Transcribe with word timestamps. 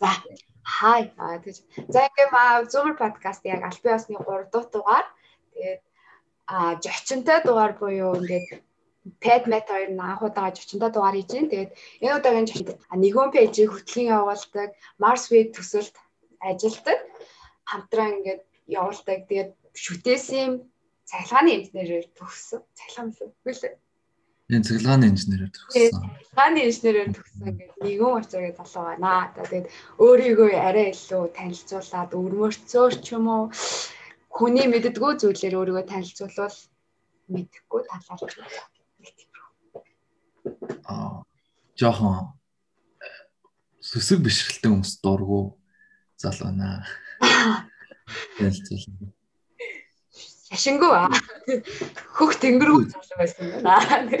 За 0.00 0.10
хай 0.62 1.02
аа 1.16 1.38
тэгэж. 1.42 1.58
За 1.92 1.98
ингээм 2.06 2.34
Zoomer 2.72 2.96
podcast 3.02 3.42
яг 3.44 3.60
аль 3.68 3.82
бие 3.82 3.94
усны 3.98 4.16
3 4.16 4.52
дахь 4.52 4.70
дугаар. 4.74 5.06
Тэгээд 5.54 5.82
а 6.46 6.56
жочинтой 6.84 7.38
дугаар 7.44 7.72
буюу 7.80 8.14
ингээд 8.20 8.62
pad 9.24 9.42
met 9.52 9.66
хоёр 9.72 9.90
нь 9.92 10.00
анх 10.00 10.22
удаага 10.26 10.56
жочинтой 10.58 10.90
дугаар 10.92 11.16
хийж 11.16 11.30
байна. 11.32 11.50
Тэгээд 11.52 11.72
энэ 12.04 12.16
удаагийн 12.18 12.48
жочинд 12.48 12.70
нэгэн 13.02 13.30
пэйжийг 13.34 13.70
хөтлөн 13.72 14.12
явуулдаг, 14.18 14.70
Mars 15.02 15.24
Wave 15.32 15.50
төсөлд 15.56 15.94
ажилладаг. 16.48 16.98
Хамтран 17.70 18.10
ингээд 18.16 18.42
явуулдаг. 18.78 19.18
Тэгээд 19.28 19.50
шүтээсийн 19.84 20.52
цахилгааны 21.08 21.50
инженерээр 21.56 22.06
төгссөн. 22.18 22.60
Цахилгаан 22.76 23.10
шүү. 23.16 23.28
Үгүй 23.40 23.54
л 23.56 23.62
Энэ 24.48 24.64
цэглэгааны 24.64 25.06
инженерээр 25.12 25.52
төгссөн. 25.52 26.08
Цэглэгааны 26.32 26.60
инженерээр 26.64 27.10
төгссөн 27.12 27.52
гэдэг 27.52 27.78
нэгэн 27.84 28.12
уцаагийн 28.16 28.56
залуу 28.56 28.84
байна. 28.88 29.28
Тэгээд 29.36 29.66
өөрийгөө 30.00 30.50
арай 30.56 30.86
илүү 30.96 31.22
танилцуулаад 31.36 32.10
өрмөрцөөр 32.16 32.92
ч 33.04 33.06
юм 33.12 33.26
уу 33.28 33.44
хүний 34.32 34.66
мэддгүү 34.72 35.12
зүйлээр 35.20 35.58
өөрийгөө 35.60 35.84
танилцуулвал 35.92 36.58
мэдхгүй 37.28 37.80
талаарч. 37.92 38.32
Аа 40.88 41.28
жоохон 41.76 42.32
сүсэг 43.84 44.18
бишрэлтэй 44.24 44.72
хүмүүс 44.72 44.92
дургу 45.04 45.60
залуу 46.16 46.56
наа. 46.56 46.88
Танилцуулна 48.40 49.12
шашингүй 50.48 50.92
аа. 50.96 51.12
Хөх 52.16 52.32
тэнгэргүй 52.40 52.88
залуу 52.88 53.16
байсан 53.20 53.44
байна. 53.60 54.16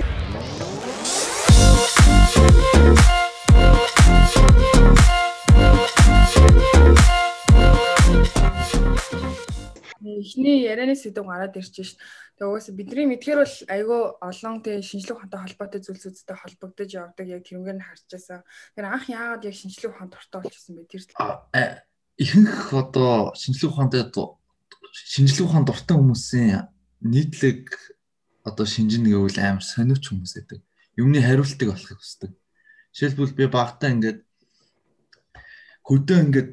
Эхний 10.18 10.68
ярианы 10.68 10.96
сэдв 10.98 11.24
гараад 11.24 11.56
ирж 11.56 11.72
шít. 11.72 11.96
Тэгээ 12.36 12.48
угаасаа 12.52 12.74
бидний 12.76 13.06
мэдхээр 13.08 13.40
бол 13.40 13.56
айгүй 13.72 14.02
олон 14.20 14.56
тэг 14.60 14.84
шинжлэх 14.84 15.16
ухаантай 15.16 15.40
холбоотой 15.40 15.80
зүйл 15.80 16.02
зүйлстэй 16.02 16.36
холбогдож 16.36 16.90
явдаг 16.92 17.24
яг 17.24 17.42
тэрнгээр 17.48 17.78
нь 17.80 17.86
харж 17.88 18.04
байсан. 18.12 18.44
Тэр 18.76 18.84
анх 18.84 19.08
яагаад 19.08 19.46
яг 19.48 19.54
шинжлэх 19.56 19.96
ухаан 19.96 20.12
дуртай 20.12 20.40
болчихсон 20.44 20.76
бэ? 20.76 20.90
Тэр 20.92 21.02
ихэнх 22.18 22.74
одоо 22.74 23.32
шинжлэх 23.38 23.72
ухаантай 23.72 24.02
шинжлэх 25.06 25.46
ухаан 25.46 25.64
дуртай 25.68 25.96
хүмүүсийн 25.96 26.66
нийтлэг 27.04 27.70
одоо 28.42 28.66
шинжин 28.66 29.04
гэвэл 29.06 29.38
амар 29.38 29.62
сониуч 29.62 30.02
хүмүүс 30.08 30.32
байдаг. 30.34 30.60
Юмны 30.98 31.22
хариултыг 31.22 31.68
олохыг 31.70 31.98
хүсдэг. 32.00 32.32
Жишээлбэл 32.90 33.38
би 33.38 33.46
багтаа 33.46 33.94
ингээд 33.94 34.20
хөдөө 35.86 36.18
ингээд 36.26 36.50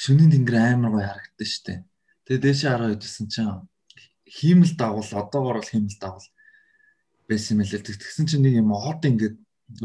шөнийн 0.00 0.32
тэнгэр 0.32 0.56
амар 0.56 0.90
гоё 0.94 1.06
харагддаг 1.10 1.48
штэ. 1.48 1.84
Тэгээ 2.24 2.40
дээшээ 2.40 2.70
хараа 2.70 2.94
идсэн 2.96 3.26
чинь 3.28 3.68
хиймэл 4.24 4.74
дагуул 4.78 5.10
одоогор 5.12 5.60
бол 5.60 5.70
хиймэл 5.70 5.98
дагуул 6.00 6.28
байсан 7.28 7.58
юм 7.58 7.66
лээ. 7.66 7.84
Тэгсэн 7.84 8.26
чинь 8.30 8.44
нэг 8.46 8.54
юм 8.62 8.72
од 8.72 9.02
ингээд 9.04 9.36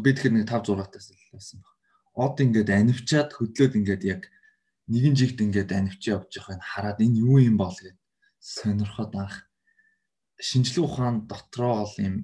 би 0.01 0.09
тэгэхээр 0.13 0.35
нэг 0.39 0.47
5 0.47 0.71
6 0.71 0.93
таас 0.93 1.09
л 1.11 1.33
байсан 1.33 1.59
баг. 1.59 1.73
Од 2.15 2.35
ингээд 2.39 2.69
анивчаад 2.69 3.29
хөдлөөд 3.33 3.73
ингээд 3.75 4.03
яг 4.05 4.21
нэгэн 4.91 5.15
жигт 5.17 5.41
ингээд 5.41 5.71
анивч 5.73 6.03
явж 6.13 6.31
байгааг 6.37 6.61
хараад 6.61 6.99
энэ 7.01 7.19
юу 7.25 7.37
юм 7.41 7.57
бол 7.57 7.73
гэд 7.73 7.97
сонирхоод 8.39 9.13
анх 9.17 9.35
шинжлэх 10.47 10.85
ухаан 10.85 11.25
дотроо 11.29 11.83
бол 11.83 11.95
юм 11.97 12.15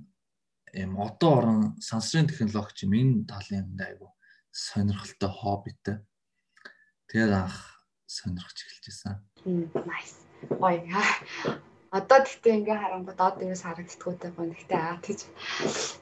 юм 0.73 0.91
одоо 1.01 1.31
орон 1.39 1.59
сансрын 1.81 2.29
технологич 2.29 2.85
юм 2.85 2.93
энэ 2.99 3.25
талын 3.31 3.65
юм 3.65 3.79
айгу 3.81 4.07
сонирхолтой 4.51 5.31
хоббитэй. 5.31 5.97
Тэгээд 7.07 7.33
анх 7.33 7.57
сонирхож 8.05 8.57
эхэлжсэн. 8.61 9.15
Nice. 9.89 10.15
Ой 10.59 10.77
Одоо 11.91 12.23
тэгтээ 12.23 12.55
ингээ 12.63 12.77
харангууд 12.79 13.19
од 13.19 13.35
юус 13.43 13.67
харагддгүйтэй 13.67 14.31
байна. 14.31 14.55
Тэгтээ 14.55 14.79
аа 14.79 14.97
тийж. 15.03 15.19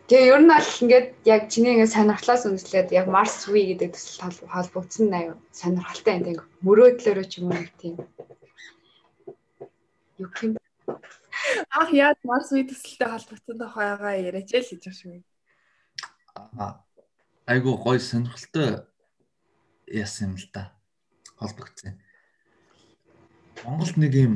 Тэгээ 0.06 0.30
ер 0.30 0.42
нь 0.46 0.52
бол 0.54 0.70
ингээд 0.86 1.08
яг 1.26 1.42
чиний 1.50 1.74
ингээ 1.74 1.90
сонирхлоос 1.90 2.46
үндэслээд 2.46 2.94
яг 2.94 3.10
Mars 3.10 3.50
V 3.50 3.58
гэдэг 3.74 3.98
төсөл 3.98 4.46
холбогдсон 4.54 5.10
аюу 5.10 5.42
сонирхолтой 5.50 6.14
энэ 6.14 6.30
ингээ 6.38 6.48
мөрөөдлөөрөө 6.62 7.26
ч 7.26 7.34
юм 7.42 7.50
уу 7.50 7.66
тийм. 7.82 7.96
Юу 10.22 10.30
юм. 10.46 10.54
Ах 11.74 11.90
яа 11.90 12.14
Mars 12.22 12.54
V 12.54 12.70
төсөлтэй 12.70 13.10
холбогдсон 13.10 13.58
тохойгоо 13.58 14.14
яриач 14.14 14.50
л 14.54 14.70
гэж 14.70 14.86
байна. 14.94 15.26
Аа 16.54 16.86
айгу 17.50 17.74
гой 17.82 17.98
сонирхолтой 17.98 18.86
яасан 19.90 20.30
юм 20.30 20.36
л 20.38 20.46
та 20.54 20.70
холбогдсон. 21.42 21.98
Монголд 23.66 23.98
нэг 23.98 24.14
юм 24.14 24.34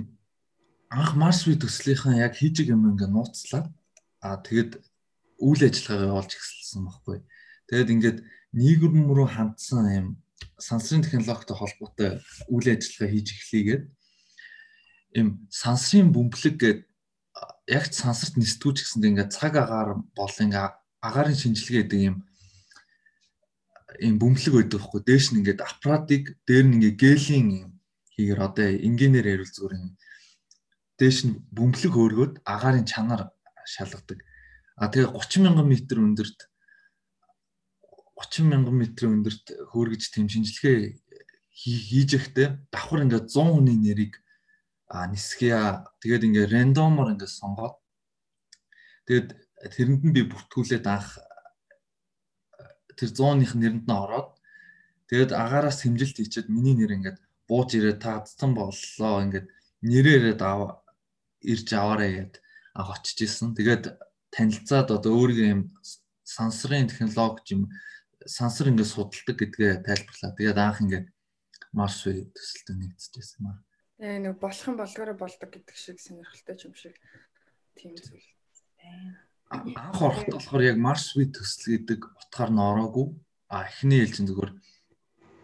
анх 0.94 1.18
V 1.18 1.58
төслийнхэн 1.58 2.22
яг 2.22 2.38
хийжиг 2.38 2.70
юм 2.70 2.94
ингээ 2.94 3.10
нууцлаа. 3.10 3.74
Аа 4.22 4.38
тэгэд 4.46 4.78
үйл 5.42 5.62
ажиллагаагаа 5.66 6.12
явуулж 6.14 6.32
эхэлсэн 6.38 6.82
байхгүй. 6.86 7.18
Тэгэд 7.70 7.94
ингээд 7.98 8.18
нийгэм 8.54 9.10
рүү 9.10 9.28
хандсан 9.34 9.86
юм 9.90 10.08
сансрын 10.62 11.02
технологитой 11.02 11.58
холбоотой 11.58 12.22
үйл 12.54 12.68
ажиллагаа 12.70 13.10
хийж 13.10 13.28
эхлэегээд 13.34 13.84
им 15.18 15.28
сансрын 15.50 16.14
бөмбөлөг 16.14 16.56
гээд 16.62 16.80
яг 17.74 17.84
сансарт 17.90 18.38
нисдгүүч 18.38 18.78
гэсэнд 18.86 19.10
ингээд 19.10 19.34
цаг 19.34 19.58
агаар 19.58 19.98
бол 20.14 20.36
ингээ 20.46 20.68
агаарын 21.02 21.42
шинжилгээ 21.42 21.84
гэдэг 21.90 22.02
юм 22.06 22.16
юм 23.98 24.16
бөмбөлөг 24.22 24.54
байдаг 24.62 24.78
байхгүй. 24.78 25.02
Дээш 25.10 25.26
нь 25.34 25.40
ингээд 25.42 25.62
аппаратыг 25.66 26.24
дээр 26.46 26.66
нь 26.70 26.76
ингээ 26.78 26.94
гелийн 27.02 27.48
юм 27.66 27.72
хийгэр 28.14 28.40
одоо 28.46 28.68
инженеэр 28.70 29.28
ярил 29.34 29.50
зүгээр 29.50 29.74
юм 29.82 29.92
дээш 31.00 31.18
нь 31.28 31.40
бөмбөлөг 31.56 31.94
хөөргөөд 31.96 32.34
агаарын 32.46 32.86
чанар 32.86 33.32
шалгадаг. 33.66 34.20
А 34.78 34.90
тэгээ 34.90 35.14
30 35.14 35.44
мянган 35.46 35.68
метр 35.70 35.98
өндөрт 36.02 36.50
30 38.18 38.50
мянган 38.50 38.78
метрийн 38.78 39.20
өндөрт 39.20 39.46
хөөргөж 39.74 40.04
тэм 40.14 40.30
шинжилгээ 40.30 40.98
хийж 41.54 42.10
ихтэй 42.18 42.48
давхар 42.72 43.04
ингээд 43.06 43.30
100 43.30 43.54
хүний 43.54 43.78
нэрийг 43.78 44.14
нисгийа 44.90 45.86
тэгээд 46.02 46.26
ингээд 46.28 46.52
рандомор 46.54 47.14
ингээд 47.14 47.38
сонгоод 47.40 47.76
тэгээд 49.10 49.30
тэрэнд 49.74 50.02
нь 50.06 50.16
би 50.16 50.22
бүртгүүлээд 50.30 50.86
анх 50.88 51.18
тэр 52.98 53.10
100-ных 53.10 53.54
нэрэнд 53.58 53.86
нь 53.90 53.98
ороод 54.04 54.30
тэгээд 55.10 55.32
агаараас 55.34 55.82
хэмжилт 55.82 56.18
хийчихэд 56.18 56.54
миний 56.54 56.78
нэр 56.78 56.96
ингээд 56.98 57.18
бууж 57.50 57.70
ирээ 57.78 57.98
таацсан 57.98 58.54
боллоо 58.54 59.16
ингээд 59.26 59.48
нэрээрээ 59.82 60.36
даа 60.38 60.83
ирж 61.44 61.68
аваарэ 61.76 62.08
гэд 62.12 62.34
очиж 62.76 63.18
исэн. 63.28 63.54
Тэгээд 63.54 64.00
танилцаад 64.34 64.90
одоо 64.92 65.12
өөрийн 65.14 65.52
юм 65.54 65.62
сансрын 66.24 66.90
технологи 66.90 67.54
юм 67.54 67.70
сансар 68.26 68.72
ингээд 68.72 68.90
судалдаг 68.90 69.36
гэдгээ 69.38 69.84
тайлбарлаа. 69.86 70.32
Тэгээд 70.38 70.58
анх 70.58 70.80
ингээд 70.82 71.08
Mars 71.76 72.06
Wave 72.06 72.32
төсөлтөд 72.34 72.78
нэгдэжсэн 72.80 73.42
маа. 73.44 73.58
Тэгээ 74.00 74.20
нэг 74.24 74.36
болох 74.40 74.66
юм 74.70 74.78
болгоорой 74.80 75.18
болдог 75.18 75.50
гэдэг 75.52 75.76
шиг 75.76 75.98
сонирхолтой 76.00 76.56
юм 76.64 76.74
шиг 76.74 76.96
тийм 77.76 77.94
зүйл 77.98 78.28
байна. 78.80 79.14
Анх 79.54 80.00
ороход 80.02 80.34
болохоор 80.34 80.64
яг 80.64 80.78
Mars 80.80 81.14
Wave 81.14 81.34
төсөл 81.36 81.78
гэдэг 81.78 82.00
утгаар 82.02 82.52
нь 82.54 82.62
ороогүй. 82.62 83.08
А 83.54 83.70
эхний 83.70 84.02
ээлжин 84.02 84.30
зүгээр 84.30 84.54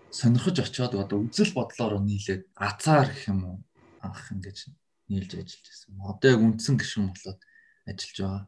сонирхож 0.09 0.57
очиод 0.59 0.93
одоо 0.97 1.21
үзэл 1.21 1.53
бодлоор 1.53 2.01
нийлээд 2.01 2.49
азар 2.57 3.05
гэх 3.09 3.29
юм 3.29 3.39
уу 3.45 3.57
анх 4.01 4.25
ингэж 4.33 4.73
нийлж 5.09 5.31
ажиллаж 5.35 5.65
байсан. 5.65 5.91
Одоо 6.05 6.29
яг 6.31 6.41
үндсэн 6.45 6.75
гишүүн 6.77 7.09
болоод 7.11 7.41
ажиллаж 7.89 8.17
байгаа. 8.21 8.43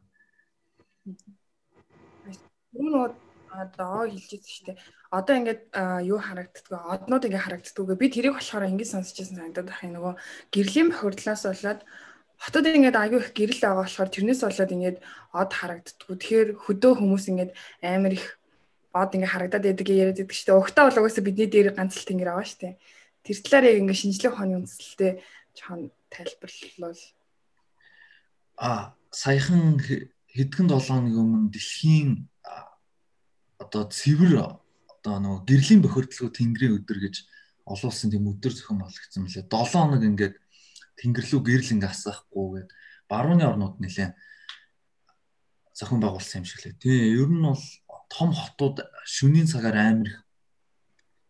Нөө 2.72 3.06
одоо 3.52 4.08
хэлж 4.08 4.30
байгаа 4.32 4.48
шүү 4.48 4.66
дээ. 4.66 4.78
Одоо 5.12 5.34
ингээд 5.36 5.62
юу 6.08 6.18
харагддггүй, 6.22 6.78
однууд 6.94 7.26
ингээд 7.26 7.44
харагддггүй. 7.44 7.96
Би 8.00 8.08
тэрийг 8.08 8.34
болохоор 8.38 8.70
ингээд 8.70 8.92
сонсч 8.94 9.16
байсан 9.20 9.36
санагдаад 9.36 9.68
байх 9.68 9.84
юм 9.84 9.92
нөгөө 9.98 10.14
гэрлийн 10.54 10.88
бохирдлоос 10.88 11.42
болоод 11.50 11.80
хотод 12.40 12.64
ингээд 12.66 12.96
аягүй 12.96 13.20
их 13.20 13.30
гэрэл 13.36 13.60
байгаа 13.60 13.84
болохоор 13.84 14.10
тэрнээс 14.10 14.40
болоод 14.42 14.72
ингээд 14.72 14.98
од 15.36 15.50
харагддггүй. 15.52 16.16
Тэгэхээр 16.16 16.48
хөдөө 16.64 16.92
хүмүүс 16.96 17.24
ингээд 17.28 17.50
амар 17.84 18.12
их 18.16 18.26
од 18.96 19.10
ингээд 19.16 19.32
харагдаад 19.36 19.64
байдаг 19.68 19.88
яриад 19.88 20.18
байдаг 20.18 20.32
дээ. 20.32 20.56
Угтаа 20.56 20.84
бол 20.88 21.00
угаасаа 21.04 21.24
бидний 21.24 21.48
дээр 21.48 21.76
ганц 21.76 21.92
л 22.00 22.08
тэнгэр 22.08 22.30
шүү 22.32 22.60
дээ. 22.64 22.74
Тэр 23.22 23.36
талаар 23.46 23.64
яг 23.68 23.78
ингээд 23.84 24.00
шинжлэх 24.00 24.32
ухааны 24.34 24.56
үндэслэлтэй 24.58 25.12
чон 25.54 25.90
тайлбарлал 26.12 27.00
а 28.56 28.94
саяхан 29.10 29.80
хэдхэн 30.34 30.66
7 30.68 30.88
хоногийн 30.88 31.22
өмнө 31.22 31.52
дэлхийн 31.52 32.10
одоо 33.58 33.82
цэвэр 33.88 34.32
одоо 34.40 35.14
нөгөө 35.20 35.40
гэрлийн 35.48 35.82
бохирдлого 35.82 36.30
тэнгэрийн 36.32 36.76
өдөр 36.80 36.98
гэж 37.04 37.16
олон 37.66 37.90
улсын 37.90 38.10
тийм 38.10 38.30
өдөр 38.32 38.52
зохион 38.54 38.82
болгогдсон 38.82 39.22
мөлий 39.22 39.44
7 39.44 39.72
хоног 39.72 40.02
ингээд 40.02 40.34
тэнгэр 40.98 41.26
лүү 41.30 41.40
гэрэл 41.46 41.74
ингээ 41.74 41.92
асахгүй 41.92 42.46
гээд 42.52 42.70
барууны 43.10 43.44
орнууд 43.44 43.76
нэлээ 43.80 44.10
зохион 45.74 46.00
байгуулсан 46.00 46.42
юм 46.42 46.46
шиг 46.46 46.60
лээ. 46.64 46.80
Тийм 46.80 46.96
ер 47.18 47.30
нь 47.32 47.42
бол 47.42 47.64
том 48.12 48.30
хотууд 48.32 48.76
шөнийн 49.04 49.48
цагаар 49.48 49.76
амар 49.76 50.10
их 50.10 50.22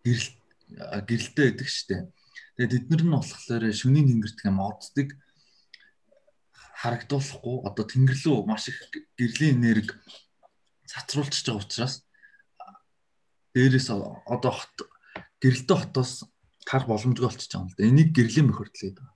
гэрэл 0.05 0.31
гэрэлтэй 1.07 1.45
байдаг 1.51 1.69
штэ. 1.69 1.97
Тэгээд 2.57 2.77
эднэр 2.85 3.03
нь 3.09 3.15
болохоор 3.17 3.65
шөнийн 3.73 4.09
тэнгэрт 4.09 4.45
юм 4.45 4.61
оддаг 4.61 5.09
харагдуулахгүй 6.83 7.57
одоо 7.65 7.85
тэнгэрлүү 7.87 8.37
маш 8.45 8.69
их 8.69 8.79
гэрлийн 9.17 9.63
нэрг 9.63 9.97
цацруулчихж 10.91 11.47
байгаа 11.49 11.63
учраас 11.65 11.95
дээрээс 13.55 13.89
одоо 13.89 14.53
хот 14.53 14.77
гэрэлтэй 15.41 15.79
хотоос 15.79 16.29
тарах 16.67 16.91
боломжгүй 16.91 17.25
болчихж 17.25 17.53
байгаа 17.55 17.65
юм 17.65 17.71
л 17.71 17.77
да. 17.79 17.87
Энийг 17.89 18.11
гэрлийн 18.13 18.49
бохирдол 18.51 18.83
гэдэг. 18.83 19.07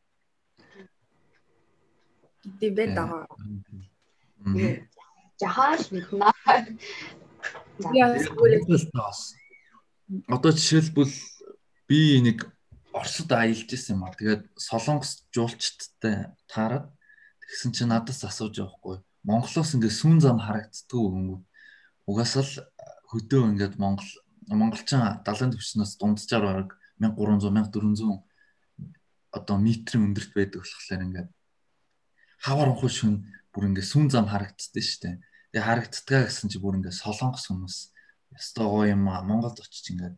Гэвь 2.61 2.75
бэ 2.79 2.85
даа. 2.95 3.27
Жахааш 5.41 5.91
мэднэ. 5.93 6.23
Одоо 10.31 10.51
жишээлбэл 10.55 11.15
би 11.91 12.23
нэг 12.23 12.39
Оросд 12.97 13.29
аялж 13.29 13.69
исэн 13.69 14.01
юм 14.01 14.09
аа. 14.09 14.17
Тэгээд 14.17 14.49
Солонгос 14.57 15.29
жуулчдтай 15.29 16.33
таарад 16.49 16.89
тэгсэн 17.45 17.71
чинь 17.77 17.93
надаас 17.93 18.25
асууж 18.25 18.57
явахгүй. 18.57 19.05
Монголоос 19.29 19.77
ингээд 19.77 19.99
сүүн 20.01 20.19
зам 20.25 20.41
харагддгүй 20.41 21.03
юм. 21.05 21.45
Угаасаа 22.09 22.41
л 22.41 22.55
хөдөө 23.13 23.43
ингээд 23.53 23.77
Монгол 23.77 24.09
монголчин 24.49 25.03
далайн 25.27 25.53
төвчнөөс 25.53 25.99
дунджаар 26.01 26.45
бараг 26.47 26.71
1300 27.03 27.53
1400 27.53 28.25
одоо 29.37 29.57
метрийн 29.59 30.07
өндөрт 30.09 30.33
байдаг 30.33 30.63
болохоор 30.63 31.03
ингээд 31.07 31.29
хавар 32.41 32.71
унхуу 32.71 32.89
шүн 32.89 33.27
бүр 33.53 33.69
ингээд 33.69 33.91
сүүн 33.91 34.09
зам 34.15 34.31
харагддаг 34.31 34.85
шүү 34.85 35.01
дээ. 35.03 35.17
Тэгээ 35.53 35.67
харагддгаа 35.67 36.23
гэсэн 36.31 36.49
чи 36.49 36.59
бүр 36.63 36.79
ингээд 36.79 37.01
солонгос 37.03 37.45
хүмүүс 37.51 37.77
ястой 38.39 38.67
гоё 38.71 38.95
юм 38.95 39.11
аа 39.11 39.27
Монголд 39.27 39.59
очиж 39.61 39.93
ингээд 39.93 40.17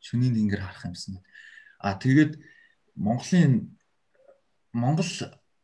шүний 0.00 0.32
тэнгэр 0.32 0.62
харах 0.64 0.88
юмсан. 0.88 1.20
А 1.78 1.94
тэгээд 1.94 2.40
Монголын 2.96 3.76
Монгол 4.72 5.12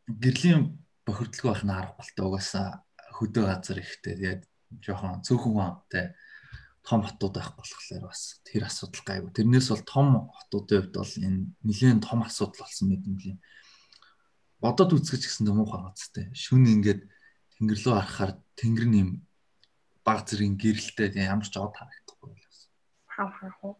гэрлийн 0.07 0.81
бохирдлого 1.05 1.53
байх 1.53 1.63
нь 1.65 1.73
аргагүй 1.73 2.25
угаасаа 2.25 2.85
хөдөө 3.17 3.45
газар 3.49 3.77
ихтэй 3.81 4.13
тэгээд 4.17 4.41
жоохон 4.81 5.21
цөөхөн 5.25 5.53
хамтай 5.57 6.05
том 6.83 7.01
хотууд 7.03 7.33
байх 7.37 7.51
болохоор 7.55 8.11
бас 8.11 8.41
тэр 8.43 8.67
асуудал 8.67 9.03
гайгүй. 9.07 9.31
Тэрнээс 9.31 9.67
бол 9.71 9.85
том 9.87 10.07
хотуудын 10.29 10.81
хувьд 10.83 10.95
бол 10.99 11.15
энэ 11.23 11.39
нэгэн 11.63 11.99
том 12.03 12.19
асуудал 12.27 12.59
болсон 12.65 12.85
мэт 12.91 13.07
юм 13.07 13.17
лээ. 13.17 13.37
Бодоод 14.59 14.91
үзгэж 14.97 15.21
гисэн 15.23 15.47
юм 15.47 15.63
уу 15.63 15.71
хаацтай. 15.71 16.27
Шүн 16.35 16.67
ингээд 16.67 17.07
тэнгэр 17.55 17.79
рүү 17.79 17.93
харахаар 17.95 18.31
тэнгэр 18.59 18.87
нэм 18.91 19.09
баг 20.03 20.27
зэргийн 20.27 20.59
гэрэлтэй 20.59 21.15
ямар 21.23 21.47
ч 21.47 21.55
од 21.55 21.71
харагдахгүй 21.71 22.27
байлаас. 22.35 22.59
Хав 23.07 23.31
хав. 23.31 23.79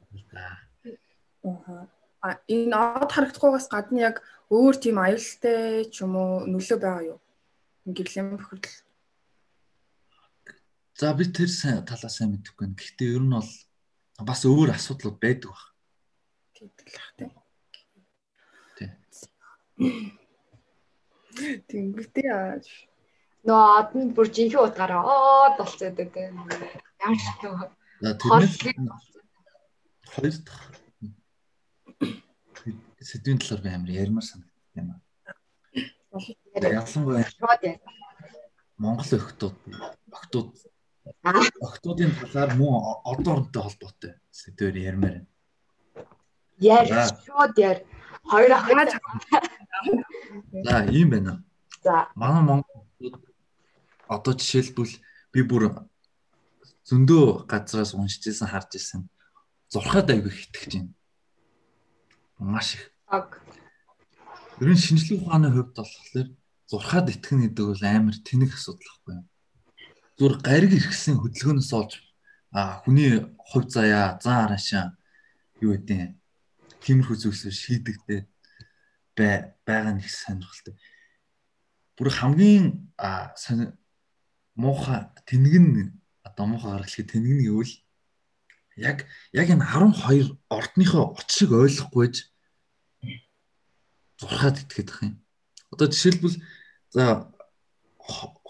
Аа 1.43 2.02
энэ 2.23 2.75
од 3.03 3.11
харагдахгүйгаас 3.11 3.67
гадна 3.67 3.99
яг 4.07 4.23
өөр 4.47 4.75
тийм 4.79 4.97
аюултай 5.03 5.83
ч 5.91 6.07
юм 6.07 6.15
уу 6.15 6.47
нөлөө 6.47 6.79
байгаа 6.79 7.03
юу? 7.11 7.19
Гэрлийн 7.83 8.39
бохирдол. 8.39 8.75
За 10.95 11.11
би 11.17 11.27
тэр 11.27 11.51
талаа 11.83 12.11
сайн 12.11 12.31
мэдэхгүй 12.31 12.63
байна. 12.63 12.79
Гэхдээ 12.79 13.15
ер 13.17 13.23
нь 13.27 13.35
бол 13.35 13.51
бас 14.23 14.41
өөр 14.47 14.71
асуудлууд 14.71 15.17
байдаг 15.19 15.51
баг. 15.51 15.63
Тэгдэг 16.55 16.87
л 16.87 16.99
ах 17.01 17.11
тийм. 17.19 17.31
Тий. 18.77 18.89
Тэнгэртэй 21.67 22.25
яаж 22.29 22.65
нөө 23.43 23.61
адны 23.83 24.15
бүр 24.15 24.31
жинхэнэ 24.31 24.63
утгаараа 24.63 25.03
оо 25.03 25.59
болцоод 25.59 25.97
байдаг. 25.99 26.23
Ямар 27.03 27.19
ч 27.19 27.27
юм. 27.43 27.67
За 27.99 28.15
тэрнээс 28.15 28.55
хоёр 30.13 30.35
дахь 30.45 30.82
сэдвийн 33.09 33.39
талаар 33.39 33.61
би 33.63 33.69
амар 33.69 33.91
ярмаар 34.03 34.25
санагдсан 34.25 34.79
юм 34.79 34.89
аа. 34.93 34.99
Ялангуяа 36.55 37.25
Монгол 38.77 39.11
охтууд 39.19 39.57
охтууд 40.11 40.49
охтуудын 41.67 42.11
талаар 42.19 42.51
мөн 42.59 42.73
од 43.11 43.27
оронтой 43.27 43.61
холбоотой 43.63 44.13
сэдвээр 44.31 44.75
ярмаар 44.89 45.13
байна. 45.13 45.27
Яар 46.59 46.87
шууд 47.25 47.55
яар 47.57 47.79
хоёр 48.31 48.51
ах. 48.57 48.65
За 50.65 50.85
ийм 50.91 51.09
байна. 51.09 51.43
За 51.83 52.07
Манай 52.15 52.43
Монгол 52.43 52.85
одоо 54.07 54.33
жишээлбэл 54.33 54.93
би 55.33 55.41
бүр 55.43 55.63
зөндөө 56.87 57.45
газраас 57.51 57.93
уншиж 57.93 58.27
ирсэн 58.27 58.47
харж 58.47 58.75
ирсэн. 58.77 59.09
Зурхад 59.69 60.09
аяг 60.09 60.27
их 60.27 60.47
итгэж 60.47 60.71
байна. 60.77 60.93
Маш 62.39 62.75
их. 62.75 62.92
Аг. 63.13 63.37
Ер 64.61 64.69
нь 64.73 64.83
шинжлэх 64.85 65.21
ухааны 65.21 65.53
хувьд 65.53 65.77
болохоор 65.77 66.27
зурхад 66.65 67.07
итгэх 67.13 67.53
гэдэг 67.53 67.65
бол 67.69 67.83
амар 67.85 68.17
тэнэг 68.25 68.51
асуудал 68.57 68.89
байхгүй 68.89 69.13
юу? 69.21 69.25
Зүр 70.17 70.33
гариг 70.41 70.71
иргэсэн 70.73 71.21
хөдөлгөөнөөс 71.21 71.71
олж 71.77 71.93
хүний 72.85 73.11
хувь 73.37 73.69
заяа, 73.69 74.17
зан 74.17 74.49
араашаа 74.49 74.97
юу 75.61 75.77
гэдэг 75.77 76.17
тиймэрхүү 76.81 77.17
зүйлсээр 77.21 77.53
шийдэгдээд 77.53 78.25
бай 79.17 79.33
байгаа 79.65 79.93
нэг 79.93 80.09
сонирхолтой. 80.09 80.73
Бүр 81.97 82.09
хамгийн 82.09 82.65
муухай 84.57 85.01
тэнэг 85.29 85.55
нь 85.61 85.93
одоо 86.25 86.45
муухай 86.49 86.81
гаргалыг 86.81 87.09
тэнэг 87.09 87.33
нь 87.37 87.45
гэвэл 87.45 87.73
яг 88.77 89.05
яг 89.33 89.47
энэ 89.53 89.65
12 89.65 90.33
ордныхоо 90.49 91.13
очиг 91.17 91.49
ойлгохгүйж 91.53 92.32
зурхаад 94.19 94.61
итгэдэг 94.61 94.97
юм. 95.01 95.15
Одоо 95.71 95.87
жишээлбэл 95.89 96.37
за 96.93 97.31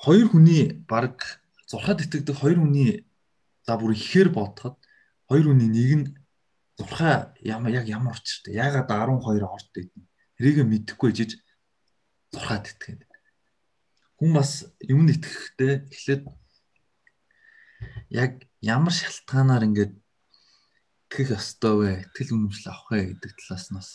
хоёр 0.03 0.27
хүний 0.29 0.83
баг 0.87 1.43
зурхаад 1.69 2.03
итгэдэг 2.03 2.35
хоёр 2.35 2.59
хүний 2.59 3.07
за 3.65 3.77
бүр 3.77 3.95
ихээр 3.95 4.29
бодоход 4.33 4.75
хоёр 5.29 5.45
хүний 5.49 5.69
нэг 5.71 5.91
нь 5.99 6.05
зурхаа 6.77 7.33
ямар 7.39 7.71
яг 7.71 7.85
ямар 7.87 8.17
учиртай 8.17 8.53
ягаад 8.57 8.89
12 8.89 9.45
орд 9.45 9.69
байдیں۔ 9.73 10.03
Тэрийг 10.37 10.65
мэдэхгүй 10.67 11.11
жиж 11.15 11.31
зурхаад 12.33 12.67
итгээд 12.67 13.07
хүн 14.17 14.31
бас 14.33 14.65
юмд 14.81 15.09
итгэхтэй 15.13 15.85
эхлээд 15.91 16.23
яг 18.09 18.47
ямар 18.61 18.93
шалтгаанаар 18.93 19.67
ингээд 19.67 19.93
итгэх 21.07 21.29
ёстой 21.37 21.73
вэ? 21.77 21.91
Итгэл 22.07 22.33
үнэмшил 22.35 22.71
авах 22.71 22.89
вэ 22.91 23.13
гэдэг 23.13 23.31
талаас 23.37 23.67
нас 23.69 23.87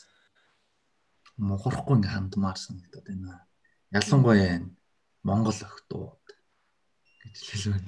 мухарахгүй 1.38 1.94
ингээд 1.96 2.14
хандмаар 2.14 2.58
санагдаад 2.58 3.06
байна. 3.06 3.46
Ялангуяа 3.94 4.58
энэ 4.58 4.70
Монгол 5.22 5.58
охтууд 5.66 6.24
гэж 7.22 7.36
хэлвэн. 7.50 7.86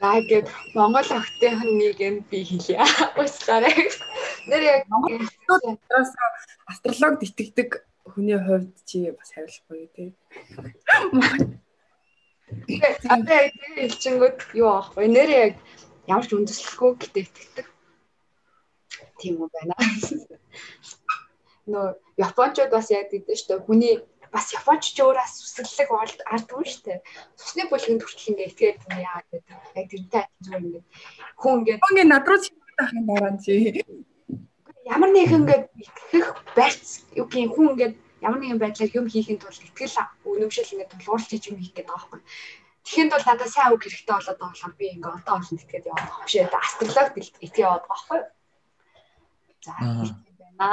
За 0.00 0.08
ингээд 0.20 0.48
Монгол 0.76 1.10
охтын 1.18 1.58
нэг 1.80 1.96
юм 2.00 2.16
би 2.28 2.44
хэлье. 2.44 2.80
Уучлаарай. 3.16 3.76
Нэр 4.48 4.62
яг 4.62 4.82
Монгол 4.92 5.16
охтуудаас 5.24 6.10
астрологид 6.70 7.24
итгэдэг 7.28 7.70
хүний 8.04 8.38
хувьд 8.38 8.74
чи 8.88 9.10
бас 9.16 9.30
хариулахгүй 9.32 9.88
тий. 9.94 10.08
Тэр 12.50 13.52
хэлчингүүд 13.78 14.38
юу 14.60 14.68
аахгүй 14.74 15.06
нэр 15.08 15.30
яг 15.30 15.54
ямар 16.10 16.26
ч 16.26 16.34
үндэслэхгүй 16.34 16.90
гэтээ 16.98 17.24
итгэдэг. 17.26 17.66
Тийм 19.20 19.34
үү 19.44 19.48
байна. 19.54 19.74
Нөө 21.68 21.86
Япончууд 22.16 22.70
бас 22.72 22.88
яг 22.94 23.10
гэдэг 23.10 23.36
шүү 23.36 23.48
дээ. 23.50 23.66
Хүний 23.66 23.94
бас 24.32 24.46
Японч 24.54 24.82
ч 24.94 24.98
өөрөөс 25.02 25.32
сүсгэлэг 25.42 25.90
ардгүй 26.30 26.64
шүү 26.70 26.82
дээ. 26.86 26.98
Цусны 27.36 27.62
бүлгэнд 27.66 28.02
хүртэл 28.06 28.30
ингээ 28.30 28.50
итгээд 28.50 28.78
юм 28.86 28.98
яа 29.02 29.20
гэдэг. 29.28 29.58
Яг 29.76 29.86
тэрнтэй 29.90 30.24
зүгээр 30.44 30.64
ингээ 30.66 30.84
хүн 31.40 31.54
ингээ 31.60 31.76
Ингээ 31.90 32.06
над 32.06 32.24
руу 32.28 32.38
чимээд 32.38 32.76
байхын 32.78 33.04
дараа 33.10 33.34
чи 33.42 33.52
ямар 34.86 35.10
нэг 35.10 35.30
ингээд 35.30 35.64
итгэх 35.76 36.28
барьц 36.56 37.04
юу 37.18 37.26
гэх 37.26 37.52
хүн 37.54 37.70
ингээд 37.74 37.94
ямар 38.26 38.40
нэгэн 38.40 38.60
байдлаар 38.60 38.96
юм 38.96 39.06
хийхин 39.10 39.38
тулд 39.40 39.60
итгэл 39.60 39.96
үнэмшил 40.24 40.72
ингээд 40.74 40.92
тулгуурлаж 40.94 41.30
хийж 41.30 41.44
юм 41.50 41.58
хийх 41.58 41.74
гэдэг 41.74 41.90
байгаа 41.90 42.10
байхгүй. 42.10 42.20
Тэгэхэд 42.84 43.12
бол 43.12 43.26
надад 43.28 43.50
сайн 43.52 43.72
үг 43.74 43.82
хэрэгтэй 43.84 44.14
болоод 44.14 44.38
байгаа 44.40 44.50
болохоор 44.50 44.74
би 44.78 44.86
ингээд 44.94 45.18
одоо 45.20 45.34
олон 45.36 45.58
итгээд 45.58 45.88
яваад 45.90 46.06
байгаа. 46.08 46.26
Бишээ 46.26 46.46
астрологид 46.50 47.26
итгэе 47.44 47.64
яваад 47.66 47.84
байгаа 47.84 47.90
байхгүй. 47.90 48.20
За 49.64 49.72
байна. 49.76 50.29
За 50.60 50.68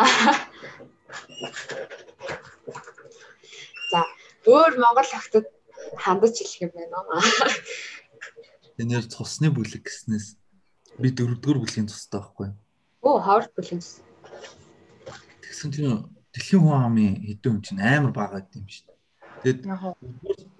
өөр 4.44 4.76
Монгол 4.84 5.08
охтод 5.16 5.48
хандаж 5.96 6.36
хэлэх 6.36 6.68
юм 6.68 6.72
байна. 6.76 7.24
Энээр 8.76 9.08
цусны 9.08 9.48
бүлэг 9.48 9.88
гэснээс 9.88 10.36
би 11.00 11.08
дөрөвдүгээр 11.16 11.60
бүлгийн 11.64 11.88
цустай 11.88 12.20
байхгүй. 12.20 12.52
Оо 13.00 13.24
хавар 13.24 13.48
бүлгийн 13.56 13.80
цус. 13.80 14.04
Тэгсэн 15.48 15.72
чинь 15.72 16.04
дэлхийн 16.36 16.68
хүн 16.68 16.84
амын 16.84 17.24
хэдэн 17.24 17.52
хүн 17.56 17.64
чинь 17.64 17.80
амар 17.80 18.12
бага 18.12 18.44
гэдэг 18.44 18.60
юм 18.60 18.68
шүү 18.68 18.92
дээ. 18.92 19.00
Тэгэд 19.64 19.64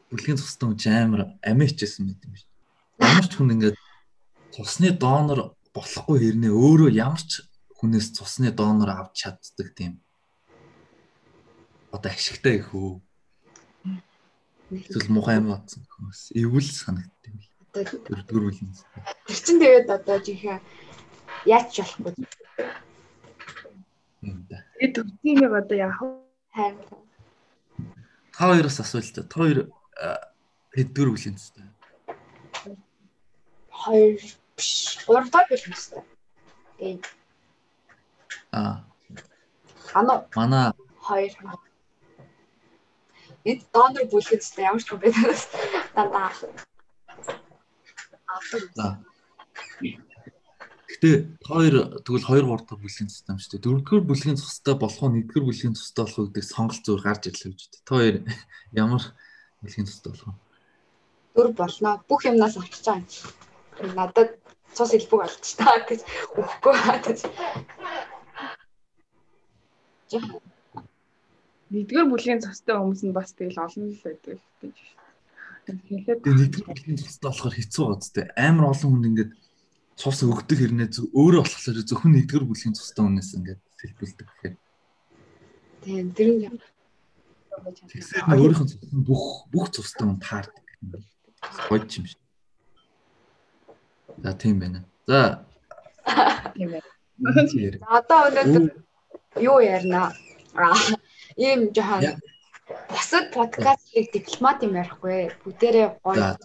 бүлгийн 0.08 0.40
цустай 0.40 0.72
хүн 0.72 0.80
чинь 0.80 0.96
амар 1.04 1.36
амиачсэн 1.44 2.08
мэт 2.08 2.24
юм 2.24 2.32
шүү 2.32 2.48
дээ. 2.48 3.12
Ямар 3.12 3.28
ч 3.28 3.36
хүн 3.36 3.52
ингээд 3.60 3.76
цусны 4.56 4.96
донор 4.96 5.52
болохгүй 5.76 6.18
хэрнээ 6.24 6.56
өөрөө 6.56 6.96
ямар 6.96 7.20
ч 7.20 7.44
хүнээс 7.78 8.14
цусны 8.18 8.52
донор 8.52 8.90
авч 8.90 9.26
чаддаг 9.26 9.74
тийм 9.78 10.02
одоо 11.92 12.12
ашигтай 12.12 12.58
их 12.60 12.74
үү. 12.74 13.02
Эсвэл 14.72 15.10
мухай 15.14 15.40
юм 15.40 15.54
бодсон 15.54 15.88
хүмүүс 15.88 16.36
эвгүй 16.36 16.62
санагддаг 16.62 17.32
юм. 17.32 17.40
Дөрөвдүгээр 17.74 18.46
үеийн. 18.50 18.74
Тэр 19.26 19.40
чин 19.40 19.58
тэгээд 19.62 19.88
одоо 19.88 20.18
жинхэнэ 20.20 20.60
яач 21.46 21.72
болохгүй. 21.78 22.28
Тэгээд 24.22 24.94
төгсгийг 24.98 25.40
одоо 25.48 25.78
яах 25.78 26.00
вэ? 26.04 26.76
Та 28.36 28.52
хоёроос 28.52 28.80
асуулт. 28.84 29.16
Та 29.16 29.36
хоёр 29.38 29.72
хэддүгээр 30.76 31.10
үеийн 31.14 31.38
тест. 31.40 31.56
хоёр 33.88 34.20
биш 34.58 35.00
гурав 35.08 35.30
дахь 35.32 35.50
биш 35.50 35.64
үстэй. 35.72 36.04
Тэгээд 36.78 37.06
Аа, 38.52 38.84
ано 39.94 40.28
манай 40.36 40.74
хоёр 41.02 41.32
эд 43.48 43.62
донор 43.74 44.06
бүлгэд 44.12 44.42
тест 44.44 44.60
ямар 44.60 44.84
ч 44.84 44.92
юм 44.92 45.00
бэ 45.00 45.12
танаас 45.16 45.44
дандаа. 45.96 46.32
За. 48.76 49.00
Гэтэ 50.88 51.10
хоёр 51.44 51.76
тэгвэл 52.04 52.28
2 52.28 52.48
3 52.48 52.68
дахь 52.68 52.80
бүлгийн 52.80 53.12
систем 53.12 53.38
шүү 53.40 53.60
дээ. 53.60 53.64
Дөрөвдүгээр 53.64 54.08
бүлгийн 54.08 54.40
цустай 54.40 54.76
болох 54.76 55.04
уу, 55.04 55.12
нэгдүгээр 55.14 55.48
бүлгийн 55.48 55.76
цустай 55.76 56.04
болох 56.04 56.20
уу 56.20 56.28
гэдэг 56.32 56.46
сонголт 56.48 56.84
зүгээр 56.84 57.06
гарч 57.08 57.24
ирлээ 57.28 57.52
гэж 57.52 57.62
үү. 57.64 57.84
Та 57.88 57.92
хоёр 57.96 58.16
ямар 58.72 59.04
бүлгийн 59.62 59.88
цустай 59.88 60.10
болох 60.12 60.28
вэ? 60.28 60.36
Дөр 61.36 61.50
болно. 61.60 61.92
Бүх 62.10 62.22
юмнаас 62.26 62.56
авчиж 62.58 62.84
байгаа 62.88 63.04
юм. 63.04 63.92
Надад 64.00 64.30
цус 64.76 64.92
илбэг 64.98 65.20
болчих 65.22 65.56
таа 65.60 65.78
гэж 65.86 66.02
өгөхгүй 66.40 66.74
хатаж. 66.76 67.20
Нэгдүгээр 71.68 72.08
бүлгийн 72.08 72.40
цастай 72.40 72.80
хүмүүс 72.80 73.04
нь 73.04 73.12
бас 73.12 73.36
тэгэл 73.36 73.60
олон 73.60 73.92
л 73.92 74.00
байдаг 74.00 74.40
гэж. 74.64 74.78
Тэгэхээр 75.68 76.18
Тэгээ 76.24 76.40
нэгдүгээр 76.40 76.68
бүлгийн 76.72 77.00
цустай 77.04 77.28
болохоор 77.28 77.56
хэцүү 77.60 77.84
зү. 77.92 78.24
Амар 78.40 78.72
олон 78.72 78.88
хүнд 78.88 79.08
ингээд 79.12 79.32
цус 80.00 80.20
өгдөг 80.24 80.58
хэрнээ 80.64 80.90
өөрөө 81.12 81.44
болохоор 81.44 81.84
зөвхөн 81.84 82.12
нэгдүгээр 82.16 82.48
бүлгийн 82.48 82.78
цустай 82.80 83.04
хүнээс 83.04 83.32
ингээд 83.36 83.62
сэлбэлдэг 83.84 84.28
гэхээр. 84.32 84.56
Тийм 85.84 86.08
тэр 86.16 86.30
нь 86.32 86.56
Тэгсээр 87.92 88.24
нь 88.32 88.40
өөрийнх 88.40 88.64
нь 88.64 88.70
цус 88.72 88.94
нь 88.96 89.04
бүх 89.04 89.26
бүх 89.52 89.68
цустай 89.76 90.08
хүн 90.08 90.24
таардаг. 90.24 90.64
Гойч 91.68 92.00
юм 92.00 92.06
шиг. 92.08 92.22
За 94.24 94.32
тийм 94.40 94.56
байна. 94.64 94.88
За 95.04 95.44
тийм 96.56 96.80
байна. 96.80 96.88
одоо 97.92 98.30
өнөөдөр 98.30 98.87
юу 99.40 99.60
ярина? 99.60 100.14
Аа 100.56 100.76
ийм 101.38 101.72
жоохон 101.76 102.20
бусад 102.90 103.32
подкастыг 103.34 104.12
дипломат 104.14 104.64
юм 104.64 104.74
ярихгүй. 104.82 105.32
Бүгдээрээ 105.44 105.88
гоё 106.04 106.38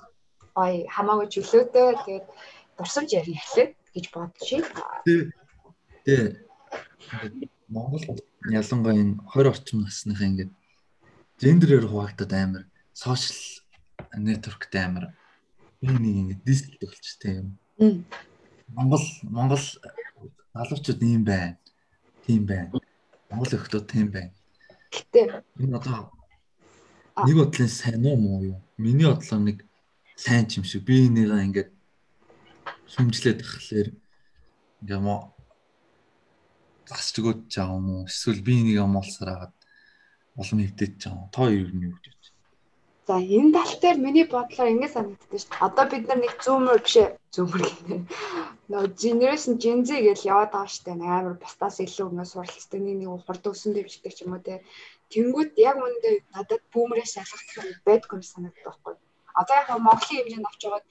гоё 0.55 0.87
хамаагүй 0.95 1.27
чөлөөтэй 1.33 1.89
тэгээд 2.05 2.27
дурсамж 2.77 3.09
ярих 3.17 3.41
эхлэв 3.41 3.71
гэж 3.95 4.05
бодчих. 4.13 4.67
Тэгээ 6.05 6.37
Монгол 7.69 8.05
ялангуяа 8.51 9.01
энэ 9.01 9.17
20 9.33 9.53
орчим 9.53 9.79
насныхаа 9.83 10.29
ингээд 10.29 10.53
гендерээр 11.41 11.87
хуваагдаад 11.89 12.33
амар 12.33 12.65
сошиал 12.93 13.65
нэтворкт 14.13 14.75
амар 14.77 15.05
энэ 15.81 15.99
нэг 16.05 16.15
ингээд 16.21 16.43
дистэлт 16.45 16.81
болчтой 16.85 17.33
юм. 17.41 17.49
Монгол 18.77 19.05
Монгол 19.25 19.65
залуучууд 20.55 21.01
ийм 21.03 21.25
байна. 21.25 21.62
Тийм 22.27 22.47
байна. 22.47 22.71
Монгол 23.31 23.55
өхлөө 23.57 23.83
тийм 23.87 24.09
байна. 24.15 24.33
Гэтэ 24.93 25.43
Энэ 25.61 25.77
одоо 25.79 26.13
нэг 27.27 27.37
бодлын 27.37 27.69
сайн 27.69 28.07
уу 28.07 28.17
муу 28.17 28.41
юу? 28.43 28.59
Миний 28.77 29.09
бодлоор 29.09 29.43
нэг 29.43 29.59
сайн 30.17 30.47
ч 30.47 30.61
юм 30.61 30.65
шиг. 30.65 30.85
Би 30.85 31.07
энийгээ 31.09 31.45
ингээд 31.47 31.71
шүмжлээд 32.93 33.39
тахлаар 33.41 33.89
ингээ 34.83 35.01
мо 35.01 35.17
засч 36.87 37.15
өгөөд 37.19 37.41
жаа 37.49 37.73
юм 37.75 37.87
уу? 37.91 38.03
Эсвэл 38.11 38.45
би 38.47 38.53
энийг 38.61 38.79
амуулсаар 38.85 39.31
хагаад 39.33 39.55
улам 40.37 40.59
хөвдөж 40.63 40.93
жаа 41.01 41.13
юм. 41.17 41.31
Та 41.33 41.49
хоёр 41.49 41.71
нь 41.73 41.87
юу 41.89 41.97
гэж 42.05 42.23
За 43.07 43.19
энэ 43.19 43.53
тал 43.53 43.73
дээр 43.83 43.99
миний 43.99 44.27
бодлоор 44.31 44.69
ингэ 44.71 44.89
санагддаг 44.95 45.41
шүү 45.41 45.51
дээ. 45.51 45.67
Одоо 45.67 45.85
бид 45.91 46.05
нар 46.07 46.21
нэг 46.23 46.35
зүүмөр 46.39 46.81
биш 46.87 46.95
гэнэ. 47.33 48.05
Нөө 48.69 48.85
generation 49.01 49.57
Gen 49.57 49.81
Z 49.89 50.05
гэж 50.05 50.29
яваад 50.29 50.53
байгаа. 50.53 50.95
Нэг 51.01 51.09
амар 51.09 51.37
бусдаас 51.41 51.81
илүү 51.81 52.13
ингэ 52.13 52.25
сурал 52.29 52.53
хэвчтэй 52.53 52.81
нэг 52.81 52.97
нэг 53.01 53.25
хурд 53.25 53.45
өсөн 53.49 53.73
дэвждэг 53.73 54.13
ч 54.13 54.19
юм 54.25 54.37
уу 54.37 54.45
те. 54.45 54.61
Тэнгүүд 55.13 55.53
яг 55.57 55.77
үүндээ 55.81 56.15
надад 56.37 56.63
бүүмрээс 56.73 57.17
шалгах 57.17 57.57
юм 57.57 57.69
байдгүй 57.89 58.17
юм 58.21 58.25
санагддаг 58.25 58.65
байхгүй. 58.69 58.95
Одоо 59.41 59.55
яг 59.57 59.69
Монголын 59.81 60.21
хэмжээнд 60.21 60.49
авч 60.49 60.61
яваад 60.69 60.87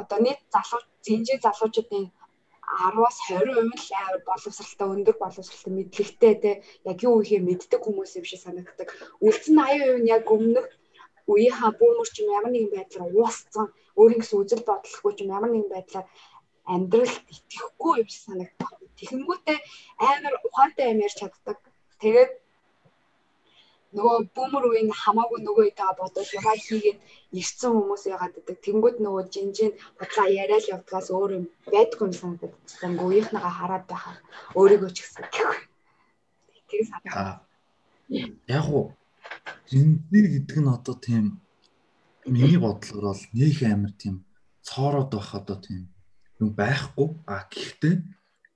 одоо 0.00 0.18
нийт 0.20 0.40
залуу 0.52 0.80
зинжи 1.04 1.34
залуучуудын 1.40 2.06
10-аас 2.70 3.18
20% 3.26 3.80
л 3.80 3.92
амар 3.98 4.20
боловсралтай 4.28 4.88
өндөр 4.94 5.16
боловсралтай 5.18 5.72
мэдлэгтэй 5.74 6.34
те 6.42 6.52
яг 6.84 6.98
юу 7.02 7.18
ихээ 7.24 7.42
мэддэг 7.42 7.80
хүмүүс 7.82 8.20
юм 8.20 8.26
шиг 8.28 8.40
санагддаг. 8.44 8.88
Үлдсэн 9.24 9.56
80% 9.56 10.04
нь 10.04 10.12
яг 10.16 10.24
өмнөх 10.30 10.66
үеийнхаа 11.32 11.70
бүүмөр 11.78 12.08
ч 12.12 12.16
юм 12.22 12.28
ямар 12.38 12.52
нэгэн 12.52 12.74
байдлаар 12.74 13.12
уусцсан 13.14 13.66
өөрийн 13.98 14.20
гэсэн 14.20 14.40
үзэл 14.42 14.68
бодлохгүй 14.68 15.12
ч 15.14 15.18
юм 15.22 15.34
ямар 15.36 15.50
нэгэн 15.52 15.72
байдлаар 15.74 16.06
амьдралд 16.74 17.26
итгэхгүй 17.34 17.92
юм 18.00 18.08
шиг 18.10 18.22
санагдах. 18.26 18.72
Тэгэнгүүтээ 18.98 19.58
амар 20.10 20.34
ухаантай 20.46 20.86
юм 20.92 21.02
ярьж 21.06 21.16
чаддаг. 21.20 21.58
Тэгээд 22.02 22.32
нөгөө 23.96 24.16
бүүмөр 24.36 24.64
үеийн 24.70 24.90
хамаагүй 25.02 25.38
нөгөө 25.42 25.64
идэга 25.70 25.98
бодвол 25.98 26.30
ягаа 26.38 26.56
хийгээд 26.66 26.98
ирсэн 27.40 27.72
хүмүүс 27.74 28.02
яагаад 28.12 28.34
гэдэг. 28.36 28.56
Тэнгүүд 28.66 28.96
нөгөө 29.02 29.22
жинжин 29.34 29.72
бодлоо 29.98 30.28
яриад 30.42 30.64
явдгаас 30.74 31.08
өөр 31.10 31.30
юм 31.38 31.44
байдгүй 31.72 32.06
юм 32.06 32.14
санагдаад. 32.14 32.54
Ингээ 32.86 33.08
үеийнхнийгаа 33.08 33.54
хараад 33.58 33.84
байхаар 33.90 34.18
өөрийгөө 34.58 34.90
ч 34.94 34.98
гэсэн. 35.02 35.24
Тэр 36.70 36.82
санагдав. 36.86 37.42
Яг 38.46 38.66
уу 38.70 38.94
зинзээ 39.70 40.24
гэдэг 40.34 40.58
нь 40.60 40.70
одоо 40.70 40.94
тийм 40.94 41.24
миний 42.26 42.58
бодлогоор 42.60 43.14
бол 43.14 43.24
нэг 43.32 43.56
амар 43.64 43.92
тийм 43.96 44.24
цоороод 44.62 45.10
байх 45.12 45.34
одоо 45.34 45.56
тийм 45.56 45.88
юм 46.40 46.50
байхгүй. 46.54 47.08
А 47.26 47.44
гэхдээ 47.48 47.94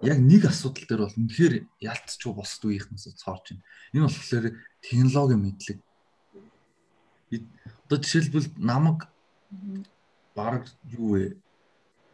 яг 0.05 0.19
нэг 0.19 0.43
асуудал 0.47 0.85
дээр 0.89 1.03
бол 1.05 1.19
үнэхээр 1.19 1.55
ялцчихгүй 1.81 2.35
босд 2.35 2.63
үеийнхнээс 2.65 3.17
цоорч 3.17 3.45
байна. 3.53 3.65
Энэ 3.93 4.07
болохоор 4.09 4.47
технологи 4.81 5.37
мэдлэг. 5.41 5.79
Одоо 7.85 7.99
жишээлбэл 8.01 8.49
намайг 8.57 9.09
баг 10.35 10.69
юу 10.89 11.17
вэ? 11.17 11.37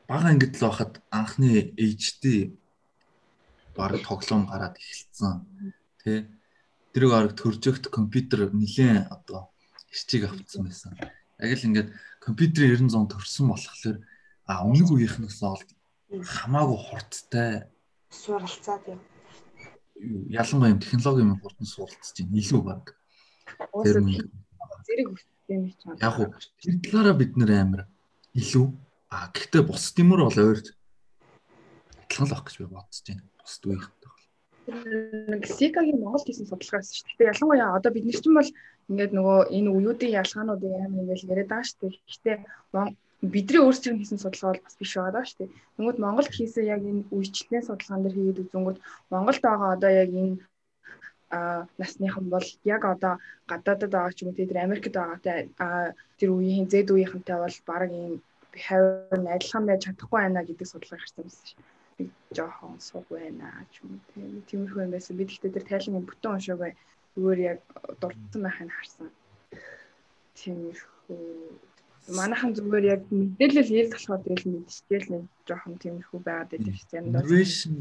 Бага 0.07 0.31
ангид 0.31 0.55
л 0.59 0.67
байхад 0.67 1.03
анхны 1.11 1.75
HD 1.75 2.55
баг 3.75 3.99
тоглоом 4.03 4.47
гараад 4.47 4.77
эхэлсэн. 4.79 5.47
Тэ 6.03 6.27
тэрийг 6.93 7.13
арга 7.13 7.35
төржөгт 7.35 7.91
компьютер 7.91 8.51
нилээн 8.53 9.11
одоо 9.11 9.51
ирчиг 9.91 10.27
авцсан 10.27 10.67
байсан. 10.67 10.95
Яг 11.39 11.51
л 11.57 11.67
ингээд 11.67 11.89
компьютерийн 12.21 12.87
90 12.87 12.95
зам 12.95 13.07
төрсөн 13.11 13.47
болохоор 13.51 13.97
а 14.47 14.65
өмнөг 14.67 14.89
үеийнхнээс 14.91 15.41
ол 15.47 15.63
хамаагүй 16.11 16.79
хурдтай 16.79 17.71
Суралцаад 18.11 18.83
юм. 18.91 19.01
ялангуяа 20.29 20.79
технологи 20.83 21.23
юм 21.23 21.41
хурдан 21.41 21.67
суралцж 21.67 22.19
байна. 22.19 22.39
Илүү 22.43 22.61
баг. 22.67 22.85
Тэр 23.85 24.03
зэрэг 24.87 25.07
юм 25.07 25.17
чинь. 25.17 25.75
яг 26.03 26.15
уу 26.19 26.35
тэр 26.59 26.75
талаараа 26.83 27.15
бид 27.15 27.37
нэр 27.39 27.51
амар 27.55 27.83
илүү 28.35 28.67
а 29.11 29.31
гэхдээ 29.31 29.63
бусд 29.63 29.95
юмөр 30.03 30.27
бол 30.27 30.39
ойр 30.39 30.59
адилхан 30.59 32.27
л 32.27 32.35
авах 32.35 32.47
гэж 32.47 32.57
би 32.59 32.67
бодож 32.67 32.99
байна. 33.07 33.23
Бусд 33.39 33.63
үеийнхтэй. 33.67 34.11
Нэг 35.33 35.43
Сикагийн 35.47 36.01
Монгол 36.01 36.25
хийсэн 36.25 36.47
судалгаас 36.49 36.89
шүү 36.95 37.17
дээ. 37.19 37.31
Ялангуяа 37.33 37.77
одоо 37.77 37.91
бид 37.93 38.05
нар 38.07 38.19
чинь 38.21 38.39
бол 38.39 38.51
ингээд 38.91 39.13
нөгөө 39.17 39.39
энэ 39.57 39.71
үеүүдийн 39.77 40.17
ялгаануудыг 40.23 40.73
амар 40.75 41.03
ингээд 41.03 41.31
яриад 41.33 41.51
байгаа 41.51 41.67
шүү 41.67 42.23
дээ. 42.25 42.39
Мон- 42.75 42.97
бидний 43.21 43.61
өөрсдөө 43.61 43.93
хийсэн 44.01 44.19
судалгаа 44.21 44.51
бол 44.53 44.65
бас 44.65 44.77
биш 44.81 44.93
байгаа 44.97 45.25
шүү 45.29 45.39
дээ. 45.41 45.55
Тэнгүүд 45.77 45.99
Монголд 46.01 46.33
хийсэн 46.33 46.65
яг 46.75 46.81
энэ 46.91 47.07
үйлчлэлийн 47.17 47.67
судалгаан 47.67 48.03
дээр 48.03 48.17
хийгээд 48.17 48.43
үзэнгүүт 48.43 48.79
Монголд 49.13 49.43
байгаа 49.45 49.71
одоо 49.77 49.91
яг 50.03 50.11
энэ 50.23 50.37
а 51.31 51.69
насныхан 51.79 52.27
бол 52.33 52.47
яг 52.75 52.83
одоо 52.85 53.15
гадаадад 53.51 53.91
байгаа 53.93 54.13
ч 54.17 54.19
юм 54.23 54.29
уу 54.31 54.39
тэр 54.39 54.65
Америкт 54.67 54.95
байгаатай 54.97 55.39
тэр 56.19 56.31
үеийн 56.35 56.67
Z 56.73 56.91
үеийнхэнтэй 56.91 57.39
бол 57.39 57.57
баг 57.71 57.91
ийм 57.93 58.15
нь 59.21 59.33
адилхан 59.35 59.65
байж 59.67 59.81
чадахгүй 59.85 60.19
байна 60.21 60.43
гэдэг 60.43 60.67
судалгаа 60.67 60.99
гарсан 60.99 61.23
байсан 61.25 61.47
шүү. 61.49 61.63
Нэг 62.01 62.09
жоохон 62.33 62.81
суг 62.81 63.05
байна 63.13 63.53
ч 63.69 63.85
юм 63.85 64.01
уу 64.01 64.01
тийм 64.15 64.41
тиймэрхүү 64.49 64.85
юм 64.89 64.93
байсан. 64.97 65.17
Би 65.17 65.25
тэгтээ 65.29 65.53
тэр 65.53 65.67
тайлан 65.69 66.09
бүтэн 66.09 66.33
уншаагүй 66.33 66.73
зүгээр 67.15 67.41
яг 67.53 67.61
дурдсан 68.01 68.41
байхыг 68.41 68.73
харсан. 68.73 69.09
Тиймэрхүү 70.41 71.21
манайхан 72.09 72.57
зүгээр 72.57 72.85
яг 72.97 73.03
мэдээлэл 73.13 73.71
ил 73.77 73.93
болохоор 73.93 74.23
тэгэл 74.25 74.47
мэдчихээл 74.49 75.13
нэг 75.13 75.25
жоохон 75.45 75.75
тиймэрхүү 75.83 76.21
байгаад 76.25 76.51
байдаг 76.51 76.77
дээ. 76.89 77.05
Innovation 77.05 77.77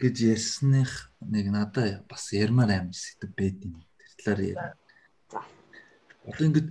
гэж 0.00 0.16
ярьсных 0.32 1.12
нэг 1.20 1.46
надад 1.52 2.04
бас 2.08 2.32
ярмаар 2.32 2.70
аим 2.72 2.92
сэтгэв 2.92 3.32
байд 3.36 3.58
юм. 3.64 3.80
Тэр 3.96 4.12
талаар 4.20 4.40
яа. 4.44 4.68
За. 5.32 5.40
Одоо 6.28 6.44
ингээд 6.48 6.68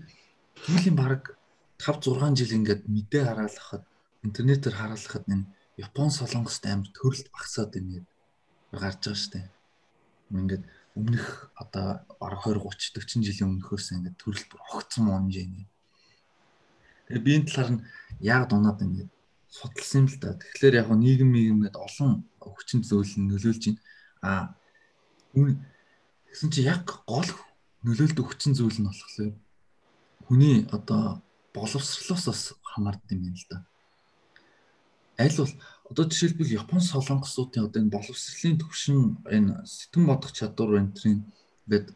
түүлийн 0.61 0.97
баг 0.97 1.37
5 1.81 2.09
6 2.09 2.37
жил 2.39 2.57
ингээд 2.57 2.83
мэдээ 2.85 3.23
хараалахад 3.25 3.83
интернетээр 4.27 4.75
хараалахад 4.77 5.25
энэ 5.27 5.49
Япон 5.77 6.11
солонгост 6.11 6.63
амар 6.65 6.89
төрөлт 6.93 7.27
багасаад 7.33 7.73
байна 7.73 7.89
гэдэг 7.95 8.11
гарч 8.71 9.01
байгаа 9.01 9.17
шүү 9.17 9.31
дээ. 9.33 9.47
Ингээд 10.31 10.63
өмнөх 10.95 11.25
одоо 11.55 11.87
бараг 12.19 12.41
20 12.43 12.61
30 12.61 13.01
40 13.01 13.25
жилийн 13.27 13.49
өмнөхөөс 13.49 13.87
ингээд 13.95 14.19
төрөлт 14.19 14.47
бүр 14.51 14.61
огцсон 14.75 15.03
мөн 15.07 15.31
жинэ. 15.31 15.65
Тэгээ 17.07 17.25
би 17.25 17.31
энэ 17.35 17.47
талаар 17.47 17.69
нь 17.71 17.83
яг 18.19 18.43
дунаад 18.51 18.79
ингээд 18.83 19.11
судалсан 19.47 19.99
юм 20.03 20.07
л 20.11 20.17
да. 20.19 20.35
Тэгэхээр 20.35 20.79
яг 20.81 20.87
нийгэм 20.91 21.31
нийгэмэд 21.31 21.75
олон 21.79 22.11
хүчин 22.39 22.83
зүйл 22.83 23.13
нөлөөлж 23.15 23.63
байна. 23.67 23.81
Аа 24.21 24.43
тэгсэн 25.33 26.49
чи 26.51 26.61
яг 26.67 26.83
гол 27.07 27.27
нөлөөлдөг 27.87 28.25
хүчин 28.27 28.53
зүйл 28.55 28.79
нь 28.79 28.87
болохоор 28.87 29.33
хүний 30.27 30.67
одоо 30.71 31.23
боловсрлоос 31.55 32.23
бас 32.27 32.41
хамаардаг 32.63 33.11
юм 33.11 33.23
байна 33.27 33.39
л 33.39 33.47
да. 33.51 33.57
Аль 35.21 35.37
бол 35.37 35.53
одоо 35.89 36.05
жишээлбэл 36.09 36.57
Япон 36.61 36.81
солонгосуудын 36.81 37.69
одоо 37.69 37.79
энэ 37.81 37.93
боловсролын 37.93 38.57
төвшин 38.57 39.21
энэ 39.29 39.53
сэтгэн 39.69 40.05
бодох 40.09 40.31
чадвар 40.33 40.81
энтрийн 40.81 41.29
ингээд 41.69 41.93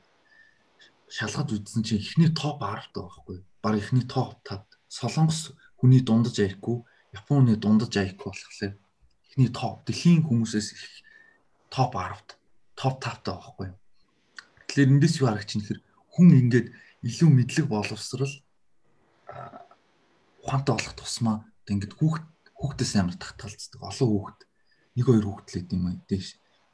шалгаж 1.10 1.50
үзсэн 1.58 1.82
чинь 1.82 2.04
эхний 2.06 2.30
топ 2.30 2.62
10 2.62 2.94
таа 2.94 3.10
байхгүй. 3.10 3.38
Бараг 3.64 3.82
эхний 3.82 4.06
топ 4.06 4.38
5. 4.46 4.62
Солонгос 4.86 5.58
хүний 5.80 6.06
дундаж 6.06 6.38
аяхгүй, 6.38 6.86
Японы 7.18 7.56
дундаж 7.58 7.94
аяхгүй 7.98 8.30
болохоор 8.30 8.78
эхний 9.26 9.50
топ 9.50 9.82
дэлхийн 9.90 10.22
хүмүүсээс 10.28 10.70
их 10.78 10.84
топ 11.74 11.96
10-т, 11.98 12.38
топ 12.78 13.02
5 13.02 13.26
таа 13.26 13.42
байхгүй. 13.42 13.74
Тэгэхээр 14.70 14.92
эндээс 14.92 15.16
юу 15.24 15.28
харагч 15.34 15.52
хэр 15.56 15.80
хүн 16.14 16.30
ингээд 16.46 16.68
илүү 17.10 17.30
мэдлэг 17.32 17.66
боловсрал 17.72 18.34
ухаантай 20.44 20.74
болох 20.76 20.96
тусмаа 21.00 21.38
ингээд 21.72 21.98
хүүхд 21.98 22.24
хүүхдээс 22.56 22.94
амар 22.98 23.16
татгалцдаг. 23.20 23.82
Олон 23.84 24.10
хүүхд 24.10 24.40
нэг 24.96 25.06
хоёр 25.06 25.26
хүүхд 25.28 25.48
л 25.52 25.56
гэдэм 25.60 25.82
юм 25.86 26.00
дээш 26.08 26.28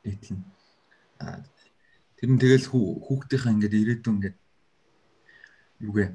дээтлэн. 0.06 0.42
Тэр 2.18 2.30
нь 2.30 2.42
тэгэл 2.42 2.70
хүүхдийнхаа 2.70 3.54
ингээд 3.54 3.80
ирээдүйн 3.82 4.16
ингээд 4.18 4.38
юугээ 5.82 6.10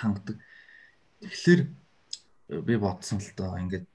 хангадаг. 0.00 0.36
Тэгэхээр 1.20 1.60
би 2.66 2.74
бодсон 2.80 3.20
л 3.20 3.30
доо 3.36 3.60
ингээд 3.60 3.86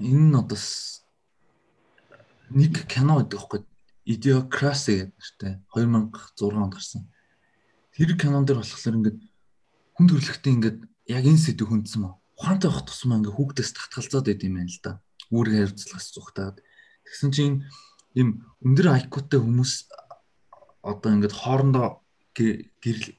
энэ 0.00 0.24
нь 0.32 0.36
одоо 0.36 0.60
нэг 2.50 2.74
кино 2.88 3.20
гэдэг 3.20 3.36
байхгүй 3.36 3.60
Idiocracy 4.06 5.02
гэдэг 5.02 5.12
нэртэй 5.18 5.52
2006 5.74 6.46
онд 6.46 6.72
гарсан. 6.72 7.02
Тэр 7.92 8.14
кинон 8.14 8.46
дээр 8.46 8.62
болохоор 8.62 8.96
ингээд 9.02 9.18
хүн 9.98 10.06
төрлөختөө 10.06 10.52
ингээд 10.52 10.78
яг 11.10 11.24
энэ 11.26 11.42
сэдв 11.42 11.66
хүндсэн 11.66 12.00
мó. 12.06 12.22
Ухаантай 12.36 12.68
байх 12.70 12.84
тусмаа 12.84 13.18
ингээд 13.18 13.36
хүүхдээс 13.36 13.70
татгалзаад 13.72 14.26
байд 14.28 14.44
юм 14.44 14.54
байна 14.60 14.72
л 14.72 14.80
да. 14.84 14.92
Үүрэг 15.32 15.54
хариуцлагаас 15.56 16.08
зүхтаад. 16.12 16.56
Тэгсэн 17.08 17.30
чинь 17.32 17.56
ийм 18.12 18.44
өндөр 18.60 19.08
IQ-тай 19.08 19.40
хүмүүс 19.40 19.72
одоо 20.84 21.10
ингээд 21.16 21.34
хоорондоо 21.34 22.04
гэрэл 22.36 23.16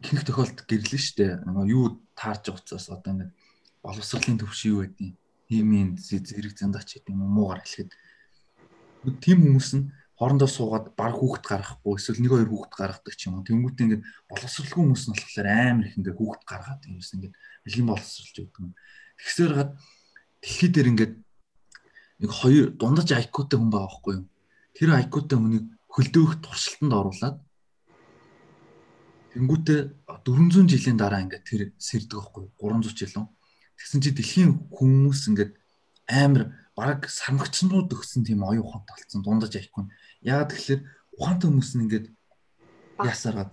ихэнх 0.00 0.24
тохиолдолд 0.24 0.64
гэрлэн 0.64 1.02
штэ. 1.02 1.44
Юу 1.68 2.00
таарч 2.16 2.48
учраас 2.48 2.88
одоо 2.88 3.12
ингээд 3.12 3.32
боловсролын 3.84 4.40
төвшин 4.40 4.70
юу 4.72 4.80
байдیں۔ 4.84 5.12
Нийгмийн 5.46 5.94
зэрэг 6.00 6.58
зандаач 6.58 6.98
гэдэг 6.98 7.14
юм 7.14 7.22
уу 7.22 7.32
муугар 7.36 7.62
хэлэхэд 7.62 7.92
тийм 9.22 9.38
хүмүүс 9.46 9.70
нь 9.78 9.86
хоорондоо 10.16 10.48
суугаад 10.48 10.96
баг 10.96 11.14
хүүхэд 11.20 11.44
гаргахгүй 11.44 11.94
эсвэл 12.00 12.20
нэг 12.24 12.32
хоёр 12.32 12.48
хүүхэд 12.48 12.72
гаргадаг 12.72 13.14
ч 13.16 13.28
юм 13.28 13.36
уу. 13.36 13.44
Тэнгүүтээ 13.44 13.84
ингээд 13.84 14.04
боловсралгүй 14.32 14.80
хүмүүс 14.80 15.04
нь 15.04 15.12
болохоор 15.12 15.48
амар 15.52 15.86
их 15.86 15.96
ингээд 16.00 16.16
хүүхэд 16.16 16.44
гаргаад 16.48 16.82
юмс 16.88 17.10
ингээд 17.12 17.34
бэлгийн 17.36 17.88
боловсралж 17.92 18.36
өгдөг 18.40 18.64
юм. 18.64 18.72
Тэгсээр 19.20 19.52
гад 19.52 19.70
дэлхий 20.40 20.70
дээр 20.72 20.88
ингээд 20.92 21.14
нэг 22.24 22.30
хоёр 22.32 22.66
дундаж 22.72 23.08
IQ-тай 23.12 23.58
хүн 23.60 23.68
байгаа 23.68 23.92
байхгүй 23.92 24.14
юу? 24.16 24.26
Тэр 24.72 24.90
IQ-тай 25.04 25.36
хүнийг 25.36 25.64
хөлдөөх 25.92 26.32
туршилтанд 26.40 26.92
оруулаад 26.96 27.36
тэнгүүтээ 29.36 29.80
400 30.24 30.64
жилийн 30.64 30.96
дараа 30.96 31.20
ингээд 31.28 31.44
тэр 31.44 31.62
сэрдэг 31.76 32.16
байхгүй 32.16 32.42
юу? 32.48 32.52
300 32.56 32.96
жил 32.96 33.14
үү? 33.20 33.26
Тэгсэн 33.76 34.00
чи 34.00 34.10
дэлхийн 34.16 34.52
хүмүүс 34.72 35.20
ингээд 35.28 35.52
амар 36.08 36.56
баг 36.76 37.08
сармагчнууд 37.08 37.88
өгсөн 37.88 38.22
тийм 38.28 38.44
оюун 38.44 38.68
ухаантай 38.68 39.00
болсон 39.00 39.24
дундаж 39.24 39.56
аяхгүй. 39.56 39.88
Яагаад 40.20 40.52
тэгэхээр 40.52 40.80
ухаантай 41.16 41.48
хүмүүс 41.48 41.70
нь 41.72 41.84
ингээд 41.88 42.06
ясараад 43.00 43.52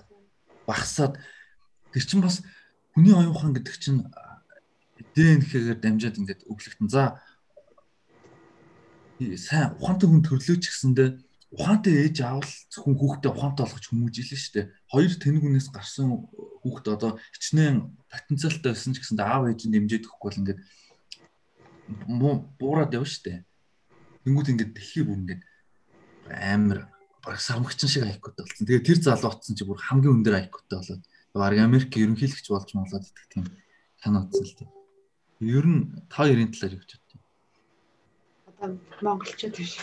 багсаад 0.67 1.15
тэр 1.95 2.03
чинь 2.03 2.19
бас 2.19 2.43
хүний 2.91 3.15
оюун 3.15 3.31
ухаан 3.31 3.55
гэдэг 3.55 3.75
чинь 3.79 4.03
ДНХ-гээр 5.15 5.79
дамжаад 5.79 6.19
ингээд 6.19 6.41
өглөгдөн. 6.51 6.91
За 6.91 7.15
сайн 9.39 9.79
ухаантай 9.79 10.07
хүн 10.11 10.23
төрлөөч 10.27 10.63
гэсэндээ 10.67 11.09
ухаантай 11.53 11.93
ээж 12.09 12.17
аавал 12.25 12.51
зөвхөн 12.73 12.97
хүүхдээ 12.97 13.31
ухаантай 13.31 13.63
болгож 13.63 13.85
хүмүүжилнэ 13.87 14.37
шүү 14.41 14.53
дээ. 14.57 14.65
Хоёр 14.89 15.13
тэнэг 15.21 15.43
үнээс 15.45 15.69
гарсан 15.69 16.27
хүүхд 16.65 16.85
одоо 16.89 17.11
хичнээн 17.37 17.77
потенциалтай 18.09 18.73
байсан 18.73 18.91
ч 18.91 19.05
гэсэндээ 19.05 19.27
аав 19.29 19.43
ээж 19.53 19.61
нь 19.69 19.73
дэмжиж 19.77 20.03
өгөхгүй 20.09 20.27
бол 20.27 20.41
ингээд 20.41 20.59
буураад 22.59 22.93
явна 22.93 23.09
штэ. 23.09 23.43
Тэнгүүд 24.23 24.51
ингээд 24.55 24.73
дэлхий 24.75 25.03
бүр 25.03 25.19
ингээд 25.19 25.43
амар 26.31 26.87
баг 27.23 27.39
сармагчин 27.39 27.89
шиг 27.89 28.03
айкутай 28.03 28.45
болсон. 28.45 28.67
Тэгээ 28.67 28.87
тэр 28.87 28.99
залуу 29.03 29.31
утсан 29.31 29.55
чи 29.55 29.63
бүр 29.67 29.79
хамгийн 29.79 30.23
өндөр 30.23 30.35
айкутай 30.39 30.79
болоод 30.79 31.03
баг 31.33 31.57
Америк 31.59 31.91
ерөнхийлөгч 31.95 32.47
болж 32.51 32.69
молоод 32.75 33.03
идэх 33.03 33.27
тийм 33.31 33.45
кино 33.99 34.27
утсан 34.27 34.43
л 34.43 34.57
тийм. 34.59 34.69
Ер 35.39 35.65
нь 35.67 35.81
та 36.07 36.27
ярийн 36.27 36.51
талаар 36.51 36.75
юу 36.75 36.83
гэж 36.83 36.91
бодчих. 36.99 37.21
Одоо 38.47 38.69
монголчууд 39.03 39.55
биш. 39.55 39.79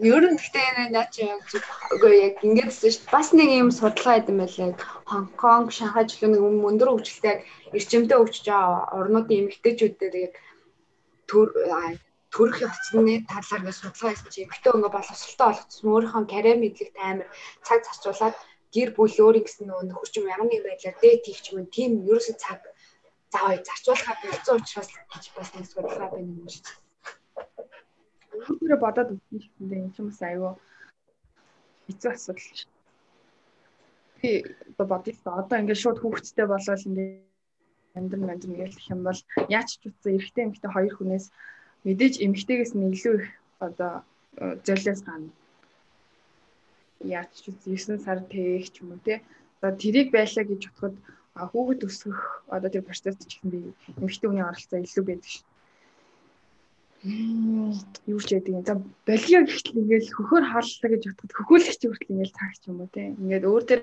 Ер 0.00 0.24
нь 0.24 0.38
гэхдээ 0.40 0.66
энэ 0.70 0.84
наа 0.96 1.06
чи 1.12 1.20
яг 1.28 1.44
үгүй 1.94 2.14
яг 2.26 2.34
ингэж 2.46 2.72
шүү 2.72 2.88
дээ. 2.88 3.12
Бас 3.12 3.28
нэг 3.36 3.48
юм 3.60 3.68
судалгаа 3.68 4.16
хийсэн 4.16 4.36
байлаа. 4.40 4.72
Хонконг, 5.10 5.68
Шанхай 5.76 6.04
жилийн 6.08 6.32
нэг 6.32 6.42
өндөр 6.68 6.88
хөгжилтэй 6.90 7.36
эрчимтэй 7.76 8.18
хөгжиж 8.18 8.46
байгаа 8.48 8.88
орнуудын 8.98 9.40
эмэгтэйчүүдээр 9.40 10.14
яг 10.26 10.34
төр 11.28 11.48
төрөх 12.34 12.58
явцны 12.66 13.14
талаар 13.28 13.62
ингэ 13.62 13.74
судалгаа 13.76 14.10
хийсэн 14.14 14.32
чи 14.32 14.40
эмэгтэй 14.46 14.72
ингээ 14.72 14.96
боловсралтай 14.96 15.46
болгоцсон 15.48 15.86
өөрийнхөө 15.92 16.24
карьер 16.32 16.58
мэдлэгт 16.60 16.96
амар 17.10 17.28
цаг 17.66 17.80
зарцуулаад 17.84 18.36
гэр 18.74 18.90
бүл 18.96 19.16
өөрийн 19.24 19.44
гэсэн 19.46 19.64
нөгөө 19.66 19.98
хөрчим 19.98 20.30
ямар 20.34 20.48
нэг 20.48 20.62
байдлаар 20.64 20.96
дээд 21.02 21.22
хийх 21.26 21.42
юм 21.50 21.66
тийм 21.74 21.90
ерөөсөө 22.08 22.36
цаг 22.44 22.60
заавал 23.32 23.66
зарцуулахад 23.68 24.18
бэлдсэн 24.22 24.56
учраас 24.56 24.90
бас 25.36 25.50
нэг 25.54 25.66
судалгаа 25.66 26.08
байна 26.14 26.38
юм 26.38 26.48
шиг 26.54 26.66
өөрөөр 28.48 28.80
бодоод 28.80 29.08
үзчихсэндээ 29.14 29.80
энэ 29.80 29.94
ч 29.94 29.96
бас 30.04 30.20
аюу 30.22 30.52
хэцүү 31.86 32.10
асуудал 32.12 32.46
шүү. 32.58 32.70
Би 34.20 34.30
одоо 34.70 34.86
бодъё 34.92 35.12
л 35.16 35.40
одоо 35.42 35.56
ингээд 35.60 35.82
шууд 35.82 35.98
хүүхэдтэй 36.00 36.46
болоод 36.48 36.86
ингээд 36.88 37.30
амьдрын 37.96 38.30
гэж 38.60 38.72
гэх 38.76 38.92
юм 38.94 39.00
бол 39.08 39.20
яач 39.48 39.68
ч 39.80 39.82
утсан 39.88 40.14
эрэгтэй 40.16 40.44
эмэгтэй 40.46 40.70
хоёр 40.72 40.94
хүнээс 40.94 41.26
мэдээж 41.86 42.14
эмэгтэйгээс 42.24 42.72
нь 42.76 42.88
илүү 42.94 43.14
их 43.18 43.26
одоо 43.66 43.92
золиос 44.66 45.00
гана. 45.08 45.28
Яач 47.02 47.30
ч 47.42 47.44
утсан 47.50 47.98
9 47.98 48.04
сар 48.04 48.18
тээх 48.30 48.70
ч 48.70 48.74
юм 48.82 48.94
уу 48.94 49.00
те. 49.02 49.14
Одоо 49.58 49.72
тэрийг 49.82 50.08
байлаа 50.14 50.44
гэж 50.46 50.62
бодоход 50.70 50.94
хүүхэд 51.50 51.86
өсгөх 51.88 52.20
одоо 52.54 52.70
тэр 52.70 52.86
процесс 52.86 53.16
ч 53.18 53.22
гэсэн 53.26 53.50
би 53.50 53.58
эмэгтэй 53.98 54.28
хүний 54.28 54.46
оролцоо 54.46 54.78
илүү 54.78 55.04
байдаг 55.06 55.30
шүү 55.30 55.49
юу 57.02 58.20
ч 58.20 58.28
яадаг 58.36 58.52
юм. 58.52 58.64
За 58.64 58.74
болио 59.08 59.40
гэхтэл 59.48 59.80
ингээл 59.80 60.14
хөхөр 60.16 60.44
хааллаа 60.44 60.88
гэж 60.92 61.02
бодоход 61.08 61.32
хөхөөлөгч 61.32 61.80
хүртэл 61.80 62.12
ингээл 62.12 62.36
цаагч 62.36 62.62
юм 62.68 62.80
уу 62.84 62.92
те. 62.92 63.16
Ингээд 63.16 63.48
өөр 63.48 63.62
дээр 63.64 63.82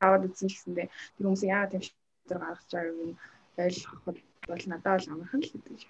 аваад 0.00 0.26
үзсэн 0.28 0.48
гэсэндээ 0.48 0.88
тэр 0.88 1.24
хүмүүс 1.24 1.42
яагаад 1.44 1.72
тийм 1.72 1.84
шийдвэр 1.84 2.40
гаргаж 2.40 2.70
байгааг 2.72 2.96
нь 2.96 3.16
ойлгоход 3.60 4.16
бол 4.48 4.64
надад 4.72 4.94
бол 4.96 5.12
амархан 5.12 5.40
л 5.44 5.52
гэдэг. 5.52 5.80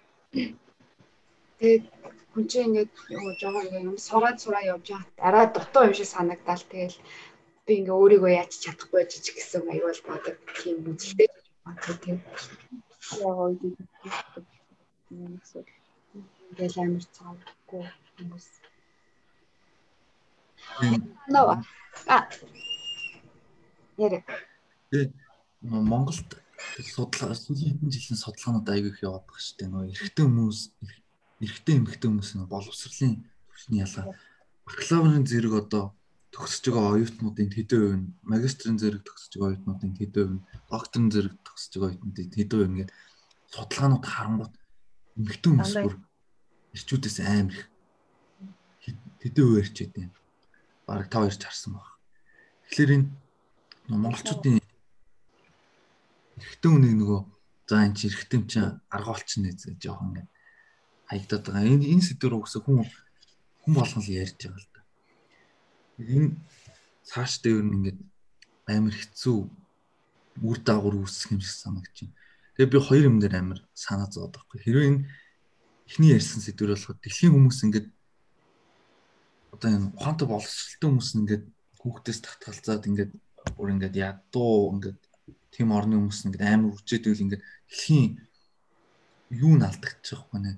Тэгээд 1.58 1.84
хүн 2.34 2.44
чинь 2.50 2.66
ингээд 2.66 2.92
юу 3.14 3.30
жоо 3.38 3.62
ингээд 3.62 3.88
юм 3.90 3.98
сураад 3.98 4.38
сураа 4.42 4.62
явж 4.66 4.86
байгаа. 4.90 5.14
Дараа 5.22 5.46
дутуу 5.54 5.86
юм 5.86 5.94
шиг 5.94 6.08
санагдал. 6.10 6.62
Тэгэл 6.66 6.98
би 7.66 7.72
ингээ 7.78 8.00
өөрийгөө 8.00 8.32
яаж 8.34 8.52
чадахгүй 8.58 9.02
жижиг 9.06 9.34
гэсэн 9.38 9.70
аюул 9.70 10.00
бодог 10.06 10.34
тийм 10.58 10.76
үзэлтэй 10.90 11.28
байна. 11.30 11.98
Тийм. 12.02 12.18
Яг 13.22 13.38
үед 13.38 13.62
юм 15.10 15.38
эсвэл 15.42 15.70
ингээл 16.50 16.78
амар 16.82 17.04
цаавгүй 17.16 17.84
хүмүүс. 18.16 18.46
Ноо. 21.28 21.62
А. 22.06 22.16
Ярэ. 23.96 24.18
Монголд 25.62 26.30
судлаа 26.94 27.34
хэдэн 27.34 27.90
жилийн 27.94 28.18
судалгаанууд 28.20 28.68
аягүй 28.68 28.92
их 28.92 29.02
яваад 29.02 29.24
байгаа 29.26 29.42
шүү 29.44 29.56
дээ. 29.58 29.68
Нөгөө 29.72 29.90
эрэгтэй 29.92 30.24
хүмүүс 30.26 30.60
эрэгтэй 31.44 31.74
эмэгтэй 31.76 32.08
хүмүүс 32.08 32.30
нь 32.36 32.50
боловсролын 32.52 33.14
төвчний 33.48 33.82
ялгаа 33.84 34.06
бакалаврын 34.66 35.26
зэрэг 35.28 35.54
одоо 35.62 35.84
төгсөж 36.34 36.64
байгаа 36.68 36.96
оюутнуудын 36.96 37.50
хэдэн 37.56 37.80
хувь 37.80 37.96
нь 38.00 38.12
магистрийн 38.30 38.78
зэрэг 38.80 39.02
төгсөж 39.04 39.32
байгаа 39.36 39.50
оюутнуудын 39.52 39.92
хэдэн 39.96 40.22
хувь 40.24 40.34
нь 40.36 40.44
докторийн 40.70 41.10
зэрэг 41.14 41.34
төгсөж 41.46 41.72
байгаа 41.76 41.90
оюутнуудын 41.92 42.28
хэдэн 42.36 42.58
хувь 42.58 42.68
ингээд 42.70 42.90
судалгаанууд 43.52 44.04
харангууд 44.04 44.54
эмэгтэй 45.16 45.50
хүмүүс 45.50 45.74
бүр 45.80 45.96
эрчүүдээс 46.76 47.18
амар 47.24 47.56
их 47.56 48.96
хэдэн 49.24 49.44
хувь 49.44 49.60
ирчээд 49.64 49.92
байна. 49.96 50.16
Бараг 50.86 51.08
5 51.10 51.32
ирч 51.32 51.42
харсан 51.42 51.72
баг. 51.74 51.88
Тэгэхээр 52.68 52.94
энэ 52.96 53.08
монголчуудын 53.88 54.60
эрэгтэй 56.36 56.70
хүнийг 56.70 56.94
нөгөө 57.00 57.20
за 57.66 57.74
энэ 57.82 57.96
чи 57.96 58.04
эрэгтэй 58.12 58.36
юм 58.38 58.44
чи 58.46 58.58
арга 58.92 59.10
олчихно 59.16 59.50
гэж 59.50 59.80
жоохон 59.80 60.08
ингээд 60.12 60.28
хаягдаад 61.08 61.44
байгаа. 61.48 61.72
Энэ 61.72 61.90
энэ 61.96 62.06
сэдвэр 62.06 62.34
угсаа 62.36 62.60
хүн 62.62 62.84
хүн 63.64 63.72
болгон 63.74 64.02
л 64.04 64.14
ярьж 64.20 64.36
байгаа 64.36 64.60
л 64.60 64.70
да. 64.74 64.80
Энэ 65.96 66.28
цааш 67.08 67.32
дээр 67.40 67.64
нь 67.64 67.74
ингээд 67.76 67.98
амар 68.68 68.94
хэцүү 68.94 69.38
үр 70.42 70.58
дагавар 70.60 71.00
үүсэх 71.00 71.32
юм 71.32 71.40
шиг 71.40 71.56
байна. 71.64 72.12
Тэгээ 72.56 72.72
би 72.72 72.78
хоёр 72.80 73.04
юм 73.12 73.20
дээр 73.20 73.36
амар 73.36 73.60
санаа 73.76 74.08
зовоод 74.08 74.32
байхгүй. 74.32 74.58
Хэрвээ 74.64 74.88
энэ 74.88 75.04
эхний 75.84 76.16
ярьсан 76.16 76.40
сэдвэр 76.40 76.72
болоход 76.72 76.98
дэлхийн 77.04 77.32
хүмүүс 77.36 77.58
ингээд 77.68 77.88
одоо 79.52 79.68
энэ 79.76 79.92
ухаантай 79.92 80.26
боловсралтай 80.28 80.88
хүмүүс 80.88 81.10
ингээд 81.20 81.44
хүүхдээс 81.80 82.20
татгалзаад 82.24 82.88
ингээд 82.88 83.12
бүр 83.60 83.68
ингээд 83.76 83.94
ядуу 84.00 84.72
ингээд 84.72 85.00
тийм 85.52 85.68
орны 85.76 86.00
хүмүүс 86.00 86.20
ингээд 86.26 86.48
амар 86.48 86.72
үржээдвэл 86.72 87.24
ингээд 87.28 87.44
дэлхийн 87.44 88.08
юу 89.36 89.54
нь 89.60 89.66
алдагдчих 89.68 90.20
واخ 90.32 90.40
нэ. 90.40 90.56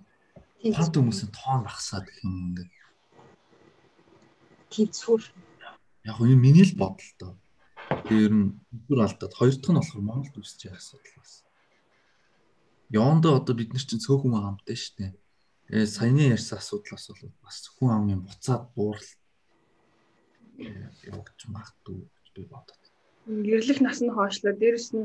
Ухаантай 0.71 1.01
хүмүүсийн 1.03 1.31
тоон 1.35 1.61
багасаад 1.67 2.07
гэх 2.07 2.23
юм 2.23 2.35
ингээд. 2.55 2.73
Тийм 4.71 4.89
зүр. 4.95 5.23
Яг 6.07 6.19
энэ 6.23 6.39
миний 6.39 6.63
л 6.63 6.79
бодол 6.79 7.13
тоо. 7.19 7.33
Тэр 8.07 8.31
ер 8.31 8.35
нь 8.39 8.55
зүр 8.87 9.03
алдаад 9.03 9.33
хоёр 9.35 9.55
дахь 9.59 9.73
нь 9.75 9.79
болохоор 9.83 10.05
Монголд 10.07 10.39
үсэж 10.39 10.71
яах 10.71 10.79
асуудал 10.79 11.19
бас. 11.19 11.48
Явандаа 12.89 13.37
одоо 13.37 13.55
бид 13.55 13.73
нар 13.73 13.85
чинь 13.85 14.01
цөөхөн 14.01 14.33
хамттай 14.33 14.77
шүү 14.77 14.95
дээ. 14.97 15.13
Тэгээ 15.69 15.87
саяны 15.87 16.33
ярьсан 16.33 16.57
асуудлаас 16.59 17.05
бол 17.13 17.33
бас 17.45 17.57
хүн 17.77 17.91
амын 17.93 18.25
буцаад 18.25 18.73
буурал 18.73 19.11
явагдаж 21.05 21.41
магадгүй 21.53 22.09
би 22.35 22.43
бодод. 22.49 22.83
Гэрлэх 23.29 23.85
нас 23.85 24.01
нь 24.01 24.09
хоошлоо. 24.09 24.57
Дээрэс 24.57 24.97
нь 24.97 25.05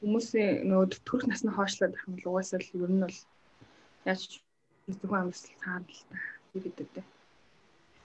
хүмүүсийн 0.00 0.64
нөгөө 0.70 1.04
төрөх 1.04 1.26
нас 1.28 1.42
нь 1.44 1.52
хоошлоод 1.52 1.92
байх 1.92 2.06
юм 2.08 2.16
бол 2.16 2.30
угаасаа 2.38 2.60
л 2.62 2.72
ер 2.80 2.92
нь 2.96 3.02
бол 3.04 3.18
яаж 4.08 4.22
зөвхөн 4.88 5.20
амьсгал 5.28 5.60
цаад 5.60 5.84
л 5.84 6.02
та 6.08 6.16
ирээдүйд. 6.56 6.96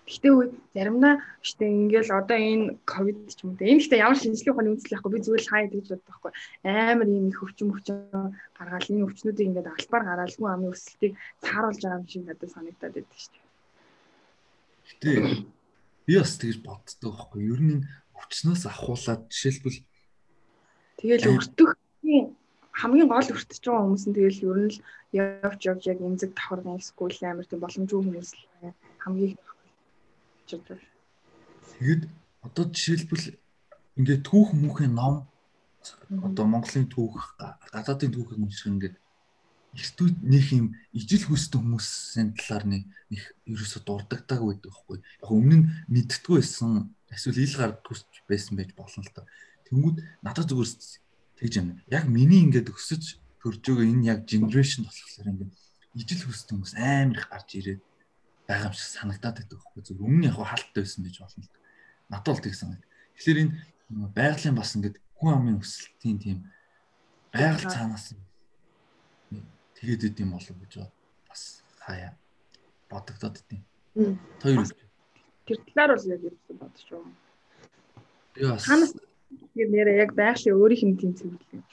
Гэхдээ 0.03 0.33
үе 0.35 0.45
заримдаа 0.75 1.23
штэ 1.39 1.63
ингээл 1.63 2.11
одоо 2.11 2.35
энэ 2.35 2.75
ковид 2.83 3.23
ч 3.31 3.47
юм 3.47 3.55
уу. 3.55 3.63
Энэ 3.63 3.79
гэхдээ 3.79 4.03
ямар 4.03 4.19
шинжлэх 4.19 4.51
ухааны 4.51 4.71
үндэслэл 4.75 4.95
байхгүй 4.99 5.11
би 5.15 5.23
зүгээр 5.23 5.43
л 5.43 5.51
хаа 5.51 5.63
гэж 5.63 5.87
боддог 5.87 6.03
байхгүй. 6.11 6.31
Амар 6.67 7.07
юм 7.07 7.27
их 7.31 7.39
өвчин 7.39 7.71
өвчин 7.71 7.97
гаргаал 8.51 8.91
энэ 8.91 9.05
өвчнүүдийг 9.07 9.47
ингээд 9.47 9.71
албаар 9.71 10.03
гараал 10.03 10.35
хүн 10.35 10.51
амын 10.51 10.73
өсөлтийг 10.75 11.13
цааруулж 11.39 11.79
байгаа 11.79 11.99
юм 12.03 12.07
шиг 12.11 12.23
надад 12.27 12.51
санагдаад 12.51 12.93
байдаг 12.99 13.19
штэ. 13.23 13.39
Гэтэ 14.91 15.11
би 16.03 16.13
бас 16.19 16.35
тэгж 16.35 16.57
боддог 16.67 17.11
байхгүй. 17.15 17.41
Ер 17.47 17.61
нь 17.63 17.87
өвчнөөс 18.19 18.63
ахуулаад 18.67 19.21
жишээлбэл 19.31 19.79
тэгэл 20.99 21.31
өртөх 21.31 21.71
хамгийн 22.73 23.07
гол 23.07 23.29
өртөж 23.35 23.61
байгаа 23.63 23.83
хүмүүс 23.87 24.05
нь 24.07 24.15
тэгэл 24.17 24.45
ер 24.51 24.59
нь 24.67 24.71
л 24.73 24.79
явж 25.13 25.61
явж 25.69 25.83
яг 25.87 25.99
эмзэг 26.01 26.31
давхар 26.35 26.61
эсвэл 26.75 27.23
амар 27.23 27.47
тийм 27.47 27.61
боломжгүй 27.63 27.99
хүмүүс 28.03 28.29
л 28.35 28.43
хамгийн 29.03 29.31
чиг. 29.37 29.52
Тэгэд 30.47 32.01
одоо 32.43 32.65
жишээлбэл 32.69 33.25
ингээд 33.99 34.25
түүх 34.27 34.51
мөнхийн 34.53 34.93
ном 34.93 35.27
одоо 36.23 36.45
Монголын 36.47 36.87
түүх 36.91 37.35
гадаадын 37.71 38.11
түүхийг 38.13 38.39
унших 38.43 38.67
ингээд 38.71 38.95
эртүүд 39.73 40.15
нэг 40.21 40.45
юм 40.53 40.65
ижил 40.93 41.25
хүсдэг 41.25 41.59
хүмүүсийн 41.59 42.37
талаар 42.37 42.65
нэг 42.69 42.83
ерөөсө 43.49 43.81
дурддагдаг 43.81 44.39
байдаг 44.45 44.69
байхгүй. 44.69 44.97
Яг 45.01 45.29
өмнө 45.33 45.55
нь 45.57 45.69
мэдтгүй 45.89 46.37
байсан 46.39 46.93
эсвэл 47.09 47.41
ил 47.41 47.57
гар 47.57 47.73
төсч 47.81 48.21
байсан 48.29 48.53
байж 48.59 48.69
болно 48.77 49.01
л 49.01 49.13
та. 49.15 49.25
Тэнгүүд 49.65 49.97
надад 50.21 50.45
зүгээр 50.45 50.69
тэгж 51.41 51.53
юм. 51.57 51.67
Яг 51.89 52.05
миний 52.05 52.45
ингээд 52.45 52.69
өсөж 52.69 53.17
төрж 53.41 53.65
байгаа 53.65 53.89
энэ 53.89 54.07
яг 54.13 54.19
генерашн 54.29 54.85
болохоор 54.85 55.31
ингээд 55.33 55.53
ижил 55.97 56.21
хүсдэг 56.29 56.53
хүмүүс 56.53 56.73
амар 56.77 57.17
их 57.17 57.27
гарч 57.33 57.49
ирээд 57.57 57.81
байгаа 58.47 58.69
юм 58.69 58.75
шиг 58.75 58.89
санагдаад 58.91 59.35
байдаг 59.39 59.57
байхгүй 59.59 59.81
зөв 59.83 59.99
өмнө 60.03 60.27
яг 60.27 60.37
хаалттай 60.37 60.83
байсан 60.83 61.03
байж 61.03 61.17
болно 61.19 61.43
л 61.43 61.51
надад 62.11 62.33
бол 62.33 62.43
тийг 62.43 62.55
санагд. 62.55 62.83
Тэгэхээр 63.15 63.39
энэ 63.43 63.53
байгалийн 64.17 64.55
бас 64.55 64.75
ингээд 64.75 64.97
хүн 65.17 65.31
амын 65.33 65.61
өсөлтийн 65.63 66.17
тийм 66.19 66.37
байгаль 67.31 67.71
цаанаас 67.71 68.05
тэгээд 69.79 70.07
идэм 70.11 70.29
болов 70.35 70.57
гэж 70.59 70.73
бас 71.29 71.63
хаяа 71.79 72.11
бодогдоод 72.91 73.39
идэм. 73.41 73.61
Тэр 74.43 74.67
тэр 75.47 75.57
талаар 75.71 75.95
бол 75.95 76.11
яг 76.11 76.21
юу 76.27 76.35
бодож 76.59 76.83
байгаа. 76.91 77.11
Би 78.35 78.41
бас 78.43 78.67
ханаас 78.67 78.91
нэрээ 79.55 80.03
яг 80.03 80.11
байгалийн 80.19 80.59
өөрийнх 80.59 80.83
нь 80.83 80.99
тийм 80.99 81.13
цэвэрлэг. 81.15 81.63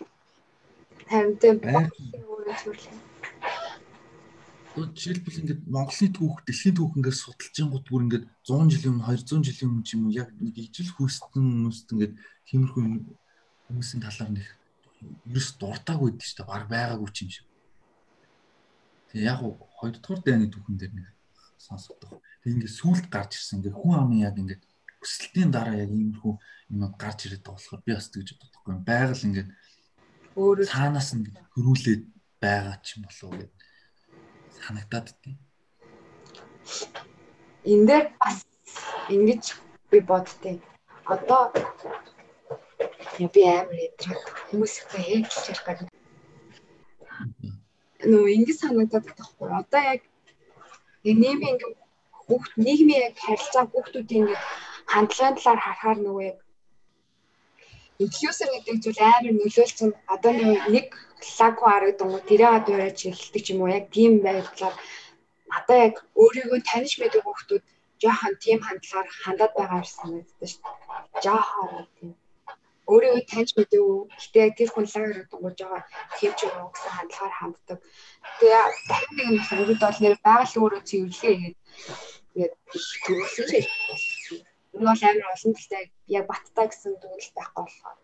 Харин 1.11 1.59
байгалийн 1.59 2.25
өөрийн 2.31 2.59
цэвэрлэг 2.63 3.10
жишээлбэл 4.79 5.41
ингээд 5.43 5.63
Монголын 5.67 6.13
түүх, 6.15 6.47
дэлхийн 6.47 6.77
түүх 6.79 6.95
ингээд 6.95 7.19
судалж 7.19 7.55
гингут 7.59 7.91
бүр 7.91 8.07
ингээд 8.07 8.25
100 8.47 8.71
жилийн 8.71 9.03
өмнө, 9.03 9.19
200 9.19 9.43
жилийн 9.43 9.71
өмнө 9.75 9.91
юм 9.99 10.05
яг 10.15 10.31
нэг 10.39 10.55
ижил 10.55 10.91
хүйстэн 10.95 11.43
хүмүүст 11.43 11.91
ингээд 11.91 12.15
тиймэрхүү 12.47 12.83
хүмүүсийн 13.67 14.03
талаар 14.07 14.31
нэг 14.31 14.47
ерөөс 15.27 15.49
дуртаагүй 15.59 16.11
шүү 16.23 16.37
дээ. 16.39 16.47
Баг 16.47 16.65
байгаагүй 16.71 17.11
ч 17.11 17.19
юм 17.27 17.31
шиг. 17.35 17.47
Тэгээ 19.11 19.27
яг 19.27 19.43
хоёр 19.43 19.95
дахь 19.99 20.23
дайны 20.23 20.47
түүхэн 20.47 20.77
дээр 20.79 20.95
нэг 20.95 21.07
сонсогдох. 21.59 22.23
Тэгээ 22.47 22.55
ингээд 22.63 22.79
сүулт 22.79 23.07
гарч 23.11 23.43
ирсэн 23.43 23.59
ингээд 23.59 23.75
хүн 23.75 23.99
амын 23.99 24.23
яг 24.23 24.39
ингээд 24.39 24.63
өсөлтийн 25.03 25.51
дараа 25.51 25.83
яг 25.83 25.91
иймэрхүү 25.91 26.35
юмуд 26.71 26.95
гарч 26.95 27.27
ирээд 27.27 27.43
байгаа 27.43 27.59
болохоор 27.59 27.83
би 27.83 27.93
бас 27.99 28.07
тэгж 28.07 28.29
бодохгүй. 28.39 28.75
Байгаль 28.87 29.27
ингээд 29.27 29.51
өөрөө 30.39 30.67
цаанаас 30.71 31.11
нь 31.19 31.27
хөрүүлээд 31.59 32.03
байгаа 32.39 32.77
ч 32.85 32.87
юм 32.95 33.11
болов 33.11 33.35
гэдэг 33.35 33.51
санагдаад 34.65 35.09
байна. 35.23 35.39
Энд 37.73 37.85
дээр 37.89 38.07
бас 38.21 38.37
ингэж 39.15 39.45
би 39.91 39.99
боддیں۔ 40.11 40.59
Одоо 41.13 41.43
би 43.35 43.43
амар 43.45 43.77
ядраад 43.89 44.23
хүмүүс 44.49 44.75
ихтэй 44.81 45.03
хэлж 45.09 45.33
ярих 45.51 45.65
гэдэг. 45.67 45.89
Нөө 48.11 48.27
ингэж 48.37 48.59
санагдаад 48.61 49.07
байхгүй. 49.19 49.49
Одоо 49.61 49.83
яг 49.93 50.03
нийгмийн 51.05 51.59
хүүхд 52.27 52.53
нийгмийн 52.65 53.03
яг 53.09 53.17
харилцаа 53.25 53.65
хүүхдүүдийн 53.69 54.25
ингэ 54.25 54.37
хандлагын 54.93 55.37
талаар 55.37 55.61
харахаар 55.63 55.99
нөгөө 56.01 56.25
яг 56.31 56.39
инфлюенсер 58.05 58.49
гэдэг 58.53 58.77
зүйл 58.83 59.01
амар 59.03 59.35
нөлөөлсөн. 59.37 59.91
Одоо 60.15 60.33
нэг 60.75 60.89
лаку 61.39 61.65
харагдсан 61.69 62.11
тэрээ 62.29 62.65
дуурайж 62.67 62.99
эхэлдэг 63.11 63.45
юм 63.53 63.59
уу 63.63 63.71
яг 63.79 63.85
тийм 63.97 64.13
байдлаар 64.25 64.75
одоо 65.59 65.77
яг 65.87 65.95
өөрийгөө 66.23 66.61
таних 66.71 66.95
мэдээ 66.99 67.23
хүмүүс 67.23 67.45
жоохон 68.03 68.35
тийм 68.45 68.59
хандлагаар 68.67 69.09
хандаад 69.25 69.53
байгаа 69.57 69.81
юм 69.83 69.89
санагддаг 69.97 70.49
шүү 70.51 70.63
дээ. 70.65 71.23
Жоохон 71.25 71.87
тийм 71.97 72.11
өөрийгөө 72.93 73.23
таньж 73.31 73.51
мэдээ 73.55 73.83
үү. 73.87 73.99
Гэтэ 74.21 74.41
тэр 74.59 74.71
хүн 74.73 74.87
лагер 74.91 75.13
гэдэг 75.31 75.55
жоо 75.61 75.79
тийм 76.19 76.33
ч 76.39 76.41
юм 76.49 76.55
уу 76.59 76.71
гэсэн 76.75 76.93
хандлагаар 76.97 77.35
ханддаг. 77.39 77.79
Тэгээ 78.39 78.65
дахин 78.89 79.15
нэг 79.17 79.27
юм 79.31 79.39
санагдаад 79.49 79.81
бол 79.85 80.03
нэр 80.03 80.17
байгаль 80.27 80.59
өөрөө 80.61 80.83
цэвэрлэгээ 80.89 81.37
гэдэг. 81.41 81.57
Тэгээд 82.33 82.53
төрүүлсэн 83.05 83.47
шээ. 83.51 83.65
Энэ 84.75 84.87
бол 84.87 85.03
амар 85.03 85.35
олон 85.35 85.53
талтай 85.55 85.85
яг 86.07 86.25
баттай 86.31 86.67
гэсэн 86.69 86.93
дүгнэлт 87.03 87.35
байхгүй 87.37 87.65
болохоор 87.65 87.99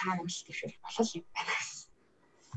таамаглалт 0.00 0.44
дэвшүүл 0.46 0.76
болох 0.84 1.10
юм 1.18 1.26
байна. 1.36 1.54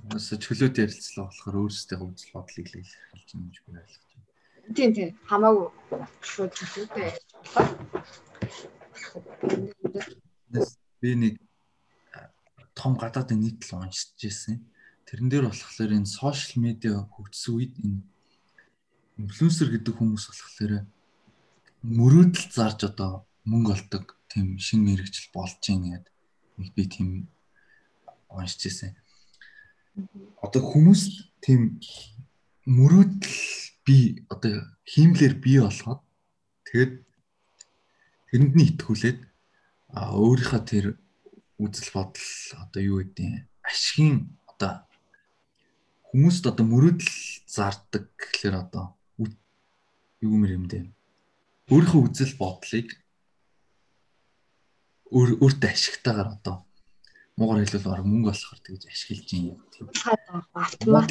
Бас 0.10 0.26
чөлөөт 0.43 0.76
ярилцлаа 0.84 1.26
болохоор 1.28 1.56
өөрсдөө 1.62 1.99
үзэл 2.08 2.34
бодлыг 2.36 2.67
л 2.71 2.80
илэрхийлж 2.82 3.30
юм 3.36 3.41
гэж 3.47 3.58
би 3.63 3.71
ойлгож 3.78 4.12
байна. 4.12 4.28
Тийм 4.76 4.91
тийм 4.95 5.10
хамаагүй 5.30 5.67
шууд 6.32 6.52
чөлөөтэй 6.56 7.04
ярьж 7.12 7.30
болоо. 7.36 7.67
Би 11.02 11.10
нэг 11.19 11.36
том 12.80 12.95
гадаадын 12.95 13.39
нийтлэл 13.43 13.84
уншиж 13.84 14.17
ирсэн. 14.23 14.63
Тэрэн 15.08 15.30
дээр 15.30 15.45
болохоор 15.52 15.91
энэ 15.99 16.08
сошиал 16.08 16.63
медиа 16.63 17.06
хөгжсөн 17.12 17.54
үед 17.60 17.73
энэ 17.84 18.02
инфлюенсер 19.19 19.69
гэдэг 19.71 19.93
хүмүүс 19.99 20.26
болохоор 20.32 20.88
мөрөөдөл 21.83 22.47
зарж 22.47 22.87
одоо 22.87 23.27
мөнгө 23.43 23.75
олдог 23.75 24.15
тийм 24.31 24.55
шинэ 24.55 24.95
мэрэгжил 24.95 25.27
болж 25.35 25.59
байна 25.59 25.99
гэдэг 25.99 26.13
нэг 26.57 26.69
би 26.75 26.83
тийм 26.87 27.09
уншиж 28.31 28.71
ирсэн. 28.71 28.95
Одоо 30.39 30.61
хүмүүс 30.63 31.03
тийм 31.43 31.83
мөрөөдөл 32.63 33.35
би 33.83 34.23
одоо 34.31 34.63
хиймлэр 34.87 35.35
бий 35.43 35.59
болгоод 35.59 36.01
тэгээд 36.71 36.93
тэрэнд 38.31 38.53
нь 38.55 38.67
итгүүлээд 38.71 39.19
а 39.91 40.15
өөрийнхөө 40.15 40.61
тэр 40.63 40.85
үзэл 41.59 41.91
бодол 41.91 42.31
одоо 42.63 42.81
юу 42.81 42.97
гэдэг 43.03 43.43
ашигын 43.67 44.31
одоо 44.47 44.87
хүмүүст 46.09 46.43
одоо 46.47 46.63
мөрөөдөл 46.63 47.11
зардаг 47.43 48.07
гэхэлэр 48.15 48.55
одоо 48.63 48.95
юу 50.23 50.39
юм 50.39 50.47
юм 50.47 50.65
дээ 50.71 50.87
өөрийнхөө 51.71 52.02
үзэл 52.08 52.34
бодлыг 52.41 52.88
өөр 55.15 55.30
өөртөө 55.43 55.69
ашигтайгаар 55.71 56.30
одоо 56.36 56.56
муугар 57.38 57.63
хэлбэл 57.63 57.88
баг 57.88 58.06
мөнгө 58.06 58.30
болохоор 58.30 58.60
тэгж 58.65 58.82
ашиглаж 58.91 59.30
юм 59.38 59.58
тийм 59.71 59.88
автомат 60.54 61.10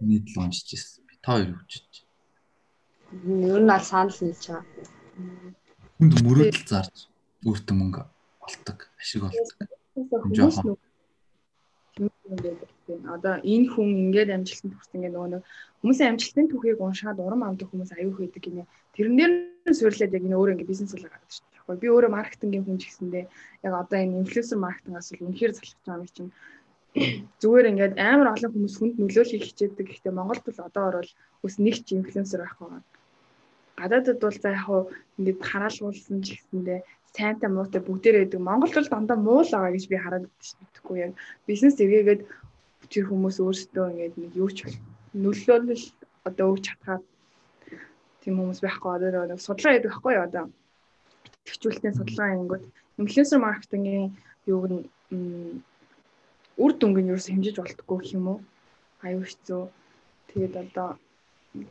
нийт 0.00 0.26
л 0.32 0.40
уншиж 0.42 0.68
ирсэн. 0.74 1.04
Би 1.06 1.14
та 1.22 1.36
хоёр 1.36 1.54
хүчиж. 1.58 2.06
Ер 3.12 3.62
нь 3.62 3.74
аль 3.74 3.84
санал 3.90 4.18
нийлж 4.20 4.44
байгаа. 4.48 4.64
Хүнд 5.98 6.14
мөрөөдөл 6.26 6.66
зарж 6.66 6.96
өөртөө 7.46 7.76
мөнгө 7.78 8.02
олдог, 8.46 8.78
ашиг 8.98 9.22
олдог. 9.28 9.58
Жоохон 10.36 10.78
одоо 13.14 13.34
энэ 13.42 13.66
хүн 13.72 13.88
ингээд 14.12 14.30
амжилтанд 14.36 14.74
хүрсэн 14.74 14.96
ингээд 14.98 15.14
нөгөө 15.16 15.30
нэг 15.32 15.42
хүмүүсийн 15.82 16.10
амжилтын 16.12 16.46
түүхийг 16.50 16.78
уншаад 16.80 17.18
урам 17.18 17.42
авдаг 17.42 17.68
хүмүүс 17.70 17.92
аюух 17.96 18.18
байдаг 18.22 18.42
гинэ. 18.42 18.70
Тэрэн 18.94 19.16
дээр 19.18 19.32
нь 19.66 19.78
суйрлаад 19.78 20.16
яг 20.16 20.24
энэ 20.26 20.38
өөрөө 20.38 20.54
ингээд 20.54 20.72
бизнес 20.72 20.92
болоо 20.94 21.10
гараад 21.10 21.32
шүү 21.32 21.46
дээ. 21.50 21.82
Би 21.82 21.88
өөрөө 21.90 22.10
маркетингийн 22.12 22.64
хүн 22.66 22.78
ч 22.78 22.82
гэсэндээ 22.86 23.24
яг 23.66 23.72
одоо 23.82 23.98
энэ 23.98 24.18
инфлюенсер 24.22 24.58
маркетингаас 24.62 25.08
л 25.10 25.24
үнэхээр 25.26 25.52
залхаж 25.56 25.78
байгаа 25.82 26.02
юм 26.02 26.10
чинь 26.16 26.30
зүгээр 27.42 27.70
ингээд 27.72 27.94
амар 27.98 28.28
олон 28.34 28.52
хүмүүс 28.52 28.74
хүнд 28.76 28.96
нөлөөлөхийг 29.00 29.44
хичээдэг. 29.48 29.86
Гэхдээ 29.88 30.12
Монголд 30.12 30.44
бол 30.44 30.60
одоо 30.68 30.84
орвол 30.90 31.10
ус 31.46 31.54
нэг 31.56 31.76
ч 31.82 31.88
инфлюенсер 31.96 32.40
байх 32.44 32.56
байгаа. 32.60 32.82
Гадаадд 33.80 34.20
бол 34.20 34.38
за 34.38 34.48
яг 34.52 34.62
хуу 34.68 34.82
ингээд 35.18 35.40
хараалгуулсан 35.40 36.18
ч 36.20 36.36
гэсэндээ 36.36 36.80
сайнтай 37.16 37.50
муутай 37.52 37.80
бүгдээрээ 37.84 38.22
байдаг. 38.24 38.40
Монголд 38.40 38.74
бол 38.76 38.92
дандаа 38.92 39.18
муу 39.20 39.40
л 39.44 39.52
байгаа 39.52 39.72
гэж 39.72 39.84
би 39.88 39.96
хараад 40.00 40.24
байна. 40.28 40.68
Тэгэхгүй 40.72 40.98
яг 41.04 41.12
бизнес 41.48 41.76
эргээгээд 41.80 42.20
тэр 42.92 43.04
хүмүүс 43.08 43.36
өөрсдөө 43.40 43.86
ингээд 43.90 44.14
нэг 44.20 44.32
юу 44.36 44.50
ч 44.52 44.58
нөлөөлөл 45.16 45.84
одоо 46.28 46.46
өгч 46.52 46.64
чадхаад 46.68 47.02
тийм 48.20 48.34
хүмүүс 48.38 48.60
байхгүй 48.62 48.90
одоо 48.96 49.24
нэг 49.26 49.40
судалгаа 49.40 49.72
хийдэг 49.72 49.90
байхгүй 49.92 50.12
юу 50.16 50.26
одоо. 50.28 50.44
Төвчүүлтийн 51.46 51.96
судалгаа 51.96 52.32
ингэнгүүт 52.32 52.64
инфлюенсер 53.00 53.40
маркетингийн 53.42 54.06
юуг 54.52 54.64
нь 54.72 54.84
үр 56.62 56.72
дүнг 56.76 56.96
нь 57.00 57.10
ерөөс 57.10 57.28
хэмжиж 57.28 57.56
болтгоо 57.58 58.00
юм 58.16 58.24
уу? 58.32 58.38
Аюу 59.06 59.24
хэцүү. 59.24 59.62
Тэгээд 60.28 60.54
одоо 60.64 60.88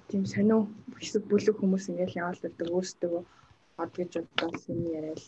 тийм 0.09 0.23
сонио 0.33 0.59
хэсэг 0.99 1.23
бүлэг 1.29 1.55
хүмүүс 1.57 1.89
ингээл 1.89 2.19
яваал 2.21 2.43
байдаг 2.43 2.67
өөрсдөө 2.75 3.17
од 3.81 3.91
гэж 3.97 4.11
бодсон 4.37 4.75
юм 4.77 4.85
яриад 4.97 5.21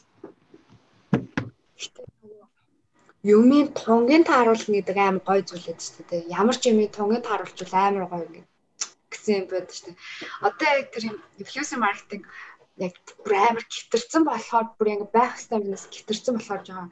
юмын 3.24 3.72
тунгийн 3.72 4.24
тааруулна 4.28 4.76
гэдэг 4.76 4.98
амар 5.00 5.24
гой 5.24 5.42
зүйл 5.48 5.68
байдаг 5.68 5.88
шүү 5.88 6.06
дээ. 6.12 6.32
Ямар 6.40 6.58
ч 6.60 6.64
юмын 6.72 6.92
тунгийн 6.92 7.24
тааруулчвал 7.24 7.76
амар 7.80 8.06
гоё 8.12 8.28
ингээд 8.28 8.50
гэсэн 9.12 9.34
юм 9.40 9.48
байдаг 9.48 9.74
шүү 9.76 9.88
дээ. 9.88 9.98
Одоо 10.48 10.68
яг 10.76 10.88
тэр 10.92 11.04
инфлюенсер 11.40 11.80
маркетинг 11.80 12.24
яг 12.84 12.94
бүр 13.24 13.34
амар 13.40 13.64
гитэрсэн 13.64 14.24
болохоор 14.28 14.68
бүр 14.76 14.92
ингээд 14.92 15.16
байх 15.16 15.34
хэвээр 15.40 15.72
юмс 15.72 15.86
гитэрсэн 15.88 16.34
болохоор 16.36 16.62
жоохон 16.68 16.90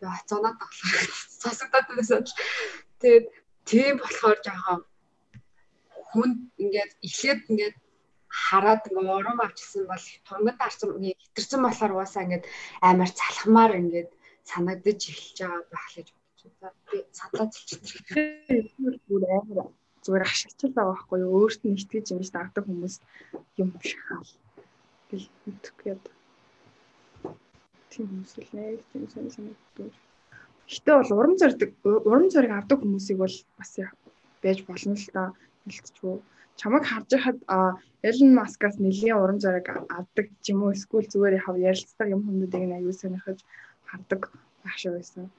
би 0.00 0.04
хацаанаад 0.08 0.56
болохоор 0.56 1.08
сасагдаад 1.42 1.86
байсан. 1.92 2.24
Тэгээд 3.00 3.26
тийм 3.68 3.94
болохоор 4.00 4.38
жоохон 4.40 4.80
хүн 6.10 6.30
ингээд 6.62 6.92
эхлээд 7.04 7.40
ингээд 7.50 7.76
хараад 8.30 8.82
ингээ 8.88 9.18
урам 9.18 9.38
авчихсан 9.44 9.84
бол 9.90 10.04
тунгад 10.24 10.56
дарсан 10.56 10.88
хитэрсэн 10.96 11.60
болохоор 11.62 11.92
уусаа 11.94 12.24
ингээд 12.24 12.44
амар 12.80 13.10
залхамаар 13.10 13.72
ингээд 13.82 14.10
санагдаж 14.50 15.00
эхэлж 15.10 15.38
байгаа 15.40 15.62
байх 15.70 15.86
гэж 15.94 16.08
бодож. 16.10 16.76
Би 16.90 16.98
зэлчихсэн. 17.16 18.98
Бүр 19.08 19.22
амар 19.38 19.58
зүгээр 20.02 20.24
ашиглаж 20.24 20.72
байгаа 20.74 20.92
байхгүй 20.92 21.18
юу? 21.22 21.32
Өөрт 21.38 21.60
нь 21.64 21.76
итгэж 21.76 22.06
ингэж 22.12 22.30
дагдаг 22.32 22.64
хүмүүс 22.66 22.94
юм 23.60 23.68
шахаал. 23.84 24.30
Гэл 25.10 25.26
яа. 25.84 25.98
Тийм 27.90 28.06
хүмүүс 28.08 28.32
л 28.40 28.52
нэг 28.56 28.80
тийм 28.90 29.04
сайн 29.12 29.28
санагддаг. 29.34 29.92
Гэтэ 30.70 30.90
бол 30.96 31.12
урам 31.18 31.34
зориг 31.40 31.72
урам 31.84 32.28
зориг 32.30 32.52
авдаг 32.54 32.78
хүмүүсийг 32.80 33.18
бол 33.20 33.36
бас 33.58 33.72
байж 34.42 34.58
болно 34.64 34.94
л 34.96 35.08
да. 35.12 35.24
Хэлцчихв. 35.66 36.22
Чамайг 36.56 36.84
харж 36.88 37.08
байхад 37.12 37.38
Эллен 38.02 38.32
Маскаас 38.38 38.76
нэлийн 38.80 39.20
урам 39.20 39.38
зориг 39.40 39.66
авдаг 39.68 40.26
ч 40.40 40.44
юм 40.52 40.62
уу 40.64 40.72
эсвэл 40.72 41.10
зүгээр 41.12 41.38
яхав 41.40 41.56
ярилцдаг 41.58 42.08
юм 42.08 42.22
хүмүүсийг 42.24 42.64
нь 42.64 42.76
аюул 42.76 42.96
сонирхож 42.96 43.40
хардаг 43.90 44.30
шиг 44.76 44.92
байсан. 44.94 45.30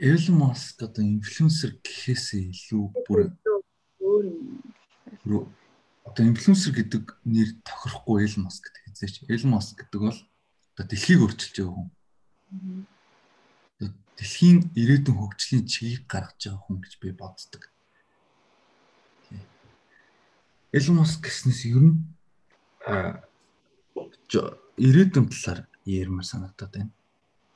Эллен 0.00 0.36
Маск 0.40 0.82
одоо 0.82 1.04
инфлюенсер 1.04 1.76
гэхээсээ 1.84 2.50
илүү 2.50 2.84
бүр 3.06 3.30
өөр 4.00 4.24
юм. 5.28 5.52
Одоо 6.08 6.24
инфлюенсер 6.24 6.72
гэдэг 6.72 7.04
нэр 7.28 7.52
тохирохгүй 7.62 8.24
Эллен 8.24 8.48
Маск 8.48 8.64
гэдэг 8.64 8.82
хэзээ 8.96 9.08
ч. 9.12 9.16
Эллен 9.28 9.52
Маск 9.54 9.76
гэдэг 9.76 10.00
бол 10.00 10.20
одоо 10.74 10.84
дэлхийг 10.88 11.20
өөрчилж 11.20 11.56
байгаа 11.60 11.76
хүн. 11.76 11.88
Дэлхийн 14.16 14.58
ирээдүйн 14.72 15.16
хөгжлийн 15.20 15.64
чигийг 15.68 16.08
гаргаж 16.08 16.48
байгаа 16.48 16.64
хүн 16.64 16.80
гэж 16.80 16.92
би 16.96 17.12
боддог. 17.12 17.62
Эллен 20.72 20.96
Маск 20.96 21.20
гэснээс 21.20 21.68
ер 21.68 21.84
нь 21.84 22.00
ирээдүйн 24.80 25.28
талаар 25.28 25.69
ярмаар 26.02 26.26
санагдаад 26.26 26.72
байна. 26.74 26.92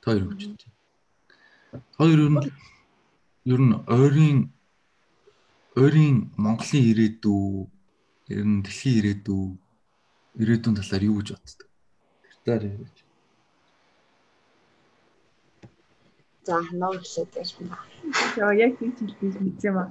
Та 0.01 0.11
хоёр 0.11 0.23
байна. 0.29 0.57
Хоёр 1.97 2.19
ер 2.25 2.31
нь 2.31 2.51
ер 3.53 3.61
нь 3.61 3.75
ойрын 3.87 4.39
ойрын 5.75 6.15
Монголын 6.43 6.83
ирээдүй 6.91 7.67
ер 8.35 8.45
нь 8.47 8.63
дэлхийн 8.65 8.97
ирээдүй 8.99 9.43
ирээдүйн 10.41 10.75
талаар 10.79 11.03
юу 11.09 11.17
гэж 11.19 11.29
боддог? 11.35 11.69
Тэр 12.23 12.33
талаар 12.43 12.63
яриач. 12.71 12.97
За 16.47 16.55
нөө 16.81 16.93
хэлээд 17.01 17.31
байна. 17.35 17.77
Яа 18.39 18.53
яг 18.65 18.71
тийм 18.79 18.91
ч 18.95 18.99
би 19.19 19.27
мэдсэн 19.45 19.69
юм 19.69 19.77
аа. 19.83 19.89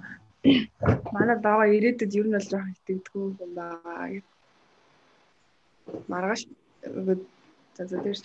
Манай 1.12 1.38
бага 1.46 1.64
ирээдүйд 1.76 2.16
ер 2.20 2.26
нь 2.28 2.36
бол 2.36 2.48
жоох 2.50 2.68
итгэдэггүй 2.72 3.22
юм 3.44 3.52
байгаа. 3.58 4.22
Маргааш 6.08 6.42
За 7.74 7.86
за 7.90 7.98
дээр 7.98 8.18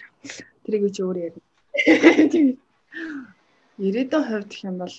тэрийг 0.63 0.93
чи 0.93 1.01
өөр 1.01 1.17
ярина. 1.25 1.49
Ирээдүйн 3.81 4.25
хувьд 4.29 4.49
гэх 4.53 4.67
юм 4.69 4.77
бол 4.77 4.95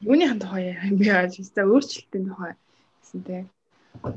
юуны 0.00 0.26
тухай 0.40 0.64
юм 0.88 0.96
бэ 0.96 1.04
гэж 1.04 1.32
хэвээр 1.36 1.68
өөрчлөлтийн 1.68 2.24
тухай 2.32 2.52
гэсэн 3.04 3.20
тийм. 3.28 3.46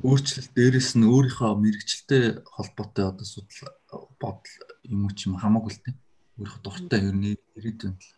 Өөрчлөлт 0.08 0.52
дээрэс 0.56 0.90
нь 0.96 1.10
өөрийнхөө 1.12 1.52
мэрэгчлэлтэй 1.60 2.24
холбоотой 2.56 3.06
одоо 3.12 3.28
судал 3.28 3.76
бодол 4.24 4.56
юм 4.88 5.04
уу 5.04 5.12
ч 5.12 5.28
юм 5.28 5.36
хамаагүй 5.36 5.72
л 5.76 5.84
тийм. 5.84 5.98
Өөрийнхөө 6.40 6.64
дуртай 6.64 7.00
ер 7.04 7.16
нь 7.20 7.36
ирээдүйн 7.60 7.96
л. 8.00 8.12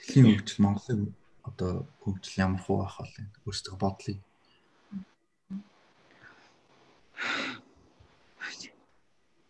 Дэлхийн 0.00 0.26
хөгжил 0.32 0.64
Монголын 0.64 1.02
одоо 1.44 1.84
хөгжил 2.00 2.40
ямар 2.40 2.62
хуу 2.64 2.80
байх 2.80 2.96
вэ? 3.04 3.28
Өөрсдөө 3.44 3.76
бодлыг 3.76 4.18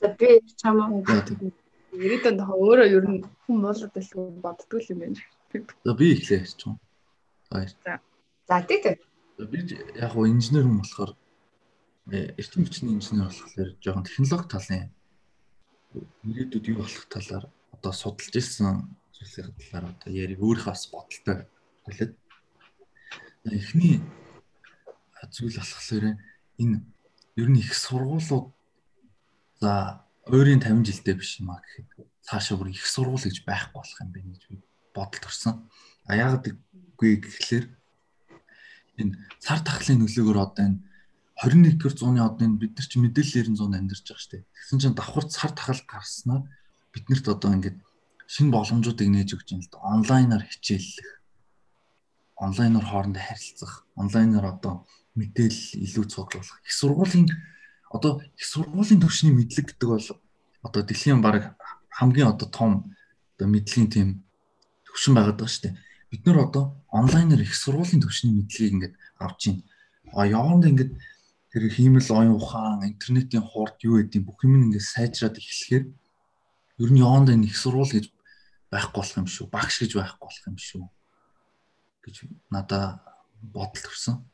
За 0.01 0.09
би 0.18 0.40
чамаа 0.61 0.88
ирээдүйн 1.92 2.38
тохоо 2.38 2.57
өөрөө 2.62 2.88
ер 2.96 3.05
нь 3.09 3.24
хүн 3.44 3.59
болоод 3.64 3.92
байлгүй 3.94 4.24
боддгоо 4.44 4.81
юм 4.92 4.98
байна. 5.03 5.20
За 5.85 5.92
би 5.98 6.07
ихлээ 6.14 6.44
ярьж 6.44 6.61
байна. 6.64 6.79
Баяр. 7.51 7.72
За. 7.85 7.94
За 8.48 8.57
тийм 8.68 8.81
тийм. 8.85 8.98
Би 9.51 9.59
яг 9.96 10.12
гоо 10.12 10.27
инженер 10.29 10.64
хүн 10.68 10.81
болохоор 10.83 11.12
эрчим 12.40 12.62
хүчний 12.64 12.94
инженер 12.94 13.33
болохоор 13.33 13.70
жоохон 13.83 14.05
технологи 14.07 14.53
талын 14.53 14.85
ирээдүйд 16.29 16.68
юу 16.70 16.79
болох 16.83 17.05
талаар 17.09 17.44
одоо 17.74 17.92
судалж 17.92 18.35
ирсэн 18.37 18.87
зүйлсийн 19.16 19.55
талаар 19.57 19.85
одоо 19.92 20.11
яри 20.12 20.37
өөрийнхөө 20.37 20.72
бас 20.72 20.85
бодолтой 20.92 21.48
хэлээд. 21.88 22.12
Эхний 23.48 23.96
зүйл 25.33 25.59
болохоор 25.59 26.05
энэ 26.62 26.79
ер 27.40 27.48
нь 27.48 27.61
их 27.62 27.72
сургуулиуд 27.74 28.53
За 29.58 30.04
өөрийн 30.30 30.62
50 30.62 30.86
жилдээ 30.86 31.14
биш 31.18 31.42
юм 31.42 31.50
а 31.50 31.58
гэхэд 31.58 32.06
цаашаа 32.22 32.56
бүр 32.58 32.70
их 32.70 32.86
сургууль 32.86 33.26
гэж 33.26 33.42
байхгүй 33.42 33.74
болох 33.74 33.98
юм 33.98 34.10
байна 34.14 34.30
гэж 34.34 34.44
би 34.46 34.56
бодолд 34.94 35.22
төрсөн. 35.24 35.54
А 36.06 36.10
яагаад 36.14 36.46
гэвэл 36.98 37.22
гэхлээр 37.26 37.66
энэ 39.02 39.18
цар 39.42 39.60
тахлын 39.66 40.04
нөлөөгөөр 40.04 40.38
одоо 40.38 40.64
энэ 40.68 40.78
21-р 41.42 41.94
зууны 41.94 42.20
одоо 42.22 42.44
энэ 42.46 42.60
бид 42.60 42.72
нар 42.74 42.86
чи 42.86 42.98
мэдээллээр 42.98 43.48
нь 43.50 43.58
зуунд 43.58 43.78
амьдарч 43.78 44.04
байгаа 44.06 44.22
шүү 44.22 44.32
дээ. 44.34 44.44
Тэгсэн 44.46 44.78
чинь 44.82 44.98
давхар 44.98 45.26
цар 45.30 45.52
тахал 45.54 45.82
гарснаар 45.86 46.42
биднэрт 46.90 47.26
одоо 47.30 47.50
ингээд 47.54 47.78
шинэ 48.26 48.50
боломжуудыг 48.52 49.08
нээж 49.08 49.30
өгч 49.38 49.48
юм 49.54 49.62
л 49.62 49.70
да. 49.70 49.78
Онлайнаар 49.86 50.44
хичээллэх. 50.50 51.10
Онлайнаар 52.36 52.86
хоорондоо 52.86 53.22
харилцах. 53.22 53.86
Онлайнаар 53.94 54.46
одоо 54.58 54.86
мэдээлэл 55.14 55.78
илүү 55.86 56.04
цуглуулах. 56.10 56.58
Их 56.66 56.74
сургуулийн 56.74 57.30
одоо 57.90 58.22
их 58.37 58.44
сургуулийн 58.44 59.01
төвшний 59.01 59.33
мэдлэг 59.33 59.74
гэдэг 59.74 59.88
бол 59.88 60.09
одоо 60.62 60.83
дэлхийн 60.83 61.20
баг 61.22 61.57
хамгийн 61.88 62.29
одоо 62.33 62.48
том 62.48 62.72
одоо 63.37 63.48
мэдлэгийн 63.48 63.90
тийм 63.90 64.09
төвшин 64.85 65.14
байгаад 65.14 65.38
байгаа 65.38 65.53
шүү 65.53 65.64
дээ. 65.64 65.79
Бид 66.11 66.22
нар 66.27 66.38
одоо 66.46 66.64
онлайнаар 66.88 67.42
их 67.42 67.55
сургуулийн 67.57 68.03
төвшний 68.03 68.33
мэдлэгийг 68.33 68.72
ингээд 68.74 68.94
авч 69.18 69.40
байна. 69.48 69.62
А 70.12 70.27
явандаа 70.27 70.70
ингээд 70.70 70.92
тэр 71.53 71.62
хиймэл 71.72 72.09
оюун 72.12 72.37
ухаан, 72.37 72.85
интернетийн 72.85 73.44
хурд 73.44 73.77
юу 73.85 74.01
гэдэг 74.01 74.24
бүх 74.24 74.44
юм 74.44 74.68
ингээд 74.68 74.85
сайжраад 74.85 75.40
эхлэхээр 75.40 75.85
ер 76.85 76.90
нь 76.92 77.01
явандаа 77.01 77.37
их 77.37 77.57
сургууль 77.57 77.92
гэж 77.92 78.12
байхгүй 78.72 79.01
болох 79.01 79.16
юм 79.16 79.29
шүү. 79.29 79.46
Багш 79.48 79.81
гэж 79.81 79.96
байхгүй 79.96 80.20
болох 80.29 80.46
юм 80.48 80.59
шүү 80.61 80.85
гэж 82.09 82.24
надаа 82.51 83.01
бодол 83.42 83.83
төрсөн. 83.83 84.24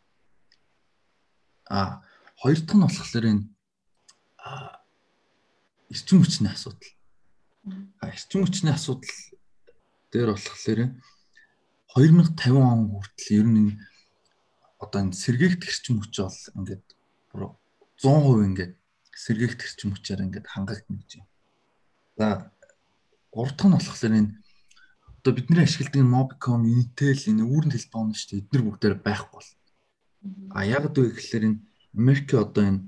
А 1.69 2.03
хоёр 2.41 2.59
дахь 2.61 2.77
нь 2.77 2.85
болохоор 2.85 3.25
энэ 3.33 3.45
эрчим 5.91 6.19
хүчний 6.21 6.53
асуудал. 6.53 6.93
Эрчим 8.03 8.41
хүчний 8.45 8.75
асуудал 8.75 9.15
дээр 10.11 10.31
болохоор 10.35 10.81
2050 11.95 12.51
он 12.59 12.81
хүртэл 12.91 13.39
ер 13.39 13.47
нь 13.47 13.79
одоо 14.83 15.01
энэ 15.03 15.15
сэргээгт 15.15 15.63
эрчим 15.65 16.03
хүч 16.03 16.15
бол 16.21 16.41
ингээд 16.59 16.87
100% 17.33 18.49
ингээд 18.51 18.73
сэргээгт 19.25 19.61
эрчим 19.67 19.91
хүчээр 19.95 20.25
ингээд 20.27 20.47
хангагдана 20.51 20.99
гэж 21.01 21.11
юм. 21.23 21.27
За 22.19 22.51
гурав 23.31 23.55
дахь 23.57 23.69
нь 23.71 23.77
болохоор 23.79 24.15
энэ 24.19 24.31
одоо 25.19 25.33
бидний 25.33 25.65
ашигладаг 25.65 26.05
Mobicom, 26.05 26.69
Intel 26.69 27.17
энэ 27.17 27.49
үүрэн 27.49 27.73
телефон 27.73 28.13
шүү 28.13 28.29
дээ. 28.29 28.41
Эдгээр 28.45 28.65
бүгдээр 28.67 28.95
байхгүй 29.01 29.41
бол. 29.41 29.51
А 30.53 30.69
яг 30.69 30.85
үгүй 30.85 31.17
гэхэлэр 31.17 31.49
энэ 31.49 31.61
Америк 31.95 32.35
одоо 32.35 32.65
энэ 32.65 32.83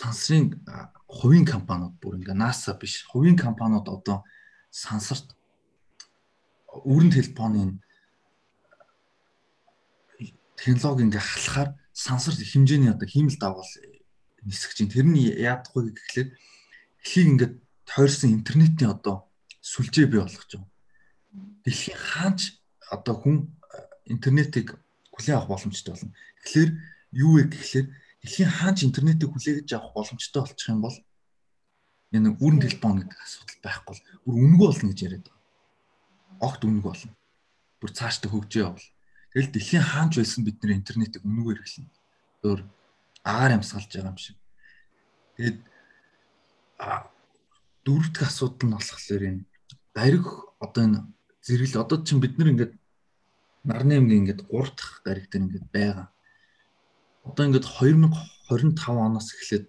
сансрын 0.00 0.64
хувийн 1.06 1.44
компаниуд 1.44 1.94
бүр 2.00 2.16
ингээ 2.18 2.34
NASA 2.34 2.72
биш 2.74 3.04
хувийн 3.12 3.36
компаниуд 3.36 3.86
одоо 3.88 4.24
сансарт 4.70 5.36
үүрэн 6.72 7.12
телефоны 7.12 7.82
технологи 10.56 11.04
ингээ 11.04 11.20
халахаар 11.20 11.70
сансар 11.92 12.34
хэмжээний 12.34 12.92
одоо 12.92 13.08
хиймэл 13.08 13.36
давгал 13.36 13.72
нисэх 14.44 14.72
чинь 14.74 14.88
тэрний 14.88 15.36
яадахгүй 15.36 15.92
гэхлээр 15.92 16.28
эхлийг 17.04 17.28
ингээ 17.28 17.50
тойрсон 17.84 18.30
интернетийн 18.38 18.96
одоо 18.96 19.28
сүлжээ 19.60 20.06
бий 20.08 20.20
болгож 20.20 20.48
байгаа. 20.48 20.70
Дэлхийн 21.64 21.98
хаач 21.98 22.40
одоо 22.88 23.14
хүн 23.20 23.36
интернетийг 24.08 24.78
хүлээн 25.12 25.36
авах 25.36 25.60
боломжтой 25.60 25.92
болно. 25.92 26.16
Тэгэхээр 26.44 26.70
юу 27.12 27.32
вэ 27.36 27.42
гэхлээр 27.52 27.86
дэлхийн 28.20 28.50
хаач 28.50 28.84
интернетийг 28.84 29.30
хүлээгэж 29.32 29.68
авах 29.74 29.94
боломжтой 29.96 30.42
болчих 30.44 30.68
юм 30.68 30.80
бол 30.84 30.96
энэ 32.12 32.36
үүрэн 32.36 32.60
телефон 32.60 33.00
гэдэг 33.00 33.18
асуудал 33.22 33.60
байхгүй 33.64 33.94
бол 33.94 34.02
бүр 34.24 34.34
үнэгүй 34.44 34.66
болно 34.68 34.90
гэж 34.90 35.00
яриад 35.06 35.26
байгаа. 35.26 35.40
Огт 36.46 36.62
үнэг 36.64 36.84
болно. 36.84 37.12
Бүр 37.80 37.90
цаашдаа 37.96 38.30
хөгжөө 38.30 38.62
явал. 38.66 38.88
Тэгэл 39.32 39.52
дэлхийн 39.54 39.86
хаанч 39.86 40.12
байсан 40.18 40.42
бидний 40.44 40.76
интернетийг 40.76 41.22
үнэгээр 41.24 41.62
эхэлнэ. 41.62 41.90
Өөр 42.44 42.60
агаар 43.24 43.54
ямсгалж 43.56 43.88
байгаа 43.94 44.12
юм 44.12 44.18
шиг. 44.18 44.36
Тэгээд 45.36 45.58
а 46.82 47.08
дөрөв 47.86 48.08
дэх 48.12 48.26
асуудал 48.26 48.68
нь 48.68 48.74
болохоор 48.74 49.22
энэ 49.30 49.42
дариг 49.94 50.26
одоо 50.58 50.82
энэ 50.84 51.00
зэрэгл 51.46 51.80
одоо 51.80 51.98
чинь 52.04 52.20
бид 52.20 52.34
нар 52.36 52.52
ингээд 52.52 52.72
нарны 53.64 53.92
аймгийн 53.96 54.20
ингээд 54.26 54.50
3 54.50 54.76
дахь 54.76 54.94
гариг 55.06 55.26
дээр 55.30 55.44
ингээд 55.46 55.66
байгаа. 55.72 56.06
Одоо 57.24 57.44
ингээд 57.46 57.66
2025 57.66 58.88
оноос 58.88 59.28
эхлээд 59.34 59.66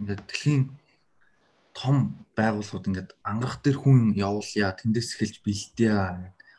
ингээд 0.00 0.22
дэлхийн 0.26 0.62
том 1.74 2.26
байгууллагууд 2.36 2.88
ингээд 2.88 3.10
ангах 3.24 3.60
дээр 3.64 3.78
хүн 3.80 4.12
явуулъя 4.14 4.76
тэндээс 4.76 5.16
эхэлж 5.16 5.36
бэлдээ 5.42 5.94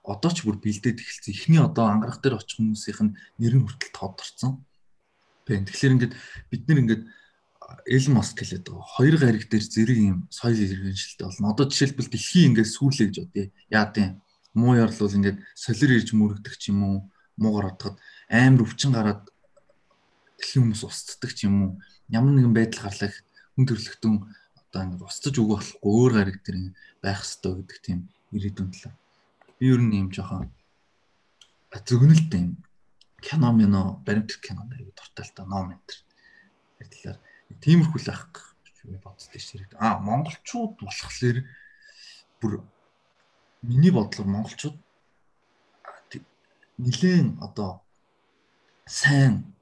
одоо 0.04 0.32
ч 0.36 0.44
бүр 0.44 0.60
бэлдээд 0.60 1.00
эхэлсэн. 1.00 1.32
Эхний 1.32 1.62
одоо 1.64 1.88
ангарах 1.88 2.20
дээр 2.20 2.36
очих 2.36 2.60
хүмүүсийнх 2.60 3.02
нь 3.08 3.16
нэр 3.40 3.54
нь 3.56 3.64
хүртэл 3.64 3.96
тодорцсон. 3.96 4.68
Бэн. 5.48 5.64
Тэгэхээр 5.64 5.96
ингээд 5.96 6.14
бид 6.52 6.64
нэр 6.68 6.82
ингээд 6.84 7.04
Элон 7.88 8.14
Маск 8.20 8.36
хэлээд 8.36 8.68
байгаа. 8.68 8.84
Хоёр 9.00 9.16
гариг 9.16 9.48
дээр 9.48 9.64
зэрэг 9.64 9.98
юм 9.98 10.20
соёл 10.28 10.60
иргэншилтэй 10.60 11.26
болно. 11.26 11.56
Одоо 11.56 11.66
жишээлбэл 11.72 12.12
дэлхий 12.12 12.44
ингээд 12.52 12.70
сүүлээ 12.76 13.08
гэж 13.08 13.18
бодъё. 13.24 13.48
Яа 13.72 13.88
тийм 13.90 14.20
муу 14.54 14.76
ярлал 14.76 15.10
ингээд 15.10 15.40
солир 15.56 15.92
ирж 15.98 16.10
мөрөгдөх 16.14 16.56
ч 16.60 16.70
юм 16.70 16.84
уу, 16.84 16.98
муугар 17.40 17.74
отоход 17.74 17.98
амар 18.30 18.68
өвчин 18.68 18.92
гараад 18.94 19.33
дэлхийн 20.44 20.68
хүмүүс 20.68 20.84
устддаг 20.84 21.32
ч 21.32 21.48
юм 21.48 21.56
уу. 21.64 21.72
Ямар 22.12 22.36
нэгэн 22.36 22.52
байдал 22.52 22.92
гарлаа 22.92 23.12
хүн 23.56 23.64
төрлөختөн 23.64 24.16
одоо 24.60 24.82
ингээд 24.84 25.08
устж 25.08 25.36
өгөх 25.40 25.80
болохгүй 25.80 25.92
өөр 25.96 26.12
гариг 26.20 26.38
дээр 26.44 26.58
байх 27.00 27.24
хэрэгтэй 27.24 27.54
гэдэг 27.56 27.80
тийм 27.80 28.00
ирээдүйн 28.36 28.70
талаа 28.76 28.94
би 29.58 29.66
ер 29.72 29.80
нь 29.80 29.96
юм 29.96 30.10
жоохон 30.12 30.52
зөгнөлт 31.72 32.32
юм 32.36 32.60
кино 33.24 33.50
мино 33.56 34.04
баримтат 34.06 34.44
кино 34.44 34.68
аягүй 34.68 34.92
дуртай 34.92 35.24
л 35.24 35.36
та 35.38 35.46
ном 35.48 35.72
энэ 35.72 35.86
төр. 35.88 37.16
Тиймэрхүү 37.64 38.02
л 38.04 38.12
ах 38.12 38.28
гэж 39.32 39.40
шүү 39.40 39.64
дээ. 39.64 39.80
Аа 39.80 40.04
монголчууд 40.04 40.84
болохоор 40.84 41.38
бүр 42.44 42.54
миний 43.64 43.94
бодлоор 43.96 44.28
монголчууд 44.28 44.78
нилээн 46.82 47.40
одоо 47.40 47.86
сайн 48.86 49.53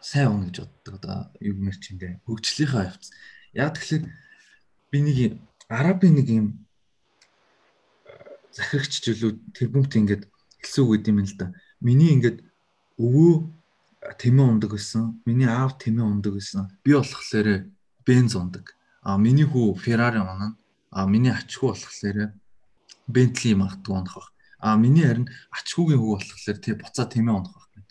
сайн 0.00 0.28
хүн 0.30 0.42
гэж 0.50 0.56
боддог 0.64 0.94
одоо 1.00 1.18
юу 1.40 1.56
нэр 1.56 1.76
чиндээ 1.80 2.20
хөгжлийнхаа 2.26 2.92
явц. 2.92 3.10
Яг 3.56 3.76
тэгэхээр 3.76 4.04
би 4.90 4.98
нэг 5.00 5.18
арабын 5.68 6.14
нэг 6.20 6.28
юм 6.28 6.46
захирагч 8.52 9.04
жилүүд 9.04 9.38
тэрбумт 9.56 9.92
ингээд 9.96 10.28
хэлсэн 10.60 10.82
үг 10.84 10.92
гэдэм 11.00 11.20
юм 11.20 11.28
л 11.28 11.36
да. 11.36 11.46
Миний 11.80 12.12
ингээд 12.16 12.44
өвөө 12.96 13.32
тэмээ 14.20 14.46
ундаг 14.46 14.70
гэсэн. 14.72 15.22
Миний 15.28 15.48
аав 15.48 15.76
тэмээ 15.76 16.06
ундаг 16.06 16.38
гэсэн. 16.38 16.70
Би 16.84 16.96
болохоор 16.96 17.68
бенз 18.06 18.32
ундаг. 18.36 18.72
А 19.02 19.18
миний 19.18 19.44
хүү 19.44 19.76
Феррари 19.76 20.20
унана. 20.22 20.56
А 20.90 21.06
миний 21.06 21.32
ачхүү 21.32 21.74
болохоор 21.74 22.32
Бентли 23.06 23.54
магадгүй 23.54 23.94
унах 23.94 24.16
баг. 24.16 24.28
А 24.58 24.76
миний 24.76 25.04
харин 25.04 25.28
ачхүүгийн 25.52 26.00
хүү 26.00 26.12
болохоор 26.16 26.58
тий 26.62 26.74
буцаа 26.74 27.06
тэмээ 27.06 27.34
унах 27.34 27.54
баг. 27.54 27.84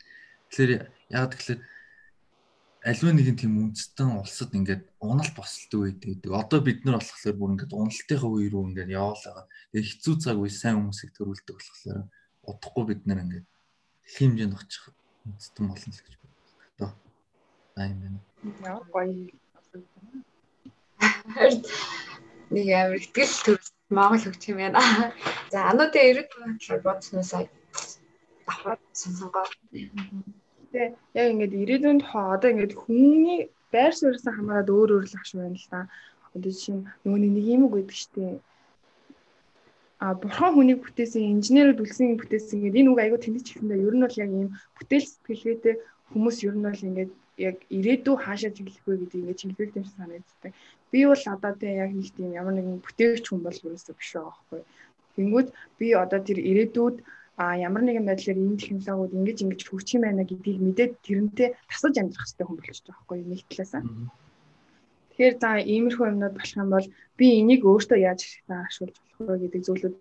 Тэгэхээр 0.49 0.71
яг 1.11 1.35
тэгэхээр 1.35 1.59
аливаа 2.85 3.13
нэгэн 3.17 3.37
тийм 3.41 3.53
үндэстэн 3.57 4.21
улсад 4.21 4.53
ингээд 4.53 4.85
унал 5.01 5.31
босолдог 5.33 5.79
үед 5.89 5.99
гэдэг. 6.05 6.29
Одоо 6.29 6.61
бид 6.61 6.85
нар 6.85 7.01
болохоор 7.01 7.33
бүр 7.33 7.51
ингээд 7.57 7.73
уналтынхаа 7.73 8.29
үе 8.29 8.45
рүү 8.53 8.63
ингээд 8.69 8.93
яваалаа. 8.93 9.49
Тэгээ 9.73 9.89
хэцүү 9.89 10.15
цаг 10.21 10.37
үе 10.37 10.53
сайн 10.53 10.77
хүмүүсийг 10.77 11.11
төрүүлдэг 11.17 11.55
болохоор 11.57 12.05
удахгүй 12.45 12.83
бид 12.85 13.01
нар 13.09 13.25
ингээд 13.25 13.47
хэмжээнд 14.05 14.53
очих 14.53 14.93
үндэстэн 15.25 15.65
болно 15.65 15.93
л 15.97 16.03
гэж 16.05 16.13
бодлоо. 16.21 16.91
Аа 17.73 17.89
юм 17.89 17.99
байна. 18.05 18.19
Яа 18.61 18.81
гоё. 18.93 19.33
Нэг 22.53 22.67
амар 22.69 23.01
ихтгэл 23.01 23.33
төрс 23.49 23.73
Монгол 23.89 24.21
хөгжих 24.21 24.53
юм 24.53 24.61
байна. 24.61 25.09
За 25.49 25.73
ануудын 25.73 26.05
ирээдүйн 26.05 26.61
талаар 26.61 26.85
бодсноосаа 26.85 27.49
давхар 28.45 28.77
сонсонгоо. 28.93 29.49
Тэ 30.75 30.91
яг 31.15 31.27
ингээд 31.31 31.53
ирээдүйн 31.55 31.99
тухай 32.03 32.25
одоо 32.35 32.49
ингээд 32.51 32.73
хүний 32.75 33.47
байр 33.71 33.93
суурьсаа 33.95 34.35
хамаарат 34.35 34.67
өөр 34.67 34.89
өөр 34.99 35.05
л 35.07 35.15
ах 35.15 35.23
шиг 35.23 35.39
байна 35.39 35.55
л 35.55 35.67
да. 35.71 35.87
Одоо 36.35 36.51
жишээ 36.51 36.75
нь 36.75 36.83
нөгөө 37.07 37.19
нэг 37.23 37.45
юм 37.55 37.61
үг 37.65 37.73
гэдэг 37.79 37.95
штеп. 37.95 38.43
А 40.03 40.11
бурхан 40.19 40.51
хүнийг 40.51 40.83
бүтээсэн, 40.83 41.23
инженерүүд 41.39 41.79
үлсэн 41.79 42.19
бүтээсэн 42.19 42.59
гэдэг 42.59 42.79
энэ 42.83 42.91
үг 42.91 42.99
айгүй 42.99 43.19
тэнцэж 43.23 43.47
ихэндээ 43.55 43.85
ер 43.87 43.95
нь 43.95 44.03
бол 44.03 44.19
яг 44.19 44.31
ийм 44.35 44.49
бүтээл 44.75 45.07
сэтгэлгээтэй 45.07 45.75
хүмүүс 46.11 46.37
ер 46.43 46.55
нь 46.59 46.67
бол 46.67 46.87
ингээд 46.87 47.11
яг 47.47 47.55
ирээдүй 47.77 48.15
хаашаа 48.19 48.51
чиглэх 48.51 48.83
вэ 48.83 48.99
гэдэг 48.99 49.19
ингээд 49.23 49.39
чиглэх 49.39 49.75
юм 49.79 49.85
шиг 49.87 49.95
санагддаг. 49.95 50.51
Би 50.91 50.99
бол 51.07 51.23
одоо 51.35 51.53
тэ 51.55 51.67
яг 51.83 51.91
нэг 51.95 52.07
тийм 52.11 52.35
ямар 52.35 52.53
нэгэн 52.59 52.83
бүтээгч 52.83 53.25
хүн 53.31 53.41
бол 53.47 53.55
ерөөсөө 53.63 53.95
биш 53.95 54.11
байгаа 54.11 54.35
байхгүй. 54.35 54.61
Тэнгүүд 55.15 55.47
би 55.79 55.87
одоо 56.03 56.19
тэр 56.19 56.39
ирээдүйд 56.43 56.95
а 57.37 57.57
ямар 57.59 57.83
нэгэн 57.83 58.07
байдлаар 58.07 58.39
энэ 58.39 58.61
технологиуд 58.63 59.17
ингэж 59.19 59.37
ингэж 59.43 59.61
хөгжих 59.67 59.95
юм 59.99 60.03
байна 60.07 60.23
гэдгийг 60.23 60.59
мэдээд 60.63 60.93
тэрнтэй 61.03 61.49
тасаж 61.67 61.95
амьдрах 61.99 62.23
хэрэгтэй 62.23 62.45
хүн 62.47 62.59
болж 62.59 62.79
байгаа 62.79 62.95
байхгүй 62.95 63.19
нэг 63.27 63.41
талаасаа. 63.51 63.83
Тэгэхээр 65.11 65.35
за 65.43 65.49
иймэрхүү 65.59 66.05
юмнууд 66.11 66.35
болох 66.35 66.55
юм 66.55 66.69
бол 66.71 66.87
би 67.19 67.25
энийг 67.39 67.61
өөртөө 67.67 67.99
яаж 67.99 68.21
ашиглаж 68.47 68.95
болох 68.99 69.19
вэ 69.35 69.43
гэдэг 69.43 69.61
зүйлүүд 69.67 69.95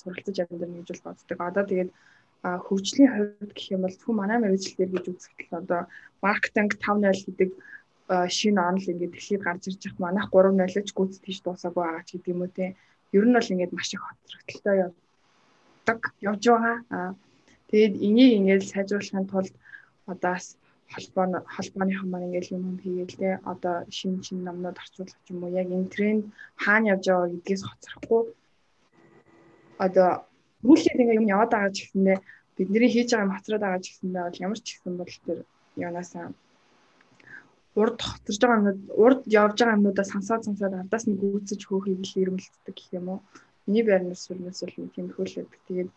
суралцаж 0.00 0.36
амьдрна 0.44 0.84
гэж 0.84 1.00
боддог. 1.00 1.38
Одоо 1.40 1.64
тэгээд 1.64 1.90
хөгжлийн 2.44 3.10
хувьд 3.12 3.52
гэх 3.56 3.72
юм 3.72 3.82
бол 3.84 3.96
зөвхөн 3.96 4.16
манай 4.20 4.38
мэрэгжил 4.40 4.76
дээр 4.76 4.92
гэж 4.92 5.04
үзэхдээ 5.08 5.56
одоо 5.64 5.80
маркетинг 6.20 6.70
5.0 6.76 7.28
гэдэг 7.28 7.50
шинэ 8.28 8.60
онл 8.60 8.90
ингээд 8.92 9.12
дэлхийд 9.16 9.42
гарч 9.44 9.62
ирж 9.72 9.82
их 9.88 9.96
манайх 9.96 10.28
3-0 10.28 10.68
ч 10.84 10.92
гүйц 10.92 11.16
тийш 11.24 11.40
дуусаагүй 11.40 11.80
байгаа 11.80 12.04
ч 12.04 12.20
гэдэг 12.20 12.32
юм 12.36 12.44
уу 12.44 12.52
те. 12.52 12.76
Ер 13.16 13.24
нь 13.24 13.32
бол 13.32 13.52
ингээд 13.52 13.72
маш 13.72 13.88
их 13.96 14.04
хоцрогдолтой 14.04 14.92
явдаг 15.84 16.00
явж 16.20 16.42
байгаа. 16.48 16.76
Аа 16.96 17.10
тэгээд 17.68 17.94
энийг 18.08 18.32
ингээд 18.38 18.64
сайжруулахын 18.72 19.26
тулд 19.28 19.54
одоо 20.12 20.36
холбоо 20.94 21.44
холбооныхон 21.54 22.08
маань 22.10 22.26
ингээд 22.28 22.52
юм 22.56 22.62
юм 22.70 22.78
хийгээл 22.80 23.18
те. 23.20 23.30
Одоо 23.52 23.76
шинэ 23.96 24.22
шинэ 24.26 24.42
номнууд 24.44 24.80
орчуулах 24.82 25.20
юм 25.30 25.44
уу 25.44 25.52
яг 25.60 25.68
энэ 25.68 25.92
тренд 25.94 26.22
хаана 26.56 26.90
явж 26.94 27.04
байгаа 27.08 27.32
гэдгээс 27.32 27.62
хоцрохгүй 27.66 28.22
одоо 29.86 30.10
Сүүлдээ 30.64 30.96
ингээ 30.96 31.20
юм 31.20 31.28
яваад 31.34 31.50
байгаа 31.52 31.72
ч 31.76 31.78
гэсэндээ 31.84 32.18
бидний 32.56 32.90
хийж 32.92 33.08
байгаа 33.12 33.26
юм 33.28 33.34
хоцроод 33.36 33.62
байгаа 33.64 33.84
ч 33.84 33.86
гэсэндээ 33.92 34.24
бол 34.24 34.42
ямар 34.46 34.60
ч 34.64 34.66
гэсэн 34.72 34.94
бол 34.96 35.12
тэр 35.26 35.38
янаасаа 35.76 36.26
урд 37.80 37.98
хоцорж 38.00 38.40
байгаа 38.40 38.58
юмнууд 38.60 38.80
урд 39.04 39.20
явж 39.28 39.56
байгаа 39.60 39.76
юмнуудаа 39.76 40.06
сансаад 40.08 40.42
сансаад 40.48 40.74
ардаас 40.80 41.04
нь 41.06 41.20
гүйцэж 41.20 41.60
хөөхийг 41.68 42.00
л 42.00 42.20
ирмэлцдэг 42.22 42.74
гэх 42.74 42.96
юм 42.98 43.06
уу. 43.12 43.20
Миний 43.66 43.84
байрнаас 43.86 44.24
сүрнээс 44.24 44.60
бол 44.64 44.76
нэг 44.78 44.90
тийм 44.94 45.08
хөлөөд. 45.12 45.50
Тэгээд 45.68 45.90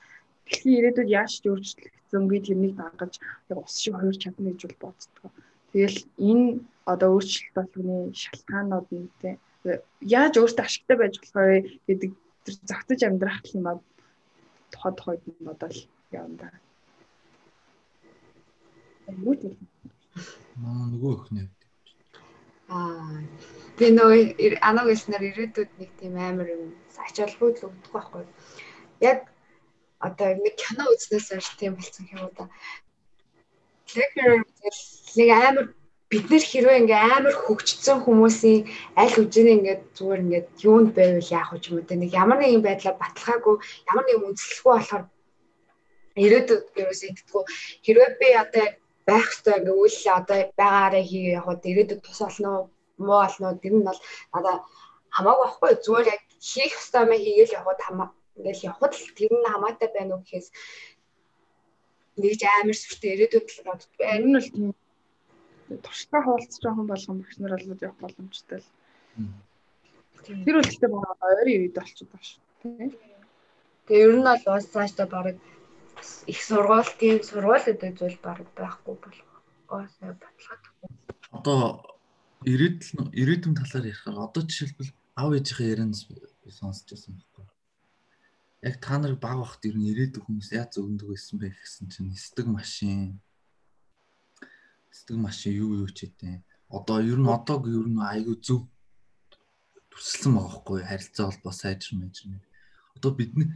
дэлхийн 0.47 0.77
ирээдүйд 0.79 1.09
яаж 1.11 1.31
ч 1.41 1.45
өөрчлөгдсөн 1.51 2.23
би 2.31 2.37
тэрнийг 2.39 2.73
дагаж 2.79 3.13
яг 3.51 3.57
ус 3.59 3.75
шиг 3.83 3.95
хоёр 3.99 4.15
чадна 4.15 4.51
гэж 4.55 4.61
бол 4.67 4.79
боддог. 4.87 5.31
Тэгэл 5.71 5.99
энэ 6.29 6.47
одоо 6.87 7.09
өөрчлөлт 7.19 7.55
болгоны 7.59 7.97
шалтгаанууд 8.15 8.87
нь 8.95 9.11
тэ 9.19 9.29
яаж 9.99 10.33
өөртөө 10.39 10.63
ашигтай 10.63 10.97
байж 10.97 11.13
болохоор 11.19 11.67
гэдэг 11.87 12.11
тэр 12.47 12.55
загтаж 12.63 12.99
амьдрах 13.03 13.43
гэх 13.43 13.59
юм 13.59 13.67
аа 13.67 13.77
тухай 14.71 14.93
тухайд 14.95 15.23
нь 15.27 15.45
бодоол 15.47 15.79
явна. 16.15 16.47
Маа 20.61 20.87
нөгөө 20.91 21.11
өхнөө. 21.15 21.56
Аа. 22.67 23.23
Тэгээ 23.77 23.93
нөгөө 23.95 24.59
анаг 24.59 24.85
хэлснээр 24.89 25.23
ирээдүйд 25.29 25.71
нэг 25.79 25.91
тийм 25.99 26.13
амар 26.19 26.47
юм 26.51 26.63
ачаалгүй 26.97 27.49
л 27.53 27.65
өгдөг 27.69 27.91
байхгүй. 27.93 28.23
Яг 29.05 29.19
одоо 30.03 30.29
нэг 30.35 30.55
кино 30.59 30.83
үзнээс 30.91 31.27
хойш 31.31 31.47
тийм 31.55 31.73
болсон 31.77 32.05
юм 32.11 32.27
уу 32.27 32.33
да. 32.37 32.45
Тэгэхээр 33.87 34.43
нэг 35.15 35.29
амар 35.31 35.65
бид 36.11 36.25
нэр 36.31 36.43
хэрвээ 36.43 36.79
ингээ 36.83 37.01
амар 37.17 37.35
хөгжсөн 37.35 37.97
хүмүүсийн 38.03 38.61
аль 38.99 39.13
хэмжээний 39.15 39.55
ингээ 39.59 39.77
зүгээр 39.95 40.23
ингээ 40.23 40.43
юунд 40.67 40.89
байвал 40.95 41.35
яах 41.39 41.51
вэ 41.51 41.59
юм 41.67 41.75
уу 41.79 41.87
нэг 41.87 42.11
ямар 42.15 42.37
нэгэн 42.39 42.63
байдлаар 42.65 42.97
баталгаагүй 42.99 43.55
ямар 43.91 44.05
нэгэн 44.07 44.25
үнэлэхгүй 44.27 44.73
болохоор 44.75 45.03
ирээдүйд 46.23 46.63
ерөөсөө 46.81 47.09
итгэдэггүй 47.11 47.43
хэрвээ 47.85 48.09
би 48.19 48.27
одоо 48.43 48.65
байх 49.07 49.25
ёстой 49.31 49.53
ингээ 49.57 49.77
үйлээ 49.81 50.13
одоо 50.19 50.39
байгаараа 50.59 51.03
хийгээ 51.09 51.37
явахад 51.39 51.69
ирээдүйд 51.69 52.01
тус 52.03 52.19
олно 52.27 52.49
уу 52.55 52.65
муу 53.07 53.21
олно 53.27 53.45
уу 53.47 53.61
тэр 53.63 53.73
нь 53.77 53.87
бол 53.87 53.99
надаа 54.33 54.55
хамаагүй 55.15 55.45
байхгүй 55.45 55.71
зүгээр 55.85 56.11
яг 56.13 56.21
хийх 56.49 56.73
ёстой 56.79 57.01
юм 57.05 57.11
хийгээл 57.15 57.57
явахад 57.59 57.81
хамаа 57.87 58.09
ингээл 58.37 58.67
явахад 58.69 58.93
л 58.93 59.15
тэр 59.17 59.31
нь 59.33 59.51
хамаатай 59.53 59.89
байна 59.95 60.13
уу 60.15 60.21
гэхээс 60.23 60.47
нэгж 62.21 62.41
амар 62.45 62.77
сүртэй 62.77 63.11
ирээдүйд 63.13 63.47
л 63.53 63.65
боддог. 63.67 63.99
Энэ 64.01 64.25
нь 64.27 64.35
бол 64.37 64.49
тийм 64.53 64.67
туршлагаа 65.83 66.21
хуваалцж 66.25 66.61
байгаа 66.61 66.77
хүн 66.77 66.89
болгон 66.91 67.17
багш 67.21 67.35
нар 67.37 67.53
бол 67.55 67.85
явах 67.87 68.01
боломжтой 68.01 68.59
л. 68.61 68.69
Тэр 70.45 70.55
үлдэлтэй 70.59 70.89
байгаа 70.91 71.29
ойрын 71.29 71.61
үед 71.61 71.75
болчиход 71.77 72.09
байна 72.11 72.27
шүү. 72.27 72.41
Тэгээ 73.85 74.05
ер 74.05 74.13
нь 74.17 74.25
бол 74.27 74.43
уус 74.49 74.67
цаашдаа 74.73 75.07
баг 75.97 76.05
их 76.29 76.39
сургуулийн 76.45 77.19
сургуулиуд 77.25 77.81
зүйл 77.97 78.17
баг 78.21 78.45
байхгүй 78.55 78.95
болох. 79.01 79.29
Уусаа 79.69 80.13
баталгаад. 80.13 80.63
Одоо 81.37 81.59
ирээдүйн 82.45 83.09
ирээдүйн 83.21 83.55
талаар 83.57 83.89
ярихаар 83.89 84.17
одоо 84.29 84.43
жишээлбэл 84.45 84.91
аав 85.17 85.31
ээжийнхээ 85.33 85.71
ярианаас 85.73 86.05
сонсч 86.59 86.85
байсан 86.93 87.17
байхгүй. 87.17 87.45
Яг 88.67 88.75
та 88.77 88.93
нарыг 88.97 89.19
баг 89.19 89.37
бахт 89.41 89.65
ер 89.65 89.75
нь 89.77 89.89
ирээдүйн 89.91 90.23
хүмүүс 90.25 90.49
яаж 90.53 90.77
өгөндөг 90.77 91.09
байсан 91.09 91.35
бэ 91.41 91.49
гэсэн 91.49 91.89
чинь 91.89 92.09
нисдэг 92.13 92.45
машин 92.45 93.19
Сэтгэл 94.97 95.21
машин 95.21 95.53
юу 95.53 95.85
юу 95.85 95.89
ч 95.93 96.09
гэдэг. 96.09 96.41
Одоо 96.73 96.97
ер 97.01 97.19
нь 97.21 97.29
одоог 97.29 97.69
ер 97.69 97.85
нь 97.85 98.01
айгүй 98.01 98.37
зөв 98.41 98.65
төсөлсөн 99.91 100.33
байгаа 100.33 100.53
хгүй 100.57 100.79
харилцаа 100.89 101.25
холбоо 101.29 101.53
сайжир 101.53 101.93
мэжэр. 102.01 102.41
Одоо 102.97 103.11
бидний 103.13 103.47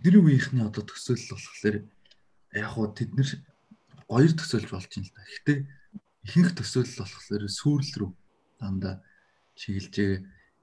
бидний 0.00 0.22
үеийнхний 0.22 0.64
одоо 0.64 0.82
төсөөлөл 0.86 1.34
болохоор 1.36 1.76
яг 2.56 2.68
хуу 2.72 2.86
тэд 2.96 3.10
нэр 3.16 3.28
хоёр 4.08 4.32
төсөөлж 4.36 4.68
болж 4.72 4.90
юм 4.96 5.04
л 5.04 5.12
да. 5.12 5.22
Гэхдээ 5.24 5.58
ихэнх 6.28 6.52
төсөөлөл 6.56 7.00
болохоор 7.02 7.42
сүүрэл 7.48 7.94
рүү 8.00 8.10
дандаа 8.60 8.94
чиглэжээ 9.58 10.12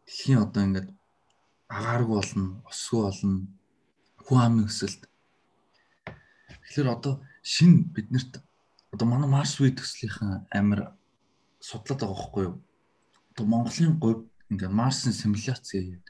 дэлхийн 0.05 0.39
одоо 0.41 0.61
ингээд 0.65 0.89
агааргүй 1.69 2.15
болно, 2.17 2.45
осгүй 2.65 3.01
болно, 3.05 3.47
хүн 4.25 4.39
амын 4.41 4.65
өсөлт. 4.69 5.05
Тэгэхээр 6.49 6.89
одоо 6.89 7.13
шин 7.41 7.89
биднэрт 7.93 8.41
одоо 8.93 9.05
манай 9.05 9.29
Марс 9.29 9.59
үе 9.61 9.69
төслийнхэн 9.73 10.49
амир 10.49 10.93
судлаад 11.61 12.01
байгаа 12.01 12.17
байхгүй 12.17 12.43
юу? 12.49 12.55
Одоо 13.33 13.45
Монголын 13.45 13.99
говь 14.01 14.25
ингээ 14.49 14.69
Марсын 14.69 15.13
симуляц 15.13 15.61
гэдэг. 15.69 16.01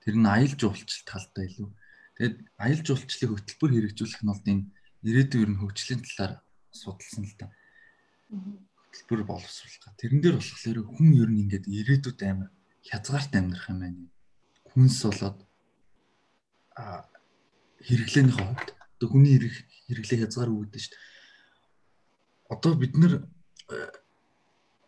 Тэр 0.00 0.14
нь 0.16 0.26
аялал 0.26 0.56
жуулчлалт 0.56 1.04
талтай 1.04 1.46
илүү. 1.48 1.68
Тэгээд 2.22 2.38
аялал 2.54 2.86
жуулчлалыг 2.86 3.30
хөтөлбөр 3.34 3.70
хэрэгжүүлэх 3.74 4.22
нь 4.22 4.30
бол 4.30 4.46
энэ 4.46 4.70
ирээдүйн 5.02 5.42
ер 5.42 5.50
нь 5.50 5.58
хөгжлийн 5.58 6.02
талаар 6.06 6.32
судалсан 6.70 7.26
л 7.26 7.34
та. 7.34 7.50
Хөтөлбөр 8.30 9.26
боловсруулах. 9.26 9.98
Тэрэн 9.98 10.22
дээр 10.22 10.38
болохоор 10.38 10.78
хүн 10.86 11.08
ер 11.18 11.30
нь 11.34 11.42
ингээд 11.42 11.66
ирээдүйд 11.66 12.22
амир 12.22 12.54
хязгаарт 12.86 13.34
амьдрах 13.34 13.66
юм 13.74 13.78
байна. 13.82 14.06
Хүнс 14.70 15.02
болоод 15.02 15.38
а 16.78 17.10
хэрэглээнийхээ 17.90 18.46
хувьд 18.46 18.70
одоо 18.70 19.08
хүний 19.10 19.34
хэрэглээ 19.90 20.22
хязгаар 20.22 20.54
үүдэн 20.54 20.78
шүү 20.78 20.94
дээ 20.94 21.10
одоо 22.54 22.72
бид 22.78 22.94
нэр 22.94 23.18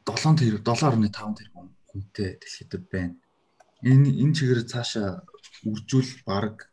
7 0.06 0.38
тэрбум 0.38 0.62
7.5 0.62 1.34
тэрбум 1.34 1.66
хүнтэй 1.90 2.38
дэлхийд 2.38 2.72
байна. 2.94 3.18
Энэ 3.82 4.22
энэ 4.22 4.34
чигээр 4.38 4.62
цаашаа 4.70 5.26
үржүүл 5.66 6.22
баг 6.22 6.70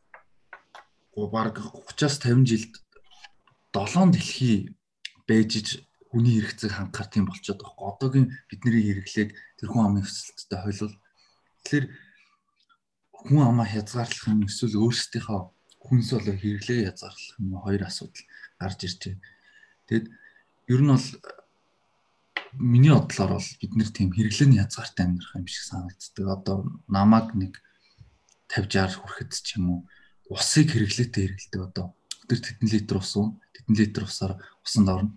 баг 1.30 1.60
30-аас 1.60 2.18
50 2.24 2.48
жилд 2.50 2.74
7 3.76 4.12
дэлхий 4.12 4.74
бэжж 5.28 5.86
хүний 6.12 6.42
хэрэгцээг 6.42 6.76
хангахар 6.76 7.08
тийм 7.08 7.26
болчиход 7.28 7.64
байгаа. 7.64 7.96
Одоогийн 7.96 8.28
бидний 8.52 8.84
хэрэглээг 8.84 9.30
тэр 9.32 9.70
хүн 9.72 9.86
амын 9.88 10.04
өсөлттэй 10.04 10.60
хойлол. 10.60 10.96
Тэгэхээр 11.64 11.86
хүн 13.16 13.42
амаа 13.48 13.68
хязгаарлах 13.70 14.28
юм 14.28 14.44
эсвэл 14.44 14.76
өөрсдийнхөө 14.76 15.40
хүнс 15.88 16.10
болоо 16.12 16.36
хэрэглээ 16.36 16.80
хязгаарлах 16.92 17.40
юм 17.40 17.50
хоёр 17.64 17.82
асуудал 17.88 18.26
гарч 18.60 18.80
ирж 18.84 19.00
байна. 19.08 19.24
Тэгэд 19.88 20.06
ер 20.74 20.82
нь 20.84 20.92
бол 20.92 21.08
миний 22.60 22.92
бодлоор 22.92 23.32
бол 23.40 23.50
бид 23.62 23.74
нэр 23.80 23.90
тийм 23.96 24.10
хэрэглээний 24.12 24.60
язгаартай 24.60 25.06
амьдрах 25.08 25.40
юм 25.40 25.48
шиг 25.48 25.64
санагддаг. 25.64 26.28
Одоо 26.28 26.58
намайг 26.92 27.32
нэг 27.40 27.64
50 28.52 28.68
60 28.68 29.00
хүрэхэд 29.00 29.32
ч 29.32 29.56
юм 29.56 29.66
уу 29.72 29.82
усыг 30.32 30.72
хэрэглээтэй 30.72 31.24
хэрэглэдэг 31.28 31.62
одоо 31.62 31.86
өдөр 32.24 32.40
тэдэн 32.40 32.68
литр 32.72 32.98
ус 33.04 33.12
уу 33.20 33.36
тэдэн 33.52 33.76
литр 33.76 34.04
усаар 34.08 34.40
усанд 34.64 34.88
орно. 34.88 35.12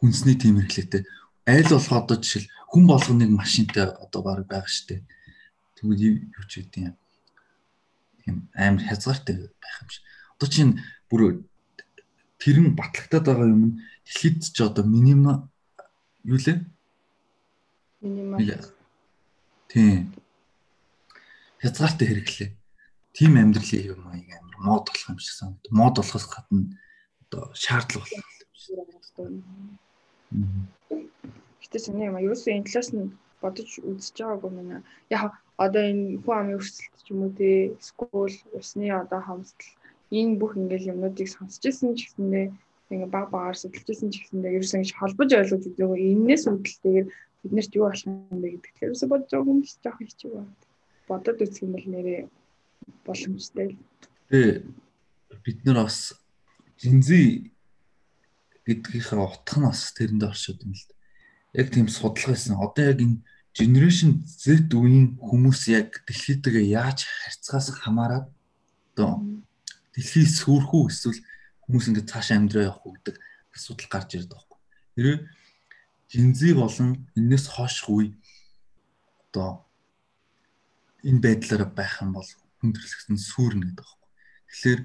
Хүнсний 0.00 0.36
тийм 0.40 0.56
хэрэглээтэй 0.56 1.04
айл 1.44 1.68
болох 1.68 1.92
одоо 1.92 2.16
жишээл 2.16 2.48
хүн 2.72 2.84
болгоныг 2.88 3.30
машинтай 3.30 3.92
одоо 3.92 4.20
баг 4.24 4.48
байгаа 4.48 4.70
штэ. 4.70 5.04
Тэгвэл 5.76 6.32
юу 6.32 6.44
ч 6.48 6.64
үгүй 6.64 6.88
юм. 6.88 6.96
Тийм 8.24 8.36
амар 8.56 8.82
хязгаартай 8.88 9.52
байх 9.60 9.76
юм 9.84 9.90
шиг. 9.92 10.02
Одоо 10.38 10.48
чинь 10.48 10.72
бүр 11.12 11.44
тэр 12.40 12.56
нь 12.62 12.72
батлагтаад 12.72 13.24
байгаа 13.28 13.52
юм 13.52 13.62
нь 13.68 13.76
дэлхийд 14.08 14.40
ч 14.40 14.56
одоо 14.64 14.88
минимум 14.88 15.52
юу 16.24 16.38
лээ? 16.40 16.64
Минимум. 18.00 18.40
Тийм. 19.68 20.14
Хязгаартай 21.60 22.06
хэрэглээ. 22.08 22.50
Тим 23.12 23.32
амьдралын 23.36 23.84
юм 23.92 24.02
аяг 24.08 24.30
амар 24.40 24.58
мод 24.66 24.84
болох 24.88 25.08
юм 25.12 25.18
шиг 25.20 25.34
санагд. 25.36 25.64
Мод 25.70 25.94
болохоос 25.96 26.26
гадна 26.32 26.60
одоо 27.22 27.42
шаардлага 27.62 28.08
болох 28.08 28.36
юм 28.44 28.52
шиг. 28.62 28.78
Гэтэ 31.62 31.78
сони 31.84 32.08
юм. 32.08 32.16
Ерөөсөө 32.24 32.52
энэ 32.56 32.66
талаас 32.68 32.90
нь 32.96 33.12
бодож 33.42 33.68
үзэж 33.84 34.16
байгаагүй 34.16 34.50
мэнэ. 34.56 34.76
Яг 35.12 35.36
одоо 35.64 35.82
энэ 35.92 36.24
хүн 36.24 36.36
амын 36.40 36.56
өрсөлдөж 36.56 37.00
ч 37.04 37.08
юм 37.12 37.20
уу 37.24 37.32
те 37.36 37.76
скул 37.84 38.32
усны 38.58 38.86
одоо 39.02 39.20
хамсдал 39.20 39.70
энэ 40.18 40.38
бүх 40.40 40.52
ингээл 40.56 40.90
юмнуудыг 40.92 41.28
сонсч 41.28 41.62
ирсэн 41.68 41.92
ч 41.96 42.08
гэсэндээ 42.08 42.46
ингээ 42.92 43.10
баг 43.12 43.26
багаар 43.34 43.56
судалжсэн 43.60 44.08
ч 44.12 44.24
гэсэндээ 44.24 44.56
ерөөсөө 44.56 44.78
ингэж 44.80 44.92
холбож 44.96 45.30
ойлгож 45.32 45.64
үзээгүй. 45.68 46.00
Энээс 46.16 46.44
үүдэлтэйгээр 46.48 47.06
биднэрт 47.42 47.72
юу 47.76 47.84
болох 47.88 48.04
юм 48.08 48.40
бэ 48.40 48.48
гэдэг. 48.52 48.74
Ерөөсөө 48.84 49.08
бодож 49.12 49.30
байгаа 49.32 49.48
хүмүүс 49.48 49.72
жоох 49.84 49.98
хичээ 50.00 50.30
байна. 50.32 50.54
Бодоод 51.08 51.38
үзэх 51.44 51.64
юм 51.64 51.72
бол 51.76 51.88
нэрээ 51.92 52.20
боломжтой. 53.04 53.78
Тэгээ 54.30 54.66
бид 55.44 55.58
нар 55.64 55.86
бас 55.86 56.14
жинзи 56.78 57.52
гэдгийнхээ 58.66 59.18
утга 59.18 59.56
нь 59.58 59.66
бас 59.66 59.92
тэрэнд 59.94 60.22
оршууд 60.22 60.60
юм 60.62 60.72
л 60.74 60.84
да. 60.86 60.94
яг 61.60 61.68
тийм 61.74 61.88
судалгаа 61.88 62.34
хийсэн. 62.34 62.58
Одоо 62.58 62.84
яг 62.90 62.98
энэ 63.02 63.22
generation 63.52 64.24
Z 64.24 64.72
үеийн 64.72 65.18
хүмүүс 65.20 65.68
яг 65.68 66.00
дэлхийдээ 66.06 66.72
яаж 66.72 67.04
харьцахаас 67.04 67.68
хамаарат 67.74 68.26
одоо 68.94 69.20
дэлхий 69.92 70.24
сүрэх 70.24 70.72
үү 70.72 70.88
эсвэл 70.88 71.20
хүмүүс 71.66 71.86
ингээд 71.92 72.08
цаашаа 72.08 72.40
амьдраа 72.40 72.72
явах 72.72 72.86
уу 72.86 72.96
гэдэг 72.96 73.16
асуудал 73.52 73.88
гарч 73.92 74.08
ирээд 74.16 74.32
байгаа 74.32 74.48
байхгүй. 74.48 74.60
Хэрвээ 74.96 75.18
жинзи 76.08 76.48
болон 76.56 76.88
энэс 77.16 77.44
хойш 77.52 77.76
үе 77.92 78.16
одоо 79.28 79.68
энэ 81.04 81.20
байдлаараа 81.20 81.68
байх 81.68 82.00
юм 82.00 82.16
бол 82.16 82.28
хүндрэлсэн 82.62 83.18
сүрнэ 83.18 83.74
гэдэг 83.74 83.82
байхгүй. 83.82 84.10
Тэгэхээр 84.46 84.80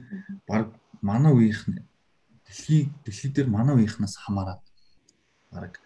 баг 0.49 0.65
манай 1.05 1.31
үеийнх 1.37 1.63
нь 1.69 1.85
дэлхий 2.49 2.89
дэлхий 3.05 3.29
дээр 3.29 3.47
манай 3.53 3.77
үеийнхнээс 3.77 4.17
хамаарат 4.25 4.65
баг 5.53 5.77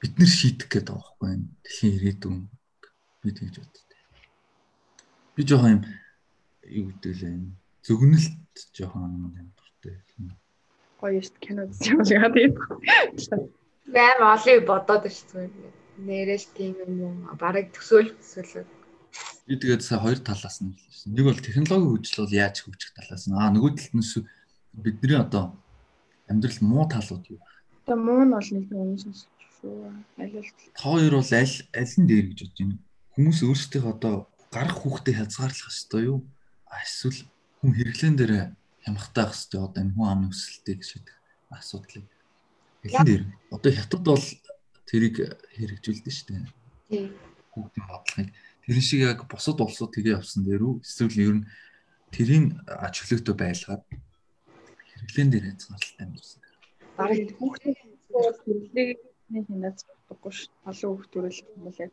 бид 0.00 0.12
нэр 0.20 0.28
шийдэх 0.28 0.68
гээд 0.68 0.92
байгаа 0.92 1.00
байхгүй 1.00 1.28
энэ 1.32 1.48
дэлхийн 1.64 1.96
ирээдүйн 1.96 2.38
би 3.24 3.28
тэгж 3.32 3.56
боддог. 3.56 3.88
Би 5.34 5.40
жоохон 5.48 5.72
юм 5.80 5.82
юу 6.68 6.84
гэдэг 6.92 7.12
лээ 7.24 7.36
зөгнөлт 7.86 8.56
жоохон 8.76 9.32
юм 9.40 9.48
дуртай. 9.56 9.96
Гоё 11.00 11.20
шүү 11.24 11.38
кино 11.40 11.62
үзэж 11.66 12.08
байгаа 12.14 12.30
тийм. 12.36 12.52
Амар 13.90 14.36
олон 14.36 14.60
бодоод 14.68 15.04
шүү 15.08 15.48
дээ. 15.50 15.72
Нэрээс 16.06 16.46
тийм 16.56 16.74
юм 16.84 16.92
уу? 17.06 17.14
Бараг 17.40 17.70
төсөөл 17.74 18.10
төсөөлөө. 18.18 18.81
Би 19.46 19.58
тэгээд 19.58 19.82
сая 19.82 19.98
хоёр 19.98 20.18
талаас 20.22 20.62
нь 20.62 20.78
хэлсэн. 20.78 21.18
Нэг 21.18 21.24
бол 21.26 21.40
технологийн 21.42 21.90
хөгжил 21.90 22.22
бол 22.22 22.38
яаж 22.38 22.56
хөгжих 22.62 22.94
талаас 22.94 23.26
нь. 23.26 23.34
Аа 23.34 23.50
нөгөө 23.50 23.74
талд 23.74 23.94
нь 23.98 24.06
бидний 24.72 25.18
одоо 25.18 25.58
амьдрал 26.30 26.58
муу 26.62 26.86
талууд 26.86 27.26
юу? 27.26 27.40
Одоо 27.82 27.96
муу 27.98 28.22
нь 28.22 28.30
бол 28.30 28.48
нэг 28.54 28.66
юм 28.70 28.98
сонсож 28.98 29.26
шүү. 29.58 29.90
Аль 30.22 30.36
аль 30.38 30.50
хоёр 30.78 31.12
бол 31.18 31.32
аль 31.34 31.56
аль 31.74 31.94
нь 31.98 32.08
дээр 32.08 32.26
гэж 32.30 32.38
бодож 32.38 32.58
байна. 32.62 32.78
Хүмүүс 33.12 33.38
өөрсдөө 33.42 33.82
одоо 33.90 34.14
гарах 34.54 34.78
хүүхдээ 34.80 35.14
хязгаарлах 35.18 35.68
ёстой 35.68 36.02
юу? 36.06 36.18
Эсвэл 36.70 37.20
хүн 37.60 37.72
хэрэглэн 37.76 38.16
дээр 38.16 38.32
хямхтаах 38.86 39.34
ёстой 39.34 39.60
одоо 39.60 39.80
энэ 39.82 39.94
хүн 39.98 40.06
амны 40.08 40.26
өсөлтийг 40.32 40.80
шийдэх 40.86 41.16
асуудлыг. 41.50 42.06
Аль 42.86 42.94
нь 42.94 43.08
дээр? 43.10 43.24
Одоо 43.50 43.70
хятад 43.74 44.02
бол 44.06 44.24
тэрийг 44.88 45.16
хэрэгжүүлдэг 45.58 46.14
шүү 46.14 46.26
дээ. 46.30 46.46
Тийм. 46.88 47.10
Хүүхдийн 47.52 47.86
бодлогыг 47.90 48.30
тэр 48.62 48.78
шиг 48.80 49.00
яг 49.02 49.26
бусад 49.26 49.58
улсууд 49.60 49.92
тгээ 49.92 50.18
явсан 50.18 50.46
дээр 50.46 50.62
үү? 50.62 50.74
Эсвэл 50.86 51.18
ер 51.22 51.34
нь 51.42 51.46
тэрийн 52.14 52.62
ач 52.66 53.02
холбогдол 53.02 53.38
байлгаад 53.38 53.82
хэрэглэн 53.88 55.30
дээр 55.30 55.44
хязгаарлалт 55.50 55.98
амьдсан. 56.02 56.40
Бараг 56.96 57.30
хүүхдийн 57.38 57.76
хэрэглээг 58.46 58.98
нэг 59.32 59.44
хинаас 59.48 59.80
боддоггүй 59.88 60.32
ш. 60.32 60.40
Олон 60.68 60.90
хүүхд 60.94 61.10
төрөл 61.10 61.40
хүмүүс 61.40 61.76
яг 61.82 61.92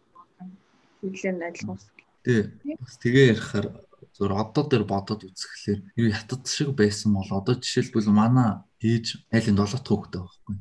хэрэглэн 1.01 1.47
адилхан 1.47 1.75
ус. 1.79 1.85
Тий. 2.23 2.43
Бас 2.77 2.95
тэгээ 2.99 3.31
ярихаар 3.33 3.67
зур 4.15 4.31
одоо 4.35 4.63
дээр 4.67 4.83
бодоод 4.83 5.23
үзэхлээр 5.23 5.79
юу 5.95 6.09
хятад 6.11 6.43
шиг 6.45 6.75
байсан 6.75 7.15
бол 7.15 7.31
одоо 7.31 7.55
жишээлбэл 7.55 8.11
манай 8.11 8.59
ээж 8.83 9.23
айлын 9.31 9.55
7 9.55 9.79
дахь 9.79 9.87
хүүхдээ 9.87 10.21
байхгүй. 10.21 10.55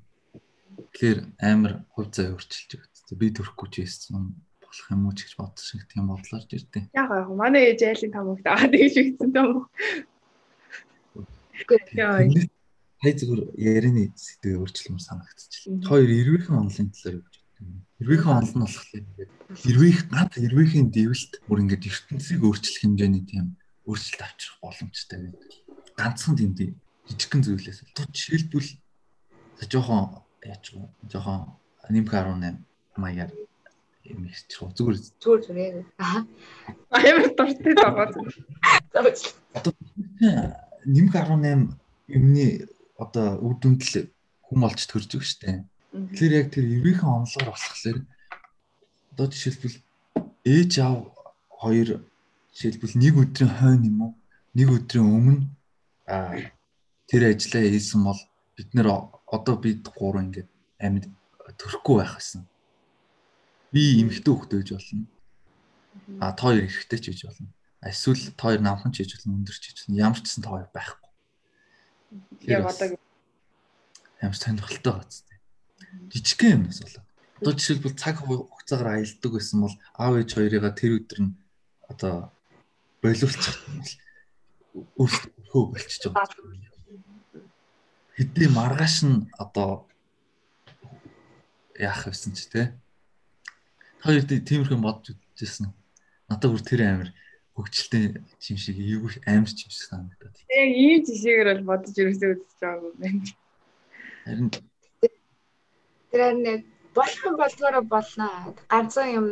Тэгэхээр 0.94 1.20
амар 1.42 1.72
хувь 1.92 2.10
заяа 2.14 2.34
өөрчилж 2.38 2.70
байгаа. 2.78 3.18
Би 3.18 3.26
төрөхгүй 3.34 3.68
ч 3.70 3.74
байсан 3.82 4.38
болох 4.68 4.88
юм 4.92 5.08
уу 5.08 5.16
ч 5.16 5.24
гэж 5.24 5.34
бодсон 5.40 5.64
шиг 5.80 5.88
тийм 5.88 6.12
бодлоор 6.12 6.44
ирдээ. 6.44 6.84
Яг 6.92 7.08
яг 7.08 7.28
манай 7.32 7.72
ээж 7.72 7.80
айлын 7.88 8.12
хүүхдээ 8.12 8.52
аа 8.52 8.68
тэгж 8.68 8.94
үйсэн 9.00 9.30
том. 9.32 9.50
Яа. 11.96 12.28
Хай 12.98 13.12
зүгээр 13.14 13.42
ярианы 13.56 14.10
сэдвээ 14.12 14.58
өөрчлөмөр 14.58 15.02
санагдчихлаа. 15.02 15.86
Хоёр 15.86 16.10
эрвээхэн 16.10 16.58
онлын 16.58 16.90
талаар 16.90 17.16
юу 17.16 17.24
гэж 17.24 17.36
боддог. 17.38 17.78
Эрвээхэн 18.02 18.34
онл 18.42 18.52
нь 18.58 18.62
болохоор 18.66 18.98
ингээд 18.98 19.32
эрвээх 19.70 20.00
гад 20.10 20.32
эрвээхийн 20.34 20.88
дэвэлт 20.90 21.32
бүр 21.46 21.58
ингээд 21.62 21.88
ертөнцийг 21.88 22.42
өөрчлөх 22.42 22.82
хэмжээний 22.82 23.24
тийм 23.24 23.46
өөрчлөлт 23.86 24.22
авчрах 24.22 24.58
боломжтой 24.58 25.18
байдаг. 25.30 25.50
Ганцхан 25.94 26.34
тийм 26.34 26.52
жижигхэн 27.06 27.42
зүйлээс. 27.46 27.78
Одоо 27.86 28.04
жишээлбэл 28.10 28.70
жоохон 29.70 30.02
яач 30.42 30.64
вэ? 30.74 30.82
Жохон 31.06 31.54
нимх 31.90 32.10
18 32.10 32.66
маягаар 32.98 33.30
юм 34.14 34.24
ихчих. 34.26 34.60
Зүгээр 34.76 34.96
зүгээр 35.20 35.40
зүгээр. 35.44 35.74
Аа. 35.98 36.24
Амар 36.90 37.28
дуртай 37.36 37.74
байгаа. 37.74 38.08
Одоо 39.54 39.72
нимх 40.86 41.14
18 41.14 41.76
юмны 42.08 42.46
одоо 42.96 43.36
үр 43.44 43.54
дүндэл 43.60 44.08
хүм 44.48 44.64
олж 44.64 44.80
төрж 44.88 45.08
байгаа 45.12 45.28
шүү 45.28 45.40
дээ. 45.44 45.58
Тэгэхээр 45.92 46.38
яг 46.40 46.48
тэр 46.52 46.64
еврейхэн 46.64 47.08
онлоор 47.08 47.48
болохоор 47.52 47.98
одоо 49.12 49.26
жишээлбэл 49.28 49.76
ээж 50.48 50.72
аав 50.80 51.12
хоёр 51.60 51.88
жишээлбэл 52.56 52.96
нэг 52.96 53.14
өдрийн 53.20 53.52
хойно 53.52 53.86
юм 53.88 53.98
уу? 54.00 54.12
Нэг 54.56 54.68
өдрийн 54.72 55.04
өмнө 55.04 55.44
а 56.08 56.40
тэр 57.08 57.28
ажлаа 57.28 57.62
хийсэн 57.68 58.00
бол 58.04 58.20
бид 58.56 58.70
нэр 58.72 58.88
одоо 59.28 59.54
бид 59.60 59.84
гурав 59.92 60.24
ингээд 60.24 60.48
амьд 60.80 61.04
төрөхгүй 61.60 61.96
байх 62.00 62.16
гэсэн. 62.16 62.47
Би 63.72 64.02
эмэгтэй 64.02 64.34
хөхтэй 64.34 64.60
гэж 64.62 64.70
болно. 64.76 65.06
А 66.20 66.32
та 66.32 66.48
хоёр 66.48 66.64
эрэгтэй 66.64 66.98
ч 66.98 67.04
гэж 67.12 67.20
болно. 67.28 67.52
Эсвэл 67.84 68.32
та 68.36 68.42
хоёр 68.48 68.60
намхан 68.64 68.92
ч 68.92 69.04
гэж 69.04 69.20
болно, 69.20 69.38
өндөр 69.42 69.56
ч 69.56 69.64
гэж 69.70 69.76
болно. 69.86 70.00
Ямар 70.00 70.18
ч 70.18 70.24
гэсэн 70.24 70.42
та 70.44 70.50
хоёр 70.50 70.68
байхгүй. 70.72 71.10
Яг 72.48 72.64
одоо 72.66 72.88
ямар 74.24 74.36
сонирхолтой 74.36 74.94
бац 74.98 75.22
тээ. 75.28 75.38
Жижигхэн 76.12 76.64
юмнаас 76.64 76.80
болоо. 76.80 77.04
Одоо 77.38 77.52
жишээлбэл 77.54 78.00
цаг 78.00 78.16
хугацаагаар 78.24 78.88
аялдаг 78.98 79.30
гэсэн 79.36 79.58
бол 79.62 79.76
аав 79.94 80.14
ээж 80.16 80.30
хоёрыгаа 80.34 80.72
тэр 80.74 80.98
өдөр 80.98 81.20
нь 81.22 81.36
одоо 81.86 82.32
боловсчих 83.04 83.56
юм 83.68 83.78
бол 83.78 83.94
өөрсдөө 85.06 85.62
болчихж 85.70 86.02
байгаа 86.10 86.68
хэдий 88.18 88.50
маргааш 88.50 88.96
нь 89.06 89.30
одоо 89.38 89.86
яах 91.78 92.10
вэсэн 92.10 92.34
ч 92.34 92.50
те. 92.50 92.74
Хоёр 94.02 94.22
тиймэрхэн 94.24 94.82
бодож 94.82 95.18
үзсэн. 95.34 95.74
Надад 96.28 96.50
бүр 96.52 96.62
тэр 96.62 96.82
амир 96.86 97.10
хөгжилтэй 97.58 98.22
юм 98.22 98.58
шиг 98.58 98.78
эйгүү 98.78 99.26
амир 99.26 99.50
ч 99.50 99.66
юм 99.66 99.70
шиг 99.74 99.84
санагдаад. 99.90 100.34
Яг 100.46 100.70
ийм 100.70 101.02
жишээгээр 101.02 101.48
бол 101.58 101.74
бодож 101.74 101.94
ерөөсөө 101.98 102.30
үзэж 102.38 102.58
байгаа 102.62 102.86
юм 102.86 102.96
байна. 103.02 103.22
Харин 104.24 104.48
тэр 106.14 106.22
нэг 106.38 106.60
болох 106.94 107.34
болдгоороо 107.34 107.82
болно. 107.82 108.54
Ганцхан 108.70 109.08
юм 109.18 109.26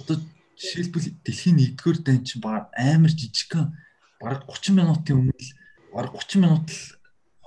одоо 0.00 0.16
жишээлбэл 0.60 1.08
дэлхийн 1.24 1.58
1-р 1.78 1.98
дан 2.04 2.20
чинь 2.26 2.44
баг 2.44 2.68
амар 2.76 3.12
жижигхэн 3.16 3.72
баг 4.20 4.44
30 4.44 4.76
минутын 4.76 5.16
өмнө 5.24 5.32
л 5.32 5.50
баг 5.94 6.12
30 6.12 6.42
минут 6.44 6.68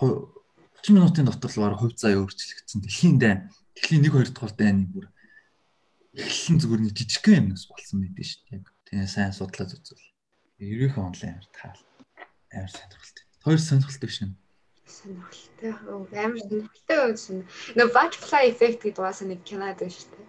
л 0.02 0.34
30 0.82 0.96
минутын 0.96 1.26
дотор 1.30 1.52
л 1.52 1.62
бараг 1.62 1.80
хувь 1.80 1.98
заяа 2.00 2.24
өөрчлөгдсөн. 2.24 2.82
Дэлхийн 2.82 3.18
дайн, 3.20 3.40
дэлхийн 3.76 4.02
1 4.02 4.10
2 4.10 4.34
дугаар 4.34 4.54
дайны 4.58 4.88
бүр 4.88 5.06
эхлэн 6.18 6.58
зүгээр 6.58 6.82
нэг 6.82 6.94
жижигхэн 6.98 7.38
юмнаас 7.42 7.66
болсон 7.70 7.98
байдаг 8.02 8.26
шүү 8.26 8.42
дээ. 8.50 8.62
Тэгээ 8.90 9.08
сайн 9.08 9.34
судлаад 9.38 9.72
үзвэл. 9.78 10.08
Ерөөхөн 10.58 11.08
онлайн 11.14 11.34
амар 11.38 11.50
таал. 11.54 11.82
Амар 12.52 12.72
сонирхолтой. 12.74 13.26
Хоёр 13.46 13.62
сонирхолтой 13.62 14.08
биш 14.10 14.20
юм. 14.26 14.34
Сонирхолтой. 14.90 15.72
Амар 16.18 16.42
сонирхолтой 16.42 16.98
байсан. 17.06 17.38
Нөө 17.78 17.88
butterfly 17.94 18.44
effect 18.50 18.82
гэдэг 18.82 19.04
бас 19.06 19.22
нэг 19.22 19.42
кинод 19.46 19.78
байна 19.78 19.94
шүү 19.94 20.10
дээ. 20.12 20.28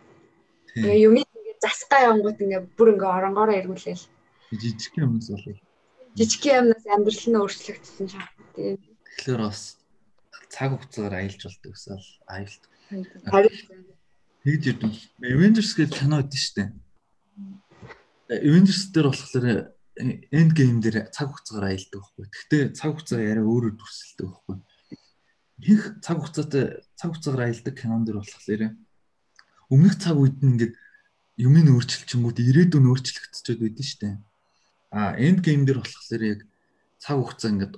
Тэгээ 0.76 1.04
юм 1.08 1.14
ингээд 1.16 1.64
засгаа 1.64 2.00
явангууд 2.12 2.38
ингээд 2.44 2.66
бүр 2.76 2.92
ингээд 2.92 3.16
оронгороо 3.16 3.56
эргүүлээл. 3.56 4.04
Жижигхэн 4.52 5.04
юмнаас 5.08 5.28
болов. 5.32 5.56
Жижигхэн 6.14 6.58
юмнаас 6.60 6.84
амьдрал 6.86 7.26
нь 7.32 7.40
өөрчлөгдсөн. 7.40 8.06
Тэгээ 8.54 8.76
Тэгэхээр 9.18 9.42
бас 9.50 9.82
цаг 10.46 10.70
хугацаагаар 10.70 11.14
аялж 11.18 11.42
болдог 11.42 11.72
гэсэн 11.74 11.98
аялт. 12.30 12.62
Тэгж 14.48 14.64
ирдэн. 14.80 14.92
Avengers 15.20 15.76
гэдэг 15.76 16.08
кино 16.08 16.24
өгдөн 16.24 16.56
дээ. 16.56 16.68
Avengers 18.32 18.88
дээр 18.88 19.12
болохоор 19.12 19.44
end 20.32 20.52
game 20.56 20.80
дээр 20.80 21.12
цаг 21.12 21.36
хугацаагаар 21.36 21.76
аялдаг 21.76 22.00
байхгүй. 22.00 22.24
Гэхдээ 22.32 22.62
цаг 22.72 22.96
хугацаа 22.96 23.20
яриа 23.20 23.44
өөрөөр 23.44 23.76
дүрсэлдэг 23.76 24.24
байхгүй. 24.24 24.56
Их 25.68 25.82
цаг 26.00 26.16
хугацаатай 26.24 26.64
цаг 26.96 27.08
хугацаагаар 27.12 27.44
аялдаг 27.44 27.74
кинон 27.76 28.02
дэр 28.08 28.24
болохоор 28.24 28.72
өмнөх 29.68 29.94
цаг 30.00 30.16
үед 30.16 30.40
нь 30.40 30.56
ингээд 30.56 30.74
юмны 31.44 31.68
өөрчлөлчингүүд 31.68 32.40
ирээдүйн 32.40 32.88
өөрчлөгдчихэд 32.88 33.60
байдэн 33.60 33.84
дээ. 34.00 34.16
А 34.96 35.12
end 35.20 35.44
game 35.44 35.68
дээр 35.68 35.84
болохоор 35.84 36.22
яг 36.24 36.40
цаг 36.96 37.20
хугацаа 37.20 37.52
ингээд 37.52 37.74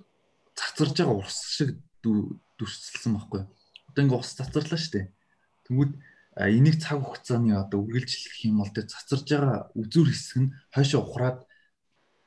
цацарж 0.54 0.94
байгаа 1.02 1.18
урс 1.18 1.38
шиг 1.50 1.82
дүрсэлсэн 2.06 3.18
байхгүй. 3.18 3.42
Одоо 3.90 4.02
ингээ 4.06 4.22
ус 4.22 4.38
цацарлаа 4.38 4.78
дээ. 4.78 5.10
Тэнгүүд 5.66 5.92
энийг 6.48 6.80
цаг 6.80 7.04
хугацааны 7.04 7.52
одоо 7.58 7.84
үргэлжлэх 7.84 8.46
юм 8.48 8.64
бол 8.64 8.72
тэ 8.72 8.88
цацарж 8.88 9.26
байгаа 9.28 9.58
үзүр 9.76 10.08
хэсэг 10.08 10.38
нь 10.40 10.52
хойшоо 10.72 11.02
ухраад 11.04 11.38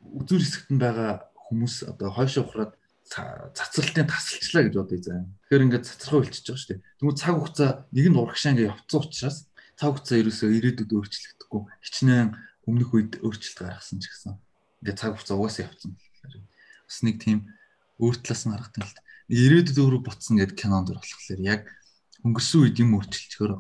үзүр 0.03 0.41
хэсэгт 0.43 0.70
нь 0.76 0.82
байгаа 0.84 1.32
хүмүүс 1.34 1.88
одоо 1.88 2.09
хойшоо 2.11 2.43
ухраад 2.45 2.74
цацралтын 3.07 4.07
тасалчлаа 4.07 4.64
гэж 4.68 4.76
бодъё 4.76 4.99
заа. 5.01 5.24
Тэгэхээр 5.49 5.66
ингээд 5.66 5.88
цацрахаа 5.88 6.24
үлчиж 6.24 6.45
байгаа 6.47 6.61
шүү 6.61 6.72
дээ. 6.72 6.84
Тэгмээ 6.99 7.20
цаг 7.20 7.36
хугацаа 7.36 7.72
нэг 7.91 8.05
нь 8.09 8.20
урагшаа 8.20 8.51
ингээд 8.53 8.72
явцсан 8.74 8.99
учраас 9.03 9.38
цаг 9.78 9.89
хугацаа 9.91 10.18
ерөөсөө 10.24 10.49
ирээдүйд 10.57 10.91
өөрчлөгдөхгүй. 10.93 11.61
Хичнээн 11.84 12.30
өмнөх 12.68 12.89
үед 12.95 13.11
өөрчлөлт 13.22 13.59
гаргасан 13.59 13.99
ч 13.99 14.05
гэсэн 14.07 14.34
ингээд 14.82 14.99
цаг 14.99 15.11
хугацаа 15.14 15.36
угаасаа 15.38 15.68
явцсан. 15.68 15.91
Бас 16.88 16.99
нэг 17.03 17.16
тийм 17.20 17.39
өөр 17.99 18.16
талаас 18.24 18.43
нь 18.47 18.53
харагдсан 18.55 18.84
л 18.88 18.95
та. 18.95 19.01
Ирээдүйд 19.30 19.78
өөрөө 19.84 20.01
ботсон 20.03 20.36
гэдэг 20.39 20.57
кинонд 20.57 20.89
болохоор 20.95 21.41
яг 21.43 21.61
өнгөрсөн 22.24 22.59
үед 22.64 22.78
юм 22.80 22.95
өөрчлөлтөөр 22.97 23.51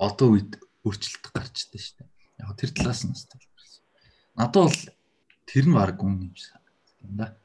одоо 0.00 0.28
үед 0.32 0.56
өөрчлөлт 0.88 1.24
гарч 1.28 1.68
ирдэ 1.68 1.78
шүү 1.78 1.96
дээ. 2.00 2.08
Яг 2.40 2.56
тэр 2.56 2.70
талаас 2.72 3.04
нь 3.04 3.12
бас 3.12 3.24
тайлбарласан. 3.28 3.84
Надад 4.40 4.64
бол 4.64 4.80
тэр 5.44 5.64
нь 5.68 5.76
баг 5.76 5.98
үн 6.00 6.32
юм 7.04 7.14
да. 7.20 7.36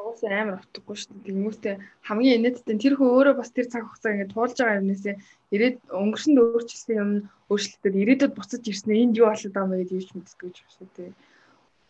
Уусаа 0.00 0.32
амар 0.32 0.64
утгагүй 0.64 0.96
шүү 0.96 1.12
дээ. 1.20 1.36
Тэмүүстэй 1.36 1.74
хамгийн 2.08 2.36
инээдтэй 2.40 2.76
тэр 2.80 2.94
хөө 2.96 3.10
өөрөө 3.12 3.34
бас 3.36 3.52
тэр 3.52 3.68
цаг 3.68 3.84
хугацаа 3.84 4.12
ингээд 4.16 4.32
туулж 4.32 4.56
байгаа 4.56 4.80
юмнээсээ 4.80 5.14
ирээд 5.52 5.76
өнгөрсөнд 5.92 6.38
өөрчлөсөн 6.40 6.96
юм 6.96 7.10
өөрчлөлтөд 7.52 7.94
ирээдүйд 8.00 8.32
буцаж 8.32 8.62
ирснээр 8.64 9.02
энд 9.04 9.18
юу 9.20 9.28
болоод 9.28 9.52
байгаа 9.52 9.68
юм 9.68 9.80
гэж 9.84 9.90
юуч 9.92 10.10
мэддэг 10.16 10.40
гэж 10.40 10.56
байна 10.64 10.74
шүү 10.76 10.88
дээ. 10.96 11.12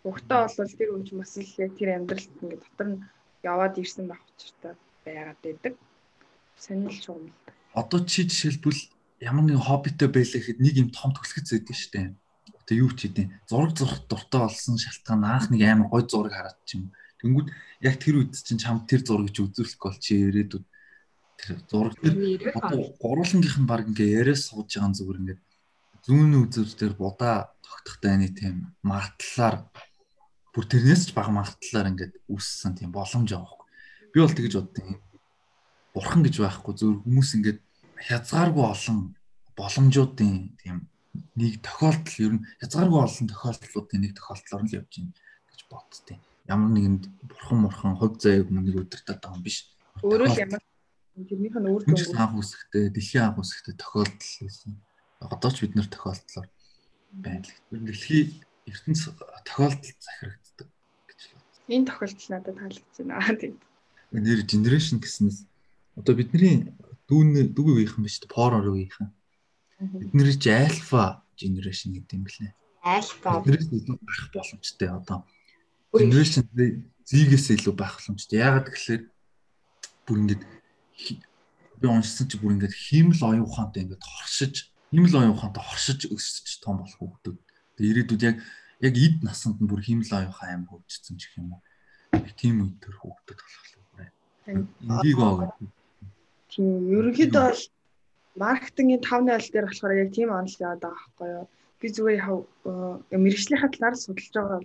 Угтаа 0.08 0.42
бол 0.50 0.74
тэр 0.78 0.90
хүн 0.90 1.04
чинь 1.06 1.20
бас 1.22 1.32
л 1.38 1.62
яг 1.62 1.72
тэр 1.78 1.90
амьдралд 1.94 2.32
ингээд 2.42 2.62
дотор 2.66 2.88
нь 2.90 3.02
яваад 3.46 3.74
ирсэн 3.78 4.06
байх 4.10 4.22
учиртай 4.34 4.74
байгаад 5.06 5.40
байдаг. 5.46 5.74
Сонирхол 6.58 7.02
чухал. 7.02 7.30
Одоо 7.78 8.00
чи 8.02 8.26
жишээлбэл 8.26 8.82
ямар 9.20 9.44
нэгэн 9.44 9.66
хоббитой 9.66 10.08
байлаа 10.08 10.38
гэхэд 10.38 10.62
нэг 10.62 10.74
юм 10.78 10.88
том 10.94 11.10
төлөхөц 11.14 11.48
өгдөн 11.58 11.78
штэ. 11.78 12.14
Тэгээ 12.68 12.82
юу 12.84 12.92
ч 12.94 13.10
хийдэ. 13.10 13.30
Зураг 13.50 13.74
зурх 13.74 14.06
дуртай 14.06 14.40
болсон 14.46 14.78
шалтгаан 14.78 15.24
анх 15.24 15.46
нэг 15.50 15.62
амар 15.66 15.88
гой 15.90 16.04
зураг 16.06 16.34
хараад 16.36 16.58
ч 16.68 16.78
юм. 16.78 16.92
Тэнгүүд 17.18 17.48
яг 17.82 17.94
тэр 17.98 18.22
үед 18.22 18.36
чинь 18.38 18.62
чам 18.62 18.86
тэр 18.86 19.02
зургийг 19.02 19.34
үзүүлэх 19.34 19.80
бол 19.82 19.96
чи 19.98 20.22
ирээдүйд 20.28 20.64
тэр 21.40 21.50
зураг 21.66 21.94
тэр 21.98 22.14
гурвангийн 23.02 23.66
баг 23.66 23.90
ингээ 23.90 24.22
яриа 24.22 24.38
сууж 24.38 24.70
байгаа 24.70 24.94
зүгээр 24.94 25.20
ингээ 25.22 25.38
зүүн 26.08 26.32
үзэл 26.40 26.72
дээр 26.78 26.94
будаа 26.96 27.52
тогтохтой 27.60 28.08
байны 28.16 28.28
тийм 28.32 28.72
магадлаар 28.80 29.66
бүр 30.56 30.64
тэрнээс 30.64 31.10
ч 31.10 31.12
бага 31.12 31.34
магадлаар 31.34 31.90
ингээд 31.92 32.14
үүссэн 32.32 32.72
тийм 32.80 32.90
боломж 32.96 33.28
аахгүй. 33.36 33.66
Би 34.14 34.18
бол 34.24 34.32
тэгэж 34.32 34.54
боддیں۔ 34.56 34.96
Бурхан 35.92 36.24
гэж 36.24 36.34
байхгүй 36.40 36.74
зөв 36.80 37.04
хүмүүс 37.04 37.30
ингээд 37.36 37.60
хязгааргүй 38.06 38.64
олон 38.64 38.98
боломжуудын 39.58 40.54
тийм 40.60 40.86
нэг 41.34 41.62
тохиолдол 41.66 42.16
ер 42.22 42.32
нь 42.38 42.44
хязгааргүй 42.62 43.00
олон 43.02 43.26
тохиолдлуудын 43.30 44.00
нэг 44.02 44.12
тохиолдлоор 44.14 44.62
нь 44.62 44.70
л 44.70 44.78
явж 44.78 44.92
байна 44.98 45.12
гэж 45.50 45.60
боддتي. 45.70 46.14
Ямар 46.46 46.70
нэгэнд 46.72 47.04
бурхан 47.26 47.58
мурхан 47.62 47.94
хувь 47.98 48.18
заяаг 48.22 48.48
мөнийг 48.50 48.76
өдөртөд 48.82 49.18
байгаа 49.18 49.36
юм 49.36 49.42
биш. 49.42 49.58
Өөрөө 50.02 50.28
л 50.30 50.42
ямар 50.42 50.62
тэрнийх 51.18 51.56
нь 51.58 51.68
өөр 51.68 51.82
төгс 51.84 52.14
анх 52.14 52.38
үсгтэй, 52.38 52.84
дэлхийн 52.94 53.24
анх 53.26 53.42
үсгтэй 53.42 53.74
тохиолдол 53.74 54.34
гэсэн. 54.46 54.72
Одоо 55.18 55.50
ч 55.50 55.56
бид 55.66 55.74
нэр 55.74 55.88
тохиолдлоор 55.90 56.48
байна 57.18 57.42
л. 57.42 57.52
Дэлхийн 57.74 58.28
ертөнц 58.70 59.00
тохиолдол 59.42 59.98
захирагддаг 59.98 60.68
гэж 61.10 61.20
байна. 61.34 61.46
Энэ 61.66 61.86
тохиолдол 61.90 62.28
надад 62.30 62.56
таалагдсан 62.62 63.08
аа 63.10 63.32
тийм. 63.34 63.54
Нэр 64.14 64.40
генерашн 64.46 65.02
гэснээс 65.02 65.44
одоо 65.98 66.14
бидний 66.14 66.70
дүүн 67.08 67.52
дүүгийн 67.56 67.76
үеийнхэн 67.80 68.04
биш? 68.04 68.20
Power 68.28 68.60
үеийнхэн. 68.68 69.08
Бидний 69.80 70.36
чи 70.36 70.52
альфа 70.52 71.24
generation 71.38 71.94
гэдэг 71.96 72.14
юм 72.18 72.24
блэ. 72.26 72.52
Альфа. 72.84 73.40
Биднээс 73.40 73.72
илүү 73.72 73.96
байх 73.96 74.28
боломжтой 74.34 74.88
одоо. 74.92 75.24
Generation 75.94 76.44
Z-гээс 77.08 77.46
илүү 77.56 77.74
байх 77.78 77.96
боломжтой. 77.96 78.42
Яагаад 78.42 78.68
гэвэл 78.68 79.08
бүр 80.04 80.18
ингэж 80.18 80.42
би 81.78 81.86
уншсан 81.86 82.26
чи 82.28 82.36
бүр 82.36 82.58
ингэж 82.58 82.74
хиймэл 82.74 83.22
оюун 83.22 83.46
ухаантай 83.46 83.86
ингэж 83.86 84.02
хоршиж, 84.02 84.54
хиймэл 84.90 85.16
оюун 85.16 85.36
ухаантай 85.38 85.62
хоршиж 85.62 86.10
өсөж 86.10 86.58
том 86.60 86.82
болох 86.82 86.98
хүүхдүүд. 86.98 87.38
Тэгээ 87.78 87.90
ирээдүйд 87.94 88.22
яг 88.26 88.36
яг 88.82 88.94
эд 88.98 89.16
насанд 89.22 89.62
нь 89.62 89.70
бүр 89.70 89.80
хиймэл 89.80 90.10
оюун 90.10 90.34
ухаан 90.34 90.50
аим 90.50 90.64
хөгжсөн 90.66 91.16
ч 91.16 91.30
гэх 91.30 91.38
юм 91.38 91.54
уу. 91.54 91.62
Тийм 92.34 92.66
үед 92.66 92.82
төр 92.82 92.96
хүүхдүүд 92.98 93.38
болох 93.38 93.66
юм. 93.72 93.86
Эндийг 94.48 95.18
аа 95.22 95.54
Тийм 96.52 96.68
ерөнхийдөө 96.96 97.44
бол 97.48 97.62
маркетингийн 98.44 99.02
5.0 99.02 99.52
дээр 99.52 99.66
болохоор 99.68 100.00
яг 100.02 100.10
тийм 100.16 100.30
онл 100.32 100.56
яваад 100.64 100.80
байгаа 100.82 100.96
байхгүй 100.96 101.28
юу. 101.36 101.46
Би 101.80 101.86
зүгээр 101.94 102.20
яг 102.22 102.30
мэрэгжлийнхаа 103.24 103.70
талаар 103.72 103.96
судалж 103.98 104.32
байгаа 104.34 104.60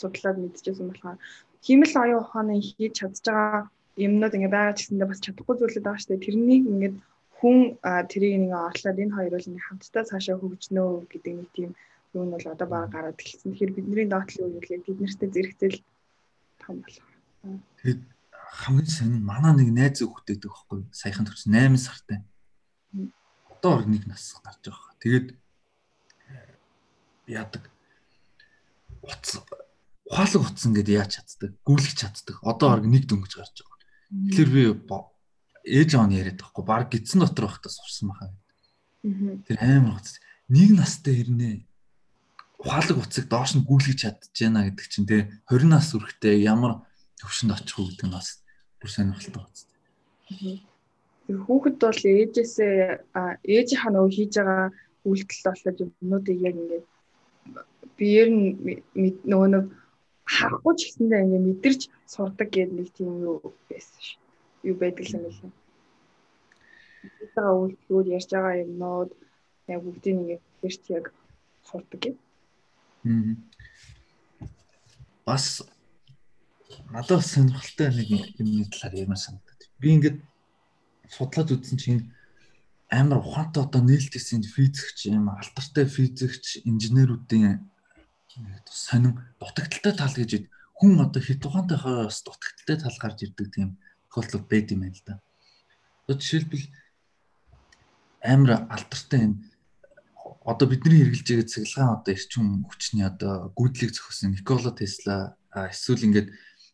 судлаад 0.00 0.38
мэдчихсэн 0.40 0.88
болохоор 0.88 1.18
химэл 1.66 1.94
оюун 2.02 2.22
ухааны 2.22 2.54
хийж 2.60 2.92
чадж 2.98 3.16
байгаа 3.26 3.70
юмнууд 4.06 4.36
ингээ 4.36 4.54
байгаа 4.56 4.74
ч 4.76 4.80
гэсэндээ 4.80 5.10
бас 5.10 5.20
чадахгүй 5.24 5.54
зүйлүүд 5.56 5.86
байгаа 5.86 6.06
дээ. 6.08 6.26
Тэрнийг 6.26 6.64
ингээд 6.72 6.96
хүн 7.38 7.58
тэрийг 8.10 8.34
нэг 8.42 8.52
орлоод 8.68 9.02
энэ 9.02 9.16
хоёр 9.16 9.32
бол 9.34 9.48
ингээ 9.50 9.66
хамтдаа 9.66 10.04
цаашаа 10.10 10.36
хөгжнөө 10.38 10.90
гэдэг 11.12 11.32
нэг 11.38 11.48
тийм 11.56 11.70
юу 12.14 12.24
нь 12.24 12.32
бол 12.34 12.46
одоо 12.52 12.68
баг 12.70 12.90
гараад 12.94 13.20
эхэлсэн. 13.20 13.52
Тэгэхээр 13.52 13.76
бидний 13.76 14.06
доотлын 14.08 14.56
үйл 14.56 14.74
яг 14.74 14.82
бид 14.86 14.98
нартэй 15.00 15.28
зэрэгцэл 15.34 15.78
том 16.62 16.76
болох. 16.82 17.06
Хамгийн 18.52 18.86
сайн 18.86 19.24
манай 19.24 19.56
нэг 19.56 19.72
найз 19.72 20.04
хүүхдээдэг 20.04 20.52
байхгүй 20.52 20.84
саяхан 20.92 21.24
төрсөн 21.24 21.56
8 21.56 21.80
сартай. 21.80 22.20
Одоо 23.48 23.80
нэг 23.88 24.04
нас 24.04 24.36
гарч 24.44 24.68
байгаа. 24.68 24.92
Тэгээд 25.00 25.26
яадаг 27.32 27.64
утас 29.00 29.40
ухаалаг 30.04 30.42
утсан 30.44 30.76
гэдээ 30.76 31.00
яаж 31.00 31.24
чаддаг 31.24 31.56
гүйлгэж 31.64 31.96
чаддаг 31.96 32.36
одоо 32.44 32.68
орг 32.76 32.84
нэг 32.84 33.08
дөнгөж 33.08 33.32
гарч 33.40 33.56
байгаа. 33.64 33.80
Тэгэхээр 34.12 34.50
би 34.52 34.62
ээж 35.64 35.90
аав 35.96 36.06
нь 36.12 36.18
яриад 36.20 36.38
байхгүй 36.44 36.64
баг 36.68 36.92
гидсэн 36.92 37.24
дотор 37.24 37.48
байхдаа 37.48 37.72
сурсан 37.72 38.12
баха. 38.12 38.28
Тэр 39.48 39.58
амар 39.64 39.96
утас 39.96 40.20
нэг 40.52 40.76
настай 40.76 41.24
ирнэ 41.24 41.64
ухаалаг 42.60 42.98
утсыг 42.98 43.26
доош 43.26 43.56
нь 43.56 43.66
гүйлгэж 43.66 43.98
чадчихна 44.06 44.68
гэдэг 44.68 44.86
чинь 44.86 45.08
те 45.08 45.42
20 45.50 45.66
нас 45.66 45.90
хүрэхтэй 45.90 46.44
ямар 46.46 46.86
төвшөнд 47.18 47.56
очих 47.58 47.78
уу 47.78 47.90
гэдэг 47.90 48.06
нь 48.06 48.14
бас 48.14 48.41
бүр 48.82 48.90
сонирхолтой 48.90 49.32
байна. 49.38 50.58
Хүүхэд 51.46 51.76
бол 51.78 52.02
ээжээсээ 52.02 52.76
ээжийнхаа 53.46 53.90
нөгөө 53.94 54.10
хийж 54.16 54.32
байгаа 54.36 54.68
үйлдэл 55.06 55.42
болохоор 55.46 55.76
юмнуудыг 55.86 56.38
яг 56.48 56.56
ингээд 56.58 56.86
биеэр 57.96 58.28
нь 58.34 58.48
нөгөө 59.30 59.48
нэг 59.54 59.66
харахгүй 60.34 60.74
ч 60.78 60.80
гэсэндээ 60.86 61.22
ингээд 61.22 61.46
мэдэрч 61.46 61.80
сурдаг 62.14 62.48
гэдэг 62.50 62.74
нэг 62.74 62.88
тийм 62.94 63.10
юу 63.22 63.54
байсан 63.70 64.00
ш. 64.02 64.08
Юу 64.66 64.76
байдаг 64.78 65.06
юм 65.14 65.22
бэ? 65.26 65.50
Тэгтээ 67.18 67.48
үйлдэлүүд 67.58 68.06
ярьж 68.16 68.30
байгаа 68.34 68.62
юмнууд 68.64 69.10
яг 69.72 69.80
бүгдийг 69.82 70.16
ингээд 70.18 70.42
тэрч 70.62 70.82
яг 70.98 71.04
сурдаг 71.66 72.00
юм. 72.10 72.16
Бас 75.26 75.62
надад 76.92 77.24
сонирхолтой 77.24 77.88
нэг 77.88 78.08
юмны 78.38 78.68
талаар 78.68 78.94
ярина 78.94 79.16
санагдаад. 79.16 79.60
Би 79.80 79.96
ингээд 79.96 80.18
судлаад 81.08 81.52
үзсэн 81.56 81.78
чинь 81.80 82.12
амар 82.92 83.24
ухаантай 83.24 83.64
одоо 83.64 83.80
нээлттэйсэн 83.80 84.44
физикч 84.44 85.08
юм 85.08 85.32
алтартай 85.32 85.88
физикч 85.88 86.60
инженеруудын 86.68 87.64
сонин 88.68 89.16
дутагдaltaй 89.40 89.94
тал 89.96 90.12
гэж 90.12 90.48
хүн 90.76 91.00
одоо 91.00 91.22
хит 91.24 91.40
ухаантайхаас 91.40 92.20
дутагдaltaй 92.28 92.76
тал 92.76 92.96
гарч 93.00 93.18
ирдэг 93.24 93.48
тийм 93.48 93.68
тохиолдол 94.12 94.44
байд 94.44 94.72
юм 94.76 94.84
байна 94.84 94.96
л 94.96 95.04
да. 95.08 95.14
Одоо 96.04 96.20
жишээлбэл 96.20 96.68
амар 98.20 98.68
алтартай 98.68 99.20
энэ 99.32 99.40
одоо 100.44 100.66
бидний 100.68 101.00
хэрэгжилж 101.00 101.28
байгаа 101.28 101.48
цэглэгаан 101.48 101.96
одоо 101.96 102.12
эрчим 102.14 102.46
хүчний 102.68 103.06
одоо 103.06 103.52
гүйдлийг 103.56 103.94
зохиосон 103.94 104.34
Никола 104.34 104.72
Тесла 104.74 105.36
эсвэл 105.54 106.06
ингээд 106.06 106.28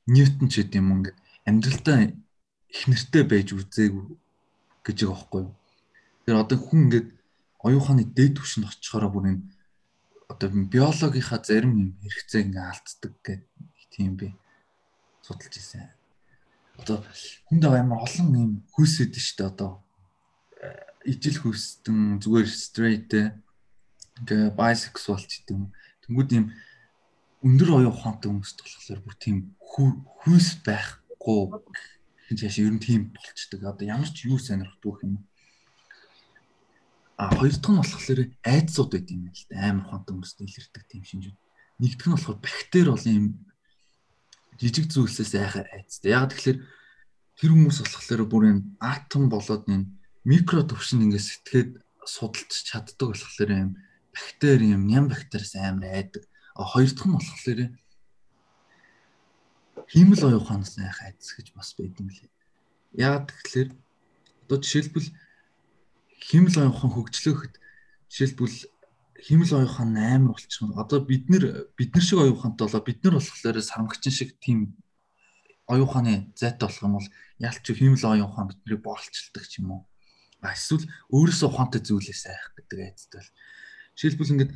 Ньютон 0.09 0.49
ч 0.49 0.65
гэдэм 0.65 0.85
юм 0.85 0.91
ингээд 1.05 1.19
амьдралдаа 1.45 1.99
их 2.09 2.83
нэртэй 2.89 3.25
байж 3.29 3.53
үзээгүй 3.53 4.07
гэж 4.85 4.97
байгаа 5.05 5.13
байхгүй 5.13 5.41
юу. 5.45 5.53
Тэр 6.25 6.37
одоо 6.41 6.59
хүн 6.59 6.81
ингээд 6.89 7.09
оюуханы 7.61 8.05
дээд 8.09 8.41
түвшинд 8.41 8.69
очихороо 8.69 9.11
бүр 9.13 9.27
энэ 9.37 9.45
одоо 10.33 10.49
биологийнхаа 10.49 11.41
зарим 11.45 11.73
юм 11.77 11.91
хэрэгцээ 12.01 12.43
ингээд 12.49 12.69
алддаг 12.73 13.13
гэх 13.25 13.43
тийм 13.93 14.17
би 14.17 14.33
судалж 15.25 15.55
ирсэн. 15.57 15.89
Одоо 16.81 17.05
хүнд 17.49 17.65
амар 17.65 18.05
олон 18.07 18.29
юм 18.37 18.53
хүйсэд 18.73 19.13
нь 19.13 19.25
шүү 19.25 19.37
дээ 19.37 19.51
одоо 19.53 19.71
ижил 21.05 21.39
хүйстэн 21.43 22.21
зүгээр 22.23 22.49
straight 22.49 23.13
ингээ 23.13 24.57
bisexual 24.57 25.21
ч 25.25 25.43
гэдэг 25.43 25.57
юм. 25.57 25.65
Тэнгүүд 26.05 26.31
юм 26.39 26.47
өндөр 27.43 27.71
оюун 27.83 27.93
ухаантай 27.93 28.29
хүмүүст 28.31 28.59
болохоор 28.63 29.01
бүр 29.03 29.17
тийм 29.19 29.37
хүйс 29.69 30.49
байхгүй 30.65 31.43
гэж 32.29 32.39
яаш 32.45 32.57
ер 32.61 32.73
нь 32.73 32.83
тийм 32.83 33.03
болчдөг. 33.15 33.65
Одоо 33.65 33.85
ямар 33.89 34.11
ч 34.13 34.29
юу 34.29 34.37
сонирхдгүй 34.37 34.95
юм. 35.05 35.25
А 37.17 37.33
хоёр 37.35 37.57
дахь 37.57 37.73
нь 37.73 37.81
болохоор 37.81 38.21
айдсууд 38.45 38.91
байт 38.93 39.09
юм 39.11 39.33
л 39.33 39.45
да. 39.49 39.73
Амар 39.73 39.85
ухаантай 39.89 40.13
хүмүүст 40.13 40.39
илэрдэг 40.45 40.85
тийм 40.89 41.03
шинжүүд. 41.09 41.37
Нэгдүгээр 41.81 42.09
нь 42.13 42.17
болохоор 42.17 42.39
бактери 42.39 42.91
бол 42.93 43.07
юм 43.09 43.27
жижиг 44.61 44.87
зүйлсээс 44.93 45.33
айхаар 45.35 45.69
айцтай. 45.73 46.13
Яг 46.13 46.31
тэгэхээр 46.37 46.59
тэр 47.39 47.51
хүмүүс 47.55 47.79
болохоор 47.81 48.23
бүр 48.29 48.45
энэ 48.51 48.63
атом 48.83 49.33
болоод 49.33 49.65
энэ 49.67 49.89
микро 50.29 50.63
төвшин 50.69 51.07
ингээд 51.09 51.27
сэтгээд 51.27 51.71
судалж 52.05 52.53
чаддаг 52.67 53.15
болохоор 53.15 53.51
юм 53.51 53.71
бактери 54.13 54.75
юм 54.75 54.85
ням 54.85 55.09
бактериас 55.09 55.57
амар 55.57 55.89
айдаг. 55.89 56.23
А 56.59 56.67
хоёр 56.67 56.91
дахь 56.93 57.09
нь 57.09 57.17
болохоор 57.17 57.61
хиймэл 59.89 60.23
оюуханаас 60.29 60.77
айх 60.79 61.01
айдас 61.03 61.33
гэж 61.33 61.57
бас 61.57 61.73
байдаг 61.73 62.01
юм 62.05 62.09
лээ. 62.13 62.31
Яагаад 62.93 63.33
тэгэхээр 63.33 63.71
одоо 64.45 64.59
жишээлбэл 64.61 65.09
хиймэл 66.29 66.57
оюухан 66.61 66.91
хөгжлөөхөд 66.93 67.55
жишээлбэл 68.13 68.57
хиймэл 69.25 69.53
оюухан 69.65 69.97
амар 69.97 70.37
болчихно. 70.37 70.77
Одоо 70.77 71.01
бид 71.01 71.29
нэр 71.33 71.73
бид 71.73 71.91
нар 71.97 72.05
шиг 72.05 72.21
оюухантай 72.21 72.69
болоо 72.69 72.83
бид 72.85 73.01
нар 73.03 73.17
болохоор 73.17 73.57
сармагчин 73.65 74.13
шиг 74.13 74.37
тийм 74.39 74.77
оюуханы 75.67 76.33
зайтай 76.37 76.69
болох 76.69 76.83
юм 76.85 76.95
бол 77.01 77.09
ялч 77.41 77.65
хиймэл 77.65 78.05
оюухан 78.05 78.49
биднийг 78.49 78.81
боолчилдаг 78.85 79.45
ч 79.49 79.61
юм 79.61 79.73
уу. 79.73 79.83
Эсвэл 80.45 80.85
өөрөөсөө 81.13 81.49
ухаантай 81.49 81.81
зүйлээс 81.83 82.25
айх 82.29 82.45
гэдэг 82.57 82.79
айцтай 82.79 83.21
бол. 83.21 83.33
Жишээлбэл 83.97 84.33
ингээд 84.33 84.53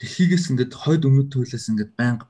дэлхийгээс 0.00 0.46
ингээд 0.50 0.72
хойд 0.74 1.06
өмнөд 1.06 1.28
туйлаас 1.30 1.70
ингээд 1.70 1.92
байнга 1.94 2.26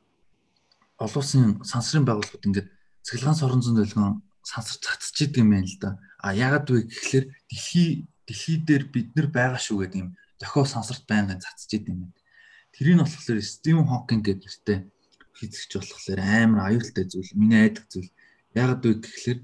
олон 1.01 1.21
улсын 1.21 1.45
сансрын 1.65 2.05
байгууллагууд 2.05 2.47
ингээд 2.49 2.69
цэглэгаан 3.07 3.39
сорон 3.41 3.61
зүүн 3.65 3.81
долгион 3.81 4.21
сансар 4.45 4.77
цацж 4.85 5.17
идэг 5.25 5.41
юм 5.43 5.51
байна 5.57 5.69
л 5.69 5.79
да. 5.81 5.91
А 6.21 6.37
яагаад 6.37 6.69
вэ 6.69 6.85
гэхэлэр 6.93 7.25
дэлхий 7.49 7.89
дэлхий 8.29 8.57
дээр 8.61 8.85
бид 8.93 9.09
нар 9.17 9.29
байгаа 9.33 9.61
шүү 9.61 9.81
гэдэг 9.81 10.01
юм 10.05 10.11
дохио 10.41 10.65
сансарт 10.69 11.05
байнгын 11.09 11.41
цацж 11.41 11.73
идэг 11.73 11.89
юм 11.89 12.01
байна. 12.05 12.17
Тэрийг 12.77 12.97
нь 12.97 13.05
болохоор 13.05 13.41
Стивен 13.41 13.89
Хокинг 13.89 14.25
гэдэг 14.29 14.45
нэртэй 14.45 14.79
физикч 15.37 15.73
болохоор 15.81 16.21
амар 16.21 16.61
аюултай 16.69 17.05
зүйл, 17.09 17.33
миний 17.33 17.61
айдаг 17.65 17.89
зүйл. 17.89 18.13
Яагаад 18.53 18.85
вэ 18.85 18.93
гэхэлэр 19.01 19.39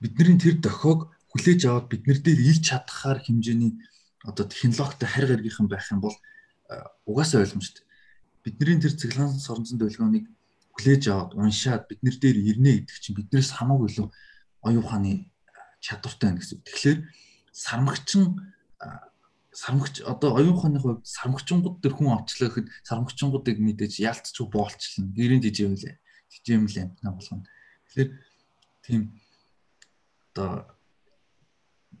бидний 0.00 0.36
тэр 0.36 0.56
дохиог 0.60 1.00
хүлээж 1.32 1.60
аваад 1.64 1.86
бид 1.88 2.04
нар 2.04 2.20
дээр 2.20 2.40
илж 2.44 2.60
чадхаар 2.68 3.24
хэмжээний 3.24 3.72
одоо 4.28 4.44
технологитой 4.44 5.08
харь 5.08 5.28
гаргийнхан 5.32 5.68
байх 5.68 5.88
юм 5.88 6.00
бол 6.04 6.16
угаасаа 7.08 7.40
ойлгомжтой. 7.40 7.84
Бидний 8.44 8.80
тэр 8.80 8.92
цэглэн 8.92 9.40
соронзон 9.40 9.78
долгионыг 9.78 10.28
хүлээж 10.74 11.02
аваад 11.08 11.32
уншаад 11.36 11.88
бид 11.88 12.00
нар 12.02 12.16
дээр 12.16 12.38
ирнэ 12.40 12.72
гэдэг 12.84 12.98
чинь 13.00 13.16
биднээс 13.16 13.50
хамаагүй 13.56 13.88
илүү 13.92 14.08
оюуханы 14.66 15.32
чадвартай 15.84 16.32
байна 16.32 16.40
гэсэн. 16.40 16.62
Тэгэхээр 16.64 16.98
сармагчин 17.52 18.24
сармагч 19.52 20.00
одоо 20.00 20.32
оюуханы 20.40 20.80
хувьд 20.80 21.04
сармагчингууд 21.04 21.84
төр 21.84 21.92
хүн 21.92 22.16
авчлаа 22.16 22.48
гэхэд 22.48 22.72
сармагчингуудыг 22.88 23.60
мэдээж 23.60 24.00
яалтчгүй 24.00 24.48
боолчлно. 24.48 25.12
Гэрийн 25.12 25.44
дижэвлээ. 25.44 26.00
Дижэвлээ 26.32 26.84
амтна 26.88 27.12
болгоно. 27.12 27.44
Тэгэхээр 27.92 28.10
тийм 28.80 29.02
одоо 30.32 30.72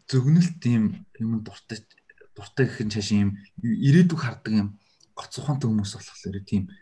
зөгнөлт 0.08 0.56
тийм 0.64 1.04
юм 1.20 1.44
дуртай 1.44 1.84
дуртай 2.32 2.64
гэх 2.66 2.80
нь 2.88 2.92
цааш 2.92 3.08
юм 3.12 3.36
ирээдүг 3.60 4.16
хардаг 4.16 4.52
юм 4.56 4.68
гоц 5.12 5.36
ухаантай 5.36 5.68
хүмүүс 5.68 5.92
болохоор 5.92 6.40
тийм 6.48 6.72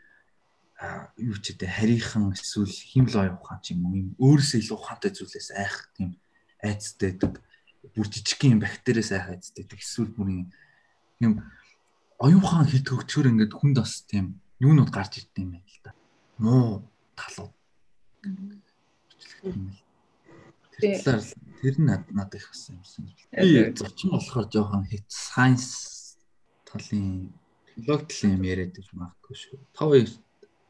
юу 1.20 1.37
ч 1.41 1.53
гэдэг 1.53 1.68
харийнхан 1.68 2.33
эсвэл 2.33 2.72
химл 2.72 3.14
оюун 3.20 3.37
ухаан 3.37 3.61
ч 3.61 3.76
юм 3.76 3.85
уу 3.85 3.97
юм 4.01 4.09
өөрөөсөө 4.16 4.59
илүү 4.64 4.76
ухаантай 4.81 5.12
зүйлээс 5.12 5.49
айх 5.53 5.76
тийм 5.93 6.16
айцтай 6.64 7.12
байдаг 7.12 7.45
бүр 7.93 8.07
жижиг 8.09 8.41
юм 8.49 8.64
бактериас 8.64 9.12
айх 9.12 9.28
айцтай 9.28 9.64
байдаг 9.68 9.81
эсвэл 9.85 10.12
бүр 10.16 10.28
юм 11.20 11.33
оюун 12.16 12.41
ухаан 12.41 12.64
хит 12.64 12.89
хөгчгөр 12.89 13.28
ингээд 13.28 13.53
хүнд 13.53 13.76
бас 13.76 14.05
тийм 14.09 14.41
юунууд 14.57 14.89
гарч 14.89 15.20
ирд 15.20 15.37
юм 15.37 15.53
байна 15.57 15.68
л 15.68 15.81
да 15.85 15.93
муу 16.41 16.89
талууд. 17.16 17.53
Тэр 20.81 21.20
тэр 21.61 21.74
надад 21.76 22.35
их 22.35 22.49
басан 22.49 22.81
юмсан 22.81 23.05
би 23.05 23.72
зочин 23.76 24.11
болохоор 24.16 24.49
жоохон 24.49 24.85
хит 24.89 25.05
сайенс 25.09 26.16
талын 26.64 27.33
филолог 27.68 28.09
талын 28.09 28.41
юм 28.41 28.45
яриад 28.49 28.72
байж 28.72 28.89
магадгүй 28.97 29.37
шүү. 29.37 29.61
Тав 29.76 29.93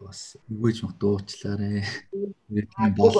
бас 0.01 0.36
үгүйж 0.48 0.76
мах 0.82 0.94
дуучлаарэ. 1.01 1.84
Бас 2.96 3.16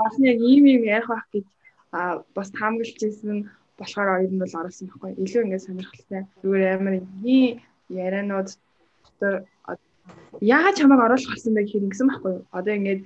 бас 0.00 0.14
яг 0.18 0.38
ийм 0.40 0.64
юм 0.66 0.82
ярих 0.84 1.08
байх 1.12 1.26
гэж 1.32 1.46
бас 2.34 2.48
таамаглаж 2.56 2.98
ирсэн 3.04 3.50
болохоор 3.78 4.08
оюун 4.16 4.38
бол 4.40 4.58
оруулсан 4.60 4.88
байхгүй. 4.88 5.12
Илүү 5.24 5.42
ингээд 5.44 5.66
сонирхолтой. 5.66 6.22
Зүгээр 6.42 6.74
амар 6.76 6.94
ийм 7.24 7.60
ярианууд 7.88 8.48
дотор 9.04 9.34
яагаад 10.40 10.78
чамайг 10.78 11.00
оруулах 11.04 11.32
болсон 11.32 11.54
бэ 11.54 11.64
гэхээр 11.64 11.86
ингэсэн 11.86 12.08
байхгүй 12.08 12.32
юу? 12.32 12.44
Одоо 12.58 12.74
ингээд 12.78 13.00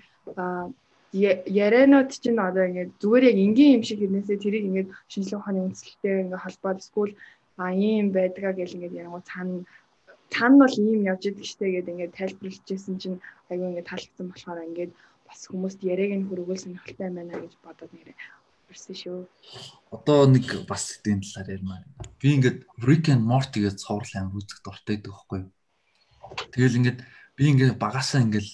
ярианууд 1.15 2.11
чинь 2.11 2.39
одоо 2.39 2.65
ингээд 2.67 2.91
зүгээр 3.03 3.25
яг 3.31 3.37
энгийн 3.39 3.75
юм 3.79 3.83
шиг 3.87 3.99
хэрнээсээ 4.03 4.39
тэрийг 4.43 4.65
ингээд 4.69 4.89
шинжилгээ 5.11 5.39
ухааны 5.39 5.61
үндэслэлтэй 5.67 6.15
ингээд 6.27 6.43
холбоод 6.43 6.83
эсвэл 6.83 7.13
а 7.57 7.71
ийм 7.71 8.11
байдгаа 8.11 8.53
гэл 8.55 8.77
ингээд 8.77 8.99
ярангуй 8.99 9.23
цаана 9.23 9.63
та 10.35 10.51
нь 10.51 10.59
бол 10.59 10.75
ийм 10.75 11.07
явж 11.07 11.23
идэг 11.31 11.47
штэ 11.47 11.67
гэдэг 11.71 11.93
ингээд 11.95 12.19
тайлбарлажсэн 12.19 12.97
чинь 12.99 13.19
аягүй 13.49 13.67
ингээд 13.71 13.91
таалагдсан 13.91 14.27
болохоор 14.29 14.67
ингээд 14.67 14.93
бас 15.29 15.41
хүмүүст 15.47 15.81
яриаг 15.87 16.13
нь 16.19 16.27
хөргөөл 16.29 16.63
сонирхолтой 16.63 17.11
байна 17.15 17.39
гэж 17.39 17.53
бодоод 17.63 17.93
нэрээ 17.95 18.17
ирсэн 18.75 18.97
шүү. 18.99 19.19
Одоо 19.95 20.27
нэг 20.27 20.67
бас 20.67 20.99
тийм 21.05 21.23
талаар 21.23 21.55
ярмаар. 21.55 21.85
Би 22.19 22.35
ингээд 22.35 22.67
Rick 22.83 23.15
and 23.15 23.23
Morty 23.23 23.63
гэж 23.63 23.79
цоврал 23.79 24.15
аим 24.19 24.35
үзэх 24.35 24.61
дуртай 24.67 24.99
байдаг 24.99 25.13
байхгүй 25.15 25.39
юу? 25.47 25.51
Тэгэл 26.51 26.79
ингээд 26.83 26.99
би 27.39 27.43
ингээд 27.55 27.79
багасаа 27.79 28.27
ингээд 28.27 28.49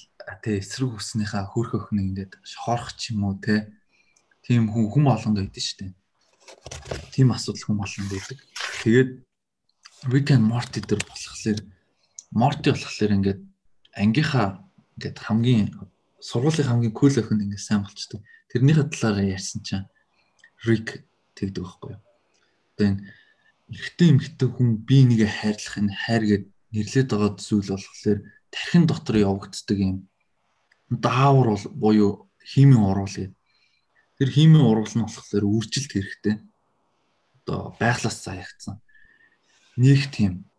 тэ 0.44 0.60
эсрэг 0.60 1.00
хүснийхаа 1.00 1.48
хөрх 1.48 1.72
өхнө 1.80 2.00
ингээд 2.12 2.32
шохорох 2.44 2.92
ч 3.00 3.16
юм 3.16 3.24
уу 3.24 3.40
те. 3.40 3.72
Тийм 4.44 4.68
хүн 4.68 4.92
хүм 4.92 5.08
олонд 5.08 5.40
байдаг 5.40 5.64
штэ. 5.64 5.96
Тийм 7.14 7.32
асуудал 7.32 7.64
хүм 7.64 7.80
олонд 7.80 8.08
байдаг. 8.12 8.38
Тэгээд 8.84 9.10
Rick 10.08 10.30
and 10.30 10.48
Morty 10.48 10.80
дээр 10.80 11.04
болохоор 11.04 11.60
Morty 12.32 12.72
болохоор 12.72 13.12
ингээд 13.12 13.40
ангийнхаа 13.92 14.64
ингээд 14.96 15.18
хамгийн 15.28 15.68
сургуулийн 16.24 16.68
хамгийн 16.68 16.96
кул 16.96 17.12
охин 17.12 17.44
ингээд 17.44 17.60
сайн 17.60 17.84
болчдөг. 17.84 18.24
Тэрнийхээ 18.48 18.88
талаар 18.88 19.28
ярьсан 19.28 19.60
чинь 19.60 19.84
Rick 20.64 21.04
тэгдэг 21.36 21.60
байхгүй 21.60 21.90
юу. 21.92 22.00
Одоо 22.00 22.86
энэ 22.88 23.04
эрэгтэй 23.68 24.08
эмэгтэй 24.08 24.48
хүн 24.48 24.68
бие 24.88 25.04
нэгэ 25.04 25.28
хайрлах 25.28 25.76
энэ 25.76 25.92
хайр 25.92 26.24
гэд 26.24 26.44
нэрлээд 26.72 27.08
байгаа 27.12 27.32
зүйл 27.36 27.68
болохоор 27.76 28.18
тархин 28.48 28.84
дотор 28.88 29.16
явагддаг 29.20 29.78
юм 29.84 30.08
даавар 30.88 31.60
буюу 31.76 32.32
химийн 32.40 32.88
уруул 32.88 33.04
гэдэг. 33.04 33.36
Тэр 34.16 34.28
химийн 34.32 34.64
уруул 34.64 34.94
нь 34.96 35.04
болохоор 35.04 35.44
үржилт 35.44 35.92
хэрэгтэй. 35.92 36.40
Одоо 37.44 37.76
байглаас 37.76 38.24
заягдсан 38.24 38.80
нэг 39.76 40.10
тийм 40.10 40.50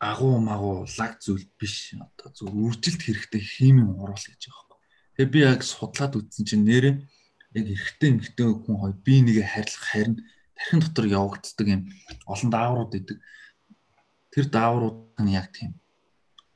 агуу 0.00 0.40
магуу 0.40 0.88
лаг 0.98 1.20
зүйл 1.20 1.44
биш 1.60 1.92
одоо 1.94 2.32
зөв 2.32 2.48
үржилт 2.52 3.04
хэрэгтэй 3.04 3.40
химийн 3.40 3.92
уруул 3.92 4.16
гэж 4.16 4.48
байгаа 4.48 4.64
юм. 4.64 4.80
Тэгээ 5.16 5.32
би 5.32 5.40
яг 5.44 5.60
судлаад 5.60 6.16
үзсэн 6.16 6.44
чинь 6.48 6.64
нэрээ 6.64 6.94
яг 7.56 7.66
эрэгтэй 7.68 8.08
эмэгтэй 8.16 8.46
хүн 8.48 8.76
хоёр 8.80 8.96
бие 9.04 9.20
нэгэ 9.20 9.44
харьлах 9.44 9.84
харин 9.92 10.16
тархин 10.56 10.80
дотор 10.80 11.06
явагддаг 11.08 11.66
юм 11.68 11.82
олон 12.24 12.50
дааврууд 12.50 12.92
идэг. 12.96 13.18
Тэр 14.32 14.46
дааврууд 14.48 15.20
нь 15.20 15.36
яг 15.36 15.52
тийм 15.52 15.76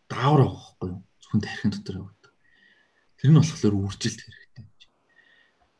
даавар 0.09 0.49
байхгүй 0.49 0.89
юу? 0.89 1.01
Зөвхөн 1.20 1.45
тархин 1.45 1.72
дотор 1.72 1.97
явагддаг. 2.01 2.33
Тэр 3.20 3.29
нь 3.29 3.39
болохоор 3.41 3.75
үржилт 3.77 4.20
хэрэгтэй. 4.25 4.64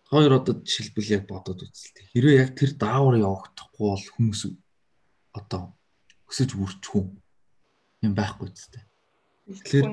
Хоёр 0.09 0.32
одоо 0.36 0.55
жишэлбэл 0.61 1.14
яг 1.16 1.24
бодоод 1.32 1.64
үзэлтэй. 1.64 2.05
Хэрвээ 2.12 2.40
яг 2.45 2.51
тэр 2.53 2.76
даавар 2.76 3.16
явагдахгүй 3.24 3.86
бол 3.88 4.07
хүмүүс 4.20 4.40
одоо 5.35 5.74
өсөж 6.30 6.55
үрчхүү 6.55 7.05
юм 8.07 8.12
байхгүй 8.14 8.49
зү. 8.55 8.80
Тэгэхээр 9.51 9.87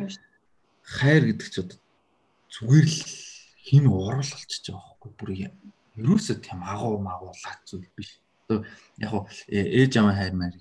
хайр 0.85 1.23
гэдэг 1.27 1.47
чи 1.49 1.59
одоо 1.65 1.79
зүгээр 2.53 2.87
л 2.87 2.99
хин 3.65 3.85
урал 3.89 4.21
болчихж 4.21 4.65
байгаа 4.69 4.95
байхгүй 4.95 5.11
бүр 5.17 5.29
ерөөсөө 5.97 6.37
тийм 6.45 6.61
агуу 6.63 7.01
магуулаа 7.01 7.55
зүйл 7.65 7.89
биш. 7.97 8.21
Одоо 8.47 8.63
яг 9.01 9.11
уу 9.13 9.23
ээж 9.49 9.93
аваа 9.97 10.15
хайр 10.15 10.35
маяг 10.37 10.55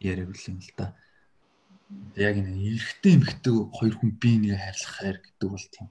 яриаг 0.00 0.34
юм 0.48 0.58
л 0.60 0.70
да. 0.76 0.94
Яг 2.16 2.36
энэ 2.40 2.52
эрэгтэй 2.58 3.12
эмэгтэй 3.16 3.54
хоёр 3.76 3.94
хүн 3.96 4.10
бие 4.20 4.36
нэгэ 4.40 4.58
хайрлах 4.60 4.94
хайр 4.98 5.16
гэдэг 5.20 5.48
бол 5.50 5.66
тийм 5.72 5.88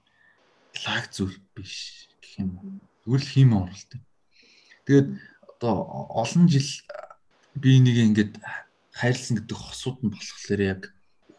лаг 0.84 1.04
зүйл 1.10 1.38
биш 1.54 1.74
гэх 2.22 2.42
юм. 2.42 2.80
Зүгээр 3.02 3.22
л 3.22 3.32
хийм 3.34 3.50
оролт. 3.54 3.90
Тэгээд 4.86 5.08
одоо 5.58 5.74
олон 6.10 6.44
жил 6.50 6.66
би 7.54 7.78
энийг 7.78 7.98
ингээд 8.02 8.32
хайрлсан 8.94 9.38
гэдэг 9.38 9.58
хосууд 9.58 9.98
нь 10.02 10.14
болохоор 10.14 10.60
яг 10.62 10.82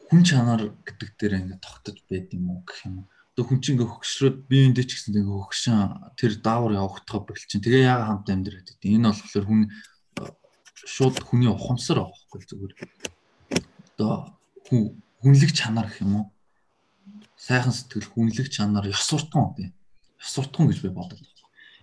хүн 0.08 0.22
чанар 0.24 0.72
гэдэг 0.88 1.10
дээр 1.20 1.34
ингээд 1.44 1.64
тогтож 1.64 1.98
байд 2.08 2.32
юм 2.32 2.52
уу 2.56 2.64
гэх 2.64 2.88
юм. 2.88 3.08
Одоо 3.36 3.44
хүн 3.52 3.60
чинь 3.60 3.76
ингээд 3.76 3.92
хөгшрөөд 3.92 4.38
би 4.48 4.58
эндээ 4.64 4.86
ч 4.88 4.92
гэсэн 4.96 5.12
ингээд 5.20 5.44
хөгшин 5.44 5.76
тэр 6.16 6.32
даавар 6.40 6.80
явагдах 6.80 7.28
болчин. 7.28 7.60
Тэгээ 7.60 7.84
яага 7.84 8.08
хамт 8.08 8.32
амьдраад 8.32 8.68
байд. 8.70 8.84
Энэ 8.86 9.12
болохоор 9.12 9.46
хүн 9.48 9.62
шууд 10.86 11.16
хүний 11.20 11.52
ухамсар 11.52 12.00
авахгүй 12.00 12.42
зүгээр. 12.48 12.74
Одоо 13.96 14.40
хүн 14.68 15.00
хүнлэг 15.20 15.52
чанар 15.52 15.88
гэх 15.92 16.04
юм 16.06 16.14
уу? 16.16 16.26
Сайхан 17.36 17.74
сэтгэл 17.76 18.12
хүнлэг 18.14 18.48
чанар 18.52 18.88
ёс 18.88 19.04
суртахуун 19.04 19.56
тийм. 19.56 19.72
Ёс 20.22 20.32
суртахуун 20.32 20.70
гэж 20.72 20.80
би 20.86 20.90
боддог. 20.94 21.20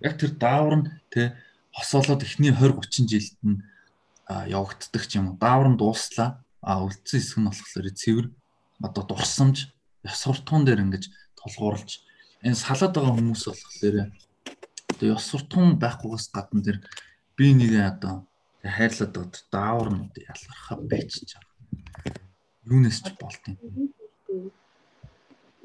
Яг 0.01 0.17
тэр 0.17 0.33
даавар 0.37 0.75
нь 0.81 0.89
тэ 1.11 1.37
хосоолоод 1.75 2.23
эхний 2.23 2.53
20 2.53 2.81
30 2.81 3.09
жилд 3.09 3.37
нь 3.43 3.61
явагддаг 4.29 5.03
ч 5.07 5.19
юм 5.19 5.35
уу. 5.35 5.41
Даавар 5.41 5.69
нь 5.73 5.81
дууслаа. 5.81 6.43
А 6.63 6.83
үлдсэн 6.85 7.19
хэсэг 7.19 7.39
нь 7.43 7.49
болохоор 7.51 7.87
цэвэр 7.91 8.27
одоо 8.87 9.03
дурсамж 9.07 9.75
ёс 10.07 10.19
суртахуун 10.23 10.65
дээр 10.67 10.85
ингэж 10.87 11.11
толгуурлж 11.39 12.07
энэ 12.47 12.59
салаад 12.59 12.95
байгаа 12.95 13.15
хүмүүс 13.19 13.43
болохоор 13.51 13.97
одоо 14.95 15.07
ёс 15.15 15.25
суртахуун 15.27 15.79
байхгүйгээс 15.83 16.27
гадна 16.35 16.63
тэр 16.63 16.79
би 17.37 17.47
нэг 17.55 17.73
одоо 17.83 18.27
хайрлаад 18.63 19.15
одоо 19.19 19.43
даавар 19.51 19.89
нь 19.91 20.07
ялгархаа 20.31 20.79
байчиж 20.87 21.29
байгаа. 21.35 21.51
Юунаас 22.67 22.99
ч 23.03 23.07
болт 23.19 23.43
юм. 23.51 23.59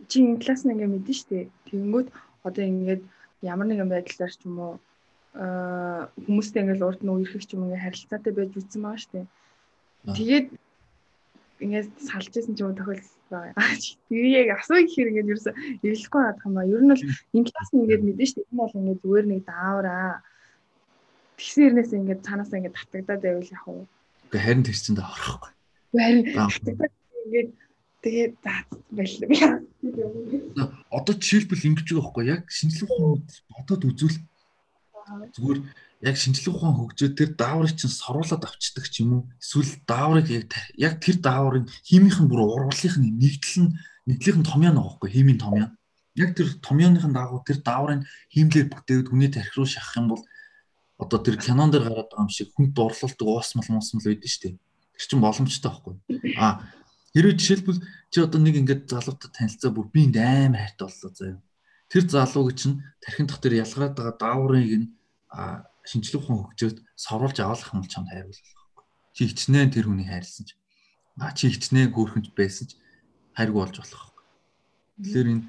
Чи 0.10 0.18
энэ 0.26 0.42
класс 0.42 0.66
нь 0.66 0.74
ингээ 0.74 0.90
мэдэн 0.90 1.16
штэ. 1.18 1.50
Тэгэнгүүт 1.70 2.08
одоо 2.48 2.64
ингээд 2.66 3.04
ямар 3.42 3.68
нэгэн 3.70 3.90
байдлаар 3.90 4.34
ч 4.34 4.42
юм 4.50 4.58
уу 4.58 4.74
хүмүүстэй 5.38 6.62
ингээл 6.66 6.88
урд 6.88 7.02
нь 7.06 7.14
үерхэх 7.14 7.46
ч 7.46 7.54
юм 7.54 7.70
ингээ 7.70 7.86
харилцаатай 7.86 8.34
байж 8.34 8.52
үтсэн 8.58 8.82
байгаа 8.82 9.02
штэ. 9.06 9.30
Тэгээд 10.18 10.48
ингээд 11.62 11.90
салж 12.02 12.34
исэн 12.34 12.58
ч 12.58 12.60
юм 12.66 12.74
тохиолдол 12.74 13.14
байгаа. 13.30 13.54
Тэгээ 14.10 14.50
яг 14.50 14.62
асуух 14.62 14.90
хэрэг 14.90 15.14
ингээд 15.14 15.32
ерөөсө 15.34 15.52
эргэлэхгүй 15.86 16.22
байгаа 16.26 16.48
юм 16.50 16.58
аа. 16.58 16.66
Ер 16.66 16.82
нь 16.82 16.90
бол 16.90 17.06
энэ 17.38 17.48
класс 17.50 17.70
нь 17.74 17.82
ингээд 17.86 18.04
мэдэн 18.06 18.28
шүү 18.28 18.38
дээ. 18.42 18.50
Энэ 18.50 18.62
бол 18.62 18.78
ингээд 18.82 19.02
зүгээр 19.06 19.26
нэг 19.30 19.42
даавраа. 19.46 20.12
Тэгсэн 21.38 21.62
хэрнээс 21.66 21.92
ингээд 21.94 22.26
цаанаас 22.26 22.52
ингээд 22.58 22.78
татагдаад 22.78 23.22
байвал 23.22 23.54
яг 23.54 23.66
уу. 23.70 23.86
Гэхдээ 24.26 24.42
харин 24.42 24.66
тэр 24.66 24.78
чинь 24.78 24.98
орохгүй. 24.98 25.52
Харин 25.94 26.24
ингээд 26.26 27.50
тэгээд 28.02 28.34
байлаа. 28.42 29.54
Одоо 30.90 31.14
жишээлбэл 31.14 31.68
ингэж 31.70 31.88
байгаа 31.94 32.02
байхгүй 32.02 32.26
яг 32.26 32.42
шинжлэх 32.50 32.90
ухаан 32.90 33.22
бодоод 33.54 33.84
үзвэл 33.86 34.18
зүгээр 35.08 35.60
яг 36.06 36.16
шинжлэх 36.20 36.56
ухаан 36.56 36.76
хөгжөөд 36.78 37.14
тэр 37.18 37.30
дааврыг 37.40 37.74
чинь 37.74 37.90
соруулаад 37.90 38.44
авчдаг 38.46 38.86
ч 38.92 39.02
юм 39.02 39.12
уу? 39.14 39.24
Эсвэл 39.42 39.74
дааврыг 39.88 40.28
яг 40.30 40.52
яг 40.78 40.94
тэр 41.02 41.18
дааврын 41.24 41.66
химийнхэн 41.88 42.28
бүр 42.30 42.46
урвалынх 42.46 42.98
нь 43.00 43.18
нэгдэл 43.18 43.58
нь 43.66 43.72
нэгдлийнх 44.06 44.40
нь 44.44 44.50
томьёо 44.50 44.72
нэг 44.76 44.84
байхгүй 44.86 45.10
химийн 45.10 45.40
томьёо. 45.42 45.70
Яг 46.16 46.36
тэр 46.36 46.48
томьёоныхын 46.62 47.14
дагуу 47.16 47.42
тэр 47.42 47.60
дааврын 47.64 48.06
химлэр 48.34 48.68
бүтээвд 48.70 49.08
хүний 49.10 49.32
тархи 49.32 49.56
руу 49.58 49.66
шахах 49.66 49.98
юм 49.98 50.08
бол 50.12 50.24
одоо 50.98 51.20
тэр 51.22 51.38
кинон 51.38 51.72
дээр 51.72 51.88
гараад 51.88 52.10
байгаа 52.10 52.26
юм 52.26 52.34
шиг 52.34 52.54
хүнд 52.54 52.74
дурлалдаг 52.74 53.28
уусмал 53.28 53.66
уусмал 53.70 54.06
байдэн 54.06 54.32
шүү 54.32 54.42
дээ. 54.44 54.56
Тэр 54.58 55.06
чинь 55.08 55.22
боломжтой 55.22 55.70
байхгүй 55.72 55.96
а 56.42 56.62
хэрвээ 57.14 57.38
жишээлбэл 57.38 57.80
чи 58.10 58.18
одоо 58.22 58.40
нэг 58.42 58.56
ингээд 58.62 58.90
залуутай 58.90 59.30
танилцаа 59.30 59.72
бүр 59.72 59.88
би 59.94 60.10
энд 60.10 60.18
амар 60.18 60.62
хайртай 60.62 60.86
боллоо 60.90 61.12
заяа. 61.14 61.42
Тэр 61.90 62.04
залууг 62.10 62.50
чинь 62.58 62.82
тархин 63.02 63.30
дээр 63.30 63.62
ялгараад 63.62 63.94
байгаа 63.94 64.16
дааврыг 64.18 64.74
нь 64.74 64.88
шинжлэх 65.88 66.24
ухаан 66.24 66.40
хөгжөөд 66.52 66.78
соруулж 66.98 67.38
авах 67.40 67.72
юм 67.74 67.82
бол 67.82 67.94
чамд 67.94 68.10
хайрвал 68.10 68.34
болохгүй. 68.34 68.84
Чи 69.16 69.22
хичнээн 69.30 69.72
тэр 69.72 69.86
хүнийг 69.88 70.10
хайрлсан 70.10 70.46
ч 70.48 70.58
а 71.18 71.34
чи 71.34 71.50
хичнээн 71.50 71.94
хөөрхөнч 71.94 72.28
байсан 72.38 72.66
ч 72.70 72.72
хайргүй 73.38 73.62
болж 73.62 73.76
болох. 73.80 74.04
Тэгэхээр 75.02 75.28
энэ 75.34 75.46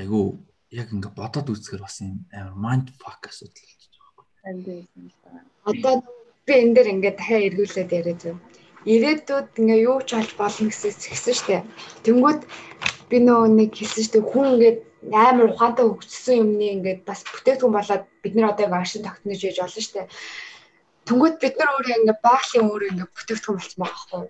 айгүй 0.00 0.24
яг 0.70 0.88
ингээ 0.94 1.12
бодоод 1.14 1.50
үзэхээр 1.50 1.82
бас 1.82 2.00
юм 2.02 2.26
амар 2.30 2.54
mind 2.54 2.86
fuck 3.00 3.22
асуудал 3.26 3.66
болчих 3.66 3.92
жоохоо. 3.94 4.26
Одоо 5.70 5.94
би 6.46 6.54
энэ 6.62 6.74
дээр 6.74 6.88
ингээ 6.94 7.14
дахиад 7.18 7.46
эргүүлээд 7.48 7.90
яриад 7.98 8.22
байна. 8.22 8.42
Ирээдүйд 8.86 9.50
ингээ 9.60 9.80
юу 9.90 9.98
ч 10.06 10.10
болж 10.14 10.32
болно 10.38 10.70
гэсэн 10.70 10.94
зэгсэн 10.94 11.34
штэ. 11.34 11.66
Тэнгүүд 12.06 12.40
би 13.10 13.16
нөгөө 13.22 13.48
нэг 13.58 13.70
хэлсэн 13.78 14.04
штэ 14.06 14.18
хүн 14.26 14.46
ингээд 14.54 14.78
амар 15.14 15.52
ухаантай 15.54 15.86
хөгжсөн 15.86 16.40
юмны 16.42 16.66
ингээд 16.76 17.00
бас 17.06 17.22
бүтээгдэхүүн 17.22 17.76
болоод 17.76 18.04
бид 18.22 18.34
нар 18.34 18.50
одоо 18.50 18.66
машин 18.66 19.06
тогтнож 19.06 19.40
яж 19.46 19.58
олно 19.62 19.80
шүү 19.82 19.94
дээ. 19.94 20.08
Тэнгүүд 21.06 21.36
бид 21.42 21.54
нар 21.56 21.70
өөрөө 21.70 21.96
ингээд 22.02 22.24
байгалийн 22.26 22.66
өөрөө 22.66 22.90
ингээд 22.90 23.14
бүтээгдэхүүн 23.14 23.58
болсон 23.58 23.78
байгаа 23.78 23.94
байхгүй. 23.94 24.24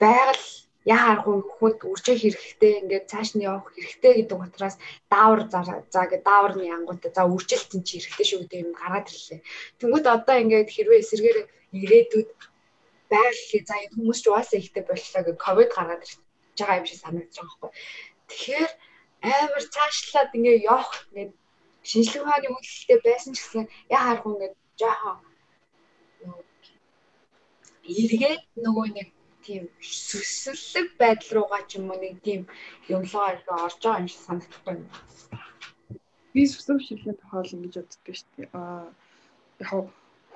Байгаль 0.00 0.46
яа 0.88 1.04
аргагүй 1.12 1.38
хүнд 1.44 1.80
үржих 1.84 2.18
хэрэгтэй 2.24 2.72
ингээд 2.80 3.10
цааш 3.12 3.28
нь 3.36 3.44
явах 3.44 3.68
хэрэгтэй 3.76 4.12
гэдэг 4.24 4.38
утгаас 4.40 4.76
даавар 5.12 5.40
за 5.52 5.60
гэдэг 6.08 6.24
даавар 6.24 6.54
нь 6.56 6.72
янгуудаа 6.72 7.12
за 7.12 7.22
үржилтэн 7.28 7.84
чи 7.84 8.00
хэрэгтэй 8.00 8.26
шүү 8.26 8.40
гэдэг 8.40 8.60
юм 8.64 8.72
гараад 8.80 9.06
ирлээ. 9.12 9.44
Тэнгүүд 9.76 10.06
одоо 10.16 10.36
ингээд 10.40 10.72
хэрвээ 10.72 11.02
эсэргээр 11.04 11.38
ирээдүйд 11.84 12.28
байгаль 13.12 13.42
за 13.68 13.74
хүмүүс 13.92 14.18
ч 14.22 14.26
угаасаа 14.32 14.58
ихтэй 14.60 14.84
боллоо 14.88 15.22
гэж 15.28 15.36
ковид 15.44 15.70
гаргаад 15.76 16.04
ирж 16.04 16.16
байгаа 16.60 16.80
юм 16.80 16.86
шиг 16.88 17.00
санагдаж 17.00 17.36
байгаа 17.36 17.58
байхгүй. 17.60 17.70
Тэгэхээр 18.30 18.72
амар 19.20 19.64
цаашлаад 19.74 20.30
ингээ 20.36 20.64
явах 20.72 20.92
ингээд 21.10 21.32
шинжлэх 21.90 22.22
ухааны 22.24 22.48
үйлдэлтэй 22.50 22.98
байсан 23.04 23.32
ч 23.34 23.38
гэсэн 23.40 23.64
яа 23.94 24.02
харахгүй 24.04 24.32
ингээд 24.34 24.54
жоохон 24.80 25.18
эргээд 27.90 28.42
нөгөө 28.64 28.86
нэг 28.96 29.08
тийм 29.44 29.62
сүсэлэг 29.80 30.88
байдал 31.00 31.30
руугаа 31.34 31.62
ч 31.68 31.70
юм 31.78 31.90
уу 31.90 31.98
нэг 32.00 32.14
тийм 32.26 32.40
юмлогоо 32.94 33.32
ирэх 33.32 33.48
орж 33.64 33.80
байгаа 33.82 34.02
юм 34.02 34.08
шиг 34.12 34.22
санагдахгүй 34.24 34.74
юм. 34.76 34.84
Би 36.32 36.42
сүсэг 36.46 36.78
шилжлийн 36.84 37.18
тохиол 37.18 37.54
ингэж 37.56 37.74
боддог 37.80 38.14
шүү 38.16 38.30
дээ. 38.36 38.48
Аа 38.52 38.86
яг 39.60 39.88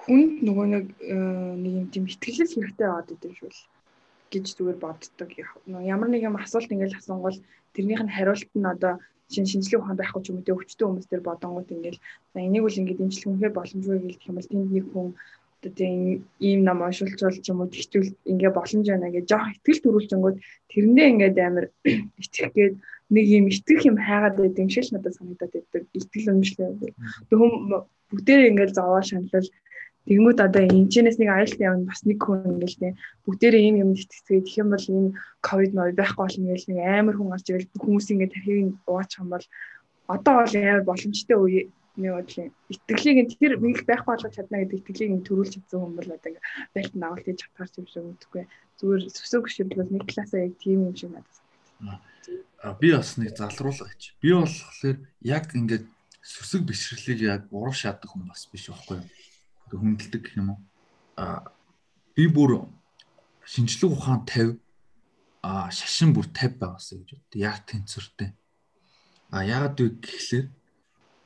хүнд 0.03 0.35
нөгөө 0.47 0.67
нэг 0.75 0.87
нэг 1.63 1.73
юм 1.81 1.87
тийм 1.93 2.05
ихтгэл 2.09 2.41
хэрэгтэй 2.53 2.89
байгаад 2.89 3.15
идэв 3.15 3.33
шүү 3.39 3.51
л 3.53 3.61
гэж 4.35 4.47
зүгээр 4.59 4.79
боддог. 4.83 5.31
Ямар 5.67 6.09
нэг 6.11 6.23
юм 6.29 6.37
асуулт 6.37 6.71
ингээл 6.71 6.99
асуунгууд 6.99 7.39
тэрнийх 7.75 8.03
нь 8.03 8.15
хариулт 8.15 8.51
нь 8.55 8.71
одоо 8.75 8.99
шин 9.33 9.47
шинжлэх 9.47 9.81
ухаан 9.81 9.99
байхгүй 9.99 10.21
ч 10.23 10.27
юм 10.31 10.39
уу 10.39 10.53
өвчтөн 10.53 10.89
хүмүүс 10.89 11.09
төр 11.09 11.23
бодонгууд 11.25 11.75
ингээл 11.75 12.03
за 12.33 12.39
энийг 12.45 12.65
үл 12.67 12.81
ингээд 12.81 13.03
эмчилгээ 13.05 13.31
үнэхээр 13.33 13.57
боломжгүй 13.57 13.99
гэлдэх 14.03 14.29
юм 14.29 14.37
бол 14.37 14.51
тэнд 14.51 14.69
нэг 14.75 14.87
хүн 14.93 15.09
одоо 15.65 15.73
тийм 15.73 16.29
ийм 16.49 16.61
нам 16.65 16.79
уншуулчвал 16.85 17.41
ч 17.41 17.49
юм 17.49 17.61
уу 17.65 17.73
тэгтвэл 17.73 18.13
ингээ 18.33 18.53
боломж 18.53 18.87
байна 18.91 19.09
гэж 19.15 19.25
жоох 19.31 19.49
ихтгэл 19.53 19.83
төрүүлжэнгүүд 19.85 20.37
тэрэндээ 20.71 21.11
ингээд 21.13 21.37
амар 21.41 21.67
итгэх 22.23 22.53
гээд 22.53 22.75
нэг 23.15 23.27
юм 23.39 23.45
итгэх 23.49 23.83
юм 23.89 23.97
хайгаад 23.97 24.37
байд 24.37 24.61
юм 24.61 24.69
шиг 24.69 24.93
надад 24.93 25.17
санагдаад 25.17 25.53
байдаг. 25.55 25.83
Итгэл 25.97 26.31
үнэмшлээ. 26.33 26.69
Тэг 27.29 27.39
хүм 27.39 27.53
бүгдээрээ 28.11 28.51
ингээд 28.53 28.77
зовоо 28.77 29.03
шаналл 29.03 29.49
Тэгмүүд 30.05 30.39
одоо 30.45 30.63
энэчнээс 30.69 31.19
нэг 31.19 31.31
айлт 31.33 31.61
явна 31.61 31.89
бас 31.89 32.05
нэг 32.05 32.19
хүн 32.21 32.61
ингээл 32.61 32.81
тийм 32.81 32.95
бүгдээрээ 33.25 33.63
ийм 33.65 33.77
юм 33.83 33.91
итгэцгээ 33.97 34.45
тэгэх 34.45 34.61
юм 34.61 34.69
бол 34.73 34.87
энэ 34.93 35.11
ковид 35.41 35.73
мод 35.73 35.97
байхгүй 35.97 36.23
болно 36.25 36.49
гэж 36.53 36.63
нэг 36.69 36.79
амар 36.85 37.17
хүн 37.17 37.33
гарч 37.33 37.47
ирэл 37.49 37.73
хүмүүс 37.81 38.07
ингээд 38.13 38.35
тархийг 38.37 38.77
уучих 38.85 39.21
юм 39.25 39.31
бол 39.33 39.47
одоо 40.13 40.35
бол 40.45 40.55
ямар 40.61 40.85
боломжтой 40.85 41.39
үе 41.41 41.61
нэг 41.97 42.13
бодлын 42.13 42.51
итгэлийг 42.69 43.33
тэр 43.39 43.53
нэг 43.65 43.79
байхгүй 43.89 44.11
болгож 44.13 44.35
чадна 44.37 44.61
гэдэг 44.61 44.79
итгэлийг 44.83 45.13
нь 45.15 45.27
төрүүлж 45.27 45.53
чадсан 45.57 45.81
хүн 45.81 45.95
бол 45.97 46.11
одоо 46.13 46.29
ингээд 46.29 46.49
байлт 46.75 46.95
нагуулт 47.01 47.25
хийж 47.25 47.39
чадхаар 47.41 47.71
юм 47.81 47.87
шиг 47.89 48.05
үтгэхгүй 48.05 48.45
зүгээр 48.77 49.03
өсөө 49.09 49.41
гүшилбэл 49.41 49.93
нэг 49.95 50.05
классаа 50.11 50.41
яг 50.45 50.55
тийм 50.61 50.81
юм 50.91 50.97
шиг 50.99 51.11
надад 51.15 51.35
санагдав. 51.81 52.81
Би 52.81 52.93
бас 52.93 53.17
нэг 53.17 53.37
залруулгач. 53.37 54.03
Би 54.21 54.33
болохоор 54.33 54.99
яг 55.23 55.45
ингээд 55.55 55.87
сүсэг 56.25 56.63
бишрлийг 56.65 57.21
яг 57.21 57.43
урав 57.53 57.77
шаадаг 57.77 58.09
хүн 58.09 58.29
бас 58.29 58.49
биш 58.51 58.69
байхгүй 58.69 58.99
юу? 58.99 59.07
Хүндэлдэг 59.79 60.23
гэх 60.23 60.39
юм 60.39 60.49
уу. 60.55 60.61
А 61.17 61.49
би 62.15 62.27
бүр 62.29 62.67
шинжлэх 63.45 63.93
ухаан 63.93 64.25
50 64.27 64.61
а 65.43 65.71
шашин 65.71 66.15
бүр 66.15 66.27
50 66.31 66.59
байгаасаа 66.59 66.99
гэж 66.99 67.11
бод. 67.15 67.31
Яг 67.35 67.67
тэнцвэртэй. 67.69 68.31
А 69.31 69.45
яагаад 69.45 69.81
вэ 69.81 69.89
гэхлээр 70.01 70.47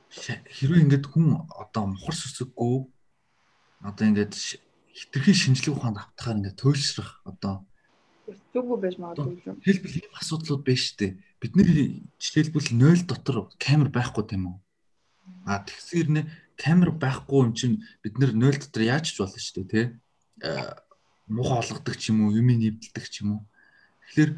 хэрвээ 0.09 0.83
ингээд 0.85 1.07
хүн 1.07 1.45
одоо 1.53 1.85
мухар 1.93 2.17
сүсэггүй 2.17 2.77
одоо 3.85 4.05
ингээд 4.09 4.35
хитрхи 4.99 5.35
шинжлэх 5.37 5.77
ухаанд 5.77 6.01
автахаар 6.01 6.39
ингээд 6.41 6.59
туйлшрах 6.59 7.23
одоо 7.29 7.69
зүггүй 8.53 8.79
байж 8.81 8.97
магадгүй. 9.01 9.41
Хэлбэл 9.65 9.99
ийм 10.03 10.13
асуудлууд 10.21 10.63
байна 10.65 10.83
шүү 10.83 10.97
дээ. 11.01 11.13
Бидний 11.41 12.11
жишээлбэл 12.21 12.69
0 12.77 13.09
дотор 13.09 13.37
камер 13.57 13.89
байхгүй 13.89 14.25
тийм 14.29 14.53
үү? 14.53 14.57
А 15.49 15.65
тэгсээр 15.65 16.09
нэ 16.13 16.21
камер 16.59 16.91
байхгүй 16.99 17.47
юм 17.47 17.53
чинь 17.55 17.77
бид 18.03 18.19
нэр 18.19 18.35
0 18.35 18.59
дотор 18.59 18.83
яаж 18.83 19.15
ч 19.15 19.23
болно 19.23 19.39
шүү 19.39 19.63
дээ 19.63 19.71
тий. 19.71 19.87
Э, 20.43 20.75
муухай 21.31 21.63
олгодог 21.63 21.95
ч 21.95 22.11
юм 22.11 22.27
уу, 22.27 22.35
юм 22.35 22.51
нэвдэлдэг 22.51 23.07
ч 23.07 23.23
юм 23.23 23.39
уу. 23.39 23.43
Тэгэхээр 24.11 24.31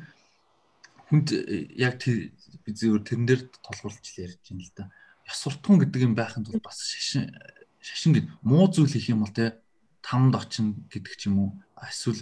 хүнд 1.09 1.27
э, 1.33 1.73
яг 1.81 1.97
би 2.05 2.71
зөвөр 2.77 3.03
тэрэн 3.09 3.25
дээр 3.25 3.43
толгуурлж 3.65 4.05
ярьж 4.21 4.37
байна 4.45 4.61
л 4.69 4.73
да. 4.77 4.85
Ёс 5.25 5.41
суртахуун 5.41 5.81
гэдэг 5.81 6.01
юм 6.05 6.15
байхын 6.15 6.45
тулд 6.45 6.61
бас 6.61 6.77
шашин 6.85 7.33
шашин 7.81 8.13
гэд 8.13 8.29
муу 8.45 8.69
зүйл 8.69 8.93
хийх 8.93 9.17
юм 9.17 9.25
бол 9.25 9.33
тий 9.33 9.57
тамд 10.05 10.37
очно 10.37 10.77
гэдэг 10.93 11.15
ч 11.17 11.33
юм 11.33 11.37
уу. 11.41 11.51
Эсвэл 11.81 12.21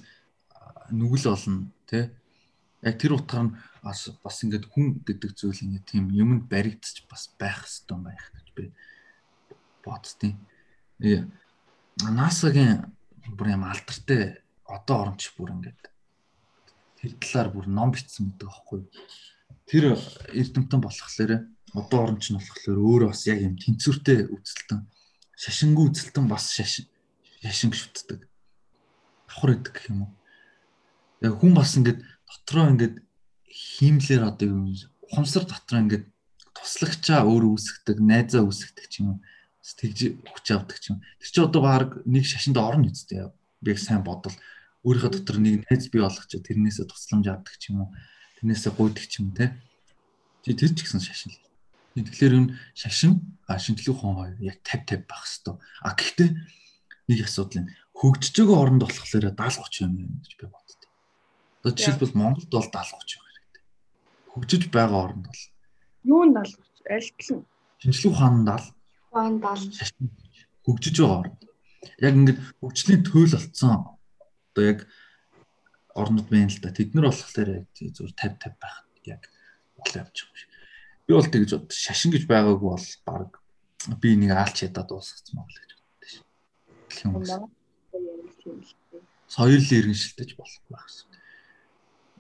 нүгэл 0.95 1.35
олно 1.35 1.75
тий. 1.91 2.15
Яг 2.87 2.95
тэр 3.03 3.19
утгаар 3.19 3.51
нь 3.51 3.55
бас 3.83 4.37
ингээд 4.47 4.71
хүн 4.71 5.03
гэдэг 5.03 5.35
зүйл 5.35 5.59
ингээд 5.59 5.91
тийм 5.91 6.15
юмд 6.15 6.47
баригдчих 6.47 7.11
бас 7.11 7.35
байх 7.35 7.67
хэвээр 7.67 8.07
байх 8.07 8.25
гэж 8.31 8.49
би 8.55 8.65
Э 11.03 11.27
NASA-гийн 11.99 12.95
бүр 13.37 13.55
юм 13.55 13.65
алдартай 13.65 14.43
одоо 14.65 14.97
оромч 15.03 15.35
бүр 15.37 15.55
ингээд 15.55 15.83
тэр 16.99 17.13
талаар 17.23 17.49
бүр 17.53 17.67
ном 17.67 17.93
бичсэн 17.93 18.35
гэдэг 18.35 18.49
аахгүй. 18.49 18.81
Тэр 19.67 19.99
эрдэмтэн 20.35 20.81
болохоор 20.81 21.47
одоо 21.75 21.99
орон 22.03 22.19
чинь 22.21 22.39
болохоор 22.39 22.79
өөрөө 22.79 23.09
бас 23.13 23.27
яг 23.29 23.43
юм 23.45 23.57
тэнцвэртэй 23.61 24.29
үзэлтэн 24.33 24.81
шашингүй 25.37 25.85
үзэлтэн 25.93 26.27
бас 26.29 26.51
шашин 26.51 26.89
шашин 27.43 27.73
шүтдэг. 27.73 28.25
Давхар 29.29 29.55
идэг 29.55 29.73
гэх 29.75 29.91
юм 29.93 30.09
уу. 30.09 30.13
Яг 31.21 31.35
хүн 31.39 31.53
бас 31.55 31.77
ингээд 31.77 32.01
дотроо 32.27 32.73
ингээд 32.73 32.97
хиймлэр 33.47 34.23
одоо 34.33 34.49
юу 34.49 34.73
ухамсар 35.05 35.45
дотроо 35.45 35.81
ингээд 35.85 36.05
туслагчаа 36.57 37.23
өөр 37.29 37.55
үүсгдэг, 37.55 37.97
найзаа 38.01 38.43
үүсгдэг 38.43 38.87
ч 38.89 39.05
юм 39.05 39.17
уу. 39.17 39.19
Тэгж 39.77 40.23
хүч 40.25 40.47
авдаг 40.55 40.79
юм. 40.89 41.03
Тэр 41.21 41.29
чи 41.29 41.41
одоо 41.45 41.61
баг 41.61 42.01
нэг 42.09 42.25
шашинд 42.25 42.57
орно 42.57 42.89
үсттэй. 42.89 43.29
Би 43.61 43.75
яг 43.75 43.81
сайн 43.83 44.07
бодвол 44.07 44.33
өөрийнхөө 44.87 45.13
дотор 45.13 45.39
нэг 45.43 45.69
найз 45.69 45.93
бий 45.93 46.01
болгоч 46.01 46.33
тэрнээсээ 46.33 46.89
тусламж 46.89 47.27
авдаг 47.29 47.59
юм 47.69 47.85
уу. 47.85 47.93
Тэрнээсээ 48.41 48.73
гуйдаг 48.73 49.05
юм 49.21 49.35
те. 49.37 49.53
Чи 50.47 50.57
тэр 50.57 50.73
ч 50.73 50.87
гэсэн 50.87 51.03
шашин 51.05 51.35
л. 51.35 51.43
Тэгэхээр 51.99 52.35
энэ 52.39 52.55
шашин 52.79 53.37
а 53.51 53.59
шинжлэх 53.59 53.99
ухаан 53.99 54.17
хоёр 54.17 54.37
яг 54.39 54.63
50 54.63 55.05
50 55.05 55.11
байх 55.11 55.27
хэвээр. 55.27 55.59
А 55.83 55.91
гэхдээ 55.99 56.29
нэг 57.11 57.19
асуудал 57.27 57.67
нь 57.67 57.71
хөгжиж 57.99 58.35
байгаа 58.39 58.59
оронд 58.63 58.83
болохоор 58.87 59.25
70 59.35 59.35
30 59.35 59.99
юм 59.99 60.23
гэж 60.23 60.33
би 60.39 60.47
боддог. 60.47 60.91
Одоо 61.65 61.73
жишээлбэл 61.75 62.15
Монголд 62.15 62.51
бол 62.53 62.69
70 62.71 62.71
30 62.71 63.19
байх 63.19 63.35
хэрэгтэй. 63.35 63.63
Хөгжиж 64.31 64.63
байгаа 64.71 65.01
оронд 65.11 65.27
бол 65.27 65.43
юу 66.07 66.23
нь 66.23 66.35
70 66.37 66.63
30 66.87 66.95
альтлан 66.95 67.41
шинжлэх 67.83 68.13
ухаан 68.15 68.47
70 68.47 68.47
ухаан 68.47 68.47
70 68.47 68.78
хөгжиж 70.65 70.97
байгаа. 71.01 71.33
Яг 72.03 72.15
ингээд 72.15 72.41
хөгжлийн 72.61 73.03
төөл 73.07 73.33
болцсон 73.35 73.99
одоо 74.53 74.65
яг 74.65 74.81
орнод 75.95 76.29
байна 76.29 76.53
л 76.53 76.61
да. 76.63 76.71
Тэд 76.75 76.95
нар 76.95 77.11
болохоор 77.11 77.67
зөв 77.75 78.11
50 78.13 78.39
50 78.43 78.59
байх 78.61 78.77
яг 79.07 79.23
бол 79.77 79.93
явж 79.97 80.17
байгаа 80.27 80.43
юм. 80.45 80.49
Би 81.07 81.13
бол 81.15 81.29
тэгж 81.33 81.51
бод 81.57 81.73
шашин 81.73 82.13
гэж 82.13 82.25
байгаагүй 82.29 82.69
бол 82.69 82.87
баг 83.07 83.31
би 84.03 84.17
нэг 84.19 84.31
аалч 84.37 84.69
ядаа 84.69 84.85
дуусгацсан 84.85 85.35
мөн 85.41 85.49
л 85.49 85.57
гэж 85.57 85.71
боддоо 85.79 86.09
шин. 86.13 86.25
Гэх 86.89 87.01
юм 87.07 87.13
уу. 87.17 87.49
Соёлын 89.29 89.79
иргэншилтэж 89.79 90.31
болохгүй 90.37 90.71
байх 90.73 90.85
гэсэн. 90.85 91.09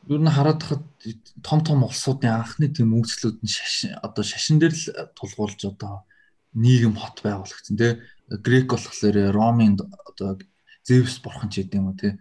Юу 0.08 0.18
н 0.24 0.32
хараад 0.32 0.60
хахад 0.64 0.84
том 1.44 1.60
том 1.60 1.84
улсуудын 1.84 2.32
анхны 2.32 2.72
тийм 2.72 2.96
үйлчлүүд 2.96 3.44
нь 3.44 3.52
шашин 3.52 3.92
одоо 4.00 4.24
шашин 4.24 4.56
дээр 4.56 4.72
л 4.72 5.12
тулгуурлаж 5.12 5.62
одоо 5.68 6.08
нийгэм 6.54 6.94
хот 6.96 7.20
байгуулагдсан 7.24 7.76
тий. 7.76 8.00
Грек 8.28 8.72
болохоор 8.72 9.16
Ромын 9.32 9.76
одоо 9.80 10.38
Зевс 10.84 11.20
бурхан 11.20 11.50
ч 11.50 11.64
гэдэг 11.64 11.78
юм 11.80 11.92
уу 11.92 11.96
тий. 11.96 12.16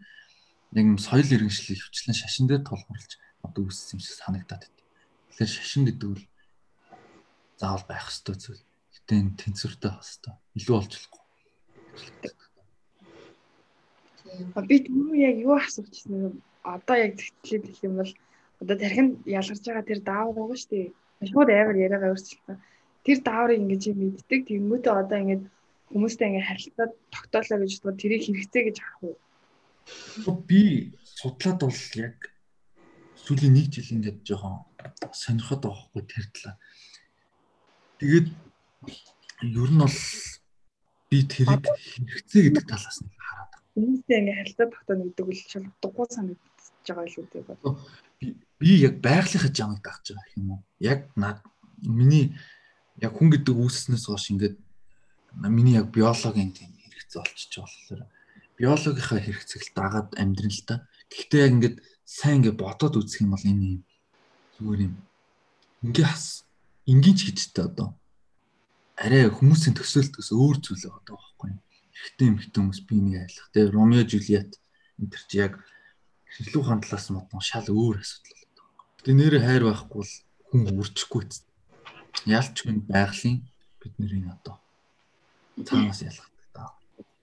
Яг 0.75 0.85
юм 0.85 0.99
соёл 0.99 1.23
иргэншлийн 1.23 1.79
хвчлэн 1.79 2.15
шашин 2.15 2.47
дээр 2.47 2.63
тулгуурлаж 2.67 3.15
одоо 3.43 3.63
үүссэн 3.67 3.95
юм 3.95 4.01
шиг 4.03 4.15
санагдаад 4.19 4.67
байна. 4.67 4.83
Тэгэхээр 5.31 5.55
шашин 5.55 5.83
гэдэг 5.87 6.09
нь 6.11 6.27
заавал 7.59 7.85
байх 7.87 8.11
ёстой 8.11 8.35
зүйл. 8.35 8.63
Гэтэ 8.93 9.13
энэ 9.15 9.37
тэнцвэртэй 9.39 9.91
байх 9.91 10.03
ёстой. 10.03 10.33
Илүү 10.59 10.75
олж 10.75 10.91
болохгүй. 10.99 11.23
Би 14.67 14.75
түрүү 14.83 15.15
яг 15.17 15.35
юу 15.39 15.55
асуучихсан 15.55 16.13
юм 16.13 16.35
одоо 16.67 16.95
яг 16.99 17.15
зэгтлээд 17.15 17.63
гэх 17.65 17.79
юм 17.87 17.95
бол 18.03 18.11
одоо 18.61 18.75
тархинд 18.77 19.23
ялгарч 19.25 19.63
байгаа 19.63 19.85
тэр 19.87 19.99
даавар 20.03 20.35
байгаа 20.35 20.57
шүү 20.59 20.71
дээ. 20.71 20.87
Шууд 21.31 21.49
амар 21.49 21.77
яриагаа 21.79 22.11
өөрчлөлтөө. 22.13 22.57
Тэр 23.07 23.19
дааврыг 23.23 23.63
ингэж 23.63 23.83
мэддэг. 23.95 24.41
Тэнгүүтээ 24.51 24.91
одоо 24.91 25.17
ингэж 25.23 25.41
хүмүүстэй 25.95 26.27
ингэ 26.27 26.43
харилцаад 26.43 26.91
тогтоолоо 27.15 27.57
гэж 27.63 27.71
бодоод 27.79 28.01
тэрийг 28.03 28.23
хэрэгцээ 28.27 28.63
гэж 28.67 28.77
харах 28.83 29.03
уу? 29.07 29.15
Би 30.43 30.91
судлаад 31.15 31.63
бол 31.63 31.83
яг 31.95 32.17
сүүлийн 33.23 33.55
нэг 33.55 33.67
жил 33.71 33.95
ингээд 33.95 34.19
жоохон 34.27 34.67
сонирхоод 35.15 35.63
байгаа 35.63 35.83
хгүй 35.87 36.03
тэр 36.03 36.25
талаа. 36.35 36.55
Тэгээд 38.03 38.27
ер 39.55 39.71
нь 39.71 39.79
бол 39.79 39.99
би 41.07 41.17
тэрийг 41.23 41.63
хэрэгцээ 41.63 42.41
гэдэг 42.51 42.65
талаас 42.67 42.99
нь 42.99 43.11
хараад 43.15 43.51
байна. 43.55 43.67
Хүмүүстэй 43.79 44.17
ингээ 44.19 44.39
харилцаа 44.43 44.67
тогтооно 44.67 45.03
гэдэг 45.07 45.25
үл 45.31 45.41
шал 45.47 45.67
дугуй 45.79 46.07
санагдаж 46.11 46.87
байгаа 46.87 47.07
л 47.07 47.19
үү 47.23 47.43
бод. 47.47 47.79
Би 48.19 48.27
би 48.59 48.69
яг 48.83 48.95
байгалийнхаа 48.99 49.51
жамыг 49.55 49.79
дагж 49.79 50.05
байгаа 50.11 50.35
юм 50.35 50.47
уу? 50.51 50.61
Яг 50.83 51.07
над 51.15 51.39
миний 51.83 52.35
яг 53.01 53.11
хүн 53.13 53.29
гэдэг 53.33 53.55
үүснээс 53.55 54.05
хойш 54.09 54.25
ингээд 54.33 54.55
миний 55.45 55.77
яг 55.77 55.93
биологийн 55.93 56.51
тийм 56.53 56.73
хэрэгцээ 56.73 57.21
болчихж 57.21 57.53
болохоор 57.61 58.01
биологийнхаа 58.57 59.19
хэрэгцээл 59.21 59.69
дагаад 59.77 60.09
амьдрын 60.17 60.53
л 60.53 60.63
та. 60.65 60.75
Гэхдээ 61.13 61.41
яг 61.45 61.53
ингээд 61.53 61.77
сайн 62.03 62.41
ингээд 62.41 62.57
бодоод 62.57 62.97
үзэх 62.97 63.21
юм 63.21 63.37
бол 63.37 63.45
энэ 63.45 63.65
юм 63.77 63.81
зүгээр 64.57 64.81
юм. 64.89 64.95
Ингээ 65.85 66.07
хас 66.09 66.47
энгийн 66.89 67.15
ч 67.15 67.29
гэжтэй 67.29 67.69
одоо 67.69 67.93
арай 68.97 69.29
хүмүүсийн 69.29 69.77
төсөөлтөөс 69.77 70.33
өөр 70.33 70.57
зүйл 70.57 70.89
байгаа 70.89 71.15
байхгүй 71.21 71.47
юу. 71.53 71.61
Эхтэн 71.93 72.27
эмхтэн 72.33 72.61
хүмүүс 72.65 72.81
би 72.89 72.95
нэг 72.97 73.15
айлах 73.29 73.47
те 73.53 73.69
Ромео 73.69 74.03
Жулиет 74.09 74.57
энэ 74.97 75.11
төр 75.13 75.23
чи 75.29 75.37
яг 75.37 75.53
талаас 76.33 77.05
нь 77.09 77.17
бодсон 77.17 77.41
шал 77.45 77.67
өөр 77.69 78.01
асуудал 78.01 78.33
болоод 78.33 78.57
байгаа. 78.57 78.85
Тэгээ 79.05 79.17
нэрээ 79.21 79.43
хайр 79.45 79.63
байхгүй 79.69 79.97
бол 80.01 80.13
хүн 80.49 80.61
үржихгүй 80.81 81.23
ч. 81.29 81.46
Ялч 82.25 82.55
хүн 82.63 82.81
байгалийн 82.87 83.45
бидний 83.77 84.25
одоо 84.25 84.57
цаанаас 85.65 86.01
ялгадаг 86.01 86.47
даа. 86.53 86.69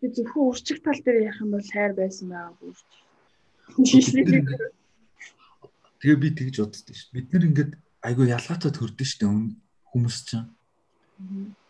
Би 0.01 0.09
зөвхөн 0.11 0.49
үржих 0.51 0.83
тал 0.83 1.01
дээр 1.05 1.19
ярих 1.31 1.41
юм 1.43 1.51
бол 1.55 1.67
хайр 1.73 1.93
байсан 1.95 2.29
байгаа 2.31 2.55
үрж. 2.67 2.89
Тэгээ 6.01 6.19
би 6.21 6.29
тэгж 6.35 6.57
боддоо 6.61 6.95
ш. 6.95 7.11
Бид 7.15 7.27
нэр 7.31 7.49
ингээд 7.49 7.73
айгүй 8.03 8.27
ялгаатай 8.35 8.73
төрдөн 8.75 9.09
штэ 9.09 9.27
хүмүүс 9.91 10.19
чинь. 10.27 10.51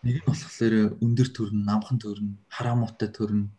Нэг 0.03 0.17
нь 0.25 0.27
болохоор 0.27 0.97
өндөр 1.05 1.29
төрн, 1.37 1.61
намхан 1.69 2.01
төрн, 2.01 2.41
хараамуутай 2.49 3.13
төрн, 3.13 3.53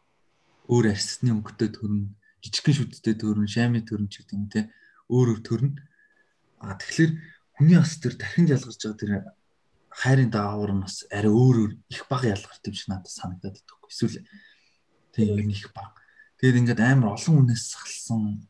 өөр 0.66 0.89
арсны 0.91 1.30
өнгөтэй 1.30 1.70
төрн, 1.78 2.18
жижигхэн 2.41 2.76
шүдтэй 2.76 3.16
төрн, 3.22 3.45
шами 3.45 3.86
төрн 3.86 4.09
ч 4.09 4.26
гэдэг 4.26 4.36
юм 4.36 4.49
те. 4.49 4.68
Өөр 5.13 5.38
өөр 5.38 5.41
төрн. 5.45 5.72
А 6.59 6.74
тэгэхээр 6.74 7.11
хүний 7.53 7.78
ас 7.78 8.01
тэр 8.01 8.18
дахин 8.18 8.49
ялгарч 8.49 8.82
байгаа 8.82 8.97
тэр 8.97 9.11
хайрын 9.95 10.31
даавар 10.31 10.75
нь 10.75 10.83
бас 10.83 11.07
арай 11.07 11.31
өөр 11.31 11.55
өөр 11.63 11.71
их 11.87 12.03
бага 12.11 12.27
ялгарт 12.35 12.67
юм 12.67 12.75
шиг 12.75 12.89
надад 12.91 13.15
санагдаад 13.15 13.55
байна. 13.63 13.87
Эсвэл 13.87 14.19
тийм 15.15 15.49
их 15.49 15.71
бага. 15.71 15.95
Тэгээд 16.35 16.59
ингээд 16.59 16.81
амар 16.83 17.15
олон 17.15 17.47
хүнээс 17.47 17.63
сахалсан 17.71 18.43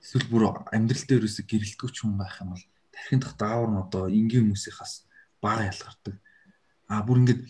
эсвэл 0.00 0.32
бүр 0.32 0.42
амьдрал 0.72 1.04
дээр 1.04 1.28
үсэг 1.28 1.44
гэрэлтгүүч 1.44 1.96
хүн 2.00 2.16
байх 2.16 2.40
юм 2.40 2.56
бол 2.56 2.64
тархин 2.88 3.20
дах 3.20 3.36
даавар 3.36 3.68
нь 3.68 3.82
одоо 3.84 4.08
энгийн 4.08 4.48
хүмүүсийнхаас 4.48 5.04
бага 5.44 5.68
ялгардаг. 5.68 6.16
А 6.88 7.04
бүр 7.04 7.20
ингээд 7.20 7.40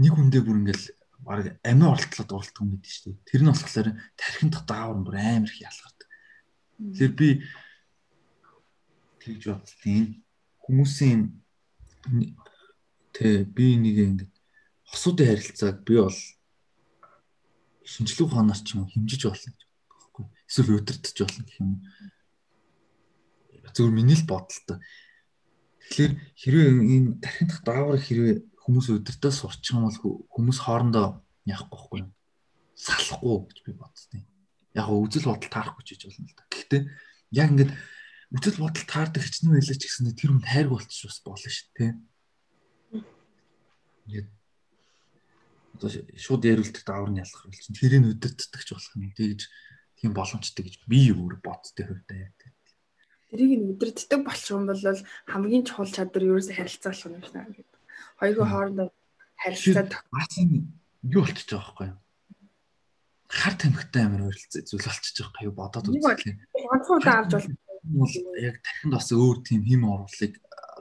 нэг 0.00 0.12
хүндээ 0.16 0.42
бүр 0.42 0.58
ингээд 0.64 0.84
баг 1.20 1.60
амиа 1.68 1.92
оролтлоод 1.92 2.32
уралдах 2.32 2.62
юм 2.64 2.80
гэдэг 2.80 2.92
чинь. 2.96 3.20
Тэр 3.28 3.40
нь 3.44 3.52
болохоор 3.52 3.88
тархин 4.16 4.48
дах 4.48 4.64
даавар 4.64 4.96
нь 4.96 5.04
бүр 5.04 5.16
амар 5.20 5.52
их 5.52 5.60
ялгардаг. 5.60 6.08
Тэгэхээр 6.80 7.12
би 7.12 7.28
тэгж 9.20 9.42
боддtiin 9.52 10.24
хүмүүсийн 10.64 11.20
тэ 13.14 13.44
би 13.44 13.76
нэг 13.76 13.96
ингээд 13.98 14.32
хосуудын 14.88 15.28
харилцааг 15.28 15.76
би 15.84 15.94
бол 16.00 16.18
шинжлэх 17.84 18.28
ухаанаас 18.28 18.60
ч 18.64 18.76
юм 18.76 18.88
хэмжиж 18.88 19.28
болно 19.28 19.52
гэж 19.52 19.64
байхгүй. 19.64 20.24
Эсвэл 20.48 20.76
өдөртөж 20.80 21.16
болно 21.24 21.42
гэх 21.44 21.58
юм. 21.60 21.72
Зөвхөн 23.72 23.96
миний 23.96 24.16
л 24.16 24.28
бодолтой. 24.28 24.78
Тэгэхээр 25.88 26.12
хэрвээ 26.36 26.68
энэ 26.84 27.08
тархин 27.24 27.48
дах 27.48 27.62
даавар 27.64 28.00
хэрвээ 28.00 28.34
хүмүүс 28.60 28.86
өдөртөө 28.92 29.32
сурчих 29.32 29.72
юм 29.72 29.88
бол 29.88 30.28
хүмүүс 30.28 30.58
хоорондоо 30.60 31.24
яахгүй 31.48 32.04
байхгүй? 32.04 32.12
Салахгүй 32.76 33.36
гэж 33.48 33.58
би 33.64 33.72
бодсон. 33.72 34.28
Яг 34.76 34.92
үзэл 34.92 35.32
бодол 35.32 35.48
таарахгүй 35.48 35.84
ч 35.84 35.96
гэж 35.96 36.12
болно 36.12 36.28
л 36.28 36.36
да. 36.36 36.44
Гэхдээ 36.52 36.82
яг 37.32 37.48
ингээд 37.56 37.72
үзэл 38.28 38.60
бодол 38.60 38.84
таардаг 38.84 39.22
хичнээн 39.24 39.56
байлаа 39.56 39.76
ч 39.78 39.84
гэсэн 39.88 40.12
тэр 40.12 40.30
хүнд 40.36 40.46
хайрг 40.48 40.70
болчих 40.76 41.08
бас 41.08 41.20
болно 41.24 41.48
шүү 41.48 41.68
дээ. 41.76 41.92
Ингээд 44.04 44.28
одоо 45.78 45.90
шууд 46.12 46.42
яриулдаг 46.44 46.84
даавар 46.84 47.10
нь 47.12 47.22
ялах 47.24 47.42
бол 47.48 47.56
чинь 47.56 47.78
тэрийг 47.78 48.04
өдөртдөг 48.12 48.62
ч 48.66 48.68
болох 48.76 48.92
юм. 49.00 49.12
Тэгж 49.16 49.40
тийм 49.96 50.12
боломжтой 50.12 50.62
гэж 50.68 50.74
би 50.84 51.08
өөр 51.08 51.40
бодтой 51.40 51.84
хувьдаа 51.88 52.18
яг 52.28 52.34
тийм. 52.36 52.52
Тэрийг 53.32 53.52
нь 53.56 53.68
өдөртдөг 53.72 54.20
болчих 54.24 54.52
юм 54.52 54.68
бол 54.68 54.82
хамгийн 55.24 55.64
чухал 55.64 55.88
чадвар 55.88 56.24
ерөөсөө 56.28 56.56
харилцаа 56.56 56.92
болох 56.92 57.08
юм 57.08 57.16
байна. 57.32 57.56
Хоёрын 58.20 58.48
хоорондоо 58.52 58.88
харилцаад 59.40 59.90
бас 60.12 60.32
юм 60.36 60.50
юу 61.00 61.22
болчихж 61.24 61.48
байгаа 61.52 61.64
байхгүй 61.64 61.86
юу? 61.92 61.98
Хар 63.28 63.54
тамхитай 63.60 64.02
амар 64.04 64.28
ойролцоо 64.28 64.62
зүйл 64.64 64.88
болчихж 64.88 65.16
байгаа 65.20 65.46
юу 65.48 65.54
бодоод 65.56 65.86
үзлээ. 65.88 66.36
Ганцхан 66.68 67.00
даавж 67.04 67.32
бол 67.88 68.12
яг 68.36 68.60
тархинд 68.62 68.92
бас 68.92 69.08
өөр 69.12 69.36
тийм 69.44 69.64
хим 69.64 69.88
оруулыг 69.88 70.34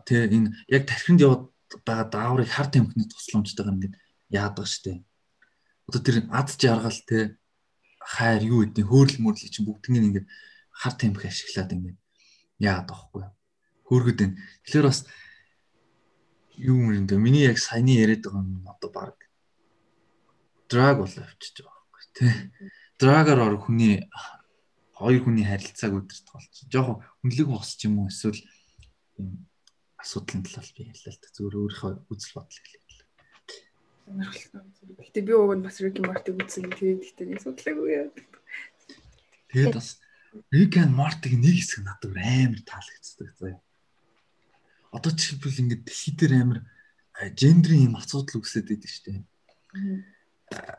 тий 0.07 0.27
энэ 0.27 0.51
яг 0.67 0.83
тархинд 0.87 1.21
яваад 1.23 1.43
байгаа 1.87 2.07
дааврыг 2.11 2.49
хар 2.51 2.67
тамхины 2.67 3.07
тусламжтайгаар 3.07 3.75
ингээд 3.75 3.95
яадаг 4.29 4.67
штэ. 4.67 5.03
Одоо 5.87 6.01
тэр 6.03 6.27
ад 6.31 6.49
жаргал 6.55 6.99
те 7.07 7.37
хайр 8.03 8.43
юу 8.43 8.59
гэдэг 8.63 8.85
хөөрл 8.87 9.15
мөрлөг 9.23 9.51
чинь 9.51 9.67
бүгднийг 9.67 10.03
ингээд 10.07 10.27
хар 10.71 10.93
тамхи 10.95 11.27
ашиглаад 11.27 11.75
ингээд 11.75 11.97
яадаг 12.59 12.95
байхгүй. 12.95 13.23
Хөөргөд 13.87 14.17
байна. 14.19 14.35
Тэгэхээр 14.63 14.87
бас 14.87 14.99
юу 16.55 16.91
юм 16.91 17.07
бэ? 17.07 17.15
Миний 17.19 17.47
яг 17.47 17.57
саяны 17.59 17.95
яриад 17.95 18.23
байгаа 18.23 18.43
юм 18.43 18.67
одоо 18.67 18.89
баг 18.91 19.15
драг 20.69 20.97
болоо 20.99 21.23
авчиж 21.23 21.55
байгаа 21.63 21.83
байхгүй 21.83 22.03
тий. 22.15 22.33
Драгаар 22.99 23.39
ор 23.47 23.55
хүний 23.61 24.07
хоёр 24.97 25.21
хүний 25.21 25.45
харилцааг 25.45 25.93
өдөрт 25.93 26.27
болж 26.33 26.53
жоохон 26.73 26.97
хүнлэг 27.21 27.47
босч 27.53 27.85
юм 27.85 28.01
уу 28.01 28.09
эсвэл 28.09 28.41
асуудлын 30.01 30.43
талаар 30.45 30.69
би 30.73 30.89
ярьлаа 30.89 31.13
л 31.13 31.21
да. 31.21 31.27
Зүгээр 31.37 31.55
өөрийнхөө 31.57 31.93
үзэл 32.09 32.35
бодол 32.37 32.61
хэлээ. 32.61 32.87
Гэтэ 34.07 35.21
би 35.21 35.33
нь 35.35 35.65
бас 35.65 35.77
Rick 35.83 35.99
and 35.99 36.07
Morty 36.07 36.31
үзсэн. 36.31 36.71
Тэгээд 36.71 37.01
гэтэ 37.03 37.23
нэг 37.27 37.39
судлаагүй 37.43 37.89
яа. 37.91 38.09
Тэгээд 39.51 39.75
бас 39.75 39.99
Rick 40.53 40.77
and 40.79 40.93
Morty-г 40.95 41.35
нэг 41.35 41.55
хэсэг 41.59 41.83
надад 41.83 42.15
амар 42.15 42.61
таалагддаг 42.63 43.29
заяа. 43.35 43.59
Одоо 44.95 45.11
жишээлбэл 45.11 45.61
ингээд 45.61 45.83
дэлхий 45.83 46.13
дээр 46.15 46.33
амар 46.39 46.59
гендрийн 47.35 47.91
юм 47.91 47.99
асуудал 47.99 48.39
үүсээд 48.39 48.69
байдаг 48.71 48.89
шүү 48.89 49.03
дээ. 49.11 49.19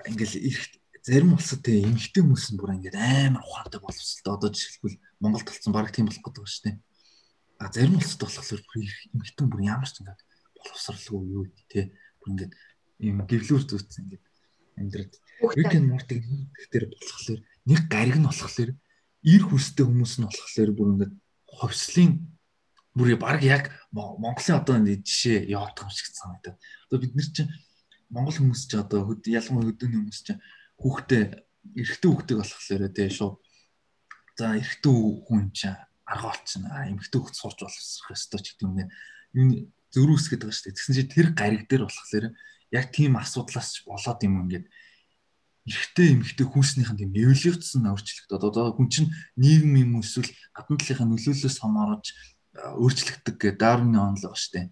Ингээл 0.08 0.36
эрт 0.48 0.72
зарим 1.02 1.34
улсад 1.34 1.62
те 1.62 1.82
эмэгтэй 1.82 2.22
хүмүүс 2.22 2.54
нь 2.54 2.58
бүр 2.58 2.74
ингээд 2.78 2.96
амар 2.98 3.42
ухаантай 3.44 3.80
боловсолтой. 3.80 4.32
Одоо 4.34 4.50
жишээлбэл 4.52 4.98
Монгол 5.20 5.44
талцсан 5.44 5.72
баг 5.72 5.90
тийм 5.90 6.06
болох 6.08 6.22
гэдэг 6.24 6.44
шүү 6.46 6.64
дээ. 6.68 6.76
А 7.58 7.72
зарим 7.72 7.98
улсад 7.98 8.20
болохоор 8.24 8.62
бүр 8.64 8.78
эмэгтэй 9.14 9.46
бүр 9.46 9.62
ямар 9.66 9.88
ч 9.88 9.96
ингээд 10.02 10.20
боловсралгүй 10.58 11.22
юу 11.32 11.44
те 11.70 11.92
бүр 12.22 12.28
ингээд 12.34 12.52
ийм 13.04 13.18
гэвлүүр 13.26 13.62
зүйцсэн 13.66 14.02
ингээд 14.06 14.24
амьдраад 14.78 15.12
Rick 15.54 15.72
and 15.78 15.86
Morty 15.90 16.16
гэхдээ 16.22 16.82
болохоор 16.90 17.40
нэг 17.70 17.80
гариг 17.86 18.16
нь 18.18 18.26
болохоор 18.26 18.70
ир 19.22 19.42
хүстэй 19.46 19.84
хүмүүс 19.86 20.14
нь 20.18 20.26
болохоор 20.26 20.70
бүр 20.74 20.88
ингээд 20.94 21.14
ховслын 21.46 22.10
бүр 22.98 23.14
баг 23.18 23.42
яг 23.46 23.70
Монголын 23.94 24.58
одоо 24.58 24.74
энэ 24.78 25.02
жишээ 25.06 25.46
яваад 25.54 25.78
байгаа 25.78 25.86
юм 25.86 25.94
шиг 25.94 26.10
санагдаад. 26.14 26.58
Одоо 26.90 26.98
бид 26.98 27.14
нар 27.14 27.28
чинь 27.30 27.50
Монгол 28.10 28.36
хүмүүс 28.36 28.62
ч 28.66 28.72
одоо 28.74 29.14
ялангуяа 29.24 29.68
хөдөөний 29.70 29.98
хүмүүс 30.02 30.20
чинь 30.26 30.40
хүүхдээ 30.78 31.24
эрэгтэй 31.74 32.10
хүүхдээ 32.10 32.36
болохоор 32.38 32.82
тий 32.94 33.10
шууд 33.10 33.36
за 34.38 34.54
эрэгтэй 34.54 34.94
хүн 35.26 35.50
чинь 35.52 35.76
арга 36.06 36.32
олчихно. 36.32 36.70
Эмэгтэй 36.88 37.18
хүүхд 37.20 37.36
сурч 37.36 37.58
боловсрох 37.60 38.14
ёстой 38.14 38.40
ч 38.40 38.46
гэдэг 38.54 38.64
юм 38.64 38.74
нэ. 38.78 38.84
Юу 39.34 39.46
зөрүүсгээд 39.92 40.42
байгаа 40.46 40.56
шүү 40.56 40.66
дээ. 40.70 40.76
Тэгсэн 40.78 40.94
чинь 40.96 41.12
тэр 41.12 41.28
гариг 41.36 41.62
дээр 41.68 41.84
болохоор 41.84 42.26
яг 42.72 42.84
тийм 42.92 43.12
асуудлаас 43.16 43.84
болоод 43.84 44.20
юм 44.24 44.34
ингээд 44.46 44.66
эрэгтэй 45.68 46.06
эмэгтэй 46.16 46.46
хүүснийхэн 46.48 46.96
тийм 46.96 47.12
эволюцийн 47.12 47.84
өөрчлөлт 47.92 48.30
одоо 48.32 48.72
хүн 48.72 48.88
чинь 48.88 49.12
нийгэм 49.36 49.74
юм 49.84 50.00
эсвэл 50.00 50.32
гадна 50.56 50.80
талынхаа 50.80 51.08
нөлөөллөөс 51.12 51.58
хамаарч 51.60 52.06
өөрчлөгдөг 52.56 53.36
гэдэг 53.36 53.60
Дарвины 53.60 54.00
онол 54.00 54.32
шүү 54.32 54.52
дээ. 54.56 54.66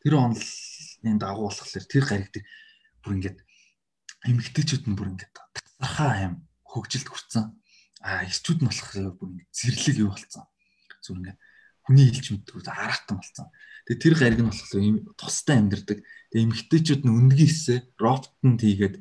Тэр 0.00 0.14
онолын 0.16 1.18
дагуу 1.20 1.48
болохоор 1.48 1.84
тэр 1.84 2.04
гариг 2.08 2.28
дээр 2.32 2.46
бүр 3.04 3.12
ингээд 3.20 3.38
эмэгтэйчүүд 4.28 4.84
нь 4.88 4.96
бүр 4.96 5.16
ингээд 5.16 5.32
тасархаа 5.32 6.10
аим 6.12 6.34
хөгжилд 6.66 7.08
хүрсэн. 7.08 7.44
А 8.04 8.24
эрчүүд 8.28 8.60
нь 8.60 8.68
болохоор 8.68 9.16
бүр 9.16 9.28
ингээд 9.32 9.52
зэрлэг 9.54 9.96
юу 10.00 10.10
болсон. 10.12 10.44
Зүр 11.00 11.16
ингээд 11.20 11.38
хүний 11.84 12.06
илч 12.12 12.26
мэддэг 12.32 12.68
араатан 12.68 13.16
болсон. 13.20 13.46
Тэгээ 13.88 14.02
тэр 14.04 14.14
гариг 14.20 14.40
нь 14.44 14.50
болохоор 14.52 15.16
тустай 15.16 15.56
амьдэрдэг. 15.56 15.98
Тэгээ 16.30 16.44
эмгтээчүүд 16.46 17.02
нь 17.08 17.14
өндгийн 17.16 17.48
хэсээ 17.48 17.78
роботонд 17.96 18.60
хийгээд 18.60 18.96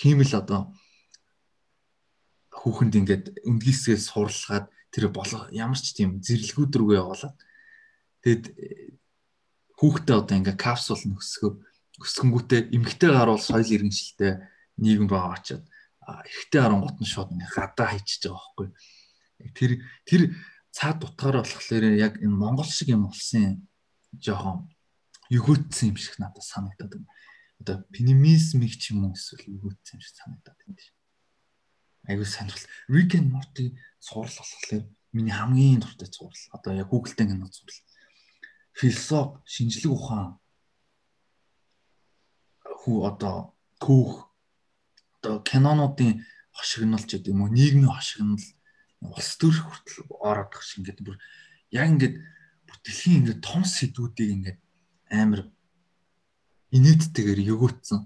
хиймэл 0.00 0.32
одоо 0.40 0.72
хүүхэнд 2.50 2.94
ингээд 3.00 3.24
өндгийн 3.44 3.76
хэсгээс 3.76 4.04
суралгаад 4.10 4.66
тэр 4.90 5.12
болоо 5.14 5.46
ямар 5.54 5.78
ч 5.78 5.94
тийм 5.94 6.18
зэрлэгүүд 6.18 6.72
рүү 6.76 6.92
явуулаад 6.98 7.36
тэгэд 8.26 8.44
хүүхдээ 9.78 10.16
одоо 10.18 10.36
ингээ 10.36 10.56
капсул 10.58 10.98
нөсгөө 10.98 11.52
өсгөнгүүтээ 12.00 12.60
эмгтэй 12.74 13.10
гар 13.12 13.30
бол 13.30 13.40
соёл 13.40 13.68
иргэншилтэй 13.68 14.32
нийгэм 14.80 15.06
байгаа 15.06 15.36
очоод 15.36 15.64
эрэгтэй 16.08 16.60
харангуут 16.60 16.96
нь 17.00 17.12
шууд 17.12 17.30
гадаа 17.36 17.86
хайчиж 17.92 18.26
байгаа 18.26 18.40
байхгүй 18.56 18.68
тэр 19.54 19.70
тэр 20.08 20.22
цаад 20.72 21.04
утгаараа 21.04 21.42
болохоор 21.44 21.84
яг 21.96 22.20
энэ 22.20 22.40
Монгол 22.40 22.68
шиг 22.68 22.88
юм 22.92 23.08
болсон 23.08 23.68
жоохон 24.18 24.70
өгөөдсөн 25.30 25.94
юм 25.94 25.98
шиг 25.98 26.18
надад 26.18 26.42
санагдаад 26.42 26.90
байна. 26.94 27.08
Одоо 27.60 27.76
пенимизмик 27.94 28.74
ч 28.78 28.92
юм 28.92 29.06
уу 29.06 29.14
эсвэл 29.14 29.46
өгөөдсөн 29.46 29.96
юм 29.98 30.02
шиг 30.02 30.16
санагдаад 30.18 30.58
байна. 30.58 30.82
Айгуу 32.10 32.26
сонирхол. 32.26 32.66
Rick 32.88 33.14
and 33.14 33.30
Morty 33.30 33.78
сурал 33.98 34.30
болохоор 34.30 34.84
миний 35.12 35.34
хамгийн 35.34 35.80
дуртай 35.80 36.08
сурал. 36.10 36.44
Одоо 36.50 36.74
яг 36.74 36.88
Google 36.90 37.14
дээр 37.14 37.34
нэг 37.34 37.54
сурал. 37.54 37.80
Философи, 38.74 39.38
шинжлэх 39.46 39.92
ухаан 39.92 40.38
хүү 42.80 42.96
одоо 43.10 43.36
түүх 43.82 44.28
одоо 45.20 45.34
кинонуудын 45.44 46.24
хошигнолч 46.56 47.08
гэдэг 47.12 47.32
юм 47.32 47.44
уу 47.44 47.52
нийгмийн 47.52 47.92
хошигнол 47.92 48.46
улс 49.00 49.30
төрх 49.40 49.64
хүртэл 49.64 50.08
ороод 50.20 50.50
байгаа 50.52 50.66
шиг 50.66 50.80
ингээд 50.80 51.00
бүр 51.04 51.16
яг 51.72 51.86
ингээд 51.92 52.16
бүр 52.66 52.76
дэлхийн 52.84 53.18
ингээд 53.20 53.40
том 53.44 53.62
сэдвүүдийг 53.64 54.30
ингээд 54.36 54.58
амар 55.10 55.42
инээдтэйгээр 56.70 57.40
өгөөцсөн. 57.54 58.00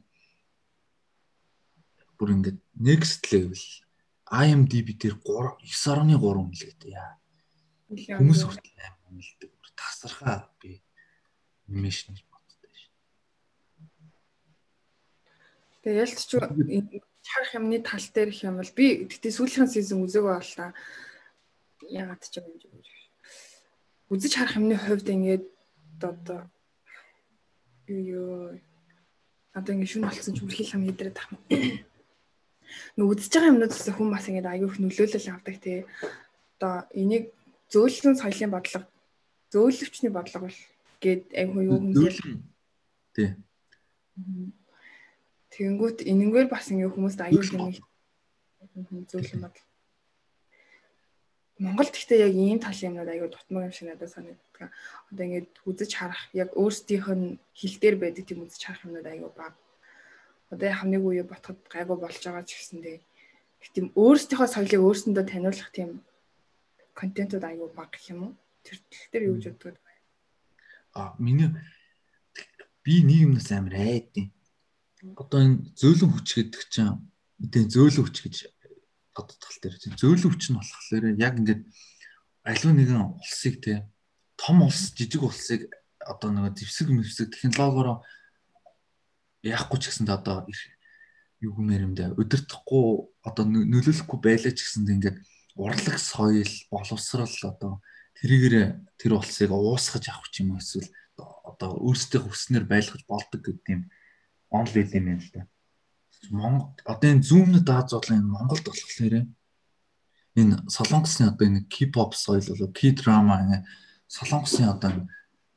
Бүр 2.17 2.29
ингээд 2.35 2.59
next 2.81 3.29
level 3.33 3.63
IMDb 4.33 4.97
дээр 4.97 5.17
3 5.21 5.61
9.3 5.69 6.49
мэлгээдэ 6.49 6.89
яа. 6.97 7.13
Хүмүүс 7.93 8.41
хүртэл 8.49 8.81
амар 8.81 9.11
мэлдэг. 9.13 9.51
Тасархаа 9.75 10.49
би 10.63 10.81
анимашн 11.69 12.17
боддог 12.31 12.73
шин. 12.73 12.93
Тэгээ 15.85 16.01
ялт 16.01 16.17
ч 16.17 16.33
харах 17.29 17.53
юмны 17.61 17.79
тал 17.85 18.01
дээр 18.01 18.33
их 18.33 18.41
юм 18.41 18.57
бол 18.57 18.73
би 18.73 19.05
тэгтээ 19.05 19.37
сүүлийн 19.37 19.69
сизон 19.69 20.09
л 20.09 20.57
та. 20.57 20.73
Ягаад 21.85 22.25
ч 22.25 22.41
юм 22.41 22.49
юм. 22.57 22.81
Үзэж 24.09 24.33
харах 24.33 24.57
юмны 24.57 24.81
хувьд 24.81 25.09
ингээд 25.13 25.45
одоо 26.01 26.49
юу 27.89 28.57
одоо 29.53 29.73
ингээд 29.77 29.93
шүн 29.93 30.09
болсон 30.09 30.33
ч 30.33 30.41
үрхий 30.41 30.65
лам 30.73 30.89
хийдрээд 30.89 31.17
тах. 31.21 31.29
Нүг 32.97 33.13
үзэж 33.13 33.33
байгаа 33.37 33.53
юмнуудаас 33.53 33.85
хүн 33.93 34.09
бас 34.09 34.25
ингээд 34.25 34.49
аюух 34.49 34.81
нөлөөлөл 34.81 35.37
авдаг 35.37 35.57
тий. 35.61 35.85
Одоо 36.57 36.89
энийг 36.97 37.29
зөөлөн 37.69 38.17
соёлын 38.17 38.57
бодлого 38.57 38.89
зөөлөвчний 39.53 40.13
бодлого 40.13 40.49
бол 40.49 40.61
гээд 41.05 41.23
айгүй 41.37 41.63
юу 41.69 41.79
юм. 41.79 41.93
Тий. 43.15 43.37
Тэгэнгүүт 45.55 46.03
энэнгээр 46.03 46.49
бас 46.51 46.67
ингээ 46.75 46.91
хүмүүст 46.91 47.21
аюул 47.23 47.51
нэг 47.55 47.79
зөвлөм 49.07 49.41
бод. 49.47 49.57
Монгол 51.63 51.87
гэхдээ 51.87 52.27
яг 52.27 52.35
ийм 52.35 52.59
тал 52.59 52.75
юмнууд 52.75 53.07
аюул 53.07 53.31
дутмаг 53.31 53.71
юм 53.71 53.75
шиг 53.75 53.87
надад 53.87 54.11
санагддаг. 54.11 54.75
Одоо 55.15 55.23
ингээд 55.23 55.55
үзэж 55.63 55.91
харах 55.95 56.27
яг 56.35 56.51
өөрсдийнх 56.59 57.07
нь 57.15 57.39
хил 57.55 57.77
дээр 57.79 57.97
байдаг 58.03 58.27
тийм 58.27 58.43
үзэж 58.43 58.63
харах 58.67 58.83
юмнууд 58.83 59.07
аюул 59.07 59.31
баг. 59.39 59.55
Одоо 60.51 60.67
яг 60.75 60.83
нэг 60.83 61.03
үе 61.07 61.23
ботход 61.23 61.63
гайгүй 61.71 61.99
болж 62.03 62.19
байгаа 62.19 62.43
ч 62.43 62.59
гэсэндээ 62.59 62.99
тийм 63.71 63.95
өөрсдийнхөө 63.95 64.49
соёлыг 64.51 64.83
өөрсөндөө 64.83 65.25
таниулах 65.31 65.71
тийм 65.71 66.03
контентууд 66.99 67.47
аюул 67.47 67.71
баг 67.71 67.95
гэх 67.95 68.11
юм 68.11 68.21
уу? 68.27 68.33
Тэр 68.67 68.83
тал 68.91 69.07
дээр 69.15 69.25
юу 69.31 69.39
гэж 69.39 69.55
боддог 69.55 69.79
вэ? 69.79 69.95
А 70.99 71.15
миний 71.23 71.55
би 72.83 73.07
нийгэмнээс 73.07 73.55
амар 73.55 73.79
айдیں۔ 73.79 74.34
Одоо 75.13 75.41
энэ 75.45 75.57
зөөлөн 75.77 76.11
хүч 76.17 76.29
гэдэг 76.35 76.63
чинь 76.73 76.97
мэдээ 77.41 77.65
зөөлөн 77.69 78.05
хүч 78.09 78.17
гэж 78.25 78.37
тал 79.13 79.59
дээр. 79.61 79.77
Зөөлөн 80.01 80.31
хүч 80.33 80.45
нь 80.49 80.57
болохоор 80.57 81.05
яг 81.21 81.35
ингээд 81.39 81.63
аливаа 82.49 82.75
нэгэн 82.75 83.01
улсыг 83.21 83.61
те 83.61 83.85
том 84.41 84.65
улс 84.65 84.93
жижиг 84.97 85.23
улсыг 85.23 85.69
одоо 86.01 86.31
нэг 86.33 86.57
зэвсэг 86.57 86.89
мэвсэг 86.89 87.33
технологиороо 87.33 88.03
яахгүй 89.45 89.79
ч 89.81 89.93
гэсэнд 89.93 90.11
одоо 90.11 90.49
юу 91.41 91.53
гэмээр 91.57 91.87
юм 91.89 91.95
дэ 91.95 92.17
өдөртөхгүй 92.17 92.85
одоо 93.29 93.45
нөлөөлөхгүй 93.45 94.19
байлаа 94.21 94.53
ч 94.53 94.61
гэсэнд 94.65 94.89
ингээд 94.89 95.19
урлаг 95.57 95.97
соёл 96.01 96.53
боловсрал 96.73 97.37
одоо 97.53 97.73
тэрийгээр 98.21 98.57
тэр 99.01 99.13
улсыг 99.17 99.51
уусгаж 99.53 100.05
авах 100.09 100.33
юм 100.41 100.57
эсвэл 100.59 100.89
одоо 101.45 101.71
өөрсдөө 101.87 102.21
хүснээр 102.25 102.65
байлгаж 102.67 103.03
болдог 103.07 103.41
гэдэг 103.45 103.69
юм 103.71 103.83
онл 104.55 104.71
байл 104.75 104.93
юм 104.95 105.19
л 105.19 105.31
да. 105.35 105.43
Монгол 106.31 106.73
одоо 106.87 107.09
энэ 107.11 107.27
зүүмнэд 107.29 107.69
Аз 107.69 107.91
бодлоо 107.93 108.17
энэ 108.17 108.33
Монголд 108.33 108.65
болохоор 108.65 109.15
энэ 110.41 110.55
солонгосны 110.71 111.25
одоо 111.29 111.45
энэ 111.49 111.67
K-pop 111.69 112.15
соёл 112.15 112.47
болоо 112.49 112.71
K-drama 112.71 113.35
энэ 113.43 113.59
солонгосын 114.07 114.71
одоо 114.71 114.91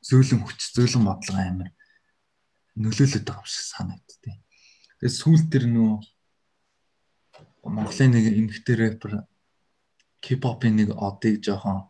зөөлөн 0.02 0.41
хүч 0.44 0.60
зөөлөн 0.76 1.03
бодлого 1.07 1.40
амар 1.40 1.69
нөлөөлөд 2.76 3.26
байгаа 3.26 3.45
юм 3.45 3.49
шиг 3.49 3.65
санагдтыг. 3.74 4.36
Тэгээд 4.99 5.19
сүүл 5.22 5.44
тэр 5.52 5.65
нөө 5.69 5.91
Монголын 7.68 8.11
нэг 8.15 8.26
эмэгтэй 8.40 8.76
рэпер 8.76 9.11
K-pop-ийн 10.24 10.76
нэг 10.78 10.90
одыг 10.95 11.44
жоохон 11.44 11.90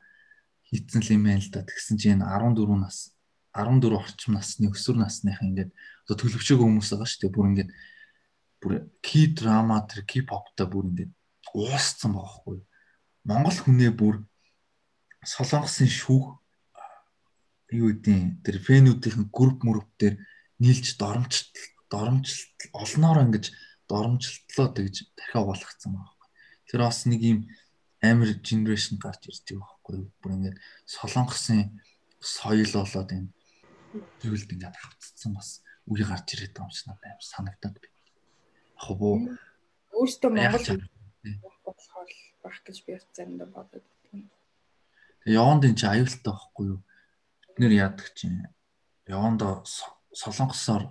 хийцэн 0.68 1.02
л 1.04 1.14
юм 1.16 1.24
байл 1.28 1.48
да. 1.52 1.64
Тэгсэн 1.64 1.96
чинь 1.98 2.24
14 2.24 2.76
нас 2.76 3.14
14 3.54 3.94
орчим 3.94 4.34
насны 4.36 4.70
өсвөр 4.72 5.02
насныхаа 5.02 5.48
ингээд 5.48 5.72
одоо 6.08 6.16
төлөвшөөгөө 6.24 6.64
хүмүүс 6.64 6.90
байгаа 6.96 7.10
шүү 7.12 7.22
дээ. 7.28 7.36
Бүр 7.36 7.48
ингээд 7.52 7.72
бүр 8.64 8.74
ки 9.04 9.22
драма 9.36 9.84
тэр 9.92 10.08
ки 10.08 10.24
поптай 10.24 10.68
бүр 10.72 10.88
ингээд 10.88 11.12
уусцсан 11.52 12.16
байгаа 12.16 12.32
хгүй. 12.32 12.58
Монгол 13.28 13.60
хүнээ 13.60 13.92
бүр 13.92 14.24
солонгосын 15.28 15.92
шүүх 15.92 16.40
юу 17.76 17.92
гэдэг 17.92 18.40
тэр 18.48 18.56
фэнүүдийн 18.64 19.28
групп 19.28 19.68
мөрөв 19.68 19.84
дээр 20.00 20.16
нийлж 20.64 20.96
доромж 20.96 21.52
доромж 21.92 22.56
олноор 22.72 23.28
ингэж 23.28 23.52
доромжлтлоо 23.92 24.68
тэгж 24.72 25.12
дахиад 25.20 25.52
болгоцсон 25.52 25.92
байгаа 25.92 26.08
хгүй. 26.16 26.30
Тэр 26.72 26.82
бас 26.88 27.04
нэг 27.04 27.20
юм 27.20 27.40
амар 28.00 28.32
генерашн 28.40 28.96
гарч 28.96 29.28
ирж 29.28 29.44
байгаа 29.52 29.76
хгүй. 29.84 30.08
Бүр 30.24 30.32
ингээд 30.40 30.58
солонгосын 30.88 31.76
соёл 32.24 32.72
болоод 32.72 33.12
энэ 33.12 33.32
зүйлд 34.24 34.50
ингээд 34.56 34.76
хавцсан 34.80 35.36
бас 35.36 35.60
үе 35.88 36.04
гарч 36.04 36.28
ирээд 36.36 36.54
байгаа 36.56 36.68
юм 36.68 36.76
шиг 36.76 36.88
надад 36.88 37.22
санагдаад 37.24 37.76
би. 37.80 37.88
Яг 38.78 38.98
боо 39.00 39.16
өөртөө 39.98 40.30
Монгол 40.32 41.58
болохоор 41.66 42.10
байх 42.44 42.58
гэж 42.64 42.78
би 42.86 43.00
заримдаа 43.16 43.48
бодод. 43.48 43.86
Тэгээ 44.12 45.36
яванд 45.40 45.66
энэ 45.68 45.80
чи 45.80 45.86
аюултай 45.88 46.32
байхгүй 46.32 46.66
юу? 46.72 46.80
Бид 47.44 47.56
нэр 47.60 47.74
яадаг 47.76 48.08
чинь 48.16 48.48
яванд 49.08 49.42
солонгосоор 50.14 50.84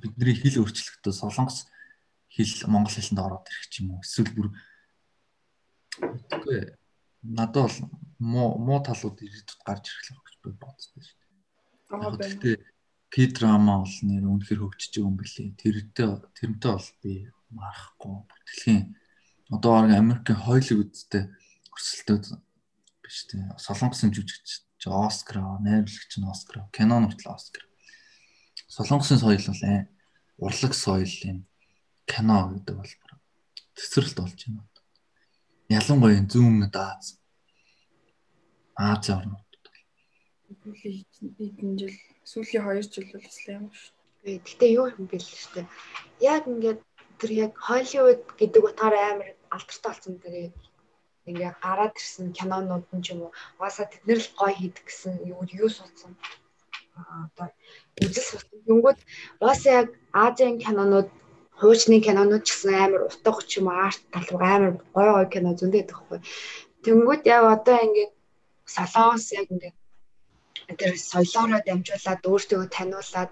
бидний 0.00 0.34
хэл 0.34 0.64
өөрчлөгдөж 0.64 1.14
солонгос 1.14 1.68
хэл 2.32 2.70
монгол 2.72 2.94
хэлэнд 2.94 3.20
ороод 3.20 3.46
ирэх 3.46 3.70
юм 3.78 3.94
уу? 3.94 4.02
Эсвэл 4.02 4.32
бүр 4.34 4.48
үгүй 6.00 6.58
надад 7.22 7.68
бол 7.68 7.78
муу 8.18 8.48
муу 8.58 8.80
талууд 8.80 9.20
ирээдүйд 9.20 9.60
гарч 9.66 9.84
ирэх 9.92 10.16
л 10.16 10.24
гэж 10.24 10.36
би 10.42 10.50
бодсон 10.56 10.98
шүү 11.04 11.16
дээ. 11.20 12.00
Яг 12.00 12.16
гэхдээ 12.16 12.56
К-драма 13.10 13.82
бол 13.82 13.96
нэр 14.06 14.24
үнэхэр 14.30 14.62
хөгжиж 14.62 14.94
байгаа 14.94 15.10
юм 15.10 15.16
билий. 15.18 15.50
Тэрнтэй 15.58 16.08
тэрнтэй 16.38 16.70
бол 16.70 16.90
би 17.02 17.12
марахгүй. 17.50 18.14
Бүтэлхийн 18.30 18.82
одоо 19.50 19.72
орог 19.82 19.92
Америкийн 19.98 20.38
Холливуудтэй 20.38 21.24
өрсөлдөд 21.74 22.24
биш 23.02 23.18
үү? 23.34 23.58
Солонгосын 23.58 24.14
жүжигч 24.14 24.62
Оскар, 24.86 25.42
найруулагч 25.58 26.12
нь 26.16 26.30
Оскар, 26.30 26.70
кино 26.70 27.02
нуртлаа 27.02 27.34
Оскар. 27.34 27.66
Солонгосын 28.70 29.18
соёл 29.18 29.42
бол 29.42 29.62
э 29.66 29.90
урлаг 30.38 30.72
соёл 30.78 31.14
юм 31.26 31.38
кино 32.06 32.54
гэдэг 32.54 32.76
бол 32.78 32.92
тесрэлт 33.74 34.16
болж 34.22 34.38
байна. 34.46 34.62
Ялангуяа 35.68 36.22
зүүн 36.30 36.70
Аз 36.70 37.18
Аз 38.78 39.10
орнууд. 39.10 39.50
Хэдэн 40.80 41.74
жил 41.78 41.94
сүүлийн 42.30 42.64
2 42.64 42.92
жил 42.94 43.06
бол 43.12 43.24
бас 43.26 43.38
юм 43.48 43.66
шүү. 43.80 43.92
Гэхдээ 44.44 44.70
юу 44.78 44.86
юм 44.94 45.04
бэл 45.10 45.26
шүү 45.26 45.52
дээ. 45.54 45.66
Яг 46.32 46.42
ингээд 46.52 46.80
тэр 47.18 47.30
яг 47.44 47.52
Холливуд 47.66 48.22
гэдэг 48.40 48.62
утгаараа 48.68 49.04
амар 49.12 49.28
алдартай 49.54 49.90
болсон 49.90 50.14
тэр 50.22 50.34
ингээ 51.28 51.52
гараад 51.64 51.94
ирсэн 52.00 52.26
кинонууд 52.38 52.86
нь 52.96 53.04
ч 53.04 53.06
юм 53.12 53.20
уу 53.24 53.32
угаасаа 53.58 53.86
тэд 53.90 54.02
нар 54.08 54.20
л 54.24 54.30
гоё 54.38 54.54
хийдэг 54.56 54.84
гэсэн 54.86 55.14
юу 55.32 55.42
юу 55.62 55.70
суудсан 55.72 56.12
одоо 56.96 57.48
үзэл 58.04 58.28
сурсан. 58.28 58.58
Тэнгүүд 58.66 58.98
угаасаа 59.40 59.72
яг 59.80 59.88
Азийн 60.24 60.56
кинонууд 60.64 61.08
хуучны 61.60 61.96
кинонууд 62.06 62.44
ч 62.44 62.48
гэсэн 62.52 62.74
амар 62.84 63.02
утга 63.08 63.42
ч 63.48 63.52
юм 63.60 63.68
арт 63.68 64.00
тал 64.12 64.28
руу 64.32 64.44
амар 64.54 64.72
гоё 64.94 65.10
гоё 65.16 65.28
кино 65.32 65.50
зөндөө 65.58 65.80
байдаг 65.80 65.98
хгүй. 65.98 66.20
Тэнгүүд 66.84 67.22
яг 67.36 67.44
одоо 67.56 67.76
ингээд 67.86 68.12
солонгос 68.74 69.26
яг 69.38 69.46
ингээд 69.54 69.76
тэр 70.78 70.92
соёлоороо 71.10 71.60
дамжуулаад 71.66 72.20
өөртөө 72.30 72.62
таниулаад 72.76 73.30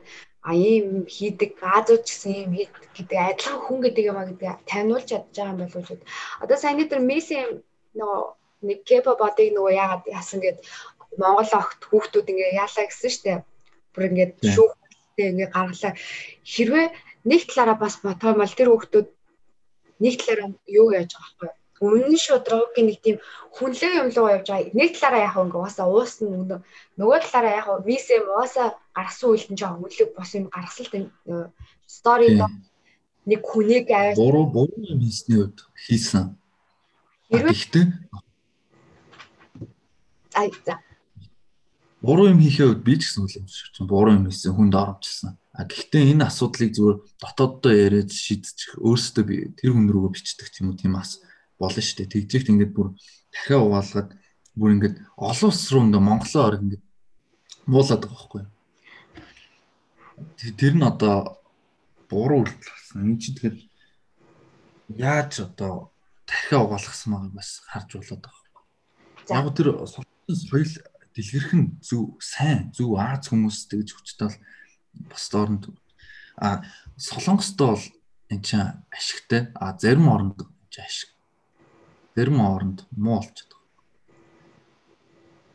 а 0.48 0.54
ийм 0.54 1.06
хийдэг 1.16 1.50
Азууд 1.60 2.02
ч 2.06 2.08
гэсэн 2.10 2.32
ийм 2.40 2.52
хийдэг 2.58 2.82
гэдэг 2.96 3.18
адилхан 3.28 3.60
хүн 3.64 3.78
гэдэг 3.84 4.04
юм 4.10 4.18
а 4.18 4.28
гэдэг 4.28 4.48
таниулж 4.70 5.06
чадж 5.10 5.34
байгаа 5.36 5.52
юм 5.52 5.60
болов 5.60 5.90
уу. 5.90 6.00
Одоо 6.42 6.56
саяны 6.58 6.84
тэр 6.88 7.00
Месси 7.10 7.36
нөгөө 7.98 8.20
нэг 8.68 8.78
кепа 8.88 9.12
бодыг 9.20 9.52
нөгөө 9.52 9.78
яагаад 9.82 10.04
яасан 10.18 10.40
гэд 10.42 10.58
Монгол 11.20 11.52
огт 11.60 11.80
хүүхдүүд 11.90 12.30
ингээ 12.32 12.58
яалаа 12.62 12.84
гэсэн 12.86 13.10
штэ. 13.16 13.44
Бүр 13.92 14.08
ингээд 14.08 14.32
шүүхтэй 14.54 15.26
ингээ 15.32 15.50
гаргалаа. 15.52 15.92
Хэрвээ 16.52 16.86
нэг 17.30 17.40
талаараа 17.48 17.78
бас 17.82 17.94
бодгоо 18.04 18.32
мал 18.38 18.54
тэр 18.58 18.70
хүүхдүүд 18.70 19.08
нэг 20.04 20.14
талаараа 20.22 20.50
юу 20.80 20.88
яаж 20.94 21.10
байгаа 21.12 21.34
байхгүй 21.42 21.57
өмнө 21.80 22.18
шудрагын 22.18 22.86
нэг 22.90 22.98
тийм 23.02 23.16
хүнлэг 23.54 23.92
юм 23.98 24.08
руу 24.14 24.28
явж 24.34 24.46
байгаа. 24.50 24.74
Нэг 24.74 24.90
талаараа 24.94 25.26
яг 25.28 25.36
ингээ 25.38 25.62
уусаа 25.62 25.86
уусна 25.86 26.26
нөгөө 26.30 26.58
нөгөө 26.98 27.18
талаараа 27.22 27.58
яг 27.58 27.68
мисэм 27.86 28.24
уусаа 28.28 28.66
гаргасан 28.94 29.28
үйлдэн 29.30 29.56
ч 29.58 29.62
хүнлэг 29.62 30.08
бос 30.14 30.30
юм 30.34 30.44
гаргасалт 30.50 30.92
стори 31.86 32.28
нэг 33.28 33.40
хүнийг 33.44 33.86
аваад 33.90 34.16
буруу 34.16 34.46
буруу 34.46 34.80
юм 34.88 35.00
хийсний 35.04 35.38
үед 35.44 35.58
хийсэн. 35.86 36.36
Гэхдээ 37.30 37.84
ай 40.34 40.48
за. 40.64 40.80
Буруу 42.00 42.30
юм 42.32 42.40
хийхээ 42.40 42.72
үед 42.72 42.82
би 42.86 42.94
ч 42.96 43.10
гэсэн 43.10 43.22
үл 43.26 43.38
юм 43.42 43.46
шиг 43.50 43.68
чинь 43.74 43.90
буруу 43.90 44.16
юм 44.16 44.26
хийсэн 44.30 44.54
хүнд 44.54 44.74
оромжлсан. 44.74 45.36
А 45.52 45.66
гэхдээ 45.66 46.14
энэ 46.14 46.24
асуудлыг 46.30 46.70
зүгээр 46.72 46.98
дотооддоо 47.20 47.72
яриад 47.74 48.14
шийдчих. 48.14 48.78
Өөрөөсөө 48.78 49.24
би 49.26 49.36
тэр 49.58 49.74
хүн 49.74 49.90
рүүгээ 49.90 50.14
бичдэг 50.14 50.48
юм 50.62 50.70
уу 50.72 50.78
тийм 50.78 50.94
ас 50.96 51.18
болно 51.58 51.82
шүү 51.82 51.96
дээ. 51.98 52.12
Тэгжээт 52.14 52.50
ингээд 52.54 52.72
бүр 52.74 52.88
дахиад 53.34 53.62
угаалгаад 53.66 54.10
бүр 54.58 54.70
ингээд 54.74 54.96
олон 55.18 55.50
улс 55.50 55.64
руу 55.70 55.82
ингээд 55.84 56.06
Монголоо 56.08 56.42
орог 56.46 56.62
ингээд 56.62 56.84
муулаад 57.66 58.02
байгаа 58.02 58.16
байхгүй 58.16 58.40
юу. 58.42 58.50
Тэр 60.58 60.74
нь 60.74 60.88
одоо 60.88 61.16
буруу 62.08 62.42
үйлдэл 62.42 62.72
болсон. 62.72 62.98
Энд 63.04 63.20
чинь 63.22 63.36
тэгэхээр 63.36 63.56
яаж 64.96 65.32
одоо 65.46 65.92
дахиад 66.26 66.64
угаалгасан 66.64 67.10
байгааг 67.12 67.34
бас 67.34 67.50
харж 67.68 67.90
болоод 67.98 68.22
байгаа. 68.24 68.64
Яг 69.28 69.46
тэр 69.54 69.68
соёл 69.84 70.72
дэлгэрэх 71.14 71.52
нь 71.58 71.66
зөв 71.82 72.16
сайн 72.22 72.70
зөв 72.72 72.96
Аз 72.96 73.28
хүмүүс 73.28 73.66
тэгж 73.68 73.88
хүчтэй 73.92 74.30
бол 74.30 74.38
бас 75.10 75.24
доорнд 75.28 75.64
а 76.38 76.62
солонгостой 76.96 77.68
бол 77.74 77.86
эн 78.30 78.40
чинь 78.42 78.72
ашигтай 78.94 79.50
а 79.54 79.74
зарим 79.78 80.08
оронд 80.08 80.38
чинь 80.70 80.86
ашиг 80.86 81.17
зарим 82.18 82.40
оронд 82.42 82.78
муу 83.04 83.16
болчиход 83.22 83.52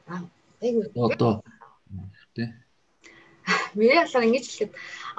байгаа. 0.07 0.29
Аа 0.63 1.05
одоо 1.07 1.31
тий 2.35 2.47
Миний 3.75 3.99
болохоор 3.99 4.27
ингэж 4.27 4.45
хэлэхэд 4.47 4.71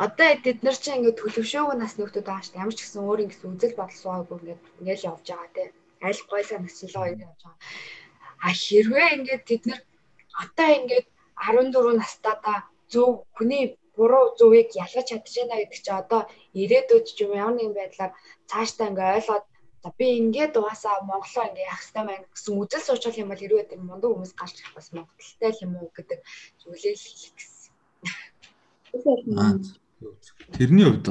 одоо 0.04 0.26
эдгээр 0.32 0.58
нар 0.64 0.76
чинь 0.82 0.96
ингээд 0.98 1.20
төлөвшөөг 1.20 1.76
нас 1.76 1.94
нөхдөд 1.98 2.24
байгаа 2.26 2.44
шүү 2.44 2.52
дээ. 2.54 2.62
Ямар 2.64 2.76
ч 2.76 2.80
гэсэн 2.80 3.02
өөр 3.04 3.22
ингэсэн 3.24 3.52
үзэл 3.52 3.78
бодол 3.78 4.00
суугаагүй 4.00 4.38
ингээд 4.40 4.62
ингээл 4.80 5.08
явж 5.10 5.24
байгаа 5.28 5.50
тий. 5.56 5.68
Аль 6.06 6.22
гойлоо 6.30 6.58
наслаа 6.62 7.06
ингэ 7.12 7.26
явж 7.28 7.40
байгаа. 7.44 7.56
А 8.46 8.48
хэрвээ 8.64 9.08
ингээд 9.16 9.42
тэд 9.48 9.62
нар 9.68 9.80
одоо 10.42 10.68
ингээд 10.78 11.06
14 11.44 12.00
настайдаа 12.00 12.58
зөв 12.92 13.10
хүний 13.36 13.64
буруу 13.96 14.24
зөвийг 14.38 14.68
ялгаж 14.84 15.06
чадчихна 15.10 15.56
гэдэг 15.60 15.80
чи 15.84 15.92
одоо 16.02 16.20
ирээдүйд 16.62 17.04
ч 17.16 17.18
юм 17.24 17.32
ямар 17.42 17.54
нэгэн 17.56 17.76
байдлаар 17.76 18.12
цаашдаа 18.50 18.88
ингээ 18.90 19.16
ойлгоод 19.18 19.44
За 19.84 19.92
би 19.98 20.16
ингээд 20.16 20.56
угаасаа 20.56 21.04
монголоо 21.04 21.44
ингээ 21.44 21.68
яах 21.68 21.84
хэрэгтэй 21.84 22.04
маань 22.08 22.24
гэсэн 22.32 22.56
үзэл 22.56 22.86
суучвал 22.88 23.20
юм 23.20 23.28
бол 23.28 23.36
хэрвээ 23.36 23.68
тэр 23.68 23.84
мундаг 23.84 24.10
хүмүүс 24.16 24.32
гарч 24.32 24.56
ирэх 24.64 24.72
бас 24.72 24.88
монголтай 24.96 25.50
л 25.52 25.64
юм 25.68 25.72
уу 25.76 25.92
гэдэг 25.92 26.20
зүйлээ 26.64 26.96
хэлэх 26.96 27.32
гэсэн. 27.36 27.72
Тэрний 30.56 30.88
хувьд 30.88 31.04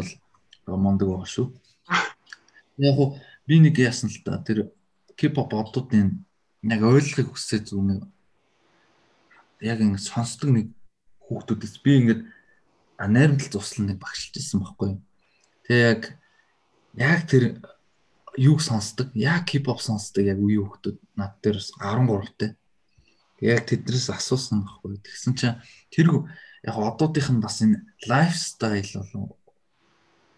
бол 0.65 0.81
мундаг 0.81 1.05
байгаа 1.05 1.29
шүү. 1.29 1.47
Яг 2.81 2.97
уу 2.97 3.21
би 3.45 3.55
нэг 3.61 3.77
яасан 3.77 4.09
л 4.09 4.17
да 4.25 4.41
тэр 4.41 4.73
K-pop 5.21 5.53
одуудын 5.53 6.25
яг 6.65 6.81
ойлгохыг 6.81 7.29
хүсээ 7.29 7.69
зүг 7.69 7.77
нэг 7.85 8.01
яг 9.61 9.85
ингэ 9.85 10.01
сонсдог 10.01 10.49
нэг 10.49 10.73
хүүхдүүдээс 11.29 11.77
би 11.85 11.91
ингээд 12.01 12.21
найрамдал 12.97 13.53
туслан 13.53 13.93
нэг 13.93 14.01
багшилж 14.01 14.33
ирсэн 14.41 14.65
байхгүй 14.65 14.97
юу. 14.97 15.01
Тэгээ 15.69 15.85
яг 15.93 16.01
яг 16.97 17.21
тэр 17.29 17.61
юуг 18.37 18.61
сонсдог, 18.61 19.11
яг 19.13 19.49
хипхоп 19.49 19.81
сонсдог 19.81 20.25
яг 20.25 20.39
үе 20.41 20.57
хөхтөд 20.57 20.97
над 21.15 21.37
дээр 21.43 21.59
13 21.59 22.33
тай. 22.37 22.51
Яг 23.41 23.67
тэднээс 23.67 24.09
асуусан 24.09 24.63
байхгүй. 24.65 24.97
Тэгсэн 25.03 25.33
чинь 25.37 25.59
тэр 25.93 26.25
яг 26.63 26.75
одоодынх 26.77 27.29
нь 27.29 27.43
бас 27.43 27.61
энэ 27.61 27.83
лайфстайл 28.07 29.03
болов 29.13 29.37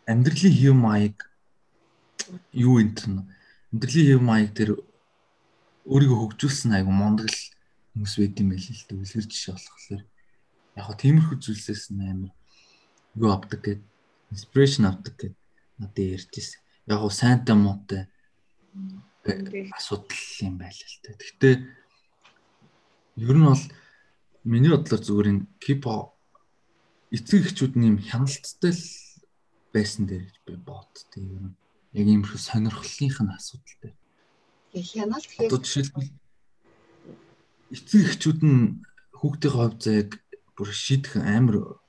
амьдралын 0.09 0.53
хэв 0.53 0.75
маяг 0.75 1.17
юу 2.51 2.81
энэ 2.81 2.95
тэр 2.97 3.09
амьдралын 3.71 4.07
хэв 4.09 4.21
маяг 4.21 4.51
тэр 4.57 4.69
өөрийгөө 5.85 6.19
хөгжүүлсэн 6.19 6.75
айгу 6.75 6.91
мундаг 6.91 7.29
л 7.29 7.39
хүмүүс 7.93 8.13
байд 8.19 8.41
юм 8.41 8.49
байл 8.51 8.65
л 8.65 8.85
дээ. 8.89 8.99
Үлгэр 8.99 9.25
жишээ 9.29 9.53
болохоор. 9.53 10.03
Яг 10.75 10.83
хөө 10.89 10.97
тиймэрхүү 10.99 11.37
зүйлсээс 11.39 11.83
амар 11.93 12.33
юу 13.15 13.29
авдаг 13.31 13.61
гэд? 13.61 13.81
Инспирэшн 14.33 14.89
авдаг 14.89 15.13
гэд 15.13 15.35
надад 15.77 16.01
ярьжсэн 16.01 16.64
яг 16.87 16.99
уу 17.01 17.09
сайнтай 17.09 17.55
муутай 17.57 18.03
асуудал 19.73 20.21
юм 20.41 20.57
байл 20.61 20.77
л 20.77 20.97
та. 21.01 21.17
Гэхдээ 21.17 21.55
ер 23.25 23.37
нь 23.37 23.45
бол 23.45 23.63
миний 24.45 24.69
бодлоор 24.69 25.01
зүгээр 25.01 25.31
энэ 25.33 25.47
кипо 25.57 26.13
эцэг 27.09 27.49
эхчүүд 27.49 27.73
нэм 27.79 27.97
хяналттай 28.05 28.73
л 28.73 28.85
байсан 29.73 30.05
дээр 30.05 30.29
гэж 30.29 30.37
би 30.45 30.53
боддتي 30.61 31.19
ер 31.25 31.41
нь 31.49 31.57
яг 31.97 32.05
ийм 32.05 32.21
их 32.21 32.37
сонирхлынх 32.37 33.17
нь 33.23 33.33
асуудалтай. 33.33 33.93
Хяналт 34.75 35.25
Одоо 35.41 35.59
жишээлбэл 35.63 36.11
эцэг 37.73 38.01
эхчүүд 38.05 38.39
нь 38.45 38.85
хүүхдийн 39.17 39.53
хувьд 39.57 39.81
яг 39.89 40.09
бүр 40.53 40.69
шийдэх 40.69 41.17
амар 41.17 41.81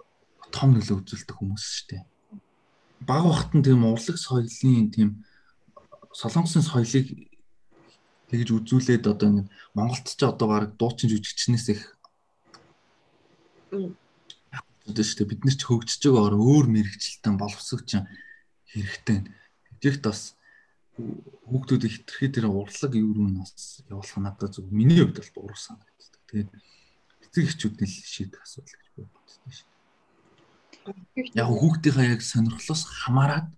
том 0.55 0.73
нөлөө 0.73 1.05
үзүүлдэг 1.05 1.36
хүмүүс 1.36 1.64
шүү 1.68 1.86
дээ. 1.93 2.05
Баг 3.01 3.24
бахт 3.28 3.51
нь 3.55 3.64
тийм 3.66 3.85
урлаг 3.85 4.16
соёлын 4.16 4.90
тийм 4.94 5.27
солонгосын 6.16 6.64
соёлыг 6.64 7.06
тэгж 8.31 8.48
үзүүлээд 8.56 9.05
одоо 9.12 9.28
ингэ 9.31 9.44
Монголд 9.77 10.06
ч 10.09 10.20
одоо 10.24 10.47
баг 10.48 10.64
дуучин 10.81 11.10
жүжигчнээс 11.12 11.66
их 11.74 11.82
шүү 14.97 15.18
дээ 15.18 15.31
бид 15.31 15.43
нар 15.44 15.56
ч 15.59 15.62
хөгжиж 15.66 16.02
байгаагаар 16.06 16.36
өөр 16.39 16.66
мэрэгчлэлтэн 16.70 17.35
боловсгоч 17.36 17.90
хэрэгтэй. 18.70 19.18
Тэгэхт 19.82 20.02
бас 20.06 20.20
хүүхдүүдийг 20.97 21.93
хитрхи 21.93 22.32
тэр 22.32 22.47
урлаг 22.48 22.93
юу 22.94 23.12
руу 23.12 23.28
нас 23.28 23.82
явуулах 23.90 24.16
надад 24.23 24.55
зөв 24.55 24.70
миний 24.70 25.02
хувьд 25.02 25.20
бол 25.20 25.51
буруу 25.51 25.59
санагддаг. 25.59 26.23
Тэгээд 26.31 26.51
эцэг 27.27 27.44
эхчүүд 27.51 27.77
нь 27.82 27.90
шийдэх 27.90 28.40
асуудал 28.40 28.78
гэж 28.78 28.89
би 28.94 29.02
боддог 29.05 29.52
шүү. 29.52 29.76
Яг 31.34 31.48
хүүхдийнхаа 31.50 32.06
яг 32.14 32.22
сонирхлоос 32.22 32.82
хамаарат 32.86 33.48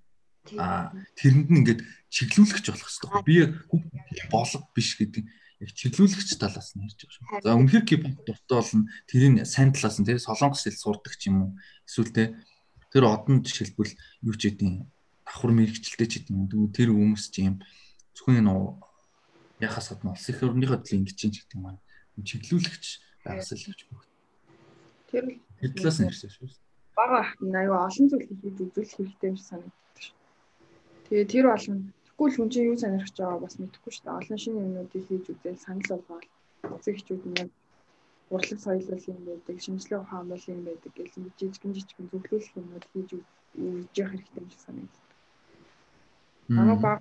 а 0.56 0.92
тэрэнд 1.18 1.48
нь 1.52 1.59
ингээд 1.60 1.80
чиглүүлэгч 2.09 2.66
болох 2.72 2.88
хэрэгтэй. 2.88 3.22
Би 3.28 3.36
хүүхд 3.68 4.32
болго 4.32 4.59
биш 4.72 4.96
гэдэг 4.96 5.24
яг 5.60 5.70
чиглүүлэгч 5.76 6.30
талаас 6.40 6.72
нь 6.72 6.86
ярьж 6.86 7.05
байгаа 7.05 7.42
шүү. 7.42 7.44
За 7.44 7.59
үнэхээр 7.59 7.84
кипоп 7.84 8.16
дуртай 8.24 8.56
болно. 8.56 8.88
Тэрийн 9.10 9.44
сайн 9.44 9.74
талаас 9.74 9.98
нь 10.00 10.06
тий 10.09 10.16
солонгос 10.16 10.64
хэл 10.64 10.78
сурдаг 10.78 11.14
ч 11.20 11.28
юм 11.28 11.36
уу. 11.42 11.50
Эсвэл 11.84 12.14
тий 12.14 12.26
тэр 12.88 13.05
одон 13.10 13.44
жишээлбэл 13.44 13.92
юу 14.24 14.34
ч 14.38 14.42
гэдэм 14.48 14.88
давхар 15.26 15.52
мэрэгчлээ 15.52 16.09
ч 16.09 16.12
гэдэг 16.24 16.32
юм. 16.32 16.72
Тэр 16.72 16.94
хүмүүс 16.96 17.24
ч 17.28 17.44
юм 17.44 17.60
зөвхөн 18.16 18.40
энэ 18.40 18.55
яхаас 19.60 19.92
гадна 19.92 20.14
улс 20.14 20.28
их 20.30 20.40
орныхоо 20.40 20.78
төлөө 20.80 20.98
ингэж 21.02 21.16
чинь 21.18 21.34
гэдэг 21.34 21.59
юм 21.59 21.66
аа. 21.68 21.78
Чиглүүлэгч 22.18 22.86
байгасал 23.26 23.59
гэж 23.59 23.80
бүгд. 23.90 24.09
Тэр 25.10 25.24
л 25.34 25.74
талаас 25.76 25.98
нь 25.98 26.09
ярьсан 26.09 26.30
шүү. 26.30 26.48
Бага 26.99 27.16
ахтан 27.23 27.55
аюу 27.61 27.79
олон 27.87 28.07
зүйл 28.11 28.27
хийж 28.27 28.57
үзүүлэх 28.65 28.97
хэрэгтэй 28.97 29.29
юм 29.31 29.37
шиг 29.39 29.49
санагддаг 29.51 29.99
шүү. 30.03 30.16
Тэгээ 31.07 31.31
тэр 31.33 31.47
болгоно 31.49 31.87
Тэгвэл 32.19 32.35
хүн 32.35 32.51
чинь 32.51 32.66
юу 32.66 32.77
сонирхож 32.83 33.15
байгаа 33.15 33.39
бас 33.47 33.55
мэдэхгүй 33.62 33.93
дээ. 33.95 34.19
Олон 34.19 34.39
шинэ 34.43 34.59
юмнуудыг 34.66 35.03
хийж 35.07 35.25
үзэл 35.31 35.62
санал 35.62 36.03
болгоод 36.11 36.27
эцэг 36.75 36.95
эхчүүд 36.99 37.23
нь 37.31 37.39
яг 37.39 37.51
урлаг 38.35 38.59
соёлол 38.59 39.05
юм 39.07 39.20
байдаг, 39.23 39.57
шинжлэх 39.62 40.03
ухаан 40.03 40.27
бол 40.27 40.45
юм 40.51 40.61
байдаг 40.66 40.93
гэж 40.99 41.11
жижигэн 41.39 41.73
жижигэн 41.79 42.11
зөвлөх 42.11 42.57
юмнууд 42.59 42.87
хийж 42.91 43.09
үзэж 43.15 43.95
явах 44.03 44.12
хэрэгтэй 44.19 44.43
юм 44.43 44.51
шиг 44.51 44.62
санагдав. 44.66 45.03
Манай 46.51 46.79
баг 46.83 47.01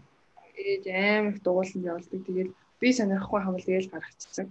ээж 0.53 0.85
аим 0.85 1.25
их 1.33 1.37
дугуулсан 1.41 1.81
явуулдаг. 1.81 2.21
Тэгээд 2.21 2.49
би 2.79 2.87
сонирхгүй 2.93 3.39
хамбал 3.41 3.65
тэгэл 3.65 3.89
гаргачихсан. 3.89 4.47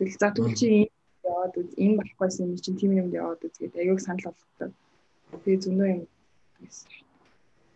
Тэгэл 0.00 0.16
за 0.16 0.32
тэгвэл 0.32 0.56
чи 0.56 0.66
ийм 0.66 0.90
яваад 1.28 1.54
үз, 1.60 1.70
энэ 1.76 1.98
болохгүйсэн 2.00 2.48
юм 2.48 2.56
чинь 2.64 2.80
тийм 2.80 2.92
юмд 2.96 3.12
яваад 3.12 3.44
үз 3.44 3.54
гэдэг 3.60 3.84
аяг 3.84 4.00
санал 4.00 4.32
болгодог. 4.32 4.72
Тэгээд 5.30 5.64
зөндөө 5.66 5.88
юм. 5.94 6.02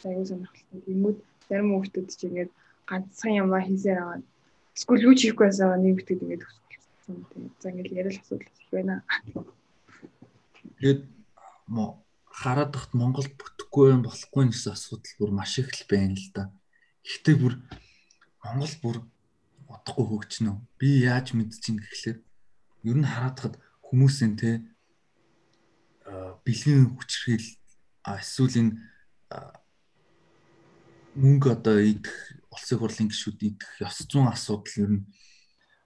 Аяг 0.05 0.27
сонирхолтой. 0.27 0.81
Юмуд 0.86 1.18
зарим 1.48 1.68
хүүхдүүд 1.74 2.09
чинь 2.14 2.31
ингээд 2.31 2.51
ганцхан 2.89 3.32
юм 3.39 3.51
хийсээр 3.55 3.98
байгаа. 4.01 4.22
Эсвэл 4.77 5.06
юу 5.06 5.14
ч 5.14 5.20
хийхгүй 5.28 5.47
байсан 5.51 5.82
нэг 5.82 5.94
битгэд 5.98 6.24
ингээд 6.24 6.44
өссөн 6.47 7.16
тийм. 7.31 7.44
За 7.60 7.68
ингээд 7.70 7.97
ярил 8.01 8.18
асуудал 8.22 8.48
их 8.48 8.70
байна. 8.70 8.97
Тэгээд 10.78 11.01
мо 11.66 11.85
хараад 12.31 12.70
тахт 12.72 12.93
Монголд 12.94 13.35
бүтэхгүй 13.36 13.86
юм 13.94 14.02
болохгүй 14.06 14.44
гэсэн 14.48 14.72
асуудал 14.72 15.14
бүр 15.18 15.31
маш 15.35 15.59
их 15.59 15.68
л 15.74 15.85
байна 15.90 16.14
л 16.16 16.28
да. 16.32 16.44
Гэхдээ 17.05 17.36
бүр 17.36 17.55
Монгол 18.40 18.74
бүр 18.82 18.97
удахгүй 19.68 20.06
хөгжнө. 20.09 20.64
Би 20.78 21.05
яаж 21.05 21.35
мэдчихин 21.36 21.82
гэхлээр 21.82 22.18
ер 22.89 22.97
нь 22.97 23.10
хараад 23.10 23.36
тахад 23.36 23.56
хүмүүсийн 23.85 24.35
те 24.40 24.64
бэлгийн 26.45 26.95
хүчрхийл 26.97 27.47
эсвэл 28.07 28.57
энэ 28.61 28.74
мөнгө 31.15 31.49
одоо 31.57 31.77
идэх 31.82 32.15
улсын 32.55 32.78
хурлын 32.78 33.11
гишүүд 33.11 33.39
идэх 33.49 33.70
ёс 33.82 33.99
зүйн 34.11 34.31
асуудал 34.31 34.77
ер 34.82 34.91
нь 34.97 35.05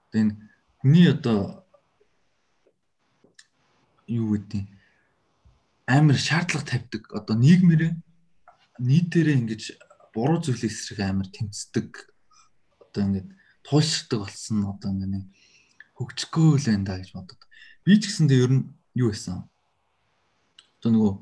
одоо 0.08 0.20
энэ 0.20 0.34
хүний 0.80 1.06
одоо 1.08 1.40
юу 4.08 4.36
гэдэг 4.36 4.64
амар 5.88 6.18
шаардлага 6.20 6.68
тавьдаг 6.68 7.02
одоо 7.12 7.36
нийгмээрээ 7.36 7.92
нийтээрээ 8.80 9.36
ингэж 9.40 9.62
буруу 10.14 10.40
зүйлээ 10.44 10.70
эсрэг 10.72 11.00
амар 11.04 11.28
тэмцдэг 11.32 11.88
одоо 12.84 13.02
ингэж 13.04 13.26
туйлширдаг 13.64 14.18
болсон 14.24 14.58
одоо 14.72 14.90
ингэ 14.92 15.24
хөгжихгүй 15.96 16.58
л 16.58 16.68
энэ 16.74 16.86
да 16.86 16.98
гэж 16.98 17.10
бодод. 17.14 17.40
Би 17.84 17.96
ч 18.00 18.10
гэсэндээ 18.10 18.44
ер 18.44 18.52
нь 18.52 18.64
юу 18.98 19.08
байсан? 19.14 19.46
Одоо 20.84 20.92
нөгөө 20.92 21.14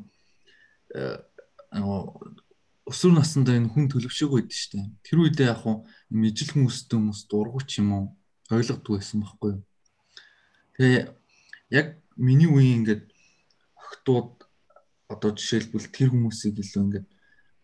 өсвөр 2.91 3.15
насндаа 3.15 3.57
энэ 3.63 3.71
хүн 3.71 3.87
төлөвшөөг 3.87 4.33
байдаг 4.35 4.59
шүү 4.59 4.71
дээ. 4.75 4.91
Тэр 5.07 5.19
үедээ 5.23 5.49
яг 5.55 5.63
хуу 5.63 5.87
ижил 6.11 6.51
хүмүүстэй 6.51 6.99
хүмүүс 6.99 7.21
дургуч 7.31 7.71
юм 7.79 7.89
уу 7.95 8.05
ойлгодгүй 8.51 8.99
байсан 8.99 9.23
байхгүй 9.23 9.51
юу. 9.55 9.63
Тэгээ 10.75 11.03
яг 11.79 11.87
миний 12.19 12.51
үеийн 12.51 12.83
ингээд 12.83 13.07
охтууд 13.79 14.51
одоо 15.07 15.31
жишээлбэл 15.31 15.95
тэр 15.95 16.11
хүмүүсийг 16.11 16.59
илүү 16.59 16.83
ингээд 16.83 17.07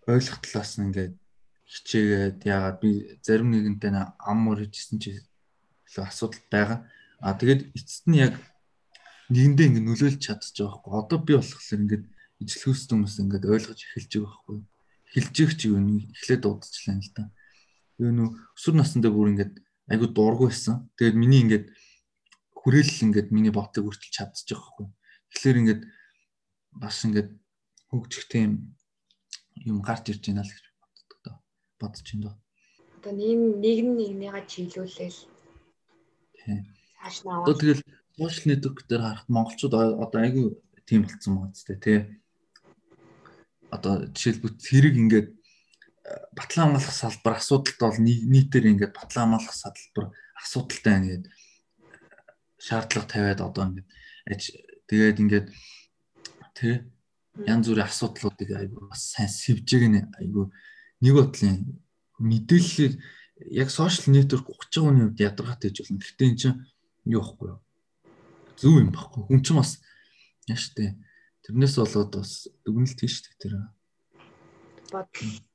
ойлгох 0.07 0.39
талаас 0.39 0.73
нь 0.79 0.87
ингээд 0.87 1.15
хичээгээд 1.66 2.39
яагаад 2.47 2.79
би 2.79 2.91
зарим 3.27 3.51
нэгэнтэй 3.51 3.91
ам 3.93 4.39
мөр 4.47 4.62
хийжсэн 4.65 5.03
чи 5.03 5.19
илүү 5.19 6.05
асуудал 6.07 6.47
байгаа. 6.47 6.79
А 7.20 7.35
тэгээд 7.35 7.75
эцэст 7.75 8.07
нь 8.07 8.23
яг 8.23 8.39
нэгэндээ 9.28 9.66
ингэ 9.68 9.82
нөлөөлж 9.84 10.20
чадчих 10.24 10.56
жоохгүй. 10.56 10.92
Одоо 10.96 11.18
би 11.20 11.36
болохоор 11.36 11.82
ингээд 11.84 12.05
ижил 12.40 12.62
хөөс 12.72 12.82
хүмүүс 12.88 13.14
ингээд 13.20 13.44
ойлгож 13.44 13.80
эхэлж 13.84 14.12
байгаа 14.16 14.32
байхгүй. 14.32 14.59
Эхэлж 15.09 15.36
их 15.44 15.52
ч 15.59 15.60
юу 15.68 15.80
нэг 15.80 16.09
эхлээд 16.16 16.42
дуудчихлаа 16.44 16.96
л 16.96 17.12
да. 17.12 17.24
Юу 18.00 18.12
нүү 18.14 18.28
өсвөр 18.56 18.74
насндаа 18.78 19.12
бүр 19.12 19.32
ингээд 19.36 19.55
айгуу 19.90 20.09
дургу 20.09 20.48
байсан. 20.48 20.88
Тэгээд 20.96 21.16
миний 21.18 21.40
ингээд 21.44 21.66
хүрээлэл 22.56 23.05
ингээд 23.10 23.28
миний 23.34 23.52
ботыг 23.52 23.84
өртөлж 23.84 24.12
чадчих 24.14 24.48
жоохгүй. 24.48 24.86
Тэгэхээр 25.34 25.60
ингээд 25.60 25.82
бас 26.78 26.96
ингээд 27.05 27.30
хөгжихтэй 27.90 28.42
юм 28.48 28.55
юм 29.66 29.82
гарч 29.82 30.09
ирж 30.12 30.24
байна 30.28 30.44
л 30.44 30.52
гэж 30.52 30.64
боддог 30.78 31.18
доо. 31.24 31.36
Бодож 31.80 32.06
байна 32.06 32.24
доо. 32.28 32.36
Одоо 32.96 33.12
нэг 33.12 33.38
нэг 33.60 33.78
нэгнийгээ 33.98 34.44
чиглүүлээл. 34.46 35.20
Тийм. 36.38 36.62
Цааш 37.00 37.16
наваа. 37.24 37.44
Одоо 37.44 37.55
тэгэл 37.59 37.82
сошиал 38.19 38.47
нэтворк 38.51 38.86
дээр 38.90 39.03
харахад 39.03 39.28
монголчууд 39.31 39.74
одоо 39.74 40.20
айгу 40.20 40.43
тийм 40.89 41.07
болцсон 41.07 41.32
байгаа 41.39 41.55
ч 41.55 41.61
тий 41.78 41.99
одоо 43.70 43.95
жишээлбэл 44.15 44.57
хэрэг 44.59 44.95
ингээд 45.03 45.28
э, 45.31 46.12
батлан 46.35 46.74
амлах 46.74 46.90
салбар 46.90 47.35
асуудалтай 47.39 47.86
бол 47.89 48.01
нийтээр 48.03 48.66
ингээд 48.73 48.93
батлан 48.99 49.39
амлах 49.39 49.55
салбар 49.55 50.11
асуудалтай 50.43 50.93
байна 50.93 51.09
гэдэг 51.12 51.32
шаардлага 52.66 53.07
тавиад 53.12 53.40
одоо 53.40 53.65
ингээд 53.70 53.89
тэгээд 54.90 55.20
ингээд 55.23 55.47
тий 56.59 56.74
янз 57.47 57.69
бүрийн 57.69 57.86
асуудлуудыг 57.86 58.51
айгүй 58.51 58.82
бас 58.90 59.15
сайн 59.15 59.31
сэвжээг 59.31 59.85
нь 59.86 60.01
айгүй 60.19 60.47
нэг 61.05 61.15
бодлын 61.15 61.78
мэдээллээр 62.19 62.95
яг 63.62 63.69
сошиал 63.70 64.11
нэтворк 64.11 64.51
ухаж 64.51 64.73
байгаа 64.74 64.90
хүний 64.90 65.07
хувьд 65.07 65.23
ядаргаатай 65.23 65.70
гэж 65.70 65.77
болно. 65.86 66.03
Гэхдээ 66.03 66.28
эн 66.28 66.36
чинь 66.40 66.59
юу 67.07 67.23
байхгүй 67.23 67.47
юу? 67.55 67.61
Зөв 68.59 68.82
юм 68.82 68.90
баггүй. 68.90 69.22
Хүн 69.30 69.43
чинь 69.47 69.59
бас 69.59 69.78
яаш 70.51 70.74
тээ 70.74 70.93
Тэрнээс 71.48 71.80
болоод 71.80 72.12
бас 72.12 72.44
дүгнэлт 72.60 72.93
тийм 73.01 73.09
шүү 73.09 73.24
дээ 73.24 73.40
тэр. 73.40 73.55
Бод 74.93 75.09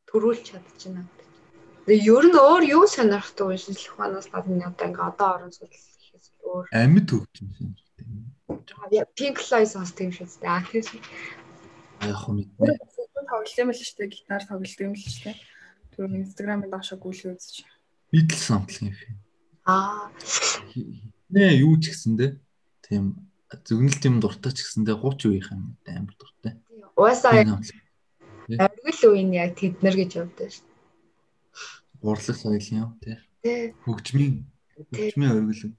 төрүүлж 0.10 0.42
чадчихна. 0.50 1.06
Тэгээ 1.86 2.10
ер 2.10 2.26
нь 2.34 2.40
өөр 2.42 2.64
юу 2.66 2.90
сонирхдаг 2.90 3.46
вэ 3.46 3.62
шинжлэх 3.62 3.94
ухаанаас 3.94 4.26
гадна 4.34 4.74
одоо 4.74 4.90
ингээ 4.90 5.06
одоо 5.14 5.30
орон 5.38 5.54
суудлал 5.54 5.86
гэхээс 5.94 6.28
өөр 6.50 6.66
амьд 6.74 7.10
хөгжим 7.14 7.50
юм 7.62 7.78
шүү 7.78 7.94
дээ. 8.90 9.06
Pink 9.14 9.38
Floyd 9.38 9.70
сонсдог 9.70 10.02
юм 10.02 10.14
шүү 10.18 10.26
дээ. 10.42 10.50
А 10.50 10.66
тийм 10.66 10.98
яг 12.10 12.18
хөө 12.26 12.34
мэднэ. 12.42 12.74
тоглолт 13.30 13.60
юм 13.62 13.70
л 13.70 13.78
шүү 13.78 13.98
дээ. 14.02 14.14
Гитар 14.18 14.44
тоглолт 14.50 14.82
юм 14.82 14.94
л 14.98 15.06
шүү 15.06 15.24
дээ. 15.30 15.38
Тэр 15.94 16.10
Instagram-ын 16.10 16.74
доошо 16.74 16.98
гүйлгээ 16.98 17.38
үзэж. 17.38 17.70
Beatles 18.10 18.50
самплын 18.50 18.98
юм. 18.98 19.22
Аа. 19.70 20.10
Нэ 21.30 21.62
юу 21.62 21.78
ч 21.78 21.94
гэсэн 21.94 22.18
дээ. 22.18 22.34
Тийм 22.84 23.32
зөгнөлт 23.62 24.04
юм 24.10 24.18
дуртай 24.20 24.52
ч 24.52 24.66
гэсэндээ 24.66 24.98
гууч 24.98 25.20
үеийнх 25.30 25.50
юм 25.54 25.64
амар 25.86 26.16
дуртай. 26.18 26.54
Уусаа 26.98 27.32
аргил 28.60 29.02
үеийн 29.14 29.32
яг 29.34 29.56
тэднэр 29.56 29.96
гэж 29.96 30.12
явдаг 30.20 30.50
шүү. 30.52 30.68
Урлаг 32.04 32.38
соёл 32.38 32.68
юм 32.74 32.92
тий. 33.00 33.18
Хөгжмийн 33.86 34.44
хөгжмийн 34.92 35.32
оргил. 35.32 35.78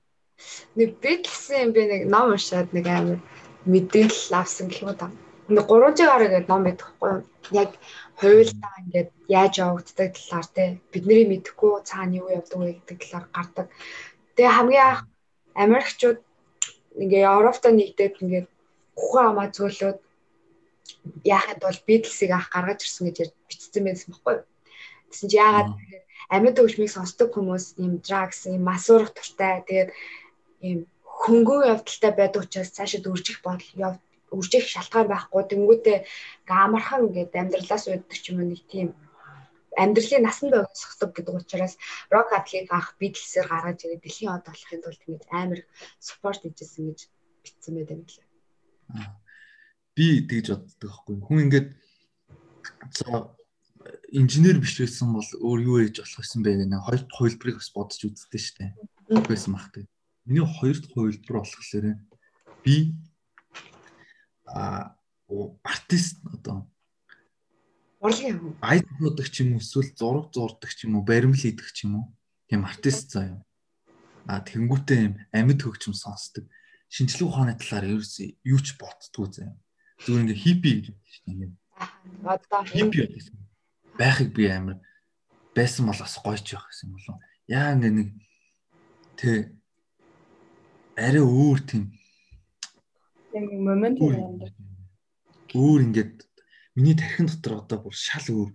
Нэг 0.78 0.90
би 1.02 1.12
гэсэн 1.20 1.74
би 1.74 1.82
нэг 1.90 2.02
ном 2.08 2.32
уншаад 2.32 2.72
нэг 2.72 2.86
амар 2.86 3.20
мэдээлэл 3.66 4.38
авсан 4.38 4.68
гэх 4.68 4.82
юм 4.82 4.94
да. 4.96 5.10
Нэг 5.48 5.66
300 5.68 6.08
гаруй 6.08 6.28
гэдэг 6.32 6.48
ном 6.48 6.64
юу? 6.64 7.24
Яг 7.52 7.70
хуйлдаа 8.16 8.74
ингээд 8.80 9.10
яаж 9.28 9.54
явагддаг 9.60 10.10
талаар 10.16 10.48
те 10.56 10.64
бидний 10.92 11.28
мэдэхгүй 11.28 11.84
цаана 11.84 12.16
юу 12.16 12.32
явдаг 12.32 12.58
вэ 12.58 12.80
гэдэг 12.80 12.98
талаар 13.04 13.26
гардаг. 13.34 13.66
Тэгээ 14.36 14.56
хамгийн 14.56 14.86
анх 14.88 15.00
Америкчууд 15.54 16.18
ингээ 17.02 17.28
Европтой 17.38 17.72
нэгдээд 17.74 18.14
ингээд 18.22 18.46
ухаан 18.94 19.26
амаа 19.30 19.48
зөөлөөд 19.56 19.98
яахад 21.24 21.60
бол 21.62 21.78
Beatles-ийг 21.86 22.32
анх 22.34 22.48
гаргаж 22.54 22.80
ирсэн 22.84 23.04
гэж 23.10 23.16
бичсэн 23.48 23.82
байсан 23.84 24.08
байхгүй 24.12 24.34
юу? 24.38 24.46
Тэгсэн 25.10 25.28
чи 25.30 25.36
яагаад 25.36 25.70
амьд 26.34 26.56
хөгжмийг 26.58 26.90
сонсдог 26.92 27.28
хүмүүс 27.32 27.66
ийм 27.82 27.92
drugs, 28.06 28.40
ийм 28.46 28.62
масуурах 28.64 29.12
туртай 29.14 29.62
тэгээд 29.66 29.90
ийм 30.66 30.78
хөнгөн 31.04 31.68
явдалтай 31.72 32.12
байдаг 32.14 32.42
учраас 32.44 32.74
цаашаа 32.76 33.12
үржих 33.12 33.38
бодол 33.44 33.98
үржих 34.34 34.64
шалтгаан 34.66 35.08
байхгүй. 35.10 35.42
Тэнгүүтээ 35.50 35.98
амархан 36.48 37.06
ингээд 37.06 37.32
амьдралаас 37.40 37.84
үүддэг 37.86 38.20
юм 38.30 38.38
нэг 38.50 38.62
тийм 38.72 38.88
амьдралын 39.76 40.24
насан 40.24 40.50
богиносгодог 40.50 41.10
гэдэг 41.14 41.34
учраас 41.34 41.74
рок 42.10 42.32
атлет 42.32 42.70
анх 42.70 42.94
Beatles-ээр 42.98 43.48
гаргаж 43.48 43.78
ирээд 43.84 44.02
дэлхийн 44.04 44.34
од 44.34 44.46
болохын 44.46 44.82
тулд 44.82 45.02
ингэж 45.06 45.24
амар 45.30 45.60
спорт 45.98 46.42
хийжсэн 46.42 46.84
гэж 46.90 47.00
бичсэн 47.42 47.74
байдаг 47.74 47.96
юм 47.98 48.06
лээ. 48.08 48.26
Би 49.94 50.06
тэгж 50.26 50.46
боддог 50.54 50.78
байхгүй. 50.80 51.14
Хүн 51.22 51.42
ингээд 51.48 51.68
за 52.98 53.34
инженер 54.12 54.58
биш 54.62 54.78
байсан 54.78 55.12
бол 55.14 55.28
өөр 55.28 55.60
юу 55.62 55.76
хийж 55.82 56.00
болох 56.00 56.34
юм 56.34 56.42
бэ 56.42 56.52
гэнэ. 56.64 56.84
Хоёр 56.84 57.00
дахь 57.04 57.18
хувилбарыг 57.18 57.56
бас 57.60 57.70
бодож 57.74 58.00
үзтээ 58.02 58.42
штэ. 58.42 58.64
Байсан 59.28 59.52
мах 59.54 59.70
тэг. 59.74 59.86
Миний 60.24 60.46
хоёр 60.46 60.76
дахь 60.78 60.94
хувилбар 60.94 61.36
болохоор 61.42 61.98
би 62.64 62.94
а 64.46 64.96
артист 65.64 66.20
одоо 66.24 66.68
урлагийн 68.04 68.36
хүн. 68.36 68.52
Айд 68.60 68.86
нуудаг 69.00 69.28
ч 69.32 69.40
юм 69.40 69.56
уу 69.56 69.64
эсвэл 69.64 69.96
зураг 69.96 70.28
зурдаг 70.36 70.70
ч 70.76 70.84
юм 70.84 71.00
уу 71.00 71.08
баримл 71.08 71.40
хийдэг 71.40 71.72
ч 71.72 71.88
юм 71.88 72.04
уу. 72.04 72.06
Тийм 72.52 72.68
артист 72.68 73.16
заа 73.16 73.32
юм. 73.32 73.40
А 74.28 74.44
тэнгуүтэй 74.44 75.00
юм 75.08 75.14
амьд 75.32 75.60
хөгжим 75.64 75.96
сонсдог. 75.96 76.44
Шинжлэх 76.92 77.32
ухааны 77.32 77.56
талаар 77.56 77.88
ерөөсөө 77.88 78.28
юу 78.44 78.60
ч 78.60 78.76
боддгоо 78.76 79.26
заа 79.32 79.48
юм. 79.48 79.58
Зүгээр 80.04 80.22
ингээ 80.28 80.42
хиппи 80.44 80.70
гэж 80.76 80.86
байна 80.92 81.08
шүү 81.08 81.24
дээ. 81.32 81.52
Одоо 82.28 82.60
хиппи 82.68 83.00
байхыг 83.96 84.30
би 84.36 84.44
амар 84.52 84.78
байсан 85.56 85.88
бол 85.88 85.96
бас 85.96 86.14
гоё 86.20 86.36
ч 86.36 86.54
байх 86.54 86.68
гэсэн 86.68 86.92
болов. 86.92 87.16
Яа 87.48 87.72
ингээ 87.72 87.92
нэг 87.94 88.08
тэ 89.16 89.32
арай 91.00 91.24
өөр 91.24 91.58
тийм 91.64 91.84
тийм 93.32 93.64
момент 93.64 93.98
юм. 93.98 94.44
Өөр 95.54 95.80
ингээд 95.88 96.14
миний 96.74 96.94
тархин 96.98 97.26
дотор 97.26 97.62
одоо 97.62 97.78
бүр 97.82 97.94
шал 97.94 98.26
өөр. 98.28 98.50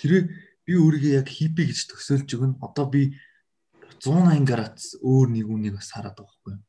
Хэрвээ 0.00 0.24
би 0.66 0.72
өөрийгөө 0.76 1.12
яг 1.20 1.28
хиппи 1.28 1.68
гэж 1.68 1.92
төсөөлж 1.92 2.28
өгнө. 2.36 2.60
Одоо 2.64 2.86
би 2.88 3.16
180 4.00 4.44
градус 4.48 4.96
өөр 5.00 5.28
нэг 5.32 5.46
үнийг 5.48 5.76
бас 5.76 5.92
хараад 5.92 6.16
байгаа 6.16 6.56
юу? 6.56 6.64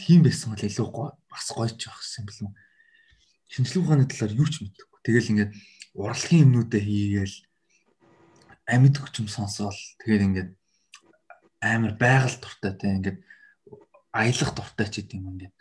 Тийм 0.00 0.24
байсан 0.24 0.52
бол 0.52 0.64
илүү 0.64 0.88
гоё 0.88 1.12
бас 1.28 1.46
гоё 1.52 1.68
ч 1.72 1.88
байх 1.88 2.00
юм 2.18 2.26
болов. 2.26 2.52
Шинжлэх 3.48 3.84
ухааны 3.84 4.04
талаар 4.08 4.32
юу 4.36 4.48
ч 4.48 4.60
мэдэхгүй. 4.64 4.98
Тэгэл 5.04 5.30
ингээд 5.32 5.52
урлагийн 5.96 6.44
юмнуудаа 6.44 6.80
хийгээл 6.80 7.36
амьд 8.68 8.96
хөгжим 9.00 9.28
сонсоол 9.28 9.80
тэгээд 10.04 10.26
ингээд 10.28 10.50
амар 11.60 11.92
байгаль 11.96 12.36
дуртай 12.38 12.72
те 12.76 12.86
ингээд 12.92 13.18
аялах 14.12 14.50
дуртай 14.54 14.86
ч 14.92 14.94
гэдэм 15.02 15.24
юм 15.24 15.32
ингээд 15.34 15.57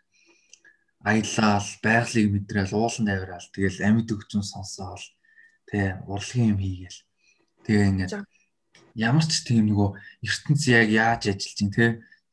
аялал 1.08 1.70
байгалыг 1.86 2.28
мэдрээл 2.36 2.74
уулан 2.76 3.06
давираал 3.08 3.48
тэгэл 3.56 3.86
амьд 3.88 4.10
хөгжим 4.12 4.44
сонсоол 4.44 5.04
те 5.70 6.00
урлагийн 6.12 6.52
юм 6.54 6.60
хийгээл 6.60 7.00
тэгээ 7.64 7.90
ингээд 7.92 8.14
ямар 8.96 9.26
ч 9.26 9.34
тийм 9.48 9.72
нөгөө 9.72 9.90
ертөнц 10.28 10.62
яг 10.68 10.88
яаж 10.92 11.22
ажиллаж 11.32 11.60
ин 11.64 11.72
те 11.72 11.86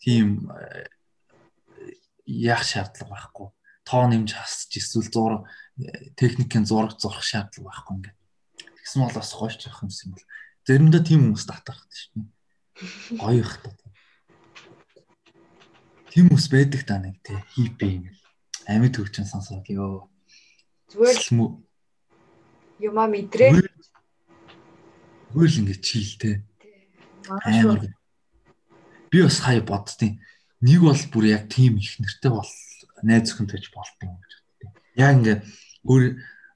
тийм 0.03 0.27
э, 0.51 0.91
яах 2.27 2.67
шаардлага 2.67 3.15
байхгүй 3.15 3.49
тоо 3.85 4.05
нэмж 4.09 4.33
хасч 4.33 4.81
эсвэл 4.81 5.13
зураг 5.13 5.43
техникийн 6.17 6.65
зураг 6.67 6.97
зурх 6.99 7.23
шаардлага 7.23 7.69
байхгүй 7.69 7.95
ингээд. 8.01 8.19
Тэгсэн 8.81 9.01
бол 9.05 9.15
бас 9.15 9.33
гоё 9.35 9.53
ч 9.53 9.67
явах 9.69 9.85
юмсан 9.85 10.15
бол. 10.17 10.27
Заримдаа 10.65 11.03
тийм 11.05 11.21
хүмүүс 11.29 11.45
татах 11.45 11.79
шүү 11.93 12.25
дээ. 12.25 13.19
Гоё 13.21 13.43
их 13.45 13.53
та. 13.61 13.71
Тийм 16.15 16.31
хүмүүс 16.33 16.47
байдаг 16.49 16.83
та 16.89 16.97
нэг 17.03 17.21
тий 17.21 17.39
хиппи 17.53 17.85
ингээд 17.85 18.24
амьд 18.69 18.95
хөгжин 18.97 19.27
сонсоод 19.29 19.69
ёо. 19.69 20.09
Зүгээр 20.91 21.19
л 21.21 21.61
юмаа 22.81 23.09
мэдрээ. 23.09 23.51
Зүгээр 25.33 25.51
л 25.51 25.61
ингэ 25.61 25.77
чийлтэй. 25.81 26.35
Амар. 27.45 27.93
Би 29.11 29.19
бас 29.23 29.39
хай 29.41 29.61
боддیں۔ 29.61 30.21
Нэг 30.65 30.81
бол 30.81 31.03
бүр 31.13 31.25
яг 31.29 31.49
тийм 31.53 31.77
их 31.77 32.01
нэртэй 32.01 32.31
бол 32.33 32.51
найз 33.05 33.31
зөвхөнтэйч 33.31 33.69
болтон 33.75 34.17
гэж 34.17 34.33
боддیں۔ 34.33 34.73
Яг 34.97 35.13
ингэ 35.21 35.35
өөр 35.85 36.03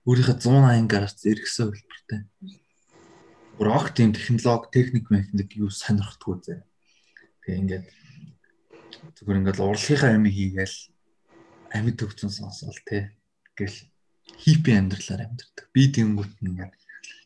өөрийнхөө 0.09 0.37
180 0.41 0.89
градус 0.89 1.25
эргэсэн 1.29 1.69
хөлбөртэй. 1.69 2.21
Бүр 3.61 3.69
огт 3.75 3.93
тийм 3.99 4.17
технологи, 4.17 4.73
техник, 4.73 5.11
механик 5.13 5.51
юу 5.61 5.69
сонирхдгүй 5.69 6.37
зэ. 6.41 6.65
Тэгээ 7.45 7.61
ингээд 7.61 7.87
зүгээр 9.21 9.39
ингээд 9.45 9.61
урлагийнхаа 9.61 10.17
юм 10.17 10.25
хийгээл 10.31 10.77
амьд 11.74 11.97
төгцөн 11.99 12.31
сонсоол 12.32 12.78
те. 12.86 13.16
Гэл 13.57 13.77
хиппи 14.39 14.73
амьдралаар 14.77 15.27
амьдэрдэг. 15.27 15.66
Би 15.73 15.89
тэнгүүт 15.93 16.32
ингээд 16.45 16.73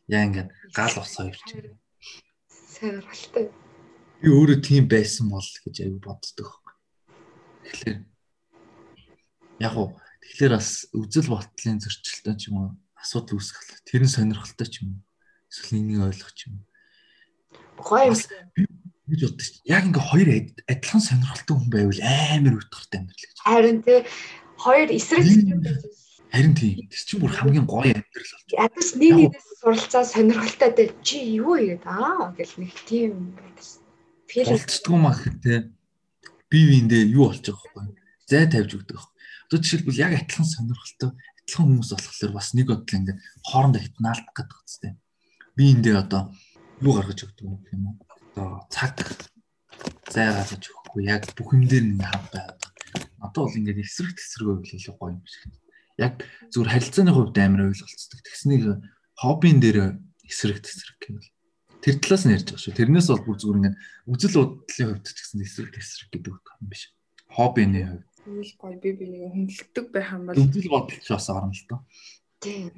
яа 0.09 0.23
ингээд 0.27 0.49
гал 0.73 0.95
усаа 0.99 1.29
ирч 1.29 1.47
байна. 1.53 1.77
Сонирхолтой. 2.49 3.45
Би 4.21 4.27
өөрөө 4.31 4.59
тийм 4.63 4.87
байсан 4.87 5.29
бол 5.29 5.43
гэж 5.43 5.75
аяг 5.83 5.97
боддог. 5.99 6.49
Тэгэхээр 7.63 7.99
яг 9.63 9.75
уу 9.77 9.95
Тэгэхээр 10.23 10.55
бас 10.55 10.87
үзэл 10.95 11.29
бодлын 11.35 11.83
зөрчилтэй 11.83 12.35
ч 12.39 12.47
юм 12.47 12.55
уу 12.57 12.69
асуудал 12.95 13.37
үүсгэх. 13.37 13.83
Тэр 13.83 14.07
нь 14.07 14.09
сонирхолтой 14.09 14.67
ч 14.71 14.81
юм 14.81 14.95
уу. 14.95 15.01
Эсвэл 15.51 15.83
энийг 15.83 15.99
ойлгох 15.99 16.31
ч 16.31 16.47
юм 16.47 16.63
уу. 16.63 16.65
Гоё 17.83 18.15
юм. 18.15 18.17
Гэж 19.03 19.19
боддог 19.27 19.43
шүү. 19.43 19.61
Яг 19.67 19.83
ингээ 19.89 20.05
хоёр 20.07 20.29
адилхан 20.71 21.01
сонирхолтой 21.03 21.55
хүн 21.59 21.69
байвал 21.73 22.01
амар 22.03 22.55
утгартай 22.59 22.97
амьдрал 23.03 23.19
гэж. 23.19 23.39
Харин 23.43 23.79
тий 23.83 23.99
хоёр 24.55 24.89
эсрэг 24.95 25.27
юм 25.27 25.59
байж 25.59 25.83
Харин 26.33 26.55
тийм. 26.57 26.89
Тэр 26.89 27.01
чинь 27.05 27.21
бүр 27.21 27.29
хамгийн 27.35 27.67
гоё 27.69 27.93
амьдрал 27.93 28.31
болж. 28.31 28.49
Ядаж 28.49 28.87
нэг 28.97 29.11
нэгнээс 29.13 29.47
суралцаа 29.61 30.03
сонирхолтой 30.07 30.71
дээ. 30.73 30.89
Чи 31.05 31.17
юу 31.37 31.59
яриад 31.59 31.85
аа 31.85 32.33
гэл 32.33 32.57
нэг 32.57 32.73
тийм 32.89 33.37
филм 34.25 35.03
мах 35.03 35.21
тий. 35.45 35.69
Бие 36.49 36.65
биендээ 36.73 37.13
юу 37.13 37.29
болж 37.29 37.45
байгаа 37.45 37.85
вэ? 37.85 37.93
Зай 38.25 38.49
тавьж 38.49 38.71
өгдөг. 38.81 38.97
Одоо 38.97 39.59
жишээлбэл 39.61 40.01
яг 40.01 40.11
адилхан 40.17 40.47
сонирхолтой 40.49 41.11
адилхан 41.43 41.65
хүмүүс 41.69 41.89
болохоор 41.93 42.33
бас 42.33 42.49
нэг 42.57 42.65
бодлоо 42.71 42.97
ингээд 42.97 43.19
хоорондоо 43.45 43.81
хитнаалдах 43.83 44.33
гэдэг 44.33 44.57
үстэй. 44.65 44.93
Би 45.53 45.63
эндээ 45.69 46.01
одоо 46.01 46.33
юу 46.81 46.97
гаргаж 46.97 47.29
өгдөг 47.29 47.45
юм 47.45 47.93
уу? 47.93 48.12
Одоо 48.33 48.65
цаг 48.73 48.97
зай 50.09 50.33
гаргаж 50.33 50.65
өгөхгүй 50.65 51.05
яг 51.05 51.29
бүх 51.37 51.53
юм 51.53 51.69
дээр 51.69 51.85
нэг 51.85 52.09
хав 52.09 52.25
байгаад. 52.33 52.61
Одоо 53.21 53.41
бол 53.45 53.57
ингээд 53.61 53.85
эсрэг 53.85 54.17
тесрэг 54.17 54.47
байвал 54.49 54.73
илүү 54.73 54.95
гоё 54.97 55.13
юм 55.13 55.25
шиг. 55.29 55.53
Яг 56.01 56.13
зүгээр 56.49 56.73
харилцааны 56.73 57.11
хувьд 57.13 57.37
амар 57.37 57.61
ойлголцдог. 57.69 58.19
Тэгснийг 58.25 58.63
хоббин 59.21 59.61
дээр 59.61 59.77
эсрэг 60.25 60.65
тесрэг 60.65 60.97
гэвэл 60.97 61.29
тэр 61.85 61.95
талаас 62.01 62.23
нь 62.25 62.33
ярьж 62.33 62.47
байгаа 62.49 62.63
шүү. 62.65 62.73
Тэрнээс 62.73 63.07
бол 63.13 63.25
бүр 63.29 63.37
зүгээр 63.37 63.59
ингээд 63.61 63.77
үзэл 64.09 64.37
бодлын 64.41 64.87
хувьд 64.89 65.05
ч 65.05 65.17
гэсэн 65.21 65.45
эсрэг 65.45 65.71
тесрэг 65.77 66.09
гэдэг 66.09 66.33
юм 66.33 66.65
биш. 66.65 66.89
Хоббины 67.29 67.81
хувьд 67.85 68.07
Тэгэл 68.23 68.55
гоё 68.55 68.75
би 68.79 68.89
би 68.95 69.05
нэг 69.11 69.35
хөндлөлтөг 69.35 69.87
байх 69.91 70.09
юм 70.15 70.23
бол 70.31 70.39
үзэл 70.39 70.71
бодолч 70.71 71.05
бас 71.11 71.27
орно 71.27 71.51
л 71.51 71.65
доо. 71.67 71.79
Тийм. 72.39 72.71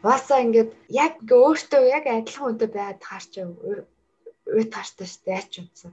Баса 0.00 0.40
ингээд 0.40 0.72
яг 0.88 1.20
ингээ 1.20 1.44
өөртөө 1.44 1.82
яг 1.92 2.04
адилхан 2.08 2.56
үнтэй 2.56 2.70
байгаад 2.72 3.04
харч 3.04 3.32
уу 4.54 4.64
таартай 4.74 5.08
штэ 5.08 5.30
яач 5.36 5.50
юмсан. 5.60 5.92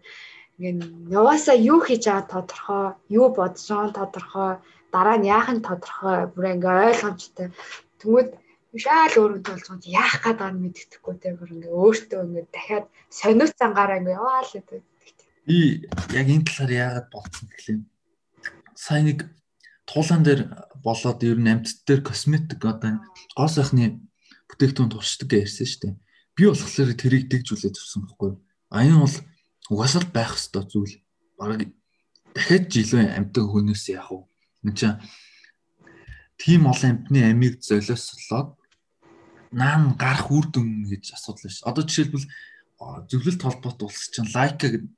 Ингээ 0.59 1.11
яваасаа 1.19 1.57
юу 1.59 1.79
хийж 1.83 2.07
байгаа 2.07 2.25
тодорхой, 2.31 2.85
юу 3.11 3.27
бодож 3.35 3.67
байгаа 3.67 3.91
тодорхой, 3.99 4.51
дараа 4.93 5.17
нь 5.19 5.27
яах 5.27 5.49
нь 5.51 5.65
тодорхой, 5.67 6.31
бүр 6.31 6.45
ингээ 6.55 6.87
ойлгомжтой. 6.95 7.47
Тэнгүүд 7.99 8.29
шаал 8.79 9.15
өөрөө 9.19 9.41
толцгонд 9.43 9.83
яах 9.87 10.19
гээд 10.23 10.39
байгааг 10.39 10.59
мэддэхгүй 10.59 11.15
те 11.19 11.35
бүр 11.35 11.49
ингээ 11.55 11.73
өөртөө 11.79 12.21
ингээ 12.27 12.45
дахиад 12.51 12.85
сониуц 13.07 13.51
цангаараа 13.59 13.99
ингээ 13.99 14.19
яваа 14.19 14.43
л 14.43 14.51
гэдэг. 14.55 14.81
Би 15.47 15.57
яг 16.19 16.27
энэ 16.27 16.47
талаар 16.47 16.71
яагаад 16.83 17.07
бодсон 17.11 17.47
гэхлээр 17.51 17.81
сайн 18.75 19.03
нэг 19.07 19.19
туулан 19.87 20.21
дээр 20.23 20.41
болоод 20.83 21.19
ер 21.23 21.39
нь 21.39 21.51
амьтд 21.51 21.87
дээр 21.87 22.01
косметик 22.03 22.61
одоо 22.65 22.99
гоо 23.37 23.47
сайхны 23.47 24.03
бүтээгдэхүүн 24.51 24.91
туршдаг 24.91 25.29
гэсэн 25.31 25.67
шүү 25.67 25.81
дээ. 25.83 25.95
Би 26.35 26.43
болохоор 26.51 26.91
тэрийг 26.99 27.25
дэгжүүлээд 27.31 27.79
өгсөн 27.79 28.01
байхгүй 28.03 28.27
юу? 28.33 28.39
Аян 28.69 28.99
бол 28.99 29.15
угаасаа 29.69 30.03
байх 30.13 30.35
ёстой 30.35 30.63
зүйл. 30.65 30.95
Бараг 31.37 31.71
дахиад 32.33 32.69
жилөө 32.71 33.15
амьтан 33.17 33.45
хүнээс 33.47 33.89
яах 33.93 34.11
вэ? 34.11 34.25
Энд 34.65 34.77
чинь 34.77 34.99
тийм 36.37 36.67
олон 36.67 36.89
амьтны 36.91 37.19
амийг 37.31 37.61
золиослоод 37.63 38.57
наан 39.51 39.95
гарах 39.95 40.31
үр 40.31 40.45
дүн 40.51 40.89
гэж 40.89 41.15
асуудал 41.15 41.51
ш. 41.51 41.63
Одоо 41.63 41.83
жишээлбэл 41.87 42.27
зөвлөлт 43.09 43.41
холбоот 43.41 43.79
улс 43.83 44.11
чинь 44.11 44.29
лайка 44.35 44.67
гэдэг 44.67 44.91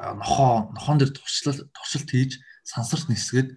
нохоо 0.00 0.72
нохон 0.72 0.98
дээр 0.98 1.12
туршлал 1.12 1.58
туршилт 1.76 2.08
хийж 2.10 2.40
сансарт 2.64 3.08
нисгээд 3.12 3.56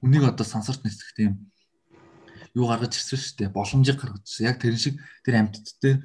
үнийг 0.00 0.24
одоо 0.24 0.46
сансарт 0.46 0.84
нисгэх 0.84 1.12
тийм 1.16 1.32
юу 2.56 2.66
гаргаж 2.68 2.96
ирсэн 2.96 3.18
шүү 3.20 3.36
дээ. 3.38 3.54
Боломжийг 3.54 4.00
гаргаж 4.00 4.24
ирсэн. 4.24 4.48
Яг 4.48 4.56
тэр 4.60 4.76
шиг 4.76 4.96
тэр 5.24 5.34
амьтд 5.44 5.76
дээр 5.80 5.98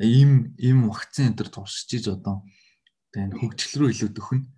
ийм 0.00 0.56
ийм 0.56 0.88
вакцин 0.88 1.30
энэ 1.30 1.36
төр 1.36 1.48
туршиж 1.52 1.90
иж 2.00 2.06
одоо 2.08 2.40
тэгээ 3.12 3.36
хөгжил 3.36 3.74
рүү 3.84 3.90
илүү 3.92 4.10
дөхнө. 4.16 4.48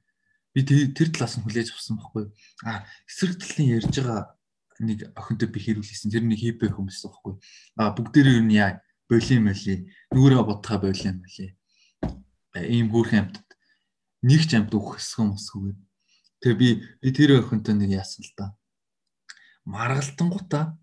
Би 0.55 0.61
тэр 0.63 1.09
талаас 1.11 1.35
нь 1.41 1.43
хүлээж 1.43 1.75
авсан 1.75 1.99
байхгүй. 1.99 2.31
А 2.63 2.87
эсрэг 3.11 3.43
талын 3.43 3.75
ярьж 3.83 3.91
байгаа 3.91 4.39
нэг 4.79 5.11
охинтой 5.19 5.49
би 5.49 5.59
хэрүүлсэн. 5.59 6.13
Тэр 6.13 6.25
нэг 6.29 6.39
хипэ 6.39 6.71
хүмүүс 6.71 7.03
байхгүй. 7.03 7.35
А 7.81 7.91
бүгдээрээ 7.97 8.39
юу 8.39 8.51
яа 8.53 8.79
болим 9.09 9.49
мали. 9.49 9.75
Нүрээ 10.13 10.43
бодхаа 10.47 10.79
болим 10.79 11.25
мали. 11.25 11.47
Ийм 12.55 12.93
хөөрхөн 12.93 13.21
амьтад 13.33 13.49
нэг 14.23 14.43
ч 14.47 14.51
амьд 14.55 14.73
үхсгэн 14.77 15.33
мосгүйгээд. 15.33 15.81
Тэгээ 16.43 16.59
би 16.59 16.69
би 17.01 17.09
тэр 17.11 17.41
охинтой 17.41 17.75
нэг 17.75 17.91
яасан 17.99 18.23
л 18.23 18.33
да. 18.37 18.47
Маргалтангуудаа 19.65 20.77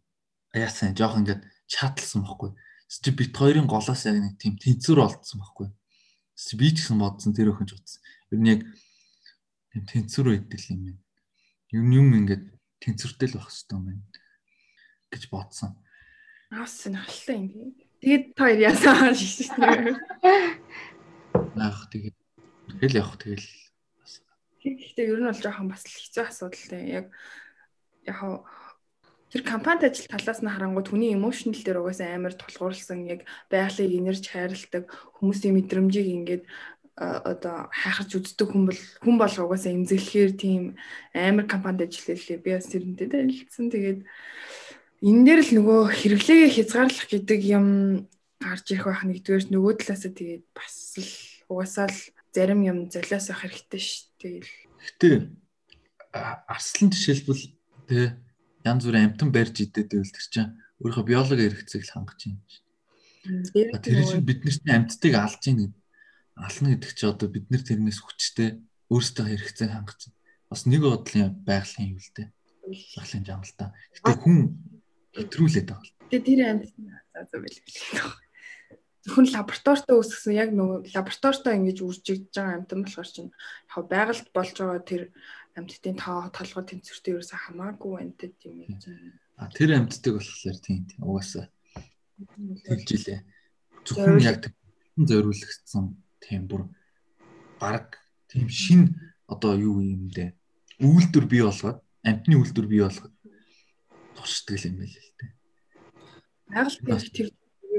яасан 0.56 0.98
жоох 0.98 1.20
ингээд 1.20 1.46
чаталсан 1.70 2.26
байхгүй. 2.26 2.52
Чи 2.90 3.14
бит 3.14 3.38
хоёрын 3.38 3.70
голоос 3.70 4.06
яг 4.10 4.18
нэг 4.18 4.36
тийм 4.42 4.58
тэнцвэр 4.58 5.06
олдсон 5.06 5.40
байхгүй. 5.40 5.70
Чи 6.34 6.58
би 6.58 6.74
ч 6.74 6.82
гэсэн 6.82 6.98
бодсон 6.98 7.38
тэр 7.38 7.54
охин 7.54 7.70
ч 7.70 7.78
утсан. 7.78 8.02
Ер 8.34 8.40
нь 8.42 8.50
яг 8.50 8.62
тийм 9.72 9.84
тэнцвэр 9.86 10.42
байдал 10.42 10.66
юм 10.74 10.82
байна. 10.90 11.02
Юм 11.70 11.86
юм 11.94 12.08
ингээд 12.18 12.44
тэнцвэртэй 12.82 13.30
л 13.30 13.38
байх 13.38 13.54
хэрэгтэй 13.54 13.78
юм 13.78 13.86
байна 13.86 14.04
гэж 15.14 15.24
бодсон. 15.30 15.78
Аас 16.50 16.82
халтай 16.90 17.38
юм. 17.46 17.78
Тэгээд 18.02 18.26
та 18.34 18.50
хоёр 18.50 18.60
яасан 18.66 19.14
шиг 19.14 19.54
шүү. 19.54 19.94
Наах 21.54 21.86
тэгээд 21.94 22.18
Тэгэл 22.78 23.02
явах 23.02 23.18
тэгэл. 23.18 23.50
Гэхдээ 24.62 25.10
ер 25.10 25.20
нь 25.20 25.28
бол 25.28 25.42
жоохон 25.42 25.68
бас 25.68 25.84
хэцүү 25.84 26.24
асуудал 26.30 26.64
тийм 26.70 26.86
яг 26.86 27.06
яг 28.06 28.20
тэр 29.30 29.42
компанид 29.46 29.86
ажил 29.86 30.10
талаас 30.10 30.42
нь 30.42 30.50
харангуй 30.50 30.84
түүний 30.84 31.14
эмошнл 31.14 31.54
дээр 31.54 31.82
угаасаа 31.86 32.18
амар 32.18 32.34
тулгуурласан 32.34 33.06
яг 33.06 33.26
байгалыг 33.50 33.90
инэрч 33.90 34.26
хайрладаг 34.30 34.86
хүмүүсийн 35.22 35.56
мэдрэмжийг 35.58 36.08
ингээд 36.10 36.44
одоо 37.00 37.72
хайхарч 37.72 38.12
үздэг 38.20 38.48
хүн 38.52 38.64
бол 38.68 38.82
хүн 39.00 39.16
бол 39.16 39.36
угаасаа 39.46 39.72
эмзэглэхээр 39.72 40.32
тийм 40.36 40.64
амар 41.16 41.48
компанид 41.48 41.88
ажиллалээ 41.88 42.44
би 42.44 42.52
бас 42.58 42.68
тэрнтэй 42.68 43.08
танилцсан 43.08 43.72
тэгээд 43.72 44.00
энэ 45.00 45.24
дээр 45.24 45.42
л 45.48 45.52
нөгөө 45.56 45.80
хэрэглээгээ 45.96 46.50
хязгаарлах 46.60 47.08
гэдэг 47.08 47.42
юм 47.48 47.66
гарч 48.44 48.66
ирэх 48.76 48.88
байх 48.92 49.04
нэгдүгээр 49.08 49.48
нөгөө 49.48 49.74
талаасаа 49.80 50.12
тэгээд 50.12 50.44
бас 50.52 50.76
л 51.00 51.12
угаасаа 51.48 51.88
л 51.88 52.00
зарим 52.36 52.62
юм 52.68 52.78
золиос 52.92 53.32
авах 53.32 53.48
хэрэгтэй 53.48 53.80
шүү. 53.80 54.04
Тэгэл. 54.20 54.54
Гэтэ 54.80 55.10
арслан 56.14 56.90
жишээлбэл 56.92 57.44
тэ 57.88 58.16
янз 58.66 58.84
бүрийн 58.86 59.14
амтан 59.14 59.30
барьж 59.32 59.56
идээд 59.64 59.92
байвал 59.94 60.16
тэр 60.16 60.28
чинь 60.28 60.52
өөрийнхөө 60.84 61.06
биологи 61.08 61.44
хэрэгцээг 61.48 61.84
л 61.88 61.94
хангаж 61.96 62.20
байна 62.28 62.44
шүү. 62.48 62.64
Тэр 63.84 64.00
чинь 64.08 64.28
бидний 64.28 64.76
амьтдыг 64.76 65.14
алж 65.16 65.44
ийн 65.48 65.58
гэдэг 65.60 65.80
ална 66.40 66.68
гэдэг 66.76 66.92
чинь 66.96 67.12
одоо 67.12 67.28
бид 67.28 67.46
нэр 67.52 67.64
тэрнээс 67.64 68.00
хүчтэй 68.00 68.50
өөрсдөө 68.92 69.26
хэрэгцээг 69.28 69.72
хангаж 69.72 70.00
байна. 70.08 70.18
Бас 70.50 70.62
нэг 70.66 70.82
бодлын 70.84 71.36
байгалийн 71.44 71.94
юм 71.94 72.00
л 72.00 72.12
дээ. 72.16 72.28
Байгалийн 72.96 73.26
жамлалтаа. 73.28 73.70
Гэтэ 73.96 74.12
хүн 74.24 74.38
хэтрүүлээд 75.14 75.68
байгаа. 75.68 75.94
Тэгээ 76.10 76.26
тэр 76.26 76.42
амьд 76.48 76.66
за 77.14 77.20
за 77.28 77.38
байл 77.38 77.58
зөвхөн 79.10 79.32
лабораторитой 79.32 79.96
үүсгэсэн 79.96 80.34
яг 80.36 80.50
нөгөө 80.54 80.92
лабораторитой 80.92 81.54
ингэж 81.56 81.78
үржигдэж 81.82 82.36
байгаа 82.36 82.56
амтан 82.60 82.80
болохоор 82.84 83.10
чинь 83.10 83.32
яг 83.32 83.86
байгальд 83.88 84.28
болж 84.36 84.54
байгаа 84.60 84.82
тэр 84.84 85.02
амьтдын 85.58 85.98
тоо 85.98 86.30
толгой 86.30 86.64
тэнцвэртэй 86.66 87.14
ерөөсө 87.16 87.36
хамаагүй 87.36 87.94
тийм 88.42 88.56
юм. 88.66 88.78
А 89.38 89.50
тэр 89.50 89.78
амьтдыг 89.78 90.20
болохоор 90.20 90.58
тийм 90.62 90.86
тийм 90.90 91.02
угаасаа 91.06 91.46
тэгжилээ. 92.68 93.20
Зөвхөн 93.86 94.20
яг 94.22 94.52
зориулагдсан 94.98 95.86
тийм 96.20 96.42
бүр 96.50 96.68
баг 97.62 97.98
тийм 98.30 98.48
шин 98.50 98.82
одоо 99.28 99.56
юу 99.56 99.80
юм 99.82 100.12
дээ. 100.12 100.36
Үйлдвэр 100.80 101.26
бий 101.28 101.44
болгоод 101.44 101.80
амьтны 102.04 102.36
үйлдвэр 102.38 102.68
бий 102.68 102.82
болгоод 102.84 103.16
туршдаг 104.16 104.60
юм 104.68 104.84
байл 104.84 104.96
л 104.96 105.12
дээ. 105.18 105.32
Байгальд 106.50 107.14
тэр 107.16 107.30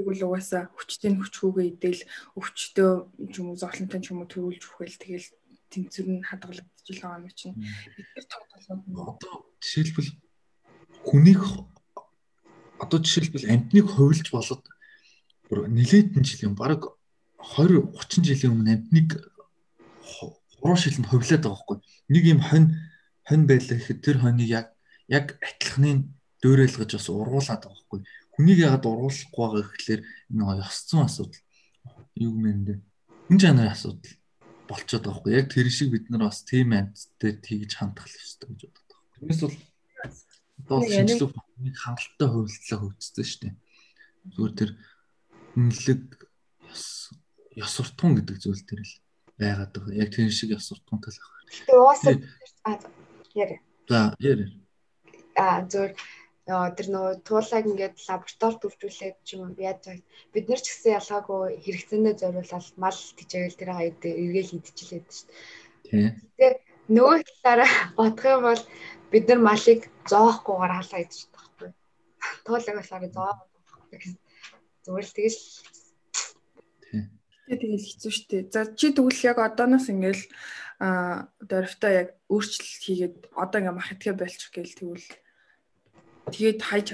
Тэрийг 0.00 0.16
бол 0.16 0.32
угаасаа 0.32 0.72
хүчтэй 0.72 1.12
нь 1.12 1.20
хүчгүйгээ 1.20 1.66
идэл 1.76 2.02
өвчтөө 2.40 2.90
юм 3.36 3.52
уу 3.52 3.60
зоолонтой 3.60 4.00
ч 4.00 4.16
юм 4.16 4.24
уу 4.24 4.32
төрүүлж 4.32 4.64
өгөөл 4.64 4.96
тэгэл 4.96 5.28
тэнцвэр 5.68 6.08
нь 6.08 6.24
хадгалагдчих 6.24 6.79
л 6.90 7.00
байгаа 7.02 7.20
юм 7.22 7.30
чинь. 7.34 7.56
Эдгээр 7.98 8.26
том 8.26 8.42
толгойд 8.50 8.82
одоо 9.12 9.34
жишээлбэл 9.62 10.10
хүнийг 11.06 11.42
одоо 12.82 12.98
жишээлбэл 13.00 13.50
амтныг 13.50 13.86
хувилж 13.90 14.26
болоод 14.30 14.64
нилээдэн 15.50 16.24
жилийн 16.24 16.54
баг 16.54 16.96
20 17.38 17.94
30 17.96 18.28
жилийн 18.28 18.52
өмнө 18.54 18.72
амтныг 18.76 19.08
хуруу 20.60 20.76
шилэнд 20.76 21.08
хувилаад 21.08 21.42
байгаа 21.44 21.60
хгүй. 21.60 21.78
Нэг 22.12 22.24
юм 22.28 22.40
хонь 22.44 22.68
хонь 23.28 23.44
байлаа 23.48 23.76
гэхэд 23.78 24.04
тэр 24.04 24.16
хоньыг 24.20 24.48
яг 24.48 24.66
яг 25.08 25.40
атлахны 25.40 26.10
дөөрэлгэж 26.42 26.90
бас 26.96 27.08
ургуулад 27.08 27.64
байгаа 27.64 27.80
хгүй 27.80 28.00
Хүнийг 28.40 28.64
яагаад 28.64 28.88
уруулахгүй 28.88 29.36
байгаа 29.36 29.62
гэхэлэр 29.68 30.00
нэг 30.32 30.64
ёсцсон 30.64 31.04
асуудал. 31.04 31.44
Юу 32.16 32.32
гэмэндэ. 32.40 32.80
Хүн 33.28 33.36
чанарын 33.36 33.76
асуудал 33.76 34.16
болцоод 34.70 35.02
байгаа 35.02 35.18
хгүй. 35.18 35.32
Яг 35.34 35.46
тэр 35.50 35.66
шиг 35.66 35.90
бид 35.90 36.06
нар 36.10 36.30
бас 36.30 36.46
тийм 36.46 36.70
амьтдад 36.78 37.42
тэгж 37.42 37.72
хандах 37.74 38.06
хэрэгтэй 38.06 38.46
гэж 38.46 38.60
боддог. 38.70 38.98
Тэрнээс 39.18 39.42
бол 39.42 39.56
одоо 40.62 40.78
шинжлэх 40.86 41.34
ухааны 41.34 41.70
хангалттай 41.74 42.28
хувилтлаа 42.30 42.78
хөгжсөн 42.78 43.26
шүү 43.26 43.40
дээ. 43.42 43.54
Зүгээр 44.30 44.54
тэр 44.54 44.70
үнэлэг 45.58 46.02
ёс 46.70 46.84
ёс 47.58 47.72
суртахуун 47.74 48.14
гэдэг 48.22 48.36
зүйл 48.38 48.62
төр 48.62 48.80
л 48.86 48.94
байгаад 49.40 49.72
байгаа. 49.74 49.98
Яг 49.98 50.08
тэр 50.14 50.30
шиг 50.30 50.54
ёс 50.54 50.70
суртахуунтай 50.70 51.10
л 51.10 51.18
байна. 51.18 51.50
Тэгээ 51.66 51.82
уусаа 51.82 52.14
яа. 53.34 53.58
За 53.90 53.98
яа. 54.22 54.46
А 55.34 55.66
зөв 55.66 55.90
тэр 56.50 56.88
нөгөө 56.90 57.14
туулайг 57.28 57.64
ингээд 57.70 57.96
лаборатори 58.08 58.56
төвчүүлээд 58.60 59.16
ч 59.26 59.28
юм 59.38 59.40
уу 59.46 59.60
яаж 59.60 60.02
бид 60.34 60.46
нар 60.50 60.60
ч 60.62 60.66
гэсэн 60.70 60.98
ялгаагүй 60.98 61.42
хэрэгцээндээ 61.64 62.14
зориулаад 62.18 62.66
мал 62.82 63.00
тижээл 63.18 63.58
тэр 63.60 63.70
хаяад 63.70 64.02
эргээл 64.02 64.56
идчихлээд 64.58 65.06
шүү 65.10 65.26
дээ. 65.30 66.10
Тэгээ 66.38 66.52
нөгөө 66.90 67.18
талаараа 67.22 67.70
бодох 67.98 68.26
юм 68.34 68.42
бол 68.48 68.62
бид 69.12 69.24
нар 69.28 69.40
малыг 69.48 69.80
зоохгүйгээр 70.10 70.72
халаа 70.74 71.00
идчих 71.04 71.28
таахгүй. 71.34 71.70
Туулайг 72.46 72.76
болохоор 72.78 73.04
зоохгүйгээр 73.14 74.04
зүгээр 74.84 75.06
л 75.06 75.16
тэгэж 75.16 75.36
Тэгээ 77.50 77.66
тэгэл 77.66 77.88
хэцүү 77.90 78.12
шттэ. 78.14 78.38
За 78.54 78.62
чи 78.78 78.94
тэгвэл 78.94 79.26
яг 79.26 79.38
одооноос 79.42 79.90
ингээл 79.90 80.22
а 80.78 81.26
дөрвтөө 81.42 81.90
яг 81.90 82.08
өөрчлөлт 82.30 82.78
хийгээд 82.78 83.16
одоо 83.34 83.58
ингээ 83.58 83.74
мах 83.74 83.90
итгэе 83.90 84.14
болчих 84.14 84.54
гээл 84.54 84.78
тэгвэл 84.78 85.08
Тэгээд 86.30 86.60
хайж 86.62 86.86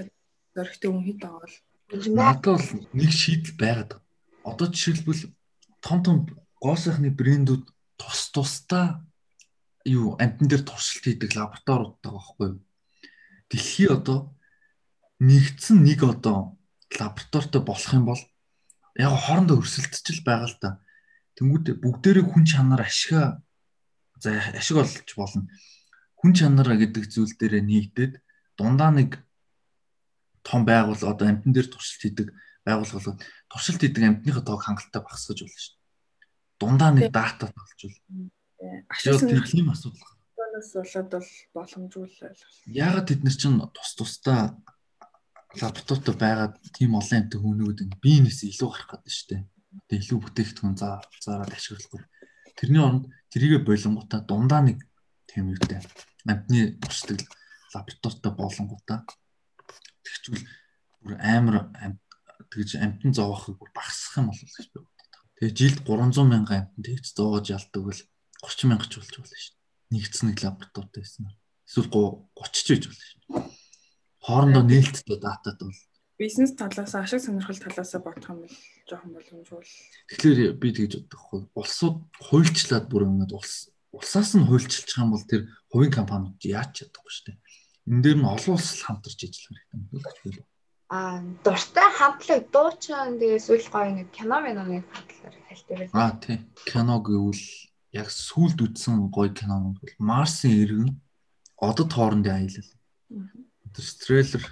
зоригтой 0.57 0.91
хүн 0.91 1.05
хэд 1.07 1.19
байгаа 1.21 1.41
бол 1.45 1.57
надад 2.11 2.45
бол 2.59 2.69
нэг 2.97 3.11
шийдэл 3.13 3.55
байгаад. 3.61 3.91
Одоо 4.43 4.67
жишээлбэл 4.73 5.31
том 5.85 5.99
том 6.03 6.17
гоо 6.61 6.77
сайхны 6.77 7.11
брэндүүд 7.11 7.65
тус 8.01 8.21
тусдаа 8.35 9.07
юу 9.85 10.17
амтан 10.19 10.49
дээр 10.49 10.65
туршилт 10.67 11.05
хийдэг 11.05 11.31
лабораториуд 11.37 12.03
байгаа 12.03 12.17
байхгүй 12.19 12.47
юу? 12.51 12.61
Дэлхий 13.51 13.89
одоо 13.93 14.35
нэгдсэн 15.23 15.79
нэг 15.85 16.03
одоо 16.03 16.59
лабораторитой 16.91 17.63
болох 17.63 17.93
юм 17.95 18.05
бол 18.11 18.23
яг 18.99 19.13
хоорондоо 19.15 19.63
өрсөлдөж 19.63 20.19
байгаа 20.27 20.49
л 20.51 20.59
да. 20.61 20.71
Тэнгүүд 21.37 21.79
бүгдээрээ 21.85 22.25
хүн 22.27 22.45
чанар 22.49 22.83
ашига 22.83 23.45
за 24.19 24.41
ашиг 24.57 24.77
олж 24.81 25.11
болно. 25.15 25.47
Хүн 26.17 26.33
чанар 26.33 26.69
гэдэг 26.75 27.05
зүйл 27.13 27.37
дээр 27.37 27.61
нэгдээд 27.61 28.19
дундаа 28.57 28.91
нэг 28.91 29.21
том 30.47 30.63
байгуул 30.63 31.03
одоо 31.03 31.27
амтан 31.27 31.53
дээр 31.53 31.67
туршилт 31.67 32.03
хийдэг 32.03 32.29
байгууллагууд 32.63 33.19
туршилт 33.51 33.81
хийдэг 33.83 34.03
амтныхаа 34.07 34.45
тоог 34.47 34.63
хангалттай 34.63 35.03
багасгаж 35.03 35.39
болно 35.43 35.59
шүү 35.59 35.75
дээ. 35.75 35.85
Дундаа 36.63 36.91
нэг 36.95 37.11
дата 37.11 37.51
толжвол 37.51 37.97
ашиг 38.87 39.51
тийм 39.51 39.75
асуудал. 39.75 40.15
Өнөөс 40.39 40.71
болоод 40.79 41.11
бол 41.11 41.31
боломжгүй 41.59 42.07
л 42.07 42.25
ойлгох. 42.31 42.55
Яагаад 42.71 43.07
тэд 43.11 43.21
нар 43.27 43.37
чинь 43.37 43.59
тус 43.75 43.91
тусдаа 43.99 44.41
лаптоптой 45.61 46.15
байгаад 46.15 46.55
тийм 46.77 46.95
олон 46.95 47.19
амтны 47.27 47.37
хүмүүд 47.43 47.81
бие 48.01 48.23
нээсээ 48.23 48.55
илүү 48.55 48.71
гарах 48.71 48.91
гэдэг 49.03 49.13
шүү 49.13 49.29
дээ. 49.31 49.43
Тэгээ 49.91 50.03
илүү 50.07 50.19
бүтээгдэхүүн 50.23 50.77
заа 50.79 51.03
зараад 51.21 51.53
ашиглахгүй. 51.53 52.03
тэрний 52.57 52.81
оронд 52.81 53.05
тэрийгэ 53.33 53.61
болонгуудаа 53.69 54.21
дундаа 54.25 54.63
нэг 54.65 54.81
тийм 55.29 55.53
юутай 55.53 55.85
амтны 56.25 56.81
бусдаг 56.81 57.21
лабораторитой 57.75 58.33
болонгуудаа 58.33 59.05
тэгчвэл 60.07 60.47
бүр 61.03 61.15
амар 61.19 61.57
тэгж 62.51 62.71
амтан 62.79 63.13
зоохыг 63.13 63.59
багасгах 63.75 64.23
юм 64.23 64.31
бол 64.31 64.39
гэж 64.39 64.67
би 64.71 64.79
боддог. 64.81 65.23
Тэгээ 65.43 65.59
жилд 65.59 65.81
300 65.83 66.31
мянган 66.31 66.59
амтан 66.65 66.83
тэгж 66.87 67.05
зоож 67.13 67.47
ялдаг 67.51 67.83
бол 67.83 68.01
30 68.47 68.71
мянга 68.71 68.87
ч 68.87 68.95
болж 69.03 69.13
болно 69.19 69.37
шүү. 69.37 69.55
Нэгдсэн 69.91 70.27
нэг 70.31 70.39
лабораторитой 70.43 71.03
байсан. 71.03 71.25
Эсвэл 71.67 71.91
30 71.91 72.55
ч 72.55 72.69
байж 72.71 72.85
болно 72.87 73.05
шүү. 73.11 73.21
Хоорондоо 74.23 74.65
нээлттэй 74.67 75.19
датад 75.19 75.59
бол 75.61 75.81
бизнес 76.19 76.57
талаас 76.57 76.95
ашиг 76.95 77.21
сонирхол 77.21 77.61
талаас 77.61 77.93
бодох 78.01 78.31
юм 78.31 78.41
бол 78.47 78.57
жоохон 78.89 79.13
боломжгүй. 79.13 79.63
Тэгэхээр 80.11 80.57
би 80.57 80.69
тэгж 80.73 80.93
боддог 81.05 81.21
хгүй. 81.21 81.41
Улсууд 81.53 81.99
хуульчлаад 82.31 82.87
бүр 82.89 83.05
ингээд 83.05 83.37
улс 83.37 83.69
улсаас 83.93 84.33
нь 84.37 84.49
хуульчилж 84.49 84.89
байгаа 84.89 85.05
юм 85.05 85.13
бол 85.13 85.25
тэр 85.29 85.43
хувийн 85.73 85.93
компаниуд 85.93 86.41
яаж 86.45 86.71
чадахгүй 86.77 87.13
шүү 87.13 87.25
дээ. 87.29 87.39
Энэ 87.87 88.03
дээр 88.03 88.19
нь 88.19 88.31
олон 88.35 88.55
улс 88.59 88.71
хамтарч 88.83 89.21
ажиллах 89.25 89.63
хэрэгтэй 89.71 90.01
гэж 90.03 90.19
бол. 90.25 90.39
Аа, 90.91 91.19
дуртай 91.43 91.89
хамтлаг 91.99 92.43
дуучин 92.55 93.19
тэгээ 93.19 93.41
сүүл 93.47 93.67
гоё 93.75 93.91
нэг 93.95 94.09
кино 94.15 94.37
миноны 94.43 94.83
хамтлагаар 94.91 95.37
хэлдэг 95.49 95.77
байсан. 95.79 95.97
Аа, 95.99 96.13
тий. 96.23 96.39
Кино 96.67 96.95
гэвэл 97.03 97.47
яг 97.95 98.09
сүулд 98.11 98.59
үтсэн 98.63 99.11
гоё 99.11 99.31
кинонууд 99.35 99.79
бол 99.83 99.95
Марсын 99.99 100.53
иргэн 100.53 100.91
одод 101.59 101.91
хоорондын 101.91 102.37
аялал. 102.39 102.71
Тэр 103.75 103.87
трейлер 104.05 104.45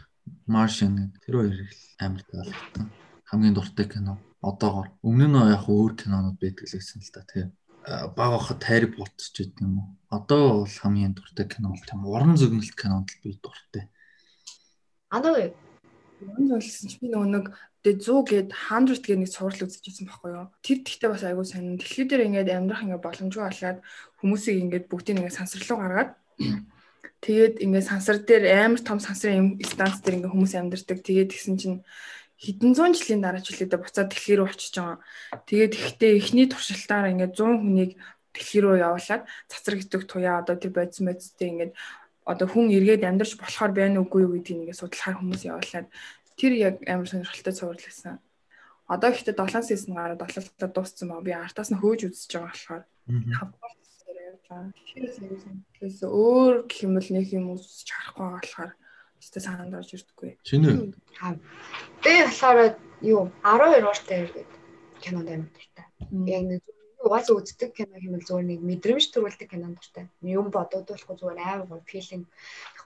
Martian 0.47 1.13
тэр 1.25 1.35
хоёр 1.37 1.69
амар 2.01 2.23
таалагдсан. 2.29 2.87
Хамгийн 3.29 3.55
дуртай 3.55 3.87
кино 3.89 4.19
одоогоор. 4.41 4.89
Өмнө 5.05 5.27
нь 5.29 5.53
яг 5.53 5.69
өөр 5.69 5.93
кинонууд 6.01 6.39
байдаг 6.41 6.67
л 6.69 6.77
байсан 6.77 7.01
л 7.01 7.13
да 7.13 7.23
тийм. 7.29 7.49
Баг 7.85 8.33
ахад 8.41 8.65
Harry 8.65 8.89
Potter 8.89 9.29
ч 9.29 9.45
гэдэг 9.45 9.61
юм 9.61 9.79
уу. 9.79 9.89
Одоо 10.09 10.65
бол 10.65 10.75
хамгийн 10.81 11.13
дуртай 11.13 11.47
кино 11.47 11.77
бол 11.77 11.85
тийм 11.85 12.01
уран 12.09 12.35
зөгнөлт 12.41 12.75
кинонд 12.75 13.13
л 13.13 13.21
би 13.21 13.37
дуртай. 13.39 13.89
Анаа 15.13 15.53
Уран 16.25 16.49
зөгнөлтсөн 16.49 16.89
чи 16.89 16.97
би 17.03 17.13
нөгөө 17.13 17.29
нэг 17.29 17.47
тэгээ 17.85 18.01
100 18.01 18.25
гээд 18.25 18.49
100 18.49 19.05
гээд 19.05 19.21
нэг 19.21 19.31
сурал 19.31 19.61
үзчихсэн 19.69 20.09
байхгүй 20.09 20.31
юу. 20.33 20.49
Тэр 20.65 20.79
тэгтээ 20.81 21.11
бас 21.13 21.25
айгүй 21.29 21.45
сонин. 21.45 21.77
Дэлхий 21.77 22.09
дээр 22.09 22.25
ингээд 22.33 22.55
амьдрах 22.55 22.81
ингээд 22.81 23.05
боломжгүй 23.05 23.45
болоод 23.45 23.79
хүмүүсийг 24.25 24.57
ингээд 24.65 24.89
бүгдийг 24.89 25.21
ингээд 25.21 25.37
сансарлуу 25.37 25.79
гаргаад 25.85 26.11
Тэгээд 27.25 27.65
ингээд 27.65 27.89
сансар 27.89 28.21
дээр 28.21 28.45
амар 28.53 28.81
том 28.85 29.01
сансрын 29.01 29.57
станц 29.65 30.05
дээр 30.05 30.21
ингээд 30.21 30.35
хүмүүс 30.37 30.53
амьдардаг. 30.61 30.99
Тэгээд 31.01 31.33
тэгсэн 31.33 31.57
чинь 31.57 31.79
хэдэн 32.41 32.73
зуун 32.75 32.95
жилийн 32.95 33.23
дараа 33.23 33.43
үлээдэ 33.43 33.79
буцаад 33.79 34.09
дэлхий 34.11 34.37
рүү 34.37 34.49
очиж 34.51 34.75
байгаа. 34.75 34.99
Тэгээд 35.47 35.73
ихтэй 35.75 36.13
эхний 36.19 36.47
туршилтаараа 36.51 37.13
ингээд 37.15 37.37
100 37.39 37.63
хүнийг 37.63 37.93
дэлхий 38.35 38.61
рүү 38.63 38.77
явуулаад 38.83 39.23
цацраг 39.51 39.79
гэдэг 39.87 40.03
туяа 40.11 40.43
одоо 40.43 40.57
тэр 40.59 40.73
бодис 40.75 41.01
мэдстэй 41.01 41.49
ингээд 41.55 41.73
одоо 42.27 42.47
хүн 42.51 42.75
эргээд 42.75 43.07
амьдарч 43.07 43.39
болохоор 43.39 43.73
байна 43.77 44.03
уугүй 44.03 44.27
юу 44.27 44.35
гэдгийг 44.35 44.75
ингээд 44.75 44.81
судлахаар 44.81 45.19
хүмүүс 45.21 45.43
явуулаад 45.47 45.87
тэр 46.35 46.53
яг 46.59 46.75
амар 46.91 47.09
сонирхолтой 47.09 47.55
цуврал 47.55 47.87
байсан. 47.87 48.19
Одоо 48.91 49.09
ихтэй 49.15 49.35
7 49.35 49.63
сизон 49.63 49.95
гараад 49.95 50.21
7 50.21 50.51
талаа 50.59 50.73
дууссан 50.75 51.09
ба 51.09 51.23
би 51.23 51.33
артаас 51.33 51.71
нь 51.71 51.79
хөөж 51.79 52.01
үзэж 52.11 52.31
байгаа 52.35 52.51
болохоор 52.51 52.83
5 53.07 53.75
Тэгэхээр 54.55 56.05
өөр 56.05 56.55
гэх 56.69 56.85
юм 56.85 56.93
бол 56.97 57.11
нэг 57.11 57.27
юм 57.33 57.47
үзэж 57.57 57.89
харахгүй 57.91 58.29
болохоор 58.29 58.73
өстө 59.25 59.41
санаанд 59.41 59.73
орж 59.73 59.97
ирдэггүй. 59.97 60.37
Чиний. 60.45 60.93
Би 62.05 62.13
болохоор 62.29 62.77
юу 63.01 63.33
12 63.41 63.89
ууртай 63.89 64.19
иргээд 64.29 64.53
кинонд 65.01 65.29
амар 65.33 65.49
дуртай. 65.49 65.87
Яг 66.29 66.43
нэг 66.45 66.63
угаас 67.01 67.33
үздэг 67.33 67.73
кино 67.73 67.97
хэмээл 67.97 68.29
зүгээр 68.29 68.49
нэг 68.53 68.61
мэдрэмж 68.61 69.05
төрүүлдэг 69.09 69.49
кинонд 69.49 69.81
дуртай. 69.81 70.13
Юм 70.21 70.53
бодогдуулахгүй 70.53 71.17
зүгээр 71.17 71.41
амар 71.41 71.69
гоё 71.73 71.89
филинг 71.89 72.29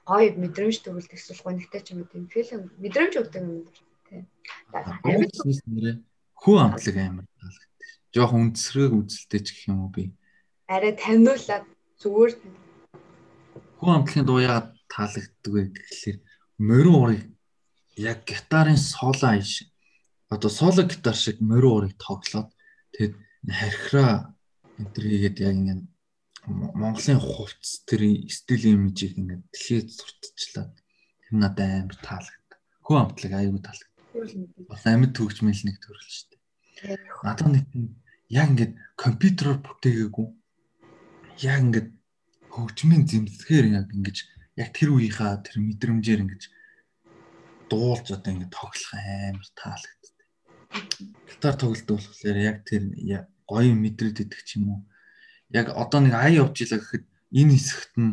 гоё 0.06 0.30
мэдрэмж 0.38 0.76
төрүүлдэг 0.86 1.18
эсвэл 1.18 1.42
гонигтай 1.42 1.82
ч 1.82 1.90
юм 1.98 2.06
уу 2.06 2.10
тийм 2.14 2.30
филинг 2.30 2.70
мэдрэмж 2.78 3.14
өгдөг 3.18 3.42
юм 3.42 3.66
дуртай. 3.66 4.22
Хүү 6.38 6.54
амтлаг 6.62 6.96
амар 7.02 7.26
таалагдчих. 7.34 7.90
Жохо 8.14 8.38
үндсрэг 8.38 8.94
үзэлтэй 8.94 9.42
ч 9.42 9.46
гэх 9.50 9.74
юм 9.74 9.90
уу 9.90 9.90
би 9.90 10.14
арай 10.68 10.92
таниулаад 10.92 11.64
зүгээр 12.00 12.32
хүн 13.80 13.94
амтлагын 13.96 14.26
дуу 14.28 14.40
яагаад 14.44 14.68
таалагддаг 14.92 15.52
вэ 15.52 15.62
гэхэлэр 15.72 16.18
морин 16.58 16.94
урыг 17.02 17.22
яг 17.96 18.18
гитарын 18.30 18.76
соло 18.76 19.26
аяш 19.34 19.52
одоо 20.34 20.50
соло 20.50 20.82
гитар 20.90 21.16
шиг 21.16 21.36
морин 21.40 21.72
урыг 21.76 21.94
тоглоод 22.06 22.50
тэгэд 22.94 23.14
хархираа 23.58 24.34
энэ 24.78 24.92
төр 24.94 25.04
хийгээд 25.10 25.38
яг 25.46 25.56
ингэ 25.60 25.86
Монголын 26.48 27.20
хувцс 27.20 27.84
тэр 27.84 28.02
стил 28.32 28.62
имижийг 28.64 29.18
ингэ 29.20 29.36
дэлхийд 29.52 29.92
сурталчлаад 29.92 30.72
тэр 30.72 31.32
надад 31.36 31.68
амар 31.68 31.96
таалагддаг. 32.00 32.60
Хүн 32.80 32.98
амтлаг 33.04 33.32
аюу 33.36 33.60
таалагддаг. 33.60 34.64
Бас 34.70 34.82
амьд 34.88 35.12
төгжмөл 35.12 35.60
нэг 35.68 35.76
төрөл 35.76 36.08
шүү 36.08 36.26
дээ. 36.32 36.96
Надад 37.20 37.48
нэг 37.52 37.66
яг 38.32 38.48
ингэ 38.48 38.66
компьютероор 38.96 39.60
бүтээгээгүй 39.60 40.26
яг 41.44 41.58
ингээд 41.68 41.88
хөгжмийн 42.48 43.04
зэмсгээр 43.04 43.66
яг 43.76 43.86
ингэж 43.92 44.16
яг 44.58 44.68
тэр 44.74 44.90
үеийнхаа 44.92 45.38
тэр 45.46 45.62
мэдрэмжээр 45.62 46.22
ингэж 46.26 46.42
дуулж 47.70 48.06
одоо 48.10 48.30
ингэ 48.34 48.50
тоглох 48.50 48.92
амар 48.98 49.46
таалагддаг. 49.54 50.26
Гитар 51.30 51.54
тоглолт 51.54 51.86
болохоор 51.86 52.38
яг 52.42 52.66
тэр 52.66 52.82
гоё 53.46 53.72
мэдрээд 53.72 54.26
идэх 54.26 54.42
ч 54.42 54.58
юм 54.58 54.66
уу. 54.68 54.80
Яг 55.54 55.70
одоо 55.72 56.02
нэг 56.02 56.14
ай 56.18 56.42
явж 56.42 56.58
илаа 56.66 56.82
гэхэд 56.82 57.04
энэ 57.38 57.54
хэсэгт 57.54 57.94
нь 58.02 58.12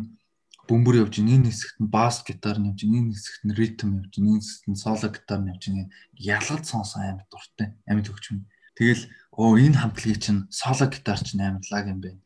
бөмбөр 0.70 1.02
явж 1.02 1.18
ийн 1.18 1.42
энэ 1.42 1.50
хэсэгт 1.50 1.78
нь 1.82 1.90
бас 1.90 2.22
гитар 2.22 2.56
нь 2.62 2.70
явж 2.70 2.80
ийн 2.86 2.94
энэ 3.10 3.12
хэсэгт 3.12 3.42
нь 3.44 3.56
ритм 3.58 3.90
явж 4.00 4.12
ийн 4.16 4.28
энэ 4.38 4.40
хэсэгт 4.40 4.66
нь 4.70 4.80
соло 4.80 5.08
гитар 5.10 5.40
нь 5.42 5.50
явж 5.52 5.62
ийн 5.66 5.90
ялгалт 6.14 6.64
сонсон 6.64 7.02
амар 7.02 7.26
дуртай 7.28 7.68
амар 7.90 8.04
төгчмөн. 8.06 8.46
Тэгэл 8.78 9.02
оо 9.34 9.58
энэ 9.58 9.80
хамтлагийн 9.82 10.22
чинь 10.22 10.42
соло 10.48 10.86
гитар 10.88 11.18
чинь 11.20 11.42
амар 11.42 11.64
лаг 11.72 11.86
юм 11.90 12.00
байна 12.00 12.20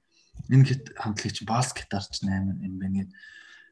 энэ 0.49 0.65
хит 0.67 0.83
хамтлагч 0.99 1.45
бас 1.47 1.73
гитарч 1.75 2.23
8 2.23 2.65
юм 2.67 2.75
байна 2.83 3.05
гэд 3.05 3.11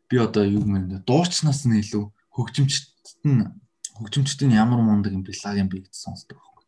би 0.09 0.17
одоо 0.17 0.45
юу 0.45 0.65
юм 0.65 1.05
дуучнаас 1.05 1.69
нь 1.69 1.81
илүү 1.83 2.05
хөгжимчт 2.35 2.89
нь 3.29 3.45
хөгжимчдийн 3.99 4.53
ямар 4.63 4.81
мундаг 4.81 5.13
юм 5.13 5.23
бэлаг 5.27 5.57
юм 5.61 5.69
бэ 5.69 5.85
гэж 5.85 5.95
сонсдог 5.95 6.39
байхгүй. 6.39 6.65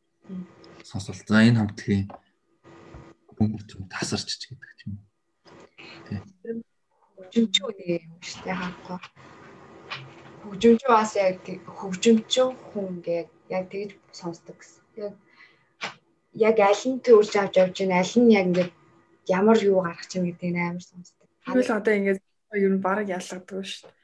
Сонсвол 0.85 1.21
за 1.27 1.41
энэ 1.49 1.59
хамтлагийн 1.61 2.07
бөмбөр 3.37 3.63
юм 3.79 3.87
тасарч 3.89 4.29
ч 4.37 4.43
гэдэг 4.51 4.79
юм. 4.87 4.95
Тийм. 6.07 6.23
Хөгжимч 7.17 7.55
үний 7.65 8.03
юм 8.05 8.19
шүү 8.21 8.41
дээ 8.45 8.57
хаахгүй. 8.61 8.99
Хөгжимч 10.45 10.83
бас 10.91 11.13
яг 11.17 11.39
хөгжимч 11.79 12.33
хүн 12.69 12.89
гэ 13.07 13.19
яг 13.57 13.65
тэгж 13.73 13.95
сонсдог 14.13 14.57
гэсэн. 14.59 14.83
Яг 15.07 15.15
яг 16.35 16.57
аль 16.61 16.85
нь 16.91 17.01
төрж 17.07 17.33
авч 17.41 17.55
явж 17.63 17.77
байна 17.81 18.03
аль 18.03 18.17
нь 18.21 18.35
яг 18.39 18.47
ингээд 18.51 18.73
ямар 19.39 19.59
юу 19.63 19.81
гаргах 19.87 20.09
чинь 20.11 20.27
гэдэг 20.27 20.51
нь 20.51 20.61
амар 20.61 20.85
сонсдог. 20.85 21.27
Тэгвэл 21.47 21.77
одоо 21.79 21.95
ингээд 21.95 22.21
ер 22.55 22.73
нь 22.75 22.83
бараг 22.83 23.09
ялгадаг 23.09 23.65
шүү 23.65 23.89
дээ. 23.89 23.99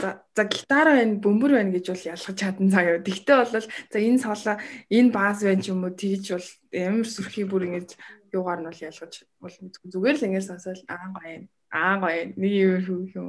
За 0.00 0.24
за 0.34 0.44
гитар 0.48 0.88
байна, 0.96 1.20
бөмбөр 1.20 1.52
байна 1.60 1.72
гэж 1.76 1.86
бол 1.92 2.08
ялгаж 2.08 2.36
чадан 2.40 2.72
юу. 2.72 2.98
Тэгтээ 3.04 3.36
бол 3.36 3.52
за 3.52 3.98
энэ 4.00 4.22
соло, 4.24 4.54
энэ 4.88 5.12
бааз 5.12 5.38
байна 5.44 5.62
ч 5.62 5.66
юм 5.68 5.84
уу 5.84 5.92
тэгж 5.92 6.26
бол 6.34 6.48
амар 6.72 7.08
сүрхий 7.08 7.44
бүр 7.44 7.68
ингэж 7.68 7.90
юугаар 8.32 8.60
нь 8.64 8.68
бол 8.70 8.80
ялгаж 8.88 9.14
бол 9.42 9.54
зүгээр 9.92 10.16
л 10.16 10.26
ингэж 10.26 10.44
сонсоод 10.48 10.80
аа 10.88 11.12
гоё 11.12 11.30
юм. 11.36 11.44
Аа 11.68 11.94
гоё. 12.00 12.32
Нэг 12.32 12.52
юм 12.88 13.02
юм. 13.12 13.28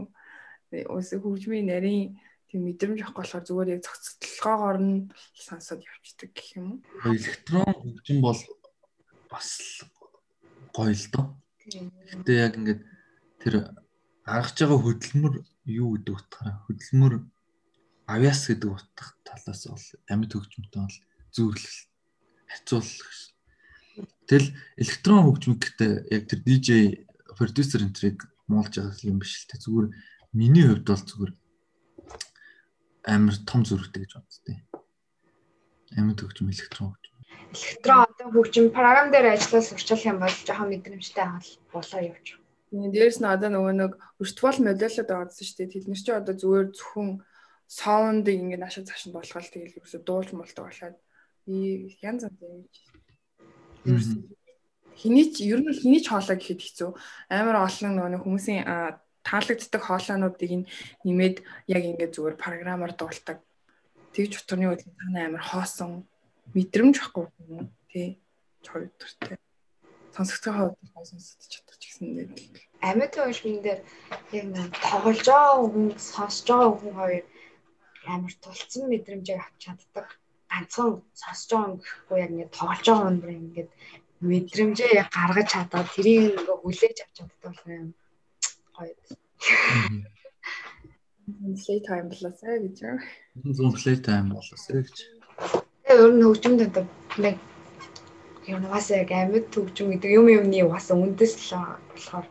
Ус 0.72 1.12
хөгжмийн 1.12 1.68
нарийн 1.68 2.16
тийм 2.48 2.68
мэдрэмж 2.68 3.00
авах 3.04 3.20
болохоор 3.20 3.44
зүгээр 3.44 3.74
яг 3.76 3.84
цогцлогоогоор 3.84 4.78
нь 4.80 4.96
сонсоод 5.36 5.84
явчихдаг 5.84 6.32
гэх 6.32 6.50
юм 6.56 6.84
уу. 7.04 7.12
Электрон 7.12 7.68
хөгжим 7.68 8.20
бол 8.24 8.40
бас 9.28 9.50
гоё 10.72 10.96
л 10.96 11.08
доо. 11.12 11.26
Гэтэ 11.68 12.32
яг 12.32 12.54
ингээд 12.56 12.82
тэр 13.44 13.54
гаргаж 14.32 14.56
байгаа 14.56 14.80
хөдөлмөр 14.80 15.34
юу 15.68 15.90
гэдэг 16.00 16.16
утгаараа 16.16 16.56
хөдөлмөр 16.64 17.14
авиас 18.08 18.42
гэдэг 18.48 18.70
утга 18.72 19.06
талаас 19.28 19.62
бол 19.68 19.88
амьд 20.08 20.32
хөгжмөнтэй 20.32 20.80
бол 20.80 20.98
зөөрлөл 21.36 21.80
хацуулах. 22.48 23.20
Тэгэл 24.32 24.50
электрон 24.80 25.22
хөгжмөд 25.28 25.60
гэхдээ 25.60 25.92
яг 26.16 26.24
тэр 26.32 26.40
DJ 26.48 26.70
продюсер 27.36 27.84
энтриг 27.84 28.24
муулж 28.48 28.80
байгаа 28.80 29.04
юм 29.04 29.20
биш 29.20 29.36
л 29.44 29.50
те 29.52 29.60
зүгээр 29.60 29.88
миний 30.32 30.64
хувьд 30.64 30.88
бол 30.88 31.04
зүгээр 31.04 31.32
амар 33.12 33.36
том 33.44 33.62
зөрүүтэй 33.68 34.02
гэж 34.08 34.12
боддتي. 34.16 34.56
Амьд 36.00 36.24
хөгжим 36.24 36.48
электрон 36.48 36.96
хөгжим 36.96 37.16
электрон 37.52 38.08
одоо 38.08 38.28
хөгжим 38.32 38.72
програм 38.72 39.12
дээр 39.12 39.36
ажиллаж 39.36 39.68
сурчлах 39.68 40.08
юм 40.08 40.24
бол 40.24 40.32
жоохон 40.32 40.72
мэдрэмжтэй 40.72 41.28
болоо 41.76 42.00
явж. 42.00 42.41
Дээрс 42.72 43.20
нь 43.20 43.28
одоо 43.28 43.52
нөгөө 43.52 43.74
нэг 43.76 43.92
виртуал 44.16 44.60
модельд 44.64 45.12
орсон 45.12 45.44
шүү 45.44 45.58
дээ. 45.60 45.72
Тэд 45.76 45.86
нар 45.92 46.00
чи 46.00 46.12
одоо 46.16 46.36
зүгээр 46.40 46.68
зөвхөн 46.72 47.10
саундыг 47.68 48.38
ингээд 48.40 48.64
ашиг 48.64 48.88
цааш 48.88 49.12
нь 49.12 49.16
болгоод 49.16 49.52
тэгэл 49.52 49.76
ерөөсө 49.80 50.00
дуулж 50.08 50.30
мулдаг 50.32 50.66
болоод 50.72 50.98
янз 51.52 52.24
янз 52.24 52.24
юм. 53.84 54.24
Хиний 54.96 55.28
ч 55.34 55.44
ер 55.52 55.60
нь 55.60 55.76
хиний 55.76 56.00
ч 56.00 56.08
хоолой 56.12 56.38
гэхэд 56.40 56.62
хэцүү. 56.64 56.90
Амар 57.28 57.64
олон 57.68 57.92
нөгөө 58.00 58.24
хүмүүсийн 58.24 58.64
таалагддаг 59.24 59.82
хоолойнуудыг 59.84 60.52
нэмээд 61.04 61.36
яг 61.68 61.84
ингээд 61.84 62.16
зүгээр 62.16 62.36
програмаар 62.40 62.94
дуулдаг. 62.96 63.44
Тэгж 64.16 64.32
утганы 64.44 64.72
үед 64.72 64.88
танай 65.00 65.28
амар 65.28 65.44
хоосон 65.44 66.08
мэдрэмж 66.56 66.96
واخгүй 67.00 67.26
тий. 67.92 68.20
Чойдортэй. 68.62 69.40
Сонсогцгоо 70.16 70.54
хувьд 70.76 71.08
сонсож 71.10 71.48
чадчих 71.48 71.80
гэсэн 71.80 72.08
дээр 72.16 72.30
амьд 72.88 73.14
уушмын 73.16 73.60
дээр 73.64 73.82
яг 74.38 74.46
нэг 74.56 74.72
тоглож 74.84 75.20
байгаа 75.28 75.56
хүн 75.72 75.88
сонсож 75.96 76.48
байгаа 76.50 76.72
хүн 76.80 76.94
хоёр 77.00 77.26
амар 78.14 78.34
тулцсан 78.44 78.84
мэдрэмжийг 78.90 79.40
авч 79.40 79.58
чаддаг. 79.64 80.08
Ганцхан 80.52 80.90
сонсож 81.22 81.50
байгаа 81.52 81.68
хүн 81.70 81.80
гэхгүй 81.80 82.20
яг 82.26 82.32
нэг 82.36 82.50
тоглож 82.58 82.86
байгаа 82.88 83.06
хүн 83.08 83.20
дээр 83.22 83.40
ингээд 83.40 83.70
мэдрэмжээ 84.30 84.94
гаргаж 85.16 85.48
чадаад 85.54 85.88
тэрийг 85.96 86.22
ингээ 86.38 86.58
хүлээж 86.62 86.98
авч 87.02 87.16
чаддаг 87.18 87.40
болох 87.44 87.68
юм 87.72 87.88
гоё. 88.76 88.96
Play 91.62 91.80
time 91.88 92.08
болоосаа 92.12 92.56
гэж 92.64 92.76
юм. 92.84 92.98
Zoom 93.56 93.72
play 93.80 93.98
time 94.08 94.28
болоосаа 94.36 94.82
гэж. 94.84 94.98
Тэгээ 95.86 96.02
өөр 96.02 96.14
нь 96.18 96.26
хөгжимд 96.28 96.62
одоо 96.68 96.86
нэг 97.24 97.36
юм 98.48 98.66
угаасаа 98.66 98.98
яг 99.04 99.12
амьд 99.12 99.54
хөгжим 99.54 99.94
гэдэг 99.94 100.12
юм 100.18 100.28
юмны 100.30 100.66
угаасаа 100.66 100.98
үндэс 100.98 101.34
л 101.54 101.78
болохоор 101.94 102.26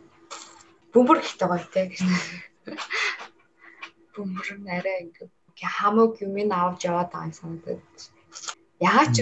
бөмбөр 0.93 1.19
ихтэй 1.23 1.49
гоё 1.49 1.67
те 1.71 1.87
гэж. 1.87 2.01
Бөмбөр 4.15 4.49
нь 4.59 4.71
арай 4.75 4.97
ингээ 5.07 5.31
хамаг 5.79 6.19
юм 6.19 6.35
ин 6.43 6.51
авч 6.51 6.91
яваад 6.91 7.15
байгаа 7.15 7.31
санагдаад. 7.39 7.83
Яагаад 8.83 9.11
ч 9.15 9.19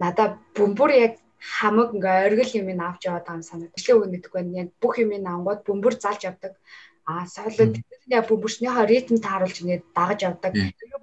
надаа 0.00 0.40
бөмбөр 0.56 0.90
яг 0.96 1.14
хамаг 1.36 1.92
ингээ 1.92 2.24
оргил 2.32 2.52
юм 2.60 2.68
ин 2.72 2.80
авч 2.80 3.04
яваад 3.04 3.26
байгаа 3.28 3.44
санагдаад. 3.44 3.76
Тэглээ 3.76 3.96
үг 4.00 4.08
мэдгүй 4.08 4.32
байна. 4.40 4.60
Яг 4.64 4.70
бүх 4.80 4.94
юм 5.02 5.10
ин 5.12 5.28
ангууд 5.28 5.60
бөмбөр 5.68 5.94
залж 6.00 6.20
явдаг. 6.24 6.56
Аа 7.04 7.28
соолоод 7.28 7.74
яг 8.08 8.24
бөмбөрчнийхөө 8.32 8.84
ритм 8.88 9.20
тааруулж 9.20 9.56
ингээ 9.60 9.80
дагаж 9.92 10.20
явдаг. 10.24 10.52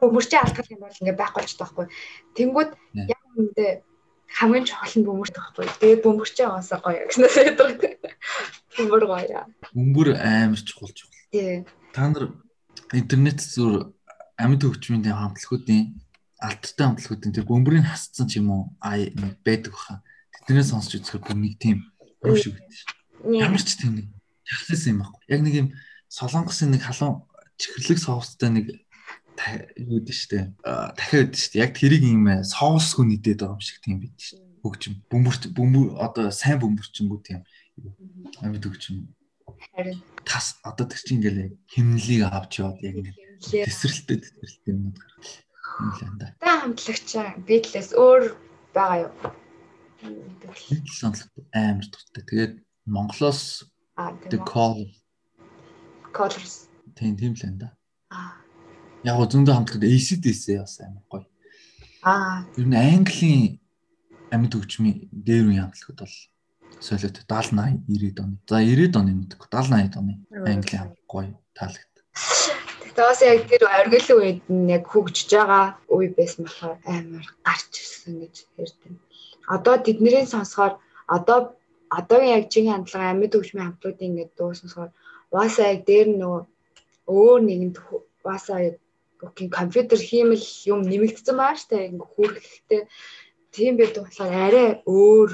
Бөмбөрчийн 0.01 0.41
алдах 0.41 0.67
юм 0.73 0.81
бол 0.81 0.97
ингээ 0.97 1.19
байхгүй 1.21 1.45
ч 1.45 1.53
таахгүй. 1.61 1.85
Тэнгүүд 2.33 2.69
яг 3.05 3.21
үндэ 3.37 3.85
хамгийн 4.39 4.65
чухал 4.65 4.95
нь 4.95 5.07
бөмбөрт 5.07 5.35
байхгүй. 5.35 5.65
Тэгээд 5.81 6.03
бөмбөрчөө 6.05 6.45
аваасаа 6.47 6.79
гоё 6.79 7.03
гэснээс 7.07 7.35
яддаг. 7.51 7.79
Бөмбөр 8.77 9.03
гоё. 9.11 9.41
Бөмбөр 9.75 10.07
амар 10.15 10.61
чухал 10.61 10.91
чухал. 10.95 11.19
Тий. 11.31 11.65
Та 11.91 12.07
нар 12.07 12.31
интернет 12.95 13.39
зүр 13.43 13.91
амьд 14.39 14.63
хөгжмийн 14.63 15.05
хамтлагуудын 15.05 15.99
алдартай 16.39 16.85
хамтлагуудын 16.87 17.35
тэр 17.35 17.45
бөмбөрийг 17.45 17.85
хасцсан 17.85 18.27
ч 18.31 18.39
юм 18.39 18.49
уу 18.49 18.63
нэг 18.81 19.43
байдаг 19.45 19.75
баха. 19.75 20.01
Тэднээс 20.47 20.71
сонсч 20.73 20.97
үзэхээр 20.97 21.21
бүр 21.21 21.37
нэг 21.37 21.53
тийм 21.59 21.77
юм 22.23 22.35
шиг 22.39 22.55
байдаг. 22.57 22.79
Ямар 23.27 23.61
ч 23.61 23.77
тийм 23.77 23.93
нэг 23.99 24.07
чахлаас 24.47 24.83
юм 24.89 24.97
байхгүй. 25.03 25.23
Яг 25.29 25.41
нэг 25.45 25.55
юм 25.55 25.67
солонгосын 26.09 26.71
нэг 26.73 26.81
халуун 26.81 27.27
чихэрлэг 27.61 27.99
соустай 28.01 28.49
нэг 28.49 28.65
юу 29.77 29.99
гэдэг 30.01 30.15
штэ 30.15 30.39
дахиад 30.61 31.31
гэдэг 31.31 31.41
штэ 31.41 31.61
яг 31.61 31.71
тэрийг 31.75 32.03
юм 32.05 32.25
соусгүй 32.45 33.05
нийтэд 33.07 33.41
байгаа 33.41 33.57
юм 33.57 33.63
шиг 33.63 33.79
тийм 33.81 33.97
байд 34.01 34.15
штэ 34.17 34.51
хөгжим 34.61 34.93
бөмбөрт 35.09 35.43
бөмбөр 35.57 35.97
одоо 35.97 36.29
сайн 36.29 36.61
бөмбөрчөнгүүд 36.61 37.23
тийм 37.25 37.41
амьд 38.45 38.63
хөгжим 38.65 39.09
харин. 39.73 39.97
Тас 40.25 40.61
одоо 40.61 40.85
тэр 40.85 41.01
чинь 41.01 41.17
ингээл 41.17 41.57
химнэлийг 41.65 42.29
авч 42.29 42.61
яваад 42.61 42.79
яг 42.85 42.95
нэг 43.01 43.15
тесрэлттэй 43.41 44.21
тесрэлттэй 44.21 44.73
юмуд 44.77 44.97
гарах 45.01 45.17
юм. 45.25 45.89
Л 45.97 46.01
анда. 46.05 46.27
Та 46.37 46.51
хамтлагч 46.61 47.09
битлээс 47.49 47.91
өөр 47.97 48.23
байгаа 48.75 49.09
юу? 49.09 49.13
Битл 50.69 50.93
сонлог 50.93 51.29
амар 51.53 51.85
дуртай. 51.89 52.23
Тэгээд 52.29 52.53
Монголоос 52.85 53.65
The 54.29 54.39
Call 54.45 54.93
Colors. 56.13 56.69
Тийм 56.93 57.17
тийм 57.17 57.33
л 57.33 57.45
анда. 57.49 57.73
Аа 58.13 58.40
яг 59.03 59.15
гоо 59.17 59.27
зөндөө 59.33 59.55
хамтлагад 59.55 59.85
ACDC 59.89 60.45
бас 60.61 60.77
амар 60.81 61.05
гоё. 61.09 61.25
Аа. 62.05 62.45
Ер 62.57 62.67
нь 62.69 62.77
Английн 62.77 63.59
амьд 64.33 64.53
хөгжмийн 64.53 65.09
дээр 65.11 65.45
үеийн 65.49 65.63
хамтлагууд 65.65 65.99
бол 66.05 66.17
солиот 66.79 67.17
70 67.25 67.85
80 67.85 67.85
90 67.89 68.21
оны. 68.21 68.37
За 68.49 68.61
90 68.61 68.99
оны 69.01 69.11
мэдгүй 69.17 69.47
70 69.49 69.91
80 69.91 69.99
оны 70.01 70.13
Английн 70.53 70.81
хамт 70.81 70.99
гоё 71.09 71.33
таалагд. 71.57 71.93
Тэгээд 72.81 72.97
бас 72.97 73.21
яг 73.25 73.39
тэр 73.49 73.63
оргил 73.69 74.09
үед 74.17 74.41
нь 74.49 74.69
яг 74.69 74.85
хөгжиж 74.85 75.29
байгаа 75.33 75.65
үе 75.89 76.09
байсан 76.13 76.45
болохоор 76.45 76.77
амар 76.85 77.25
гарч 77.45 77.71
ирсэн 77.81 78.13
гэж 78.21 78.35
ярьдаг. 78.61 78.93
Одоо 79.49 79.75
тэднэрийн 79.81 80.29
сонсохоор 80.29 80.73
одоо 81.09 81.39
одоогийн 81.89 82.37
яг 82.37 82.45
чин 82.53 82.69
хандлага 82.69 83.09
амьд 83.09 83.33
хөгжмийн 83.33 83.67
хамтлагуудын 83.67 84.09
ингээд 84.09 84.31
дуу 84.37 84.53
сонсохоор 84.53 84.91
угаасаа 85.31 85.67
яг 85.73 85.81
дээр 85.89 86.07
нөгөө 86.21 86.41
өөр 87.17 87.39
нэгэнд 87.49 87.75
угаасаа 88.23 88.59
окей 89.29 89.49
компьютер 89.49 89.99
хиймэл 89.99 90.45
юм 90.73 90.81
нэмэгдсэн 90.81 91.35
баа 91.37 91.53
штэ. 91.55 91.89
Ингээ 91.89 92.09
хүүргэлтэй 92.13 92.81
тийм 93.55 93.73
байдаг 93.77 94.03
болохоор 94.07 94.33
арай 94.45 94.69
өөр 94.87 95.31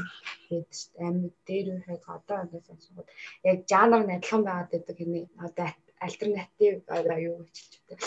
гэдэг 0.49 0.73
штэ. 0.73 0.97
Амьд 1.07 1.35
дээр 1.47 1.67
үехэд 1.73 2.03
одоо 2.05 2.37
ингээ 2.43 2.63
сонсоход 2.67 3.07
яг 3.49 3.57
жанр 3.71 4.01
нь 4.03 4.15
адилхан 4.15 4.43
байгаад 4.45 4.69
байдаг 4.73 4.95
хэний 4.97 5.25
одоо 5.45 5.67
альтернатив 5.99 6.83
юу 7.29 7.37
гэж 7.45 7.55
хэлж 7.57 7.73
байна. 7.89 8.01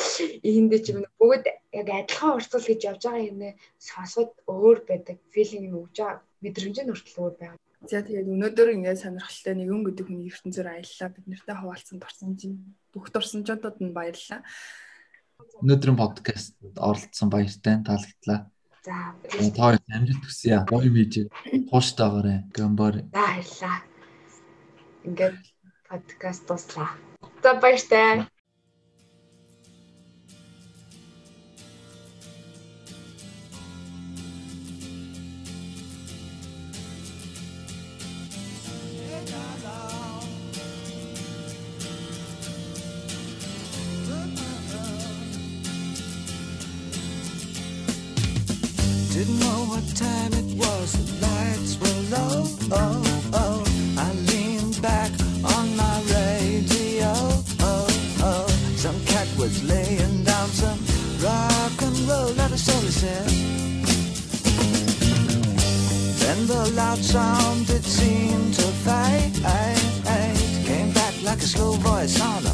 Эхэндээ 0.47 0.81
ч 0.83 0.87
юм 0.95 1.03
бүгд 1.19 1.45
яг 1.81 1.89
адилхан 1.91 2.35
урсгал 2.37 2.67
гэж 2.67 2.81
явж 2.91 3.03
байгаа 3.07 3.35
нэ. 3.35 3.59
Сонсоход 3.79 4.31
өөр 4.47 4.79
байдаг. 4.87 5.17
Филинг 5.35 5.65
юм 5.67 5.77
өгч 5.83 5.97
байгаа. 5.99 6.23
Мэдрэмж 6.43 6.77
нь 6.81 6.91
хүртэл 6.91 7.23
өөр 7.23 7.35
байгаа. 7.41 7.59
За 7.81 8.05
тэгээд 8.05 8.29
өнөөдөр 8.29 8.69
ингээд 8.77 9.03
сонирхолтой 9.03 9.55
нэгэн 9.57 9.83
гэдэг 9.89 10.07
хүний 10.07 10.29
ертөнцөөр 10.29 10.69
аяллаа. 10.69 11.09
Бид 11.17 11.27
нартай 11.27 11.57
хуваалцсан 11.57 11.99
дурсамжийн 11.99 12.55
бүх 12.93 13.07
дурсамжуудад 13.09 13.77
нь 13.81 13.97
баярлалаа. 13.97 14.45
Өнөөдрийн 15.63 15.97
подкаст 15.97 16.57
оролцсон 16.77 17.29
баяртай 17.31 17.81
таалагдлаа. 17.85 18.51
За 18.85 19.51
тоо 19.57 19.77
амжилт 19.93 20.25
хүсье. 20.25 20.65
Гоё 20.71 20.91
мэж 20.91 21.13
тууштайгаарэ 21.69 22.35
гамбар. 22.57 22.95
За 23.05 23.21
баярлаа. 23.21 23.77
Ингээд 25.05 25.37
подкаст 25.89 26.43
дуслаа. 26.49 26.91
За 27.43 27.55
баяртай. 27.61 28.25
Was, 50.63 50.89
the 50.99 51.07
lights 51.27 51.73
were 51.81 52.01
low. 52.15 52.37
Oh, 52.71 53.03
oh. 53.43 53.59
I 53.99 54.09
leaned 54.31 54.81
back 54.83 55.13
on 55.57 55.67
my 55.77 55.97
radio. 56.17 57.13
Oh, 57.71 57.87
oh. 58.29 58.47
Some 58.77 58.99
cat 59.05 59.29
was 59.39 59.63
laying 59.65 60.25
down 60.25 60.49
some 60.49 60.81
rock 61.25 61.77
and 61.87 61.99
roll, 62.09 62.41
all 62.41 62.85
he 62.89 62.93
said. 63.03 63.29
Then 66.21 66.47
the 66.47 66.63
loud 66.77 66.99
sound, 66.99 67.69
it 67.71 67.85
seemed 67.85 68.55
to 68.55 68.67
fade. 68.85 69.35
Came 70.71 70.93
back 70.93 71.15
like 71.23 71.39
a 71.39 71.49
slow 71.55 71.73
voice 71.73 72.21
on 72.21 72.50